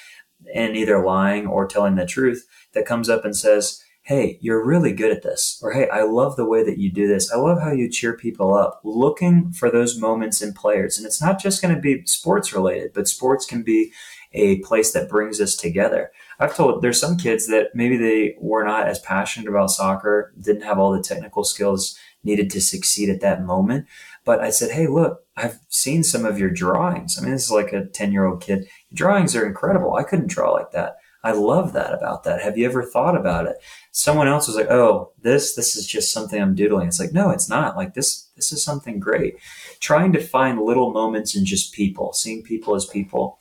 in 0.55 0.77
either 0.77 1.05
lying 1.05 1.47
or 1.47 1.67
telling 1.67 1.97
the 1.97 2.07
truth 2.07 2.47
that 2.75 2.87
comes 2.87 3.09
up 3.09 3.25
and 3.25 3.37
says, 3.37 3.83
Hey, 4.03 4.39
you're 4.41 4.65
really 4.65 4.93
good 4.93 5.13
at 5.13 5.23
this. 5.23 5.61
Or, 5.63 5.73
Hey, 5.73 5.89
I 5.89 6.03
love 6.03 6.37
the 6.37 6.47
way 6.47 6.65
that 6.65 6.79
you 6.79 6.91
do 6.91 7.07
this. 7.07 7.31
I 7.31 7.37
love 7.37 7.61
how 7.61 7.73
you 7.73 7.89
cheer 7.91 8.17
people 8.17 8.55
up, 8.55 8.81
looking 8.83 9.53
for 9.53 9.71
those 9.71 9.99
moments 9.99 10.41
in 10.43 10.53
players. 10.55 10.97
And 10.97 11.07
it's 11.07 11.21
not 11.21 11.41
just 11.41 11.61
going 11.61 11.75
to 11.75 11.81
be 11.81 12.05
sports 12.07 12.53
related, 12.53 12.93
but 12.95 13.09
sports 13.09 13.47
can 13.47 13.63
be 13.63 13.93
a 14.33 14.61
place 14.61 14.93
that 14.93 15.09
brings 15.09 15.41
us 15.41 15.57
together. 15.57 16.11
I've 16.39 16.55
told 16.55 16.83
there's 16.83 17.01
some 17.01 17.17
kids 17.17 17.49
that 17.49 17.75
maybe 17.75 17.97
they 17.97 18.37
were 18.41 18.65
not 18.65 18.89
as 18.89 18.99
passionate 19.01 19.49
about 19.49 19.71
soccer, 19.71 20.33
didn't 20.41 20.63
have 20.63 20.79
all 20.79 20.93
the 20.93 21.03
technical 21.03 21.45
skills 21.45 21.99
needed 22.23 22.51
to 22.51 22.61
succeed 22.61 23.09
at 23.09 23.21
that 23.21 23.45
moment. 23.45 23.87
But 24.25 24.41
I 24.41 24.51
said, 24.51 24.71
Hey, 24.73 24.87
look, 24.87 25.21
I've 25.37 25.59
seen 25.69 26.03
some 26.03 26.25
of 26.25 26.39
your 26.39 26.51
drawings. 26.51 27.19
I 27.19 27.23
mean, 27.23 27.33
this 27.33 27.45
is 27.45 27.51
like 27.51 27.73
a 27.73 27.87
10 27.87 28.13
year 28.13 28.27
old 28.27 28.41
kid. 28.41 28.67
Your 28.91 28.97
drawings 28.97 29.35
are 29.35 29.47
incredible. 29.47 29.95
I 29.95 30.03
couldn't 30.03 30.29
draw 30.29 30.53
like 30.53 30.73
that. 30.73 30.97
I 31.23 31.33
love 31.33 31.75
that 31.75 31.93
about 31.93 32.25
that. 32.25 32.41
Have 32.41 32.57
you 32.57 32.65
ever 32.65 32.83
thought 32.83 33.15
about 33.15 33.47
it? 33.47 33.57
Someone 33.93 34.27
else 34.27 34.47
was 34.47 34.57
like, 34.57 34.71
"Oh, 34.71 35.13
this 35.21 35.55
this 35.55 35.77
is 35.77 35.87
just 35.87 36.13
something 36.13 36.41
I'm 36.41 36.55
doodling." 36.55 36.89
It's 36.89 36.99
like, 36.99 37.13
no, 37.13 37.29
it's 37.29 37.47
not. 37.47 37.77
Like 37.77 37.93
this 37.93 38.31
this 38.37 38.53
is 38.53 38.65
something 38.65 38.99
great. 38.99 39.35
Trying 39.81 40.15
to 40.15 40.23
find 40.23 40.63
little 40.63 40.93
moments 40.93 41.37
in 41.37 41.45
just 41.45 41.75
people, 41.75 42.15
seeing 42.15 42.43
people 42.43 42.75
as 42.75 42.87
people, 42.87 43.39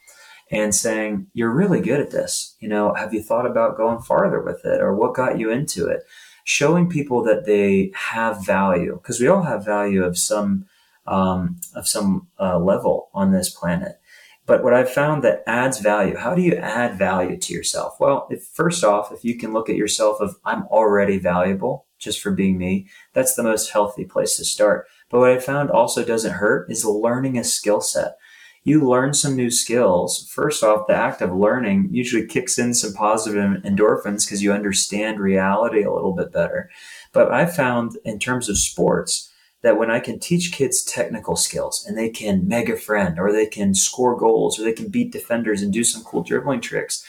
and 0.51 0.73
saying, 0.73 1.27
You're 1.33 1.53
really 1.53 1.81
good 1.81 1.99
at 1.99 2.11
this. 2.11 2.55
You 2.59 2.69
know, 2.69 2.93
have 2.95 3.13
you 3.13 3.21
thought 3.21 3.45
about 3.45 3.77
going 3.77 3.99
farther 3.99 4.41
with 4.41 4.65
it 4.65 4.81
or 4.81 4.93
what 4.95 5.13
got 5.13 5.39
you 5.39 5.49
into 5.49 5.87
it? 5.87 6.01
Showing 6.43 6.89
people 6.89 7.23
that 7.23 7.45
they 7.45 7.91
have 7.93 8.45
value 8.45 8.95
because 8.95 9.19
we 9.19 9.27
all 9.27 9.43
have 9.43 9.65
value 9.65 10.03
of 10.03 10.17
some 10.17 10.65
um, 11.09 11.59
of 11.75 11.87
some 11.87 12.27
uh, 12.39 12.57
level 12.59 13.09
on 13.13 13.31
this 13.31 13.49
planet. 13.49 13.99
But 14.45 14.63
what 14.63 14.73
I've 14.73 14.91
found 14.91 15.23
that 15.23 15.43
adds 15.45 15.79
value, 15.79 16.17
how 16.17 16.33
do 16.33 16.41
you 16.41 16.55
add 16.55 16.97
value 16.97 17.37
to 17.37 17.53
yourself? 17.53 17.99
Well, 17.99 18.27
if, 18.31 18.45
first 18.45 18.83
off, 18.83 19.11
if 19.11 19.23
you 19.23 19.37
can 19.37 19.53
look 19.53 19.69
at 19.69 19.75
yourself 19.75 20.21
of 20.21 20.37
I'm 20.43 20.63
already 20.67 21.19
valuable 21.19 21.85
just 21.99 22.21
for 22.21 22.31
being 22.31 22.57
me, 22.57 22.87
that's 23.13 23.35
the 23.35 23.43
most 23.43 23.71
healthy 23.71 24.05
place 24.05 24.37
to 24.37 24.45
start. 24.45 24.87
But 25.09 25.19
what 25.19 25.31
I 25.31 25.39
found 25.39 25.69
also 25.69 26.03
doesn't 26.03 26.33
hurt 26.33 26.71
is 26.71 26.85
learning 26.85 27.37
a 27.37 27.43
skill 27.43 27.81
set 27.81 28.15
you 28.63 28.87
learn 28.87 29.13
some 29.13 29.35
new 29.35 29.49
skills. 29.49 30.29
First 30.29 30.63
off, 30.63 30.87
the 30.87 30.95
act 30.95 31.21
of 31.21 31.33
learning 31.33 31.89
usually 31.91 32.27
kicks 32.27 32.59
in 32.59 32.73
some 32.73 32.93
positive 32.93 33.41
endorphins 33.63 34.25
because 34.25 34.43
you 34.43 34.51
understand 34.51 35.19
reality 35.19 35.83
a 35.83 35.93
little 35.93 36.13
bit 36.13 36.31
better. 36.31 36.69
But 37.13 37.31
I 37.31 37.45
found 37.45 37.97
in 38.03 38.19
terms 38.19 38.49
of 38.49 38.57
sports 38.57 39.31
that 39.61 39.77
when 39.77 39.91
I 39.91 39.99
can 39.99 40.19
teach 40.19 40.51
kids 40.51 40.83
technical 40.83 41.35
skills 41.35 41.85
and 41.85 41.97
they 41.97 42.09
can 42.09 42.47
meg 42.47 42.69
a 42.69 42.77
friend 42.77 43.19
or 43.19 43.31
they 43.31 43.45
can 43.45 43.73
score 43.73 44.17
goals 44.17 44.59
or 44.59 44.63
they 44.63 44.73
can 44.73 44.89
beat 44.89 45.11
defenders 45.11 45.61
and 45.61 45.73
do 45.73 45.83
some 45.83 46.03
cool 46.03 46.23
dribbling 46.23 46.61
tricks, 46.61 47.05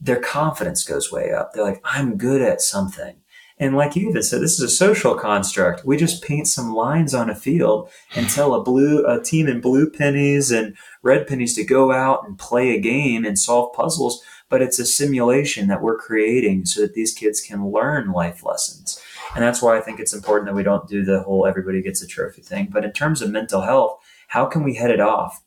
their 0.00 0.20
confidence 0.20 0.84
goes 0.84 1.12
way 1.12 1.32
up. 1.32 1.52
They're 1.52 1.64
like, 1.64 1.80
I'm 1.84 2.16
good 2.16 2.42
at 2.42 2.60
something. 2.60 3.16
And 3.58 3.76
like 3.76 3.94
you 3.94 4.08
even 4.08 4.22
said, 4.22 4.40
this 4.40 4.54
is 4.54 4.62
a 4.62 4.68
social 4.68 5.14
construct. 5.14 5.84
We 5.84 5.96
just 5.96 6.24
paint 6.24 6.48
some 6.48 6.74
lines 6.74 7.14
on 7.14 7.30
a 7.30 7.36
field 7.36 7.88
and 8.16 8.28
tell 8.28 8.54
a 8.54 8.62
blue 8.62 9.06
a 9.06 9.22
team 9.22 9.46
in 9.46 9.60
blue 9.60 9.88
pennies 9.88 10.50
and 10.50 10.76
red 11.02 11.28
pennies 11.28 11.54
to 11.54 11.64
go 11.64 11.92
out 11.92 12.26
and 12.26 12.36
play 12.36 12.70
a 12.70 12.80
game 12.80 13.24
and 13.24 13.38
solve 13.38 13.72
puzzles. 13.72 14.20
But 14.48 14.60
it's 14.60 14.80
a 14.80 14.86
simulation 14.86 15.68
that 15.68 15.82
we're 15.82 15.96
creating 15.96 16.66
so 16.66 16.80
that 16.80 16.94
these 16.94 17.14
kids 17.14 17.40
can 17.40 17.70
learn 17.70 18.10
life 18.10 18.44
lessons. 18.44 19.00
And 19.34 19.42
that's 19.42 19.60
why 19.60 19.76
I 19.76 19.80
think 19.80 19.98
it's 19.98 20.14
important 20.14 20.46
that 20.46 20.54
we 20.54 20.62
don't 20.62 20.88
do 20.88 21.04
the 21.04 21.22
whole 21.22 21.46
everybody 21.46 21.82
gets 21.82 22.02
a 22.02 22.06
trophy 22.06 22.42
thing. 22.42 22.68
But 22.70 22.84
in 22.84 22.92
terms 22.92 23.20
of 23.20 23.30
mental 23.30 23.62
health, 23.62 23.98
how 24.28 24.46
can 24.46 24.62
we 24.62 24.74
head 24.74 24.90
it 24.90 25.00
off? 25.00 25.42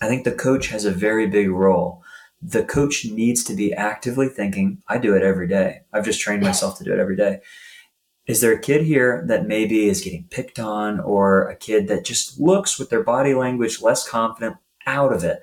I 0.00 0.08
think 0.08 0.24
the 0.24 0.32
coach 0.32 0.68
has 0.68 0.84
a 0.84 0.90
very 0.90 1.26
big 1.26 1.50
role 1.50 2.02
the 2.42 2.64
coach 2.64 3.04
needs 3.04 3.42
to 3.44 3.54
be 3.54 3.72
actively 3.72 4.28
thinking, 4.28 4.82
I 4.88 4.98
do 4.98 5.14
it 5.14 5.22
every 5.22 5.48
day. 5.48 5.80
I've 5.92 6.04
just 6.04 6.20
trained 6.20 6.42
myself 6.42 6.78
to 6.78 6.84
do 6.84 6.92
it 6.92 6.98
every 6.98 7.16
day. 7.16 7.40
Is 8.26 8.40
there 8.40 8.52
a 8.52 8.60
kid 8.60 8.82
here 8.82 9.24
that 9.28 9.46
maybe 9.46 9.88
is 9.88 10.00
getting 10.02 10.26
picked 10.30 10.58
on 10.58 11.00
or 11.00 11.48
a 11.48 11.56
kid 11.56 11.88
that 11.88 12.04
just 12.04 12.40
looks 12.40 12.78
with 12.78 12.90
their 12.90 13.02
body 13.02 13.34
language 13.34 13.80
less 13.80 14.06
confident 14.06 14.56
out 14.86 15.12
of 15.12 15.24
it? 15.24 15.40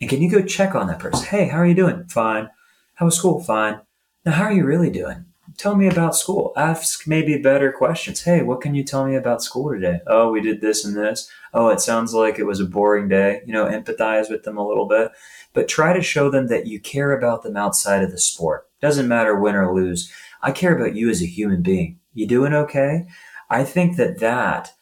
And 0.00 0.08
can 0.08 0.22
you 0.22 0.30
go 0.30 0.42
check 0.42 0.74
on 0.74 0.86
that 0.86 1.00
person? 1.00 1.26
Hey, 1.26 1.48
how 1.48 1.58
are 1.58 1.66
you 1.66 1.74
doing? 1.74 2.06
Fine. 2.08 2.50
How 2.94 3.06
was 3.06 3.16
school? 3.16 3.42
Fine. 3.42 3.80
Now, 4.24 4.32
how 4.32 4.44
are 4.44 4.52
you 4.52 4.64
really 4.64 4.90
doing? 4.90 5.24
Tell 5.58 5.74
me 5.74 5.88
about 5.88 6.16
school. 6.16 6.52
Ask 6.56 7.06
maybe 7.06 7.36
better 7.36 7.72
questions. 7.72 8.22
Hey, 8.22 8.42
what 8.42 8.60
can 8.60 8.74
you 8.74 8.84
tell 8.84 9.04
me 9.04 9.16
about 9.16 9.42
school 9.42 9.70
today? 9.72 10.00
Oh, 10.06 10.30
we 10.30 10.40
did 10.40 10.60
this 10.60 10.84
and 10.84 10.96
this. 10.96 11.28
Oh, 11.52 11.68
it 11.68 11.80
sounds 11.80 12.14
like 12.14 12.38
it 12.38 12.46
was 12.46 12.60
a 12.60 12.64
boring 12.64 13.08
day. 13.08 13.42
You 13.44 13.52
know, 13.52 13.66
empathize 13.66 14.30
with 14.30 14.44
them 14.44 14.56
a 14.56 14.66
little 14.66 14.86
bit 14.86 15.10
but 15.52 15.68
try 15.68 15.92
to 15.92 16.02
show 16.02 16.30
them 16.30 16.46
that 16.48 16.66
you 16.66 16.80
care 16.80 17.10
about 17.10 17.42
them 17.42 17.56
outside 17.56 18.02
of 18.02 18.10
the 18.10 18.18
sport. 18.18 18.68
Doesn't 18.80 19.08
matter 19.08 19.34
win 19.34 19.54
or 19.54 19.74
lose. 19.74 20.12
I 20.42 20.52
care 20.52 20.76
about 20.76 20.94
you 20.94 21.10
as 21.10 21.22
a 21.22 21.26
human 21.26 21.62
being. 21.62 21.98
You 22.14 22.26
doing 22.26 22.54
okay? 22.54 23.06
I 23.50 23.64
think 23.64 23.96
that 23.96 24.20
that 24.20 24.72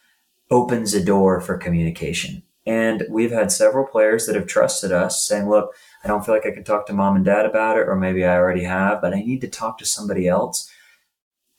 opens 0.50 0.92
a 0.92 1.02
door 1.02 1.40
for 1.40 1.56
communication. 1.56 2.42
And 2.66 3.04
we've 3.08 3.30
had 3.30 3.52
several 3.52 3.86
players 3.86 4.26
that 4.26 4.34
have 4.34 4.46
trusted 4.46 4.90
us 4.90 5.24
saying, 5.24 5.48
look, 5.48 5.72
I 6.02 6.08
don't 6.08 6.24
feel 6.26 6.34
like 6.34 6.46
I 6.46 6.50
can 6.50 6.64
talk 6.64 6.86
to 6.86 6.92
mom 6.92 7.16
and 7.16 7.24
dad 7.24 7.46
about 7.46 7.78
it, 7.78 7.88
or 7.88 7.96
maybe 7.96 8.24
I 8.24 8.36
already 8.36 8.64
have, 8.64 9.00
but 9.00 9.14
I 9.14 9.20
need 9.20 9.40
to 9.42 9.48
talk 9.48 9.78
to 9.78 9.86
somebody 9.86 10.26
else. 10.26 10.70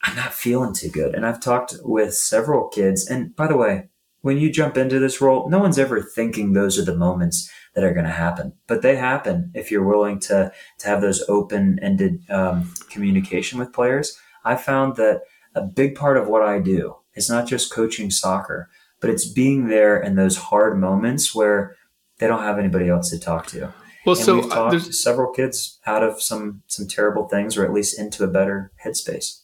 I'm 0.03 0.15
not 0.15 0.33
feeling 0.33 0.73
too 0.73 0.89
good. 0.89 1.15
And 1.15 1.25
I've 1.25 1.39
talked 1.39 1.75
with 1.83 2.13
several 2.13 2.67
kids. 2.67 3.07
And 3.07 3.35
by 3.35 3.47
the 3.47 3.57
way, 3.57 3.89
when 4.21 4.37
you 4.37 4.51
jump 4.51 4.77
into 4.77 4.99
this 4.99 5.21
role, 5.21 5.49
no 5.49 5.59
one's 5.59 5.79
ever 5.79 6.01
thinking 6.01 6.51
those 6.51 6.77
are 6.77 6.83
the 6.83 6.95
moments 6.95 7.49
that 7.75 7.83
are 7.83 7.93
going 7.93 8.05
to 8.05 8.11
happen, 8.11 8.53
but 8.65 8.81
they 8.81 8.95
happen 8.95 9.51
if 9.53 9.69
you're 9.69 9.85
willing 9.85 10.19
to 10.19 10.51
to 10.79 10.87
have 10.87 10.99
those 10.99 11.23
open 11.29 11.79
ended 11.81 12.23
um, 12.29 12.73
communication 12.89 13.59
with 13.59 13.71
players. 13.71 14.19
I 14.43 14.55
found 14.55 14.95
that 14.95 15.21
a 15.53 15.61
big 15.61 15.93
part 15.93 16.17
of 16.17 16.27
what 16.27 16.41
I 16.41 16.57
do 16.57 16.95
is 17.13 17.29
not 17.29 17.47
just 17.47 17.71
coaching 17.71 18.09
soccer, 18.09 18.69
but 18.99 19.09
it's 19.09 19.25
being 19.25 19.67
there 19.67 19.99
in 19.99 20.15
those 20.15 20.37
hard 20.37 20.77
moments 20.77 21.33
where 21.35 21.75
they 22.19 22.27
don't 22.27 22.43
have 22.43 22.59
anybody 22.59 22.89
else 22.89 23.09
to 23.11 23.19
talk 23.19 23.47
to. 23.47 23.73
Well, 24.05 24.15
and 24.15 24.25
so 24.25 24.35
we've 24.35 24.51
uh, 24.51 24.71
talked 24.71 24.93
several 24.93 25.31
kids 25.31 25.79
out 25.85 26.03
of 26.03 26.21
some 26.21 26.63
some 26.67 26.87
terrible 26.87 27.27
things, 27.27 27.57
or 27.57 27.65
at 27.65 27.73
least 27.73 27.99
into 27.99 28.23
a 28.23 28.27
better 28.27 28.71
headspace. 28.83 29.41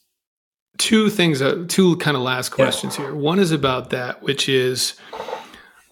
Two 0.78 1.08
things, 1.08 1.40
uh, 1.40 1.64
two 1.68 1.96
kind 1.98 2.16
of 2.16 2.22
last 2.22 2.48
questions 2.48 2.96
yeah. 2.96 3.04
here. 3.04 3.14
One 3.14 3.38
is 3.38 3.52
about 3.52 3.90
that, 3.90 4.22
which 4.22 4.48
is, 4.48 4.94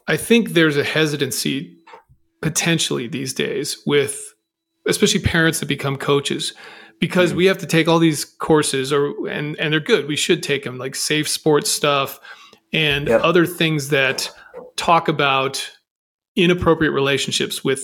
I 0.08 0.16
think 0.16 0.50
there's 0.50 0.76
a 0.76 0.82
hesitancy 0.82 1.76
potentially 2.40 3.06
these 3.06 3.32
days 3.32 3.80
with 3.86 4.34
especially 4.86 5.20
parents 5.20 5.60
that 5.60 5.66
become 5.66 5.96
coaches 5.96 6.54
because 6.98 7.30
mm-hmm. 7.30 7.38
we 7.38 7.46
have 7.46 7.58
to 7.58 7.66
take 7.66 7.88
all 7.88 7.98
these 7.98 8.24
courses 8.24 8.92
or 8.92 9.28
and 9.28 9.56
and 9.60 9.72
they're 9.72 9.80
good 9.80 10.08
we 10.08 10.16
should 10.16 10.42
take 10.42 10.64
them 10.64 10.76
like 10.76 10.94
safe 10.96 11.28
sports 11.28 11.70
stuff 11.70 12.18
and 12.72 13.08
yep. 13.08 13.22
other 13.22 13.46
things 13.46 13.88
that 13.88 14.30
talk 14.76 15.08
about 15.08 15.70
inappropriate 16.36 16.92
relationships 16.92 17.62
with 17.62 17.82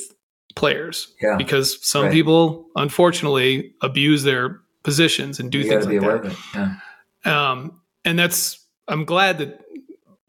players 0.54 1.14
yeah. 1.22 1.36
because 1.36 1.78
some 1.86 2.04
right. 2.04 2.12
people 2.12 2.66
unfortunately 2.76 3.74
abuse 3.82 4.22
their 4.24 4.60
positions 4.82 5.38
and 5.38 5.52
do 5.52 5.58
you 5.58 5.68
things 5.68 5.86
like 5.86 6.00
that 6.00 6.36
yeah. 6.54 7.50
um, 7.50 7.80
and 8.04 8.18
that's 8.18 8.66
i'm 8.88 9.04
glad 9.04 9.38
that 9.38 9.60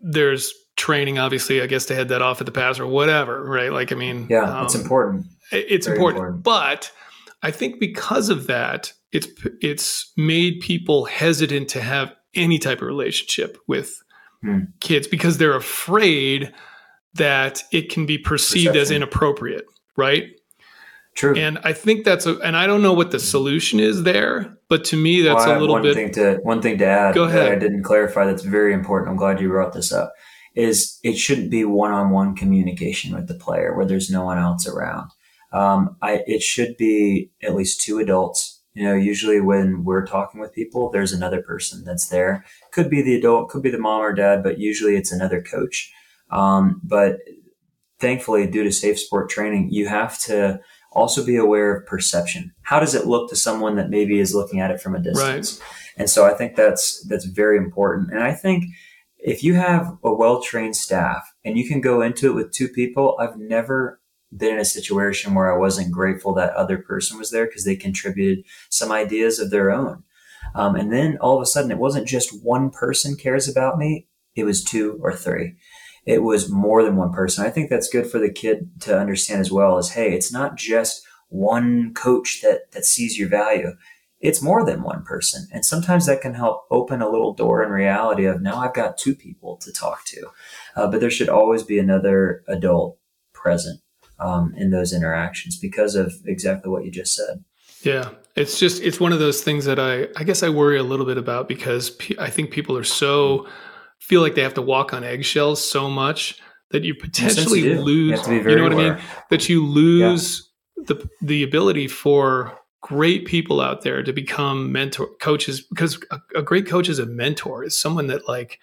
there's 0.01 0.53
training, 0.79 1.19
obviously, 1.19 1.61
I 1.61 1.67
guess 1.67 1.85
to 1.87 1.95
head 1.95 2.07
that 2.09 2.21
off 2.21 2.41
at 2.41 2.45
the 2.45 2.51
pass 2.51 2.79
or 2.79 2.87
whatever, 2.87 3.43
right? 3.43 3.71
Like, 3.71 3.91
I 3.91 3.95
mean, 3.95 4.27
yeah, 4.29 4.43
um, 4.43 4.65
it's 4.65 4.75
important. 4.75 5.27
It's 5.51 5.85
important. 5.85 6.17
important, 6.17 6.43
but 6.43 6.91
I 7.43 7.51
think 7.51 7.79
because 7.79 8.29
of 8.29 8.47
that, 8.47 8.93
it's 9.11 9.27
it's 9.61 10.11
made 10.17 10.61
people 10.61 11.05
hesitant 11.05 11.69
to 11.69 11.81
have 11.81 12.13
any 12.33 12.57
type 12.57 12.81
of 12.81 12.87
relationship 12.87 13.57
with 13.67 14.01
hmm. 14.41 14.59
kids 14.79 15.07
because 15.07 15.37
they're 15.37 15.55
afraid 15.55 16.53
that 17.15 17.63
it 17.71 17.89
can 17.89 18.05
be 18.05 18.17
perceived 18.17 18.67
Perception. 18.67 18.81
as 18.81 18.91
inappropriate, 18.91 19.65
right? 19.97 20.27
True. 21.15 21.35
And 21.35 21.59
I 21.63 21.73
think 21.73 22.05
that's 22.05 22.25
a, 22.25 22.37
and 22.39 22.55
I 22.55 22.67
don't 22.67 22.81
know 22.81 22.93
what 22.93 23.11
the 23.11 23.19
solution 23.19 23.79
is 23.79 24.03
there, 24.03 24.57
but 24.69 24.85
to 24.85 24.95
me, 24.95 25.21
that's 25.21 25.45
well, 25.45 25.57
a 25.57 25.59
little 25.59 25.75
one 25.75 25.81
bit. 25.81 25.95
Thing 25.95 26.11
to, 26.13 26.39
one 26.43 26.61
thing 26.61 26.77
to 26.77 26.85
add. 26.85 27.15
Go 27.15 27.23
ahead. 27.23 27.51
I 27.51 27.55
didn't 27.55 27.83
clarify. 27.83 28.25
That's 28.25 28.43
very 28.43 28.73
important. 28.73 29.09
I'm 29.09 29.17
glad 29.17 29.41
you 29.41 29.49
brought 29.49 29.73
this 29.73 29.91
up 29.91 30.13
is 30.55 30.99
it 31.03 31.17
shouldn't 31.17 31.51
be 31.51 31.63
one-on-one 31.63 32.35
communication 32.35 33.15
with 33.15 33.27
the 33.27 33.35
player 33.35 33.75
where 33.75 33.85
there's 33.85 34.09
no 34.09 34.25
one 34.25 34.37
else 34.37 34.67
around. 34.67 35.11
Um, 35.51 35.95
I, 36.01 36.23
it 36.27 36.41
should 36.41 36.77
be 36.77 37.31
at 37.41 37.55
least 37.55 37.81
two 37.81 37.99
adults. 37.99 38.58
You 38.79 38.85
know, 38.85 38.95
usually 38.95 39.41
when 39.41 39.83
we're 39.83 40.05
talking 40.05 40.39
with 40.39 40.53
people, 40.53 40.89
there's 40.89 41.11
another 41.11 41.41
person 41.41 41.83
that's 41.83 42.07
there. 42.07 42.45
Could 42.71 42.89
be 42.89 43.01
the 43.01 43.13
adult, 43.13 43.49
could 43.49 43.61
be 43.61 43.69
the 43.69 43.77
mom 43.77 43.99
or 43.99 44.13
dad, 44.13 44.41
but 44.41 44.57
usually 44.57 44.95
it's 44.95 45.11
another 45.11 45.41
coach. 45.41 45.91
Um, 46.31 46.79
but 46.81 47.17
thankfully, 47.99 48.47
due 48.47 48.63
to 48.63 48.71
safe 48.71 48.97
sport 48.97 49.29
training, 49.29 49.67
you 49.69 49.89
have 49.89 50.17
to 50.19 50.61
also 50.93 51.25
be 51.25 51.35
aware 51.35 51.75
of 51.75 51.87
perception. 51.87 52.53
How 52.61 52.79
does 52.79 52.95
it 52.95 53.05
look 53.05 53.29
to 53.31 53.35
someone 53.35 53.75
that 53.75 53.89
maybe 53.89 54.17
is 54.17 54.33
looking 54.33 54.61
at 54.61 54.71
it 54.71 54.79
from 54.79 54.95
a 54.95 55.01
distance? 55.01 55.59
Right. 55.59 55.69
And 55.97 56.09
so 56.09 56.25
I 56.25 56.33
think 56.33 56.55
that's 56.55 57.05
that's 57.09 57.25
very 57.25 57.57
important. 57.57 58.13
And 58.13 58.23
I 58.23 58.31
think 58.33 58.63
if 59.17 59.43
you 59.43 59.55
have 59.55 59.97
a 60.05 60.13
well-trained 60.13 60.77
staff 60.77 61.29
and 61.43 61.57
you 61.57 61.67
can 61.67 61.81
go 61.81 62.01
into 62.01 62.29
it 62.29 62.33
with 62.33 62.53
two 62.53 62.69
people, 62.69 63.17
I've 63.19 63.35
never 63.35 63.98
been 64.35 64.53
in 64.53 64.59
a 64.59 64.65
situation 64.65 65.33
where 65.33 65.53
I 65.53 65.57
wasn't 65.57 65.91
grateful 65.91 66.33
that 66.35 66.53
other 66.53 66.77
person 66.77 67.17
was 67.17 67.31
there 67.31 67.45
because 67.45 67.65
they 67.65 67.75
contributed 67.75 68.45
some 68.69 68.91
ideas 68.91 69.39
of 69.39 69.49
their 69.49 69.71
own. 69.71 70.03
Um, 70.55 70.75
and 70.75 70.91
then 70.91 71.17
all 71.19 71.35
of 71.35 71.41
a 71.41 71.45
sudden, 71.45 71.71
it 71.71 71.77
wasn't 71.77 72.07
just 72.07 72.43
one 72.43 72.69
person 72.69 73.15
cares 73.15 73.47
about 73.47 73.77
me; 73.77 74.07
it 74.35 74.43
was 74.43 74.63
two 74.63 74.99
or 75.01 75.13
three. 75.13 75.55
It 76.05 76.23
was 76.23 76.49
more 76.49 76.83
than 76.83 76.95
one 76.95 77.11
person. 77.11 77.45
I 77.45 77.49
think 77.49 77.69
that's 77.69 77.89
good 77.89 78.07
for 78.07 78.19
the 78.19 78.31
kid 78.31 78.81
to 78.81 78.97
understand 78.97 79.41
as 79.41 79.51
well. 79.51 79.77
As 79.77 79.91
hey, 79.91 80.13
it's 80.13 80.31
not 80.31 80.55
just 80.55 81.03
one 81.27 81.93
coach 81.93 82.39
that 82.41 82.71
that 82.71 82.85
sees 82.85 83.17
your 83.17 83.29
value. 83.29 83.73
It's 84.19 84.41
more 84.41 84.65
than 84.65 84.83
one 84.83 85.03
person, 85.03 85.47
and 85.53 85.63
sometimes 85.63 86.05
that 86.05 86.21
can 86.21 86.33
help 86.33 86.65
open 86.71 87.01
a 87.01 87.09
little 87.09 87.33
door 87.33 87.63
in 87.63 87.69
reality 87.69 88.25
of 88.25 88.41
now 88.41 88.57
I've 88.57 88.73
got 88.73 88.97
two 88.97 89.15
people 89.15 89.57
to 89.57 89.71
talk 89.71 90.03
to. 90.05 90.27
Uh, 90.75 90.87
but 90.87 90.99
there 90.99 91.09
should 91.09 91.29
always 91.29 91.63
be 91.63 91.79
another 91.79 92.43
adult 92.47 92.97
present 93.33 93.81
um, 94.19 94.53
in 94.57 94.71
those 94.71 94.93
interactions 94.93 95.57
because 95.57 95.95
of 95.95 96.13
exactly 96.25 96.69
what 96.69 96.85
you 96.85 96.91
just 96.91 97.13
said. 97.13 97.43
Yeah, 97.83 98.09
it's 98.35 98.59
just 98.59 98.81
it's 98.83 98.99
one 98.99 99.13
of 99.13 99.19
those 99.19 99.41
things 99.41 99.65
that 99.65 99.79
I 99.79 100.07
I 100.17 100.23
guess 100.23 100.43
I 100.43 100.49
worry 100.49 100.77
a 100.77 100.83
little 100.83 101.05
bit 101.05 101.17
about 101.17 101.47
because 101.47 101.97
I 102.19 102.29
think 102.29 102.51
people 102.51 102.77
are 102.77 102.83
so 102.83 103.47
feel 103.99 104.21
like 104.21 104.35
they 104.35 104.41
have 104.41 104.53
to 104.55 104.61
walk 104.61 104.93
on 104.93 105.03
eggshells 105.03 105.63
so 105.63 105.89
much 105.89 106.41
that 106.71 106.83
you 106.83 106.93
potentially 106.93 107.61
you 107.61 107.81
lose. 107.81 108.27
You, 108.27 108.33
you, 108.35 108.55
know 108.55 108.63
what 108.63 108.73
aware. 108.73 108.93
I 108.93 108.95
mean? 108.95 109.03
That 109.29 109.49
you 109.49 109.65
lose 109.65 110.49
yeah. 110.77 110.83
the 110.87 111.09
the 111.21 111.43
ability 111.43 111.87
for 111.87 112.57
great 112.81 113.25
people 113.25 113.59
out 113.59 113.81
there 113.81 114.03
to 114.03 114.13
become 114.13 114.71
mentor 114.71 115.09
coaches 115.19 115.61
because 115.61 115.99
a, 116.11 116.19
a 116.35 116.41
great 116.41 116.65
coach 116.65 116.89
is 116.89 116.99
a 116.99 117.05
mentor 117.05 117.63
is 117.63 117.79
someone 117.79 118.07
that 118.07 118.27
like 118.27 118.59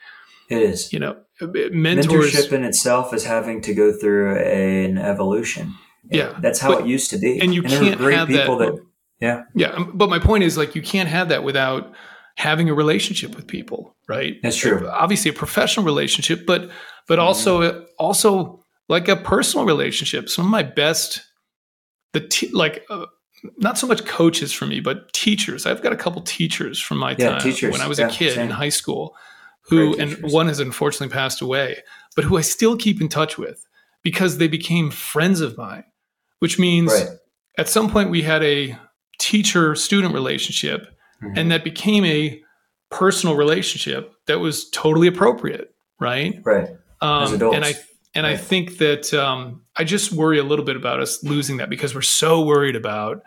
it 0.51 0.63
is 0.63 0.93
you 0.93 0.99
know 0.99 1.17
mentors, 1.41 2.07
mentorship 2.07 2.53
in 2.53 2.65
itself 2.65 3.13
is 3.13 3.25
having 3.25 3.61
to 3.61 3.75
go 3.75 3.93
through 3.93 4.37
an 4.37 4.99
evolution 4.99 5.75
yeah 6.11 6.35
that's 6.41 6.61
how 6.61 6.73
but, 6.73 6.83
it 6.83 6.87
used 6.87 7.11
to 7.11 7.19
be 7.19 7.41
and 7.41 7.55
you 7.55 7.63
and 7.63 7.71
can't 7.71 8.01
have 8.01 8.29
that, 8.29 8.47
that 8.47 8.87
yeah. 9.21 9.45
Yeah. 9.55 9.69
Um, 9.69 9.93
but 9.95 10.11
my 10.11 10.19
point 10.19 10.45
is 10.45 10.57
like 10.57 10.75
you 10.75 10.83
can't 10.83 11.09
have 11.09 11.29
that 11.31 11.43
without 11.43 11.93
having 12.37 12.69
a 12.69 12.75
relationship 12.75 13.35
with 13.35 13.47
people, 13.47 13.97
right? 14.09 14.37
That's 14.43 14.57
true. 14.57 14.89
Obviously 14.89 15.31
a 15.31 15.35
professional 15.35 15.87
relationship, 15.87 16.47
but 16.47 16.71
but 17.09 17.19
mm-hmm. 17.19 17.27
also 17.27 17.87
also 17.99 18.65
like 18.89 19.09
a 19.09 19.17
personal 19.17 19.67
relationship. 19.67 20.29
Some 20.29 20.45
of 20.45 20.51
my 20.51 20.63
best 20.63 21.23
the 22.13 22.21
te- 22.21 22.51
like 22.53 22.85
uh, 22.91 23.07
not 23.59 23.79
so 23.79 23.87
much 23.87 24.05
coaches 24.05 24.53
for 24.53 24.67
me, 24.67 24.81
but 24.81 25.13
teachers. 25.13 25.67
I've 25.67 25.83
got 25.83 25.93
a 25.93 25.97
couple 25.97 26.21
teachers 26.23 26.81
from 26.81 26.99
my 26.99 27.17
yeah, 27.19 27.31
time 27.31 27.41
teachers. 27.41 27.73
when 27.73 27.81
I 27.81 27.89
was 27.89 27.99
yeah, 27.99 28.09
a 28.09 28.11
kid 28.11 28.35
same. 28.35 28.47
in 28.47 28.51
high 28.51 28.69
school 28.69 29.17
who 29.69 29.97
and 29.99 30.33
one 30.33 30.47
has 30.49 30.61
unfortunately 30.61 31.13
passed 31.13 31.41
away, 31.41 31.83
but 32.15 32.25
who 32.25 32.37
I 32.37 32.43
still 32.43 32.77
keep 32.77 33.01
in 33.01 33.09
touch 33.09 33.37
with 33.37 33.67
because 34.03 34.39
they 34.39 34.49
became 34.49 34.91
friends 34.91 35.41
of 35.41 35.59
mine, 35.59 35.85
which 36.39 36.59
means 36.59 36.93
right. 36.93 37.09
at 37.59 37.69
some 37.69 37.91
point 37.91 38.11
we 38.11 38.23
had 38.23 38.43
a 38.45 38.79
teacher 39.19 39.75
student 39.75 40.15
relationship 40.15 40.87
mm-hmm. 41.23 41.37
and 41.37 41.51
that 41.51 41.65
became 41.65 42.05
a 42.05 42.41
personal 42.91 43.35
relationship 43.35 44.13
that 44.27 44.39
was 44.39 44.69
totally 44.71 45.09
appropriate 45.09 45.75
right 45.99 46.41
right 46.45 46.69
um, 47.01 47.35
and 47.43 47.65
i 47.65 47.75
and 48.15 48.25
right. 48.25 48.35
i 48.35 48.37
think 48.37 48.79
that 48.79 49.13
um, 49.15 49.63
i 49.77 49.85
just 49.85 50.13
worry 50.13 50.39
a 50.39 50.45
little 50.45 50.65
bit 50.65 50.77
about 50.77 51.01
us 51.01 51.23
losing 51.25 51.57
that 51.57 51.69
because 51.69 51.95
we're 51.95 52.03
so 52.03 52.45
worried 52.45 52.77
about 52.77 53.23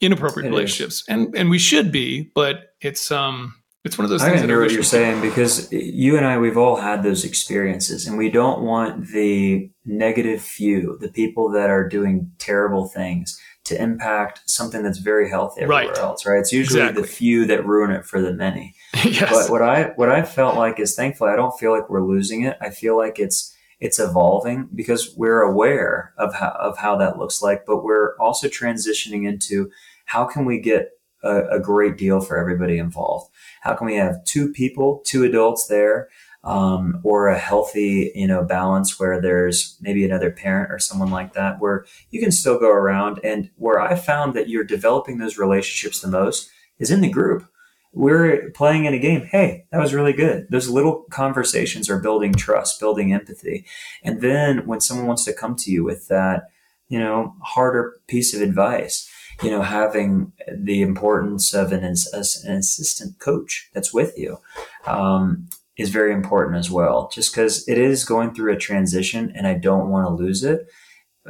inappropriate 0.00 0.46
it 0.46 0.50
relationships 0.50 0.96
is. 0.96 1.04
and 1.08 1.34
and 1.36 1.50
we 1.50 1.58
should 1.58 1.92
be 1.92 2.30
but 2.34 2.74
it's 2.80 3.10
um 3.10 3.54
it's 3.84 3.98
one 3.98 4.04
of 4.04 4.10
those 4.10 4.22
I 4.22 4.30
things. 4.30 4.42
I 4.42 4.46
hear 4.46 4.62
what 4.62 4.72
you're 4.72 4.82
saying 4.82 5.20
because 5.20 5.70
you 5.70 6.16
and 6.16 6.24
I, 6.24 6.38
we've 6.38 6.56
all 6.56 6.76
had 6.76 7.02
those 7.02 7.24
experiences, 7.24 8.06
and 8.06 8.16
we 8.16 8.30
don't 8.30 8.62
want 8.62 9.08
the 9.08 9.70
negative 9.84 10.40
few, 10.40 10.96
the 11.00 11.10
people 11.10 11.50
that 11.50 11.68
are 11.68 11.86
doing 11.86 12.32
terrible 12.38 12.88
things, 12.88 13.38
to 13.64 13.80
impact 13.80 14.40
something 14.46 14.82
that's 14.82 14.98
very 14.98 15.28
healthy 15.28 15.62
everywhere 15.62 15.88
right. 15.88 15.98
else, 15.98 16.24
right? 16.26 16.38
It's 16.38 16.52
usually 16.52 16.80
exactly. 16.80 17.02
the 17.02 17.08
few 17.08 17.46
that 17.46 17.66
ruin 17.66 17.90
it 17.90 18.06
for 18.06 18.20
the 18.20 18.32
many. 18.32 18.74
yes. 19.04 19.30
But 19.30 19.50
what 19.50 19.62
I 19.62 19.92
what 19.96 20.08
I 20.08 20.22
felt 20.22 20.56
like 20.56 20.78
is 20.78 20.94
thankfully 20.94 21.30
I 21.30 21.36
don't 21.36 21.58
feel 21.58 21.72
like 21.72 21.88
we're 21.88 22.06
losing 22.06 22.42
it. 22.42 22.56
I 22.60 22.70
feel 22.70 22.96
like 22.96 23.18
it's 23.18 23.54
it's 23.80 23.98
evolving 23.98 24.68
because 24.74 25.14
we're 25.16 25.40
aware 25.40 26.12
of 26.18 26.34
how 26.34 26.56
of 26.60 26.78
how 26.78 26.96
that 26.96 27.18
looks 27.18 27.42
like, 27.42 27.64
but 27.66 27.82
we're 27.82 28.16
also 28.18 28.48
transitioning 28.48 29.26
into 29.26 29.70
how 30.06 30.24
can 30.24 30.44
we 30.44 30.60
get 30.60 30.90
a, 31.24 31.56
a 31.56 31.60
great 31.60 31.96
deal 31.96 32.20
for 32.20 32.38
everybody 32.38 32.78
involved? 32.78 33.30
How 33.62 33.74
can 33.74 33.86
we 33.86 33.96
have 33.96 34.24
two 34.24 34.52
people, 34.52 35.02
two 35.04 35.24
adults 35.24 35.66
there 35.66 36.08
um, 36.44 37.00
or 37.02 37.28
a 37.28 37.38
healthy, 37.38 38.12
you 38.14 38.26
know, 38.26 38.44
balance 38.44 39.00
where 39.00 39.20
there's 39.20 39.78
maybe 39.80 40.04
another 40.04 40.30
parent 40.30 40.70
or 40.70 40.78
someone 40.78 41.10
like 41.10 41.32
that, 41.32 41.58
where 41.58 41.86
you 42.10 42.20
can 42.20 42.30
still 42.30 42.58
go 42.58 42.70
around. 42.70 43.18
And 43.24 43.50
where 43.56 43.80
I 43.80 43.94
found 43.94 44.34
that 44.34 44.48
you're 44.48 44.64
developing 44.64 45.18
those 45.18 45.38
relationships 45.38 46.00
the 46.00 46.08
most 46.08 46.50
is 46.78 46.90
in 46.90 47.00
the 47.00 47.08
group. 47.08 47.48
We're 47.94 48.50
playing 48.50 48.84
in 48.84 48.92
a 48.92 48.98
game. 48.98 49.22
Hey, 49.22 49.66
that 49.70 49.80
was 49.80 49.94
really 49.94 50.12
good. 50.12 50.48
Those 50.50 50.68
little 50.68 51.04
conversations 51.10 51.88
are 51.88 52.00
building 52.00 52.34
trust, 52.34 52.80
building 52.80 53.12
empathy. 53.12 53.64
And 54.02 54.20
then 54.20 54.66
when 54.66 54.80
someone 54.80 55.06
wants 55.06 55.24
to 55.24 55.32
come 55.32 55.54
to 55.56 55.70
you 55.70 55.84
with 55.84 56.08
that, 56.08 56.48
you 56.88 56.98
know, 56.98 57.34
harder 57.40 57.96
piece 58.06 58.34
of 58.34 58.42
advice, 58.42 59.08
you 59.42 59.50
know, 59.50 59.62
having 59.62 60.32
the 60.48 60.82
importance 60.82 61.54
of 61.54 61.72
an, 61.72 61.84
an 61.84 61.92
assistant 61.92 63.18
coach 63.18 63.70
that's 63.72 63.92
with 63.92 64.18
you. 64.18 64.38
Um, 64.86 65.48
is 65.76 65.90
very 65.90 66.12
important 66.12 66.56
as 66.56 66.70
well, 66.70 67.10
just 67.12 67.32
because 67.32 67.66
it 67.68 67.78
is 67.78 68.04
going 68.04 68.32
through 68.32 68.52
a 68.52 68.56
transition 68.56 69.32
and 69.34 69.46
I 69.46 69.54
don't 69.54 69.90
want 69.90 70.06
to 70.06 70.14
lose 70.14 70.44
it. 70.44 70.68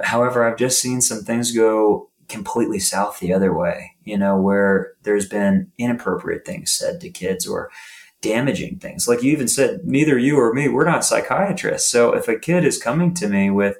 However, 0.02 0.44
I've 0.44 0.58
just 0.58 0.80
seen 0.80 1.00
some 1.00 1.22
things 1.24 1.52
go 1.52 2.10
completely 2.28 2.78
south 2.78 3.20
the 3.20 3.32
other 3.32 3.56
way, 3.56 3.92
you 4.02 4.18
know, 4.18 4.36
where 4.36 4.92
there's 5.02 5.28
been 5.28 5.70
inappropriate 5.78 6.44
things 6.44 6.74
said 6.74 7.00
to 7.00 7.10
kids 7.10 7.46
or 7.46 7.70
damaging 8.20 8.78
things. 8.78 9.06
Like 9.06 9.22
you 9.22 9.32
even 9.32 9.48
said, 9.48 9.80
neither 9.84 10.18
you 10.18 10.38
or 10.38 10.52
me, 10.52 10.68
we're 10.68 10.84
not 10.84 11.04
psychiatrists. 11.04 11.90
So 11.90 12.12
if 12.14 12.28
a 12.28 12.38
kid 12.38 12.64
is 12.64 12.82
coming 12.82 13.14
to 13.14 13.28
me 13.28 13.50
with, 13.50 13.76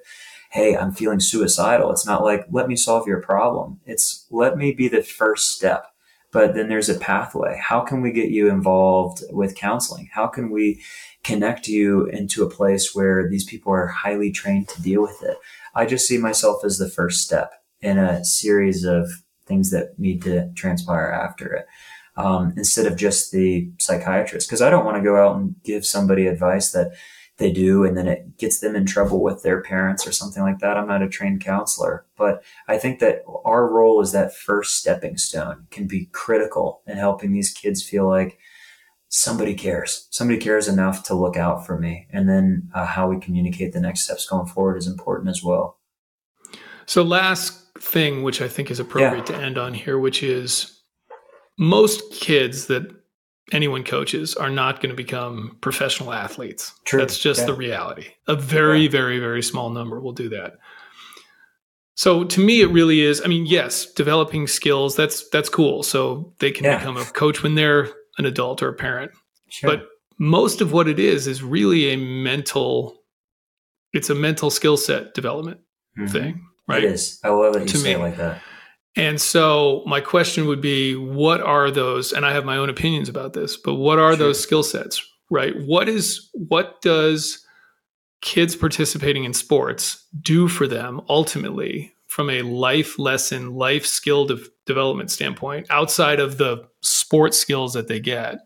Hey, 0.55 0.77
I'm 0.77 0.93
feeling 0.93 1.21
suicidal. 1.21 1.91
It's 1.91 2.07
not 2.07 2.23
like, 2.23 2.47
let 2.51 2.69
me 2.69 2.77
solve 2.77 3.07
your 3.07 3.21
problem. 3.21 3.81
It's 3.85 4.27
let 4.31 4.57
me 4.57 4.73
be 4.73 4.89
the 4.89 5.03
first 5.03 5.51
step 5.51 5.95
but 6.35 6.55
then 6.57 6.69
there's 6.69 6.89
a 6.89 6.99
pathway. 6.99 7.57
How 7.63 7.81
can 7.81 8.03
we 8.03 8.11
get 8.11 8.31
you 8.31 8.51
involved 8.51 9.23
with 9.31 9.55
counseling? 9.55 10.11
How 10.13 10.27
can 10.27 10.51
we 10.51 10.83
connect 11.23 11.69
you 11.69 12.07
into 12.07 12.43
a 12.43 12.51
place 12.51 12.93
where 12.93 13.29
these 13.31 13.45
people 13.45 13.73
are 13.73 13.87
highly 13.87 14.33
trained 14.33 14.69
to 14.71 14.83
deal 14.83 15.01
with 15.01 15.23
it? 15.23 15.37
I 15.77 15.87
just 15.87 16.09
see 16.09 16.19
myself 16.19 16.65
as 16.65 16.79
the 16.79 16.91
first 16.91 17.23
step 17.23 17.53
in 17.81 17.99
a 17.99 18.25
series 18.25 18.83
of 18.83 19.09
things 19.47 19.71
that 19.71 19.97
need 19.97 20.23
to 20.23 20.51
transpire 20.55 21.07
after 21.09 21.55
it. 21.55 21.67
Um, 22.17 22.53
instead 22.57 22.87
of 22.87 22.97
just 22.97 23.31
the 23.31 23.71
psychiatrist, 23.79 24.49
because 24.49 24.63
I 24.63 24.71
don't 24.71 24.85
want 24.85 24.97
to 24.97 25.05
go 25.05 25.17
out 25.17 25.37
and 25.37 25.55
give 25.63 25.87
somebody 25.87 26.27
advice 26.27 26.73
that 26.73 26.95
they 27.39 27.51
do 27.51 27.85
and 27.85 27.97
then 27.97 28.07
it 28.07 28.37
gets 28.39 28.61
them 28.61 28.77
in 28.77 28.87
trouble 28.87 29.23
with 29.23 29.43
their 29.43 29.61
parents 29.61 30.07
or 30.07 30.13
something 30.13 30.43
like 30.43 30.61
that. 30.61 30.77
I'm 30.77 30.87
not 30.87 31.03
a 31.03 31.09
trained 31.09 31.45
counselor, 31.45 32.07
but 32.17 32.45
I 32.69 32.79
think 32.79 33.01
that 33.01 33.23
our 33.45 33.69
role 33.69 34.01
as 34.01 34.13
that 34.13 34.35
first 34.35 34.77
stepping 34.77 35.17
stone 35.17 35.67
can 35.71 35.87
be 35.87 36.07
critical 36.13 36.83
in 36.87 36.97
helping 36.97 37.33
these 37.33 37.53
kids 37.53 37.83
feel 37.83 38.09
like 38.09 38.39
somebody 39.09 39.55
cares. 39.55 40.09
Somebody 40.11 40.39
cares 40.39 40.69
enough 40.69 41.05
to 41.05 41.15
look 41.15 41.37
out 41.37 41.67
for 41.67 41.79
me. 41.79 42.07
And 42.11 42.29
then 42.29 42.71
uh, 42.75 42.87
how 42.87 43.09
we 43.09 43.19
communicate 43.19 43.73
the 43.73 43.81
next 43.81 44.03
steps 44.03 44.27
going 44.27 44.47
forward 44.47 44.77
is 44.77 44.87
important 44.87 45.29
as 45.29 45.43
well. 45.43 45.79
So, 46.87 47.03
last 47.03 47.61
thing, 47.79 48.23
which 48.23 48.43
I 48.43 48.49
think 48.49 48.71
is 48.71 48.79
appropriate 48.79 49.29
yeah. 49.31 49.37
to 49.37 49.43
end 49.43 49.57
on 49.57 49.73
here, 49.73 49.99
which 49.99 50.23
is 50.23 50.83
most 51.59 52.13
kids 52.13 52.67
that 52.67 52.93
anyone 53.53 53.85
coaches 53.85 54.35
are 54.35 54.51
not 54.51 54.81
going 54.81 54.91
to 54.91 54.97
become 54.97 55.57
professional 55.61 56.13
athletes. 56.13 56.73
True. 56.85 57.01
That's 57.01 57.19
just 57.19 57.41
yeah. 57.41 57.47
the 57.47 57.55
reality. 57.55 58.07
A 58.27 58.37
very, 58.37 58.83
yeah. 58.83 58.91
very, 58.91 59.19
very 59.19 59.43
small 59.43 59.71
number 59.71 60.01
will 60.01 60.13
do 60.13 60.29
that. 60.31 60.55
So 61.97 62.25
to 62.25 62.41
me, 62.41 62.61
it 62.61 62.67
really 62.67 63.03
is. 63.03 63.23
I 63.25 63.29
mean, 63.29 63.47
yes, 63.47 63.87
developing 63.93 64.47
skills 64.47 64.97
that's 64.97 65.29
that's 65.29 65.49
cool. 65.49 65.83
So 65.83 66.33
they 66.41 66.51
can 66.51 66.65
yeah. 66.65 66.79
become 66.79 66.97
a 66.97 67.05
coach 67.05 67.43
when 67.43 67.55
they're 67.55 67.89
an 68.19 68.27
adult 68.27 68.63
or 68.63 68.69
a 68.69 68.75
parent. 68.75 69.13
Sure. 69.49 69.71
But 69.71 69.87
most 70.19 70.61
of 70.61 70.73
what 70.73 70.89
it 70.89 70.99
is 70.99 71.27
is 71.27 71.43
really 71.43 71.91
a 71.91 71.97
mental. 71.97 72.99
It's 73.93 74.11
a 74.11 74.15
mental 74.15 74.51
skill 74.51 74.77
set 74.77 75.15
development 75.15 75.61
mm-hmm. 75.97 76.09
thing, 76.09 76.47
right? 76.67 76.83
It 76.83 76.93
is. 76.93 77.21
I 77.23 77.29
love 77.29 77.55
it. 77.55 77.61
You 77.61 77.69
to 77.69 77.79
say 77.79 77.95
me. 77.95 78.03
like 78.03 78.17
that. 78.17 78.43
And 78.97 79.21
so 79.21 79.83
my 79.87 80.01
question 80.01 80.47
would 80.47 80.61
be 80.61 80.95
what 80.95 81.41
are 81.41 81.71
those 81.71 82.13
and 82.13 82.25
I 82.25 82.33
have 82.33 82.45
my 82.45 82.57
own 82.57 82.71
opinions 82.71 83.09
about 83.09 83.33
this, 83.33 83.57
but 83.57 83.75
what 83.75 83.99
are 83.99 84.13
sure. 84.13 84.17
those 84.17 84.41
skill 84.41 84.63
sets, 84.63 85.05
right? 85.31 85.55
What 85.65 85.89
is 85.89 86.31
what 86.33 86.81
does 86.81 87.45
kids 88.21 88.57
participating 88.57 89.25
in 89.25 89.35
sports 89.35 90.07
do 90.23 90.49
for 90.49 90.67
them 90.67 91.01
ultimately 91.09 91.95
from 92.07 92.31
a 92.31 92.43
life 92.43 92.99
lesson, 92.99 93.55
life 93.55 93.85
skill 93.85 94.25
de- 94.25 94.39
development 94.67 95.11
standpoint, 95.11 95.67
outside 95.69 96.21
of 96.21 96.39
the 96.39 96.65
sports 96.81 97.37
skills 97.37 97.73
that 97.73 97.89
they 97.89 97.99
get. 97.99 98.37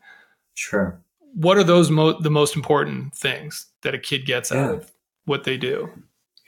Sure. 0.54 1.00
What 1.34 1.58
are 1.58 1.64
those 1.64 1.90
mo- 1.90 2.18
the 2.18 2.30
most 2.30 2.56
important 2.56 3.14
things 3.14 3.66
that 3.82 3.94
a 3.94 3.98
kid 3.98 4.24
gets 4.24 4.50
yeah. 4.50 4.64
out 4.64 4.74
of 4.74 4.92
what 5.26 5.44
they 5.44 5.58
do? 5.58 5.90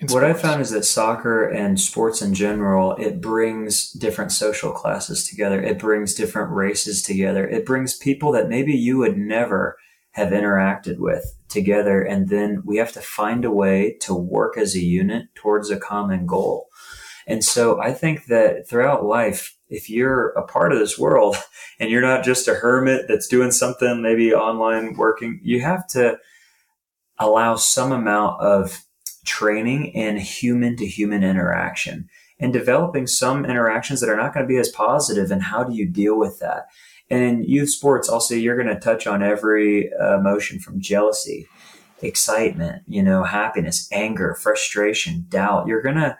What 0.08 0.24
I 0.24 0.32
found 0.32 0.62
is 0.62 0.70
that 0.70 0.86
soccer 0.86 1.46
and 1.46 1.78
sports 1.78 2.22
in 2.22 2.32
general, 2.32 2.96
it 2.96 3.20
brings 3.20 3.90
different 3.92 4.32
social 4.32 4.72
classes 4.72 5.28
together. 5.28 5.62
It 5.62 5.78
brings 5.78 6.14
different 6.14 6.52
races 6.52 7.02
together. 7.02 7.46
It 7.46 7.66
brings 7.66 7.98
people 7.98 8.32
that 8.32 8.48
maybe 8.48 8.72
you 8.72 8.96
would 8.96 9.18
never 9.18 9.76
have 10.12 10.30
interacted 10.30 10.98
with 10.98 11.36
together. 11.48 12.00
And 12.00 12.30
then 12.30 12.62
we 12.64 12.78
have 12.78 12.92
to 12.92 13.00
find 13.00 13.44
a 13.44 13.50
way 13.50 13.98
to 14.00 14.14
work 14.14 14.56
as 14.56 14.74
a 14.74 14.80
unit 14.80 15.26
towards 15.34 15.70
a 15.70 15.78
common 15.78 16.24
goal. 16.24 16.68
And 17.26 17.44
so 17.44 17.78
I 17.80 17.92
think 17.92 18.26
that 18.26 18.66
throughout 18.66 19.04
life, 19.04 19.54
if 19.68 19.90
you're 19.90 20.30
a 20.30 20.46
part 20.46 20.72
of 20.72 20.78
this 20.78 20.98
world 20.98 21.36
and 21.78 21.90
you're 21.90 22.00
not 22.00 22.24
just 22.24 22.48
a 22.48 22.54
hermit 22.54 23.04
that's 23.06 23.28
doing 23.28 23.50
something 23.50 24.00
maybe 24.00 24.32
online 24.32 24.94
working, 24.94 25.40
you 25.42 25.60
have 25.60 25.86
to 25.88 26.18
allow 27.18 27.54
some 27.54 27.92
amount 27.92 28.40
of 28.40 28.82
training 29.24 29.94
and 29.94 30.18
human 30.20 30.76
to 30.76 30.86
human 30.86 31.22
interaction 31.22 32.08
and 32.38 32.52
developing 32.52 33.06
some 33.06 33.44
interactions 33.44 34.00
that 34.00 34.08
are 34.08 34.16
not 34.16 34.32
going 34.32 34.44
to 34.44 34.48
be 34.48 34.58
as 34.58 34.70
positive 34.70 35.30
and 35.30 35.42
how 35.42 35.62
do 35.62 35.74
you 35.74 35.86
deal 35.86 36.18
with 36.18 36.38
that 36.40 36.66
and 37.10 37.22
in 37.24 37.44
youth 37.44 37.70
sports, 37.70 38.08
also 38.08 38.34
you're 38.34 38.56
going 38.56 38.72
to 38.72 38.80
touch 38.80 39.06
on 39.06 39.22
every 39.22 39.90
emotion 40.00 40.60
from 40.60 40.80
jealousy, 40.80 41.48
excitement, 42.02 42.82
you 42.86 43.02
know, 43.02 43.24
happiness, 43.24 43.88
anger, 43.92 44.34
frustration, 44.34 45.26
doubt. 45.28 45.66
You're 45.66 45.82
going 45.82 45.96
to 45.96 46.16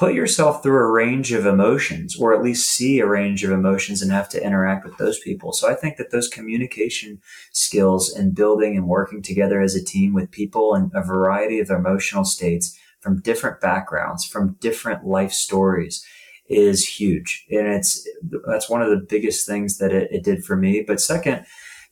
put 0.00 0.14
yourself 0.14 0.62
through 0.62 0.78
a 0.78 0.90
range 0.90 1.30
of 1.30 1.44
emotions 1.44 2.16
or 2.18 2.32
at 2.32 2.42
least 2.42 2.70
see 2.70 3.00
a 3.00 3.06
range 3.06 3.44
of 3.44 3.50
emotions 3.50 4.00
and 4.00 4.10
have 4.10 4.30
to 4.30 4.42
interact 4.42 4.82
with 4.82 4.96
those 4.96 5.18
people. 5.18 5.52
So 5.52 5.70
I 5.70 5.74
think 5.74 5.98
that 5.98 6.10
those 6.10 6.26
communication 6.26 7.20
skills 7.52 8.10
and 8.10 8.34
building 8.34 8.78
and 8.78 8.88
working 8.88 9.20
together 9.20 9.60
as 9.60 9.74
a 9.74 9.84
team 9.84 10.14
with 10.14 10.30
people 10.30 10.74
in 10.74 10.90
a 10.94 11.04
variety 11.04 11.60
of 11.60 11.68
emotional 11.68 12.24
states 12.24 12.78
from 13.00 13.20
different 13.20 13.60
backgrounds, 13.60 14.24
from 14.24 14.56
different 14.58 15.04
life 15.04 15.32
stories 15.32 16.02
is 16.48 16.82
huge. 16.88 17.44
And 17.50 17.66
it's, 17.66 18.08
that's 18.46 18.70
one 18.70 18.80
of 18.80 18.88
the 18.88 19.06
biggest 19.06 19.46
things 19.46 19.76
that 19.76 19.92
it, 19.92 20.10
it 20.10 20.24
did 20.24 20.46
for 20.46 20.56
me. 20.56 20.80
But 20.80 21.02
second, 21.02 21.44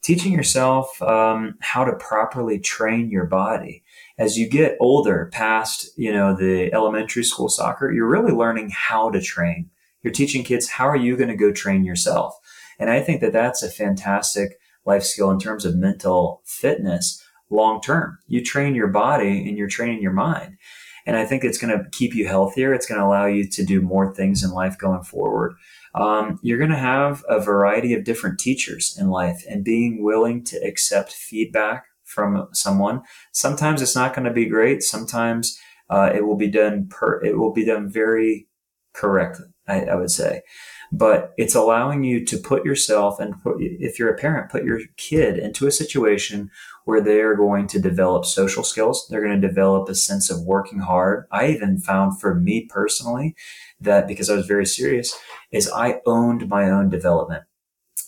teaching 0.02 0.32
yourself 0.32 1.02
um, 1.02 1.56
how 1.60 1.84
to 1.84 1.92
properly 1.96 2.58
train 2.58 3.10
your 3.10 3.26
body. 3.26 3.82
As 4.18 4.36
you 4.36 4.48
get 4.48 4.76
older 4.80 5.30
past, 5.32 5.90
you 5.96 6.12
know, 6.12 6.34
the 6.34 6.72
elementary 6.72 7.22
school 7.22 7.48
soccer, 7.48 7.92
you're 7.92 8.08
really 8.08 8.32
learning 8.32 8.70
how 8.74 9.10
to 9.10 9.20
train. 9.20 9.70
You're 10.02 10.12
teaching 10.12 10.42
kids, 10.42 10.68
how 10.68 10.88
are 10.88 10.96
you 10.96 11.16
going 11.16 11.28
to 11.28 11.36
go 11.36 11.52
train 11.52 11.84
yourself? 11.84 12.36
And 12.78 12.90
I 12.90 13.00
think 13.00 13.20
that 13.20 13.32
that's 13.32 13.62
a 13.62 13.70
fantastic 13.70 14.58
life 14.84 15.04
skill 15.04 15.30
in 15.30 15.38
terms 15.38 15.64
of 15.64 15.76
mental 15.76 16.42
fitness 16.44 17.24
long 17.50 17.80
term. 17.80 18.18
You 18.26 18.44
train 18.44 18.74
your 18.74 18.88
body 18.88 19.48
and 19.48 19.56
you're 19.56 19.68
training 19.68 20.02
your 20.02 20.12
mind. 20.12 20.56
And 21.06 21.16
I 21.16 21.24
think 21.24 21.42
it's 21.42 21.58
going 21.58 21.76
to 21.76 21.88
keep 21.90 22.14
you 22.14 22.28
healthier. 22.28 22.74
It's 22.74 22.86
going 22.86 23.00
to 23.00 23.06
allow 23.06 23.26
you 23.26 23.48
to 23.48 23.64
do 23.64 23.80
more 23.80 24.14
things 24.14 24.44
in 24.44 24.50
life 24.50 24.76
going 24.76 25.04
forward. 25.04 25.54
Um, 25.94 26.38
you're 26.42 26.58
going 26.58 26.70
to 26.70 26.76
have 26.76 27.24
a 27.28 27.40
variety 27.40 27.94
of 27.94 28.04
different 28.04 28.38
teachers 28.38 28.96
in 29.00 29.08
life 29.08 29.42
and 29.48 29.64
being 29.64 30.02
willing 30.04 30.44
to 30.44 30.56
accept 30.58 31.12
feedback 31.12 31.86
from 32.08 32.48
someone. 32.52 33.02
Sometimes 33.32 33.82
it's 33.82 33.96
not 33.96 34.14
going 34.14 34.26
to 34.26 34.32
be 34.32 34.46
great. 34.46 34.82
Sometimes 34.82 35.58
uh, 35.90 36.10
it 36.14 36.26
will 36.26 36.36
be 36.36 36.50
done 36.50 36.88
per, 36.88 37.22
it 37.22 37.38
will 37.38 37.52
be 37.52 37.64
done 37.64 37.90
very 37.90 38.48
correctly, 38.94 39.46
I, 39.66 39.84
I 39.84 39.94
would 39.94 40.10
say 40.10 40.42
but 40.90 41.34
it's 41.36 41.54
allowing 41.54 42.04
you 42.04 42.24
to 42.24 42.38
put 42.38 42.64
yourself 42.64 43.20
and 43.20 43.40
put, 43.42 43.56
if 43.60 43.98
you're 43.98 44.12
a 44.12 44.16
parent, 44.16 44.50
put 44.50 44.64
your 44.64 44.80
kid 44.96 45.38
into 45.38 45.66
a 45.66 45.72
situation 45.72 46.50
where 46.84 47.00
they 47.00 47.20
are 47.20 47.34
going 47.34 47.66
to 47.68 47.78
develop 47.78 48.24
social 48.24 48.64
skills. 48.64 49.06
They're 49.08 49.22
going 49.22 49.38
to 49.40 49.48
develop 49.48 49.88
a 49.88 49.94
sense 49.94 50.30
of 50.30 50.42
working 50.42 50.78
hard. 50.78 51.26
I 51.30 51.48
even 51.48 51.78
found 51.78 52.18
for 52.18 52.34
me 52.34 52.66
personally 52.70 53.36
that 53.80 54.08
because 54.08 54.30
I 54.30 54.34
was 54.34 54.46
very 54.46 54.66
serious 54.66 55.14
is 55.52 55.70
I 55.70 56.00
owned 56.06 56.48
my 56.48 56.70
own 56.70 56.88
development 56.88 57.44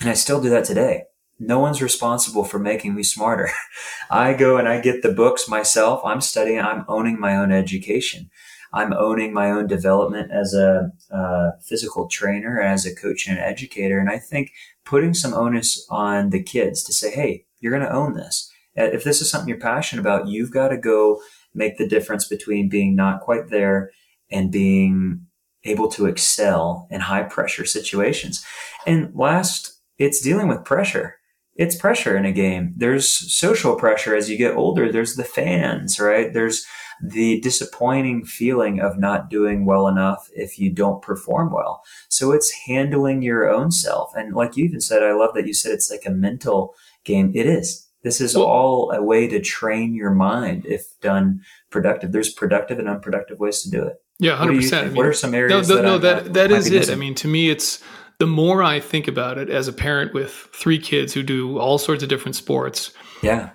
and 0.01 0.09
I 0.09 0.15
still 0.15 0.41
do 0.41 0.49
that 0.51 0.65
today. 0.65 1.05
No 1.43 1.59
one's 1.59 1.81
responsible 1.81 2.45
for 2.45 2.59
making 2.59 2.95
me 2.95 3.03
smarter. 3.03 3.49
I 4.11 4.35
go 4.35 4.59
and 4.59 4.69
I 4.69 4.79
get 4.79 5.03
the 5.03 5.11
books 5.11 5.49
myself. 5.49 6.03
I'm 6.05 6.21
studying. 6.21 6.61
I'm 6.61 6.85
owning 6.87 7.19
my 7.19 7.35
own 7.37 7.51
education. 7.51 8.31
I'm 8.75 8.93
owning 8.93 9.33
my 9.33 9.51
own 9.51 9.67
development 9.67 10.31
as 10.31 10.53
a 10.55 10.93
uh, 11.11 11.53
physical 11.63 12.09
trainer, 12.09 12.61
as 12.61 12.85
a 12.85 12.95
coach 12.95 13.27
and 13.27 13.39
an 13.39 13.43
educator. 13.43 13.99
And 13.99 14.11
I 14.11 14.19
think 14.19 14.53
putting 14.85 15.15
some 15.15 15.33
onus 15.33 15.87
on 15.91 16.29
the 16.29 16.43
kids 16.43 16.85
to 16.85 16.93
say, 16.93 17.11
hey, 17.11 17.47
you're 17.59 17.77
going 17.77 17.89
to 17.89 17.93
own 17.93 18.15
this. 18.15 18.53
Uh, 18.79 18.85
if 18.85 19.03
this 19.03 19.23
is 19.23 19.31
something 19.31 19.49
you're 19.49 19.59
passionate 19.59 20.03
about, 20.03 20.29
you've 20.29 20.53
got 20.53 20.69
to 20.69 20.77
go 20.77 21.21
make 21.55 21.79
the 21.79 21.89
difference 21.89 22.29
between 22.29 22.69
being 22.69 22.95
not 22.95 23.21
quite 23.21 23.49
there 23.49 23.91
and 24.31 24.53
being 24.53 25.27
able 25.65 25.89
to 25.89 26.07
excel 26.07 26.87
in 26.91 27.01
high 27.01 27.23
pressure 27.23 27.65
situations. 27.65 28.45
And 28.87 29.13
last, 29.15 29.81
it's 29.99 30.21
dealing 30.21 30.49
with 30.49 30.65
pressure. 30.65 31.17
It's 31.61 31.77
pressure 31.77 32.17
in 32.17 32.25
a 32.25 32.33
game. 32.33 32.73
There's 32.75 33.07
social 33.07 33.77
pressure 33.77 34.17
as 34.17 34.31
you 34.31 34.39
get 34.39 34.57
older. 34.57 34.91
There's 34.91 35.17
the 35.17 35.25
fans, 35.25 36.01
right? 36.01 36.33
There's 36.33 36.65
the 37.03 37.39
disappointing 37.43 38.25
feeling 38.25 38.81
of 38.81 38.99
not 38.99 39.29
doing 39.29 39.67
well 39.67 39.87
enough 39.87 40.31
if 40.35 40.59
you 40.59 40.73
don't 40.73 41.03
perform 41.03 41.53
well. 41.53 41.83
So 42.09 42.33
it's 42.33 42.51
handling 42.67 43.21
your 43.21 43.47
own 43.47 43.73
self. 43.73 44.11
And 44.17 44.35
like 44.35 44.57
you 44.57 44.65
even 44.65 44.81
said, 44.81 45.03
I 45.03 45.13
love 45.13 45.35
that 45.35 45.47
you 45.47 45.53
said 45.53 45.73
it's 45.73 45.91
like 45.91 46.07
a 46.07 46.11
mental 46.11 46.75
game. 47.05 47.31
It 47.35 47.45
is. 47.45 47.87
This 48.05 48.23
is 48.23 48.35
all 48.35 48.91
a 48.93 49.03
way 49.03 49.29
to 49.29 49.39
train 49.39 49.95
your 49.95 50.13
mind 50.13 50.65
if 50.65 50.99
done 51.03 51.43
productive. 51.69 52.13
There's 52.13 52.33
productive 52.33 52.79
and 52.79 52.89
unproductive 52.89 53.39
ways 53.39 53.61
to 53.65 53.71
do 53.71 53.83
it. 53.85 53.97
Yeah, 54.19 54.37
hundred 54.37 54.57
percent. 54.57 54.85
I 54.85 54.87
mean, 54.89 54.97
what 54.97 55.07
are 55.07 55.13
some 55.13 55.35
areas? 55.35 55.69
No, 55.69 55.75
no, 55.75 55.83
that, 55.83 55.83
no, 55.83 55.99
that, 55.99 56.33
that 56.33 56.51
is 56.51 56.71
it. 56.71 56.91
I 56.91 56.95
mean, 56.95 57.15
to 57.17 57.29
me, 57.29 57.51
it's 57.51 57.83
the 58.21 58.27
more 58.27 58.63
I 58.63 58.79
think 58.79 59.09
about 59.09 59.39
it 59.39 59.51
as 59.51 59.67
a 59.67 59.73
parent 59.73 60.15
with 60.15 60.31
three 60.55 60.79
kids 60.79 61.13
who 61.13 61.23
do 61.25 61.59
all 61.59 61.79
sorts 61.79 62.03
of 62.05 62.09
different 62.09 62.37
sports. 62.37 62.93
Yeah. 63.23 63.51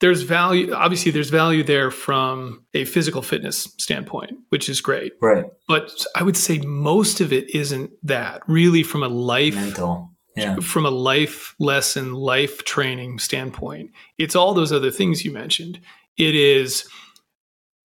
there's 0.00 0.22
value 0.22 0.72
obviously 0.72 1.12
there's 1.12 1.28
value 1.30 1.62
there 1.62 1.90
from 1.90 2.64
a 2.72 2.84
physical 2.86 3.20
fitness 3.20 3.64
standpoint 3.78 4.32
which 4.48 4.68
is 4.68 4.80
great. 4.80 5.12
Right. 5.20 5.44
But 5.68 5.90
i 6.16 6.22
would 6.22 6.36
say 6.36 6.58
most 6.58 7.20
of 7.20 7.32
it 7.32 7.54
isn't 7.54 7.90
that 8.02 8.42
really 8.48 8.82
from 8.82 9.02
a 9.02 9.08
life 9.08 9.54
mental. 9.56 10.10
Yeah. 10.36 10.56
from 10.60 10.86
a 10.86 10.90
life 10.90 11.54
lesson 11.58 12.14
life 12.14 12.64
training 12.64 13.18
standpoint. 13.18 13.90
It's 14.16 14.36
all 14.36 14.54
those 14.54 14.72
other 14.72 14.90
things 14.92 15.24
you 15.24 15.32
mentioned. 15.32 15.80
It 16.16 16.34
is 16.34 16.88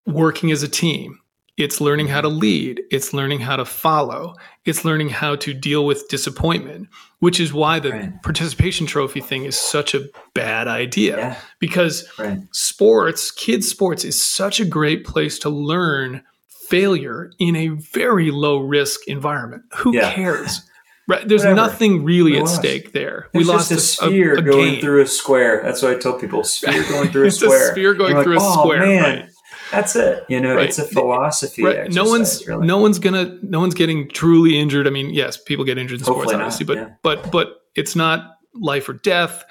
working 0.06 0.52
as 0.52 0.62
a 0.64 0.68
team 0.70 1.20
it's 1.58 1.80
learning 1.80 2.08
how 2.08 2.22
to 2.22 2.28
mm-hmm. 2.28 2.40
lead. 2.40 2.82
It's 2.92 3.14
learning 3.14 3.40
how 3.40 3.56
to 3.56 3.66
follow. 3.66 4.36
It's 4.66 4.84
learning 4.84 5.10
how 5.10 5.36
to 5.38 5.54
deal 5.54 5.86
with 5.86 6.08
disappointment, 6.10 6.90
which 7.20 7.40
is 7.40 7.54
why 7.54 7.80
the 7.80 7.92
right. 7.92 8.24
participation 8.24 8.86
trophy 8.86 9.22
thing 9.22 9.46
is 9.46 9.58
such 9.58 9.96
a 9.96 10.08
bad 10.34 10.68
idea. 10.68 11.18
Yeah. 11.18 11.38
Because 11.60 12.08
right. 12.20 12.40
sports, 12.52 13.32
kids' 13.32 13.70
sports, 13.70 14.04
is 14.04 14.22
such 14.24 14.60
a 14.60 14.66
great 14.66 15.06
place 15.06 15.40
to 15.40 15.50
learn 15.50 16.24
failure 16.68 17.32
in 17.40 17.56
a 17.56 17.70
very 17.70 18.32
low 18.32 18.58
risk 18.58 19.08
environment. 19.08 19.64
Who 19.78 19.96
yeah. 19.96 20.14
cares? 20.14 20.70
Right. 21.08 21.28
There's 21.28 21.42
Whatever. 21.42 21.56
nothing 21.56 22.04
really 22.04 22.36
at 22.36 22.48
stake 22.48 22.92
there. 22.92 23.30
It's 23.32 23.36
we 23.36 23.44
lost 23.44 23.70
a 23.70 23.80
sphere 23.80 24.38
a, 24.38 24.40
a 24.40 24.42
going 24.42 24.72
game. 24.72 24.82
through 24.82 25.04
a 25.04 25.06
square. 25.06 25.62
That's 25.64 25.84
what 25.84 25.96
I 25.96 26.00
tell 26.00 26.18
people. 26.18 26.44
Sphere 26.44 26.84
going 26.90 27.12
through 27.12 27.28
a 27.28 27.32
square. 27.32 27.70
a 27.70 27.72
sphere 27.74 27.94
going 27.94 28.24
through 28.24 28.38
like, 28.38 28.44
a 28.44 28.48
oh, 28.48 28.62
square. 28.62 28.80
Man. 28.80 29.04
Right. 29.04 29.30
That's 29.76 29.96
it. 29.96 30.26
You 30.30 30.40
know, 30.40 30.56
right. 30.56 30.70
it's 30.70 30.80
a 30.80 30.86
philosophy. 30.86 31.64
Right. 31.64 31.92
no 31.92 32.06
one's 32.06 32.46
really. 32.48 32.66
no 32.66 32.78
one's 32.78 33.00
gonna 33.00 33.38
no 33.42 33.60
one's 33.60 33.76
getting 33.76 34.10
truly 34.10 34.58
injured. 34.58 34.88
I 34.88 34.90
mean, 34.90 35.10
yes, 35.10 35.38
people 35.38 35.66
get 35.66 35.78
injured 35.78 36.00
in 36.00 36.06
Hopefully 36.06 36.36
sports, 36.36 36.58
obviously, 36.58 36.66
but 36.66 36.78
yeah. 36.78 36.96
but 37.04 37.32
but 37.32 37.62
it's 37.76 37.96
not 37.96 38.38
life 38.54 38.88
or 38.88 38.94
death. 38.94 39.44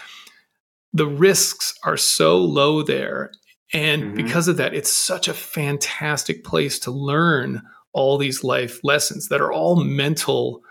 The 0.93 1.07
risks 1.07 1.75
are 1.85 1.97
so 1.97 2.39
low 2.39 2.83
there. 2.83 3.33
And 3.73 4.03
mm-hmm. 4.03 4.17
because 4.17 4.49
of 4.49 4.57
that, 4.59 4.75
it's 4.75 4.93
such 4.93 5.29
a 5.29 5.35
fantastic 5.35 6.45
place 6.45 6.79
to 6.81 6.91
learn 6.91 7.63
all 7.93 8.19
these 8.19 8.45
life 8.45 8.81
lessons 8.85 9.29
that 9.29 9.41
are 9.41 9.53
all 9.53 9.77
mental 9.77 10.63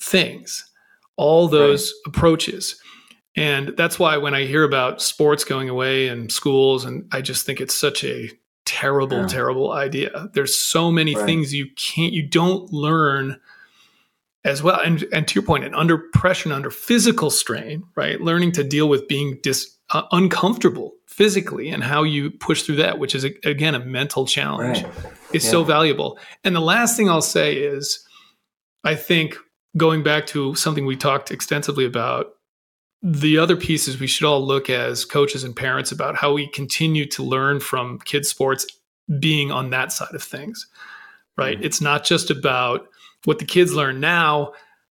things, 0.00 0.64
all 1.16 1.48
those 1.48 1.92
right. 1.92 2.14
approaches. 2.14 2.80
And 3.36 3.74
that's 3.76 3.98
why 3.98 4.16
when 4.16 4.34
I 4.34 4.46
hear 4.46 4.64
about 4.64 5.02
sports 5.02 5.44
going 5.44 5.68
away 5.68 6.08
in 6.08 6.30
schools, 6.30 6.84
and 6.84 7.06
I 7.12 7.20
just 7.20 7.44
think 7.44 7.60
it's 7.60 7.78
such 7.78 8.02
a 8.02 8.30
terrible, 8.80 9.20
yeah. 9.20 9.26
terrible 9.26 9.72
idea. 9.72 10.28
There's 10.34 10.56
so 10.56 10.90
many 10.90 11.14
right. 11.14 11.24
things 11.26 11.54
you 11.54 11.66
can't, 11.76 12.12
you 12.12 12.26
don't 12.26 12.72
learn 12.72 13.40
as 14.44 14.62
well. 14.62 14.80
And, 14.80 15.04
and 15.12 15.26
to 15.26 15.34
your 15.34 15.44
point, 15.44 15.64
and 15.64 15.74
under 15.74 15.98
pressure 15.98 16.48
and 16.48 16.52
under 16.52 16.70
physical 16.70 17.30
strain, 17.30 17.84
right? 17.96 18.20
Learning 18.20 18.52
to 18.52 18.64
deal 18.64 18.88
with 18.88 19.08
being 19.08 19.38
dis, 19.42 19.76
uh, 19.90 20.02
uncomfortable 20.12 20.92
physically 21.06 21.70
and 21.70 21.82
how 21.82 22.02
you 22.02 22.30
push 22.30 22.62
through 22.62 22.76
that, 22.76 22.98
which 22.98 23.14
is 23.14 23.24
again 23.24 23.74
a 23.74 23.80
mental 23.80 24.26
challenge, 24.26 24.82
Right. 24.82 24.94
is 25.32 25.44
Yeah. 25.44 25.50
so 25.50 25.64
valuable. 25.64 26.18
And 26.44 26.54
the 26.54 26.60
last 26.60 26.96
thing 26.96 27.08
I'll 27.08 27.22
say 27.22 27.54
is, 27.54 28.06
I 28.84 28.94
think 28.94 29.36
going 29.76 30.02
back 30.02 30.26
to 30.26 30.54
something 30.54 30.86
we 30.86 30.96
talked 30.96 31.30
extensively 31.30 31.84
about, 31.84 32.35
the 33.02 33.38
other 33.38 33.56
pieces 33.56 34.00
we 34.00 34.06
should 34.06 34.26
all 34.26 34.44
look 34.44 34.68
as 34.70 35.04
coaches 35.04 35.44
and 35.44 35.54
parents 35.54 35.92
about 35.92 36.16
how 36.16 36.32
we 36.32 36.48
continue 36.48 37.06
to 37.06 37.22
learn 37.22 37.60
from 37.60 37.98
kids 38.00 38.28
sports 38.28 38.66
being 39.20 39.52
on 39.52 39.70
that 39.70 39.92
side 39.92 40.14
of 40.14 40.22
things 40.22 40.66
right 41.36 41.60
Mhm. 41.60 41.64
it's 41.64 41.80
not 41.80 42.04
just 42.04 42.30
about 42.30 42.88
what 43.24 43.38
the 43.38 43.44
kids 43.44 43.74
learn 43.74 44.00
now 44.00 44.52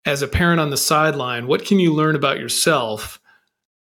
as 0.06 0.22
a 0.22 0.28
parent 0.28 0.60
on 0.60 0.70
the 0.72 0.78
sideline 0.78 1.46
what 1.48 1.66
can 1.66 1.80
you 1.80 1.94
learn 1.94 2.16
about 2.16 2.40
yourself 2.40 3.20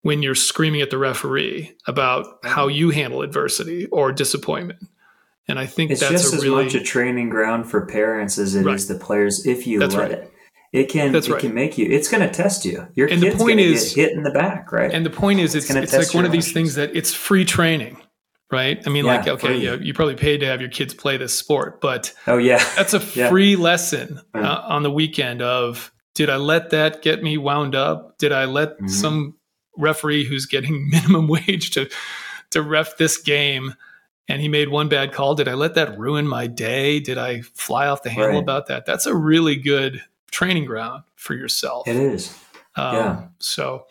when 0.03 0.23
you're 0.23 0.35
screaming 0.35 0.81
at 0.81 0.91
the 0.91 0.99
referee 0.99 1.73
about 1.87 2.27
how 2.45 2.67
you 2.69 2.91
handle 2.91 3.23
adversity 3.23 3.87
or 3.87 4.11
disappointment 4.13 4.81
and 5.47 5.59
i 5.59 5.67
think 5.67 5.91
It's 5.93 6.01
that's 6.01 6.13
just 6.23 6.33
a 6.35 6.37
as 6.39 6.43
really 6.43 6.65
much 6.65 6.75
a 6.75 6.81
training 6.83 7.29
ground 7.29 7.69
for 7.71 7.85
parents 7.87 8.39
as 8.39 8.55
it 8.57 8.61
is 8.61 8.65
Right. 8.67 8.81
the 8.81 8.95
players 9.05 9.47
if 9.47 9.67
you 9.67 9.79
That's 9.79 9.95
let 9.95 10.03
right. 10.03 10.13
it. 10.13 10.33
It 10.73 10.85
can 10.91 11.13
That's 11.13 11.29
it 11.29 11.33
right. 11.33 11.41
can 11.41 11.55
make 11.55 11.79
you 11.79 11.87
it's 11.91 12.09
gonna 12.09 12.31
test 12.31 12.65
you. 12.65 12.87
Your 12.95 13.09
And 13.09 13.21
the 13.23 13.27
kid's 13.31 13.43
point 13.43 13.61
is- 13.61 13.95
get 13.95 14.09
hit 14.09 14.17
in 14.17 14.23
the 14.25 14.31
back, 14.31 14.73
right? 14.73 14.93
And 14.93 15.07
the 15.07 15.11
point 15.11 15.41
is, 15.41 15.55
it's 15.55 15.67
gonna 15.69 15.83
it's, 15.83 15.93
like 15.97 16.13
one 16.15 16.25
of 16.25 16.33
these 16.33 16.53
things 16.53 16.75
that 16.75 16.95
it's 16.95 17.15
free 17.15 17.45
training, 17.45 17.97
right? 18.51 18.83
I 18.87 18.91
mean, 18.91 19.05
Yeah, 19.07 19.17
like 19.17 19.29
okay, 19.29 19.57
yeah, 19.57 19.77
you 19.77 19.95
probably 19.95 20.17
paid 20.17 20.39
to 20.41 20.47
have 20.47 20.61
your 20.61 20.71
kids 20.71 20.93
play 20.95 21.17
this 21.17 21.33
sport, 21.35 21.81
but 21.81 22.13
oh 22.27 22.37
yeah. 22.39 22.63
that's 22.77 22.95
a 22.95 22.99
Yeah. 23.15 23.29
free 23.31 23.57
lesson 23.57 24.21
uh, 24.35 24.63
on 24.69 24.83
the 24.83 24.91
weekend 24.91 25.41
of 25.43 25.93
did 26.15 26.31
I 26.31 26.37
let 26.37 26.71
that 26.71 27.03
get 27.03 27.23
me 27.23 27.37
wound 27.39 27.75
up? 27.75 28.17
Did 28.19 28.33
I 28.33 28.47
let 28.47 28.79
Mhm. 28.81 28.91
some 28.91 29.35
referee 29.77 30.25
who's 30.25 30.47
getting 30.47 30.89
minimum 30.91 31.29
wage 31.29 31.71
to 31.73 31.89
to 32.51 32.63
ref 32.63 32.97
this 32.97 33.19
game 33.19 33.75
and 34.29 34.41
he 34.41 34.49
made 34.49 34.69
one 34.69 34.89
bad 34.89 35.13
call? 35.13 35.35
Did 35.35 35.47
I 35.49 35.55
let 35.55 35.75
that 35.75 35.99
ruin 35.99 36.27
my 36.27 36.47
day? 36.47 37.01
Did 37.01 37.19
I 37.19 37.43
fly 37.55 37.87
off 37.87 38.03
the 38.03 38.11
handle 38.11 38.33
Right. 38.33 38.43
about 38.43 38.67
that? 38.69 38.85
That's 38.87 39.07
a 39.07 39.15
really 39.15 39.57
good 39.57 40.03
training 40.31 40.65
ground 40.65 41.05
for 41.17 41.35
yourself. 41.35 41.87
It 41.89 41.97
is. 41.97 42.37
Um, 42.77 42.95
yeah. 42.95 43.25
So. 43.39 43.87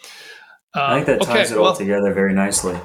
I 0.73 0.95
think 1.03 1.07
um, 1.07 1.19
that 1.19 1.25
ties 1.25 1.47
okay, 1.47 1.55
it 1.55 1.57
all 1.57 1.63
well, 1.63 1.75
together 1.75 2.13
very 2.13 2.33
nicely. 2.33 2.77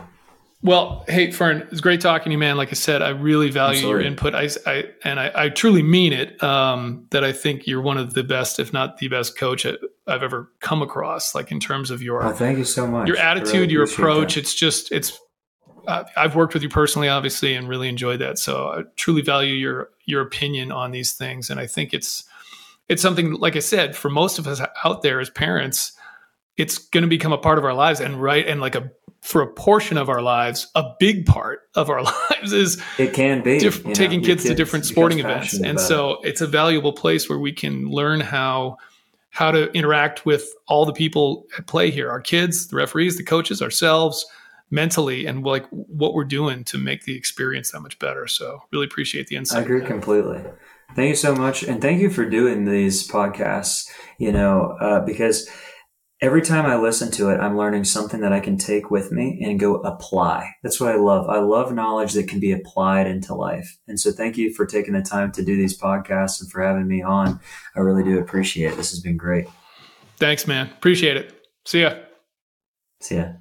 well, 0.62 1.04
hey, 1.08 1.32
Fern, 1.32 1.66
it's 1.72 1.80
great 1.80 2.00
talking 2.00 2.26
to 2.26 2.30
you, 2.30 2.38
man. 2.38 2.56
Like 2.56 2.68
I 2.68 2.74
said, 2.74 3.02
I 3.02 3.08
really 3.08 3.50
value 3.50 3.88
your 3.88 4.00
input. 4.00 4.32
I, 4.32 4.48
I 4.64 4.84
and 5.02 5.18
I, 5.18 5.32
I 5.34 5.48
truly 5.48 5.82
mean 5.82 6.12
it. 6.12 6.40
Um, 6.40 7.06
that 7.10 7.24
I 7.24 7.32
think 7.32 7.66
you're 7.66 7.82
one 7.82 7.98
of 7.98 8.14
the 8.14 8.22
best, 8.22 8.60
if 8.60 8.72
not 8.72 8.98
the 8.98 9.08
best, 9.08 9.36
coach 9.36 9.66
I- 9.66 9.74
I've 10.06 10.22
ever 10.22 10.52
come 10.60 10.82
across. 10.82 11.34
Like 11.34 11.50
in 11.50 11.58
terms 11.58 11.90
of 11.90 12.00
your 12.00 12.24
Oh, 12.24 12.32
thank 12.32 12.58
you 12.58 12.64
so 12.64 12.86
much. 12.86 13.08
your 13.08 13.18
I 13.18 13.32
really 13.32 13.40
attitude, 13.40 13.70
your 13.72 13.82
approach. 13.82 14.34
that. 14.34 14.40
It's 14.42 14.54
just 14.54 14.92
it's. 14.92 15.18
Uh, 15.88 16.04
I've 16.16 16.36
worked 16.36 16.54
with 16.54 16.62
you 16.62 16.68
personally, 16.68 17.08
obviously, 17.08 17.54
and 17.56 17.68
really 17.68 17.88
enjoyed 17.88 18.20
that. 18.20 18.38
So 18.38 18.68
I 18.68 18.82
truly 18.94 19.22
value 19.22 19.54
your 19.54 19.88
your 20.04 20.20
opinion 20.20 20.70
on 20.70 20.92
these 20.92 21.14
things, 21.14 21.50
and 21.50 21.58
I 21.58 21.66
think 21.66 21.92
it's 21.92 22.22
it's 22.90 23.00
something 23.00 23.34
like 23.34 23.56
I 23.56 23.60
said 23.60 23.96
for 23.96 24.10
most 24.10 24.38
of 24.38 24.46
us 24.46 24.60
out 24.84 25.02
there 25.02 25.20
as 25.20 25.30
parents, 25.30 25.92
it's 26.56 26.76
going 26.76 27.02
to 27.02 27.08
become 27.08 27.32
a 27.32 27.38
part 27.38 27.56
of 27.56 27.64
our 27.64 27.72
lives, 27.72 28.00
and 28.00 28.20
right, 28.20 28.46
and 28.46 28.60
like 28.60 28.74
a 28.74 28.90
for 29.22 29.42
a 29.42 29.46
portion 29.46 29.96
of 29.96 30.08
our 30.08 30.22
lives, 30.22 30.66
a 30.74 30.82
big 30.98 31.24
part 31.24 31.60
of 31.74 31.88
our 31.88 32.02
lives 32.30 32.52
is 32.52 32.82
It 32.98 33.12
can 33.14 33.42
be 33.42 33.58
diff- 33.58 33.82
you 33.82 33.88
know, 33.88 33.94
taking 33.94 34.20
your 34.20 34.28
kids 34.34 34.44
to 34.44 34.54
different 34.54 34.86
sporting 34.86 35.20
events 35.20 35.54
and 35.54 35.66
about 35.66 35.82
it. 35.82 35.86
so 35.86 36.18
it's 36.22 36.40
a 36.40 36.46
valuable 36.46 36.92
place 36.92 37.28
where 37.28 37.38
we 37.38 37.52
can 37.52 37.88
learn 37.90 38.20
how 38.20 38.76
how 39.30 39.52
to 39.52 39.70
interact 39.72 40.26
with 40.26 40.48
all 40.66 40.84
the 40.84 40.92
people 40.92 41.46
at 41.56 41.66
play 41.66 41.90
here 41.90 42.10
our 42.10 42.20
kids 42.20 42.68
the 42.68 42.76
referees 42.76 43.16
the 43.18 43.22
coaches 43.22 43.62
ourselves 43.62 44.26
mentally 44.70 45.26
and 45.26 45.44
like 45.44 45.66
what 45.70 46.14
we're 46.14 46.24
doing 46.24 46.64
to 46.64 46.78
make 46.78 47.04
the 47.04 47.14
experience 47.16 47.70
that 47.72 47.80
much 47.80 47.98
better 47.98 48.26
so 48.26 48.62
really 48.72 48.86
appreciate 48.86 49.26
the 49.28 49.36
insight. 49.36 49.58
I 49.58 49.62
agree 49.62 49.84
completely. 49.84 50.42
Thank 50.94 51.08
you 51.08 51.14
so 51.14 51.34
much, 51.34 51.62
and 51.62 51.80
thank 51.80 52.00
you 52.00 52.10
for 52.10 52.28
doing 52.28 52.64
these 52.64 53.08
podcasts. 53.08 53.88
You 54.18 54.32
know, 54.32 54.76
uh, 54.80 55.00
because 55.00 55.48
every 56.20 56.42
time 56.42 56.66
I 56.66 56.76
listen 56.76 57.10
to 57.12 57.30
it, 57.30 57.38
I'm 57.40 57.56
learning 57.56 57.84
something 57.84 58.20
that 58.20 58.32
I 58.32 58.40
can 58.40 58.58
take 58.58 58.90
with 58.90 59.10
me 59.10 59.40
and 59.42 59.58
go 59.58 59.76
apply. 59.76 60.50
That's 60.62 60.80
what 60.80 60.92
I 60.92 60.96
love. 60.96 61.28
I 61.28 61.38
love 61.38 61.72
knowledge 61.72 62.12
that 62.14 62.28
can 62.28 62.40
be 62.40 62.52
applied 62.52 63.06
into 63.06 63.34
life. 63.34 63.78
And 63.88 63.98
so, 63.98 64.12
thank 64.12 64.36
you 64.36 64.52
for 64.52 64.66
taking 64.66 64.94
the 64.94 65.02
time 65.02 65.32
to 65.32 65.44
do 65.44 65.56
these 65.56 65.78
podcasts 65.78 66.40
and 66.40 66.50
for 66.50 66.62
having 66.62 66.86
me 66.86 67.02
on. 67.02 67.40
I 67.74 67.80
really 67.80 68.04
do 68.04 68.18
appreciate 68.18 68.72
it. 68.72 68.76
This 68.76 68.90
has 68.90 69.00
been 69.00 69.16
great. 69.16 69.46
thanks 70.18 70.46
man 70.46 70.68
appreciate 70.76 71.16
it 71.16 71.32
see 71.64 71.80
ya 71.80 71.94
See 73.02 73.16
ya. 73.16 73.32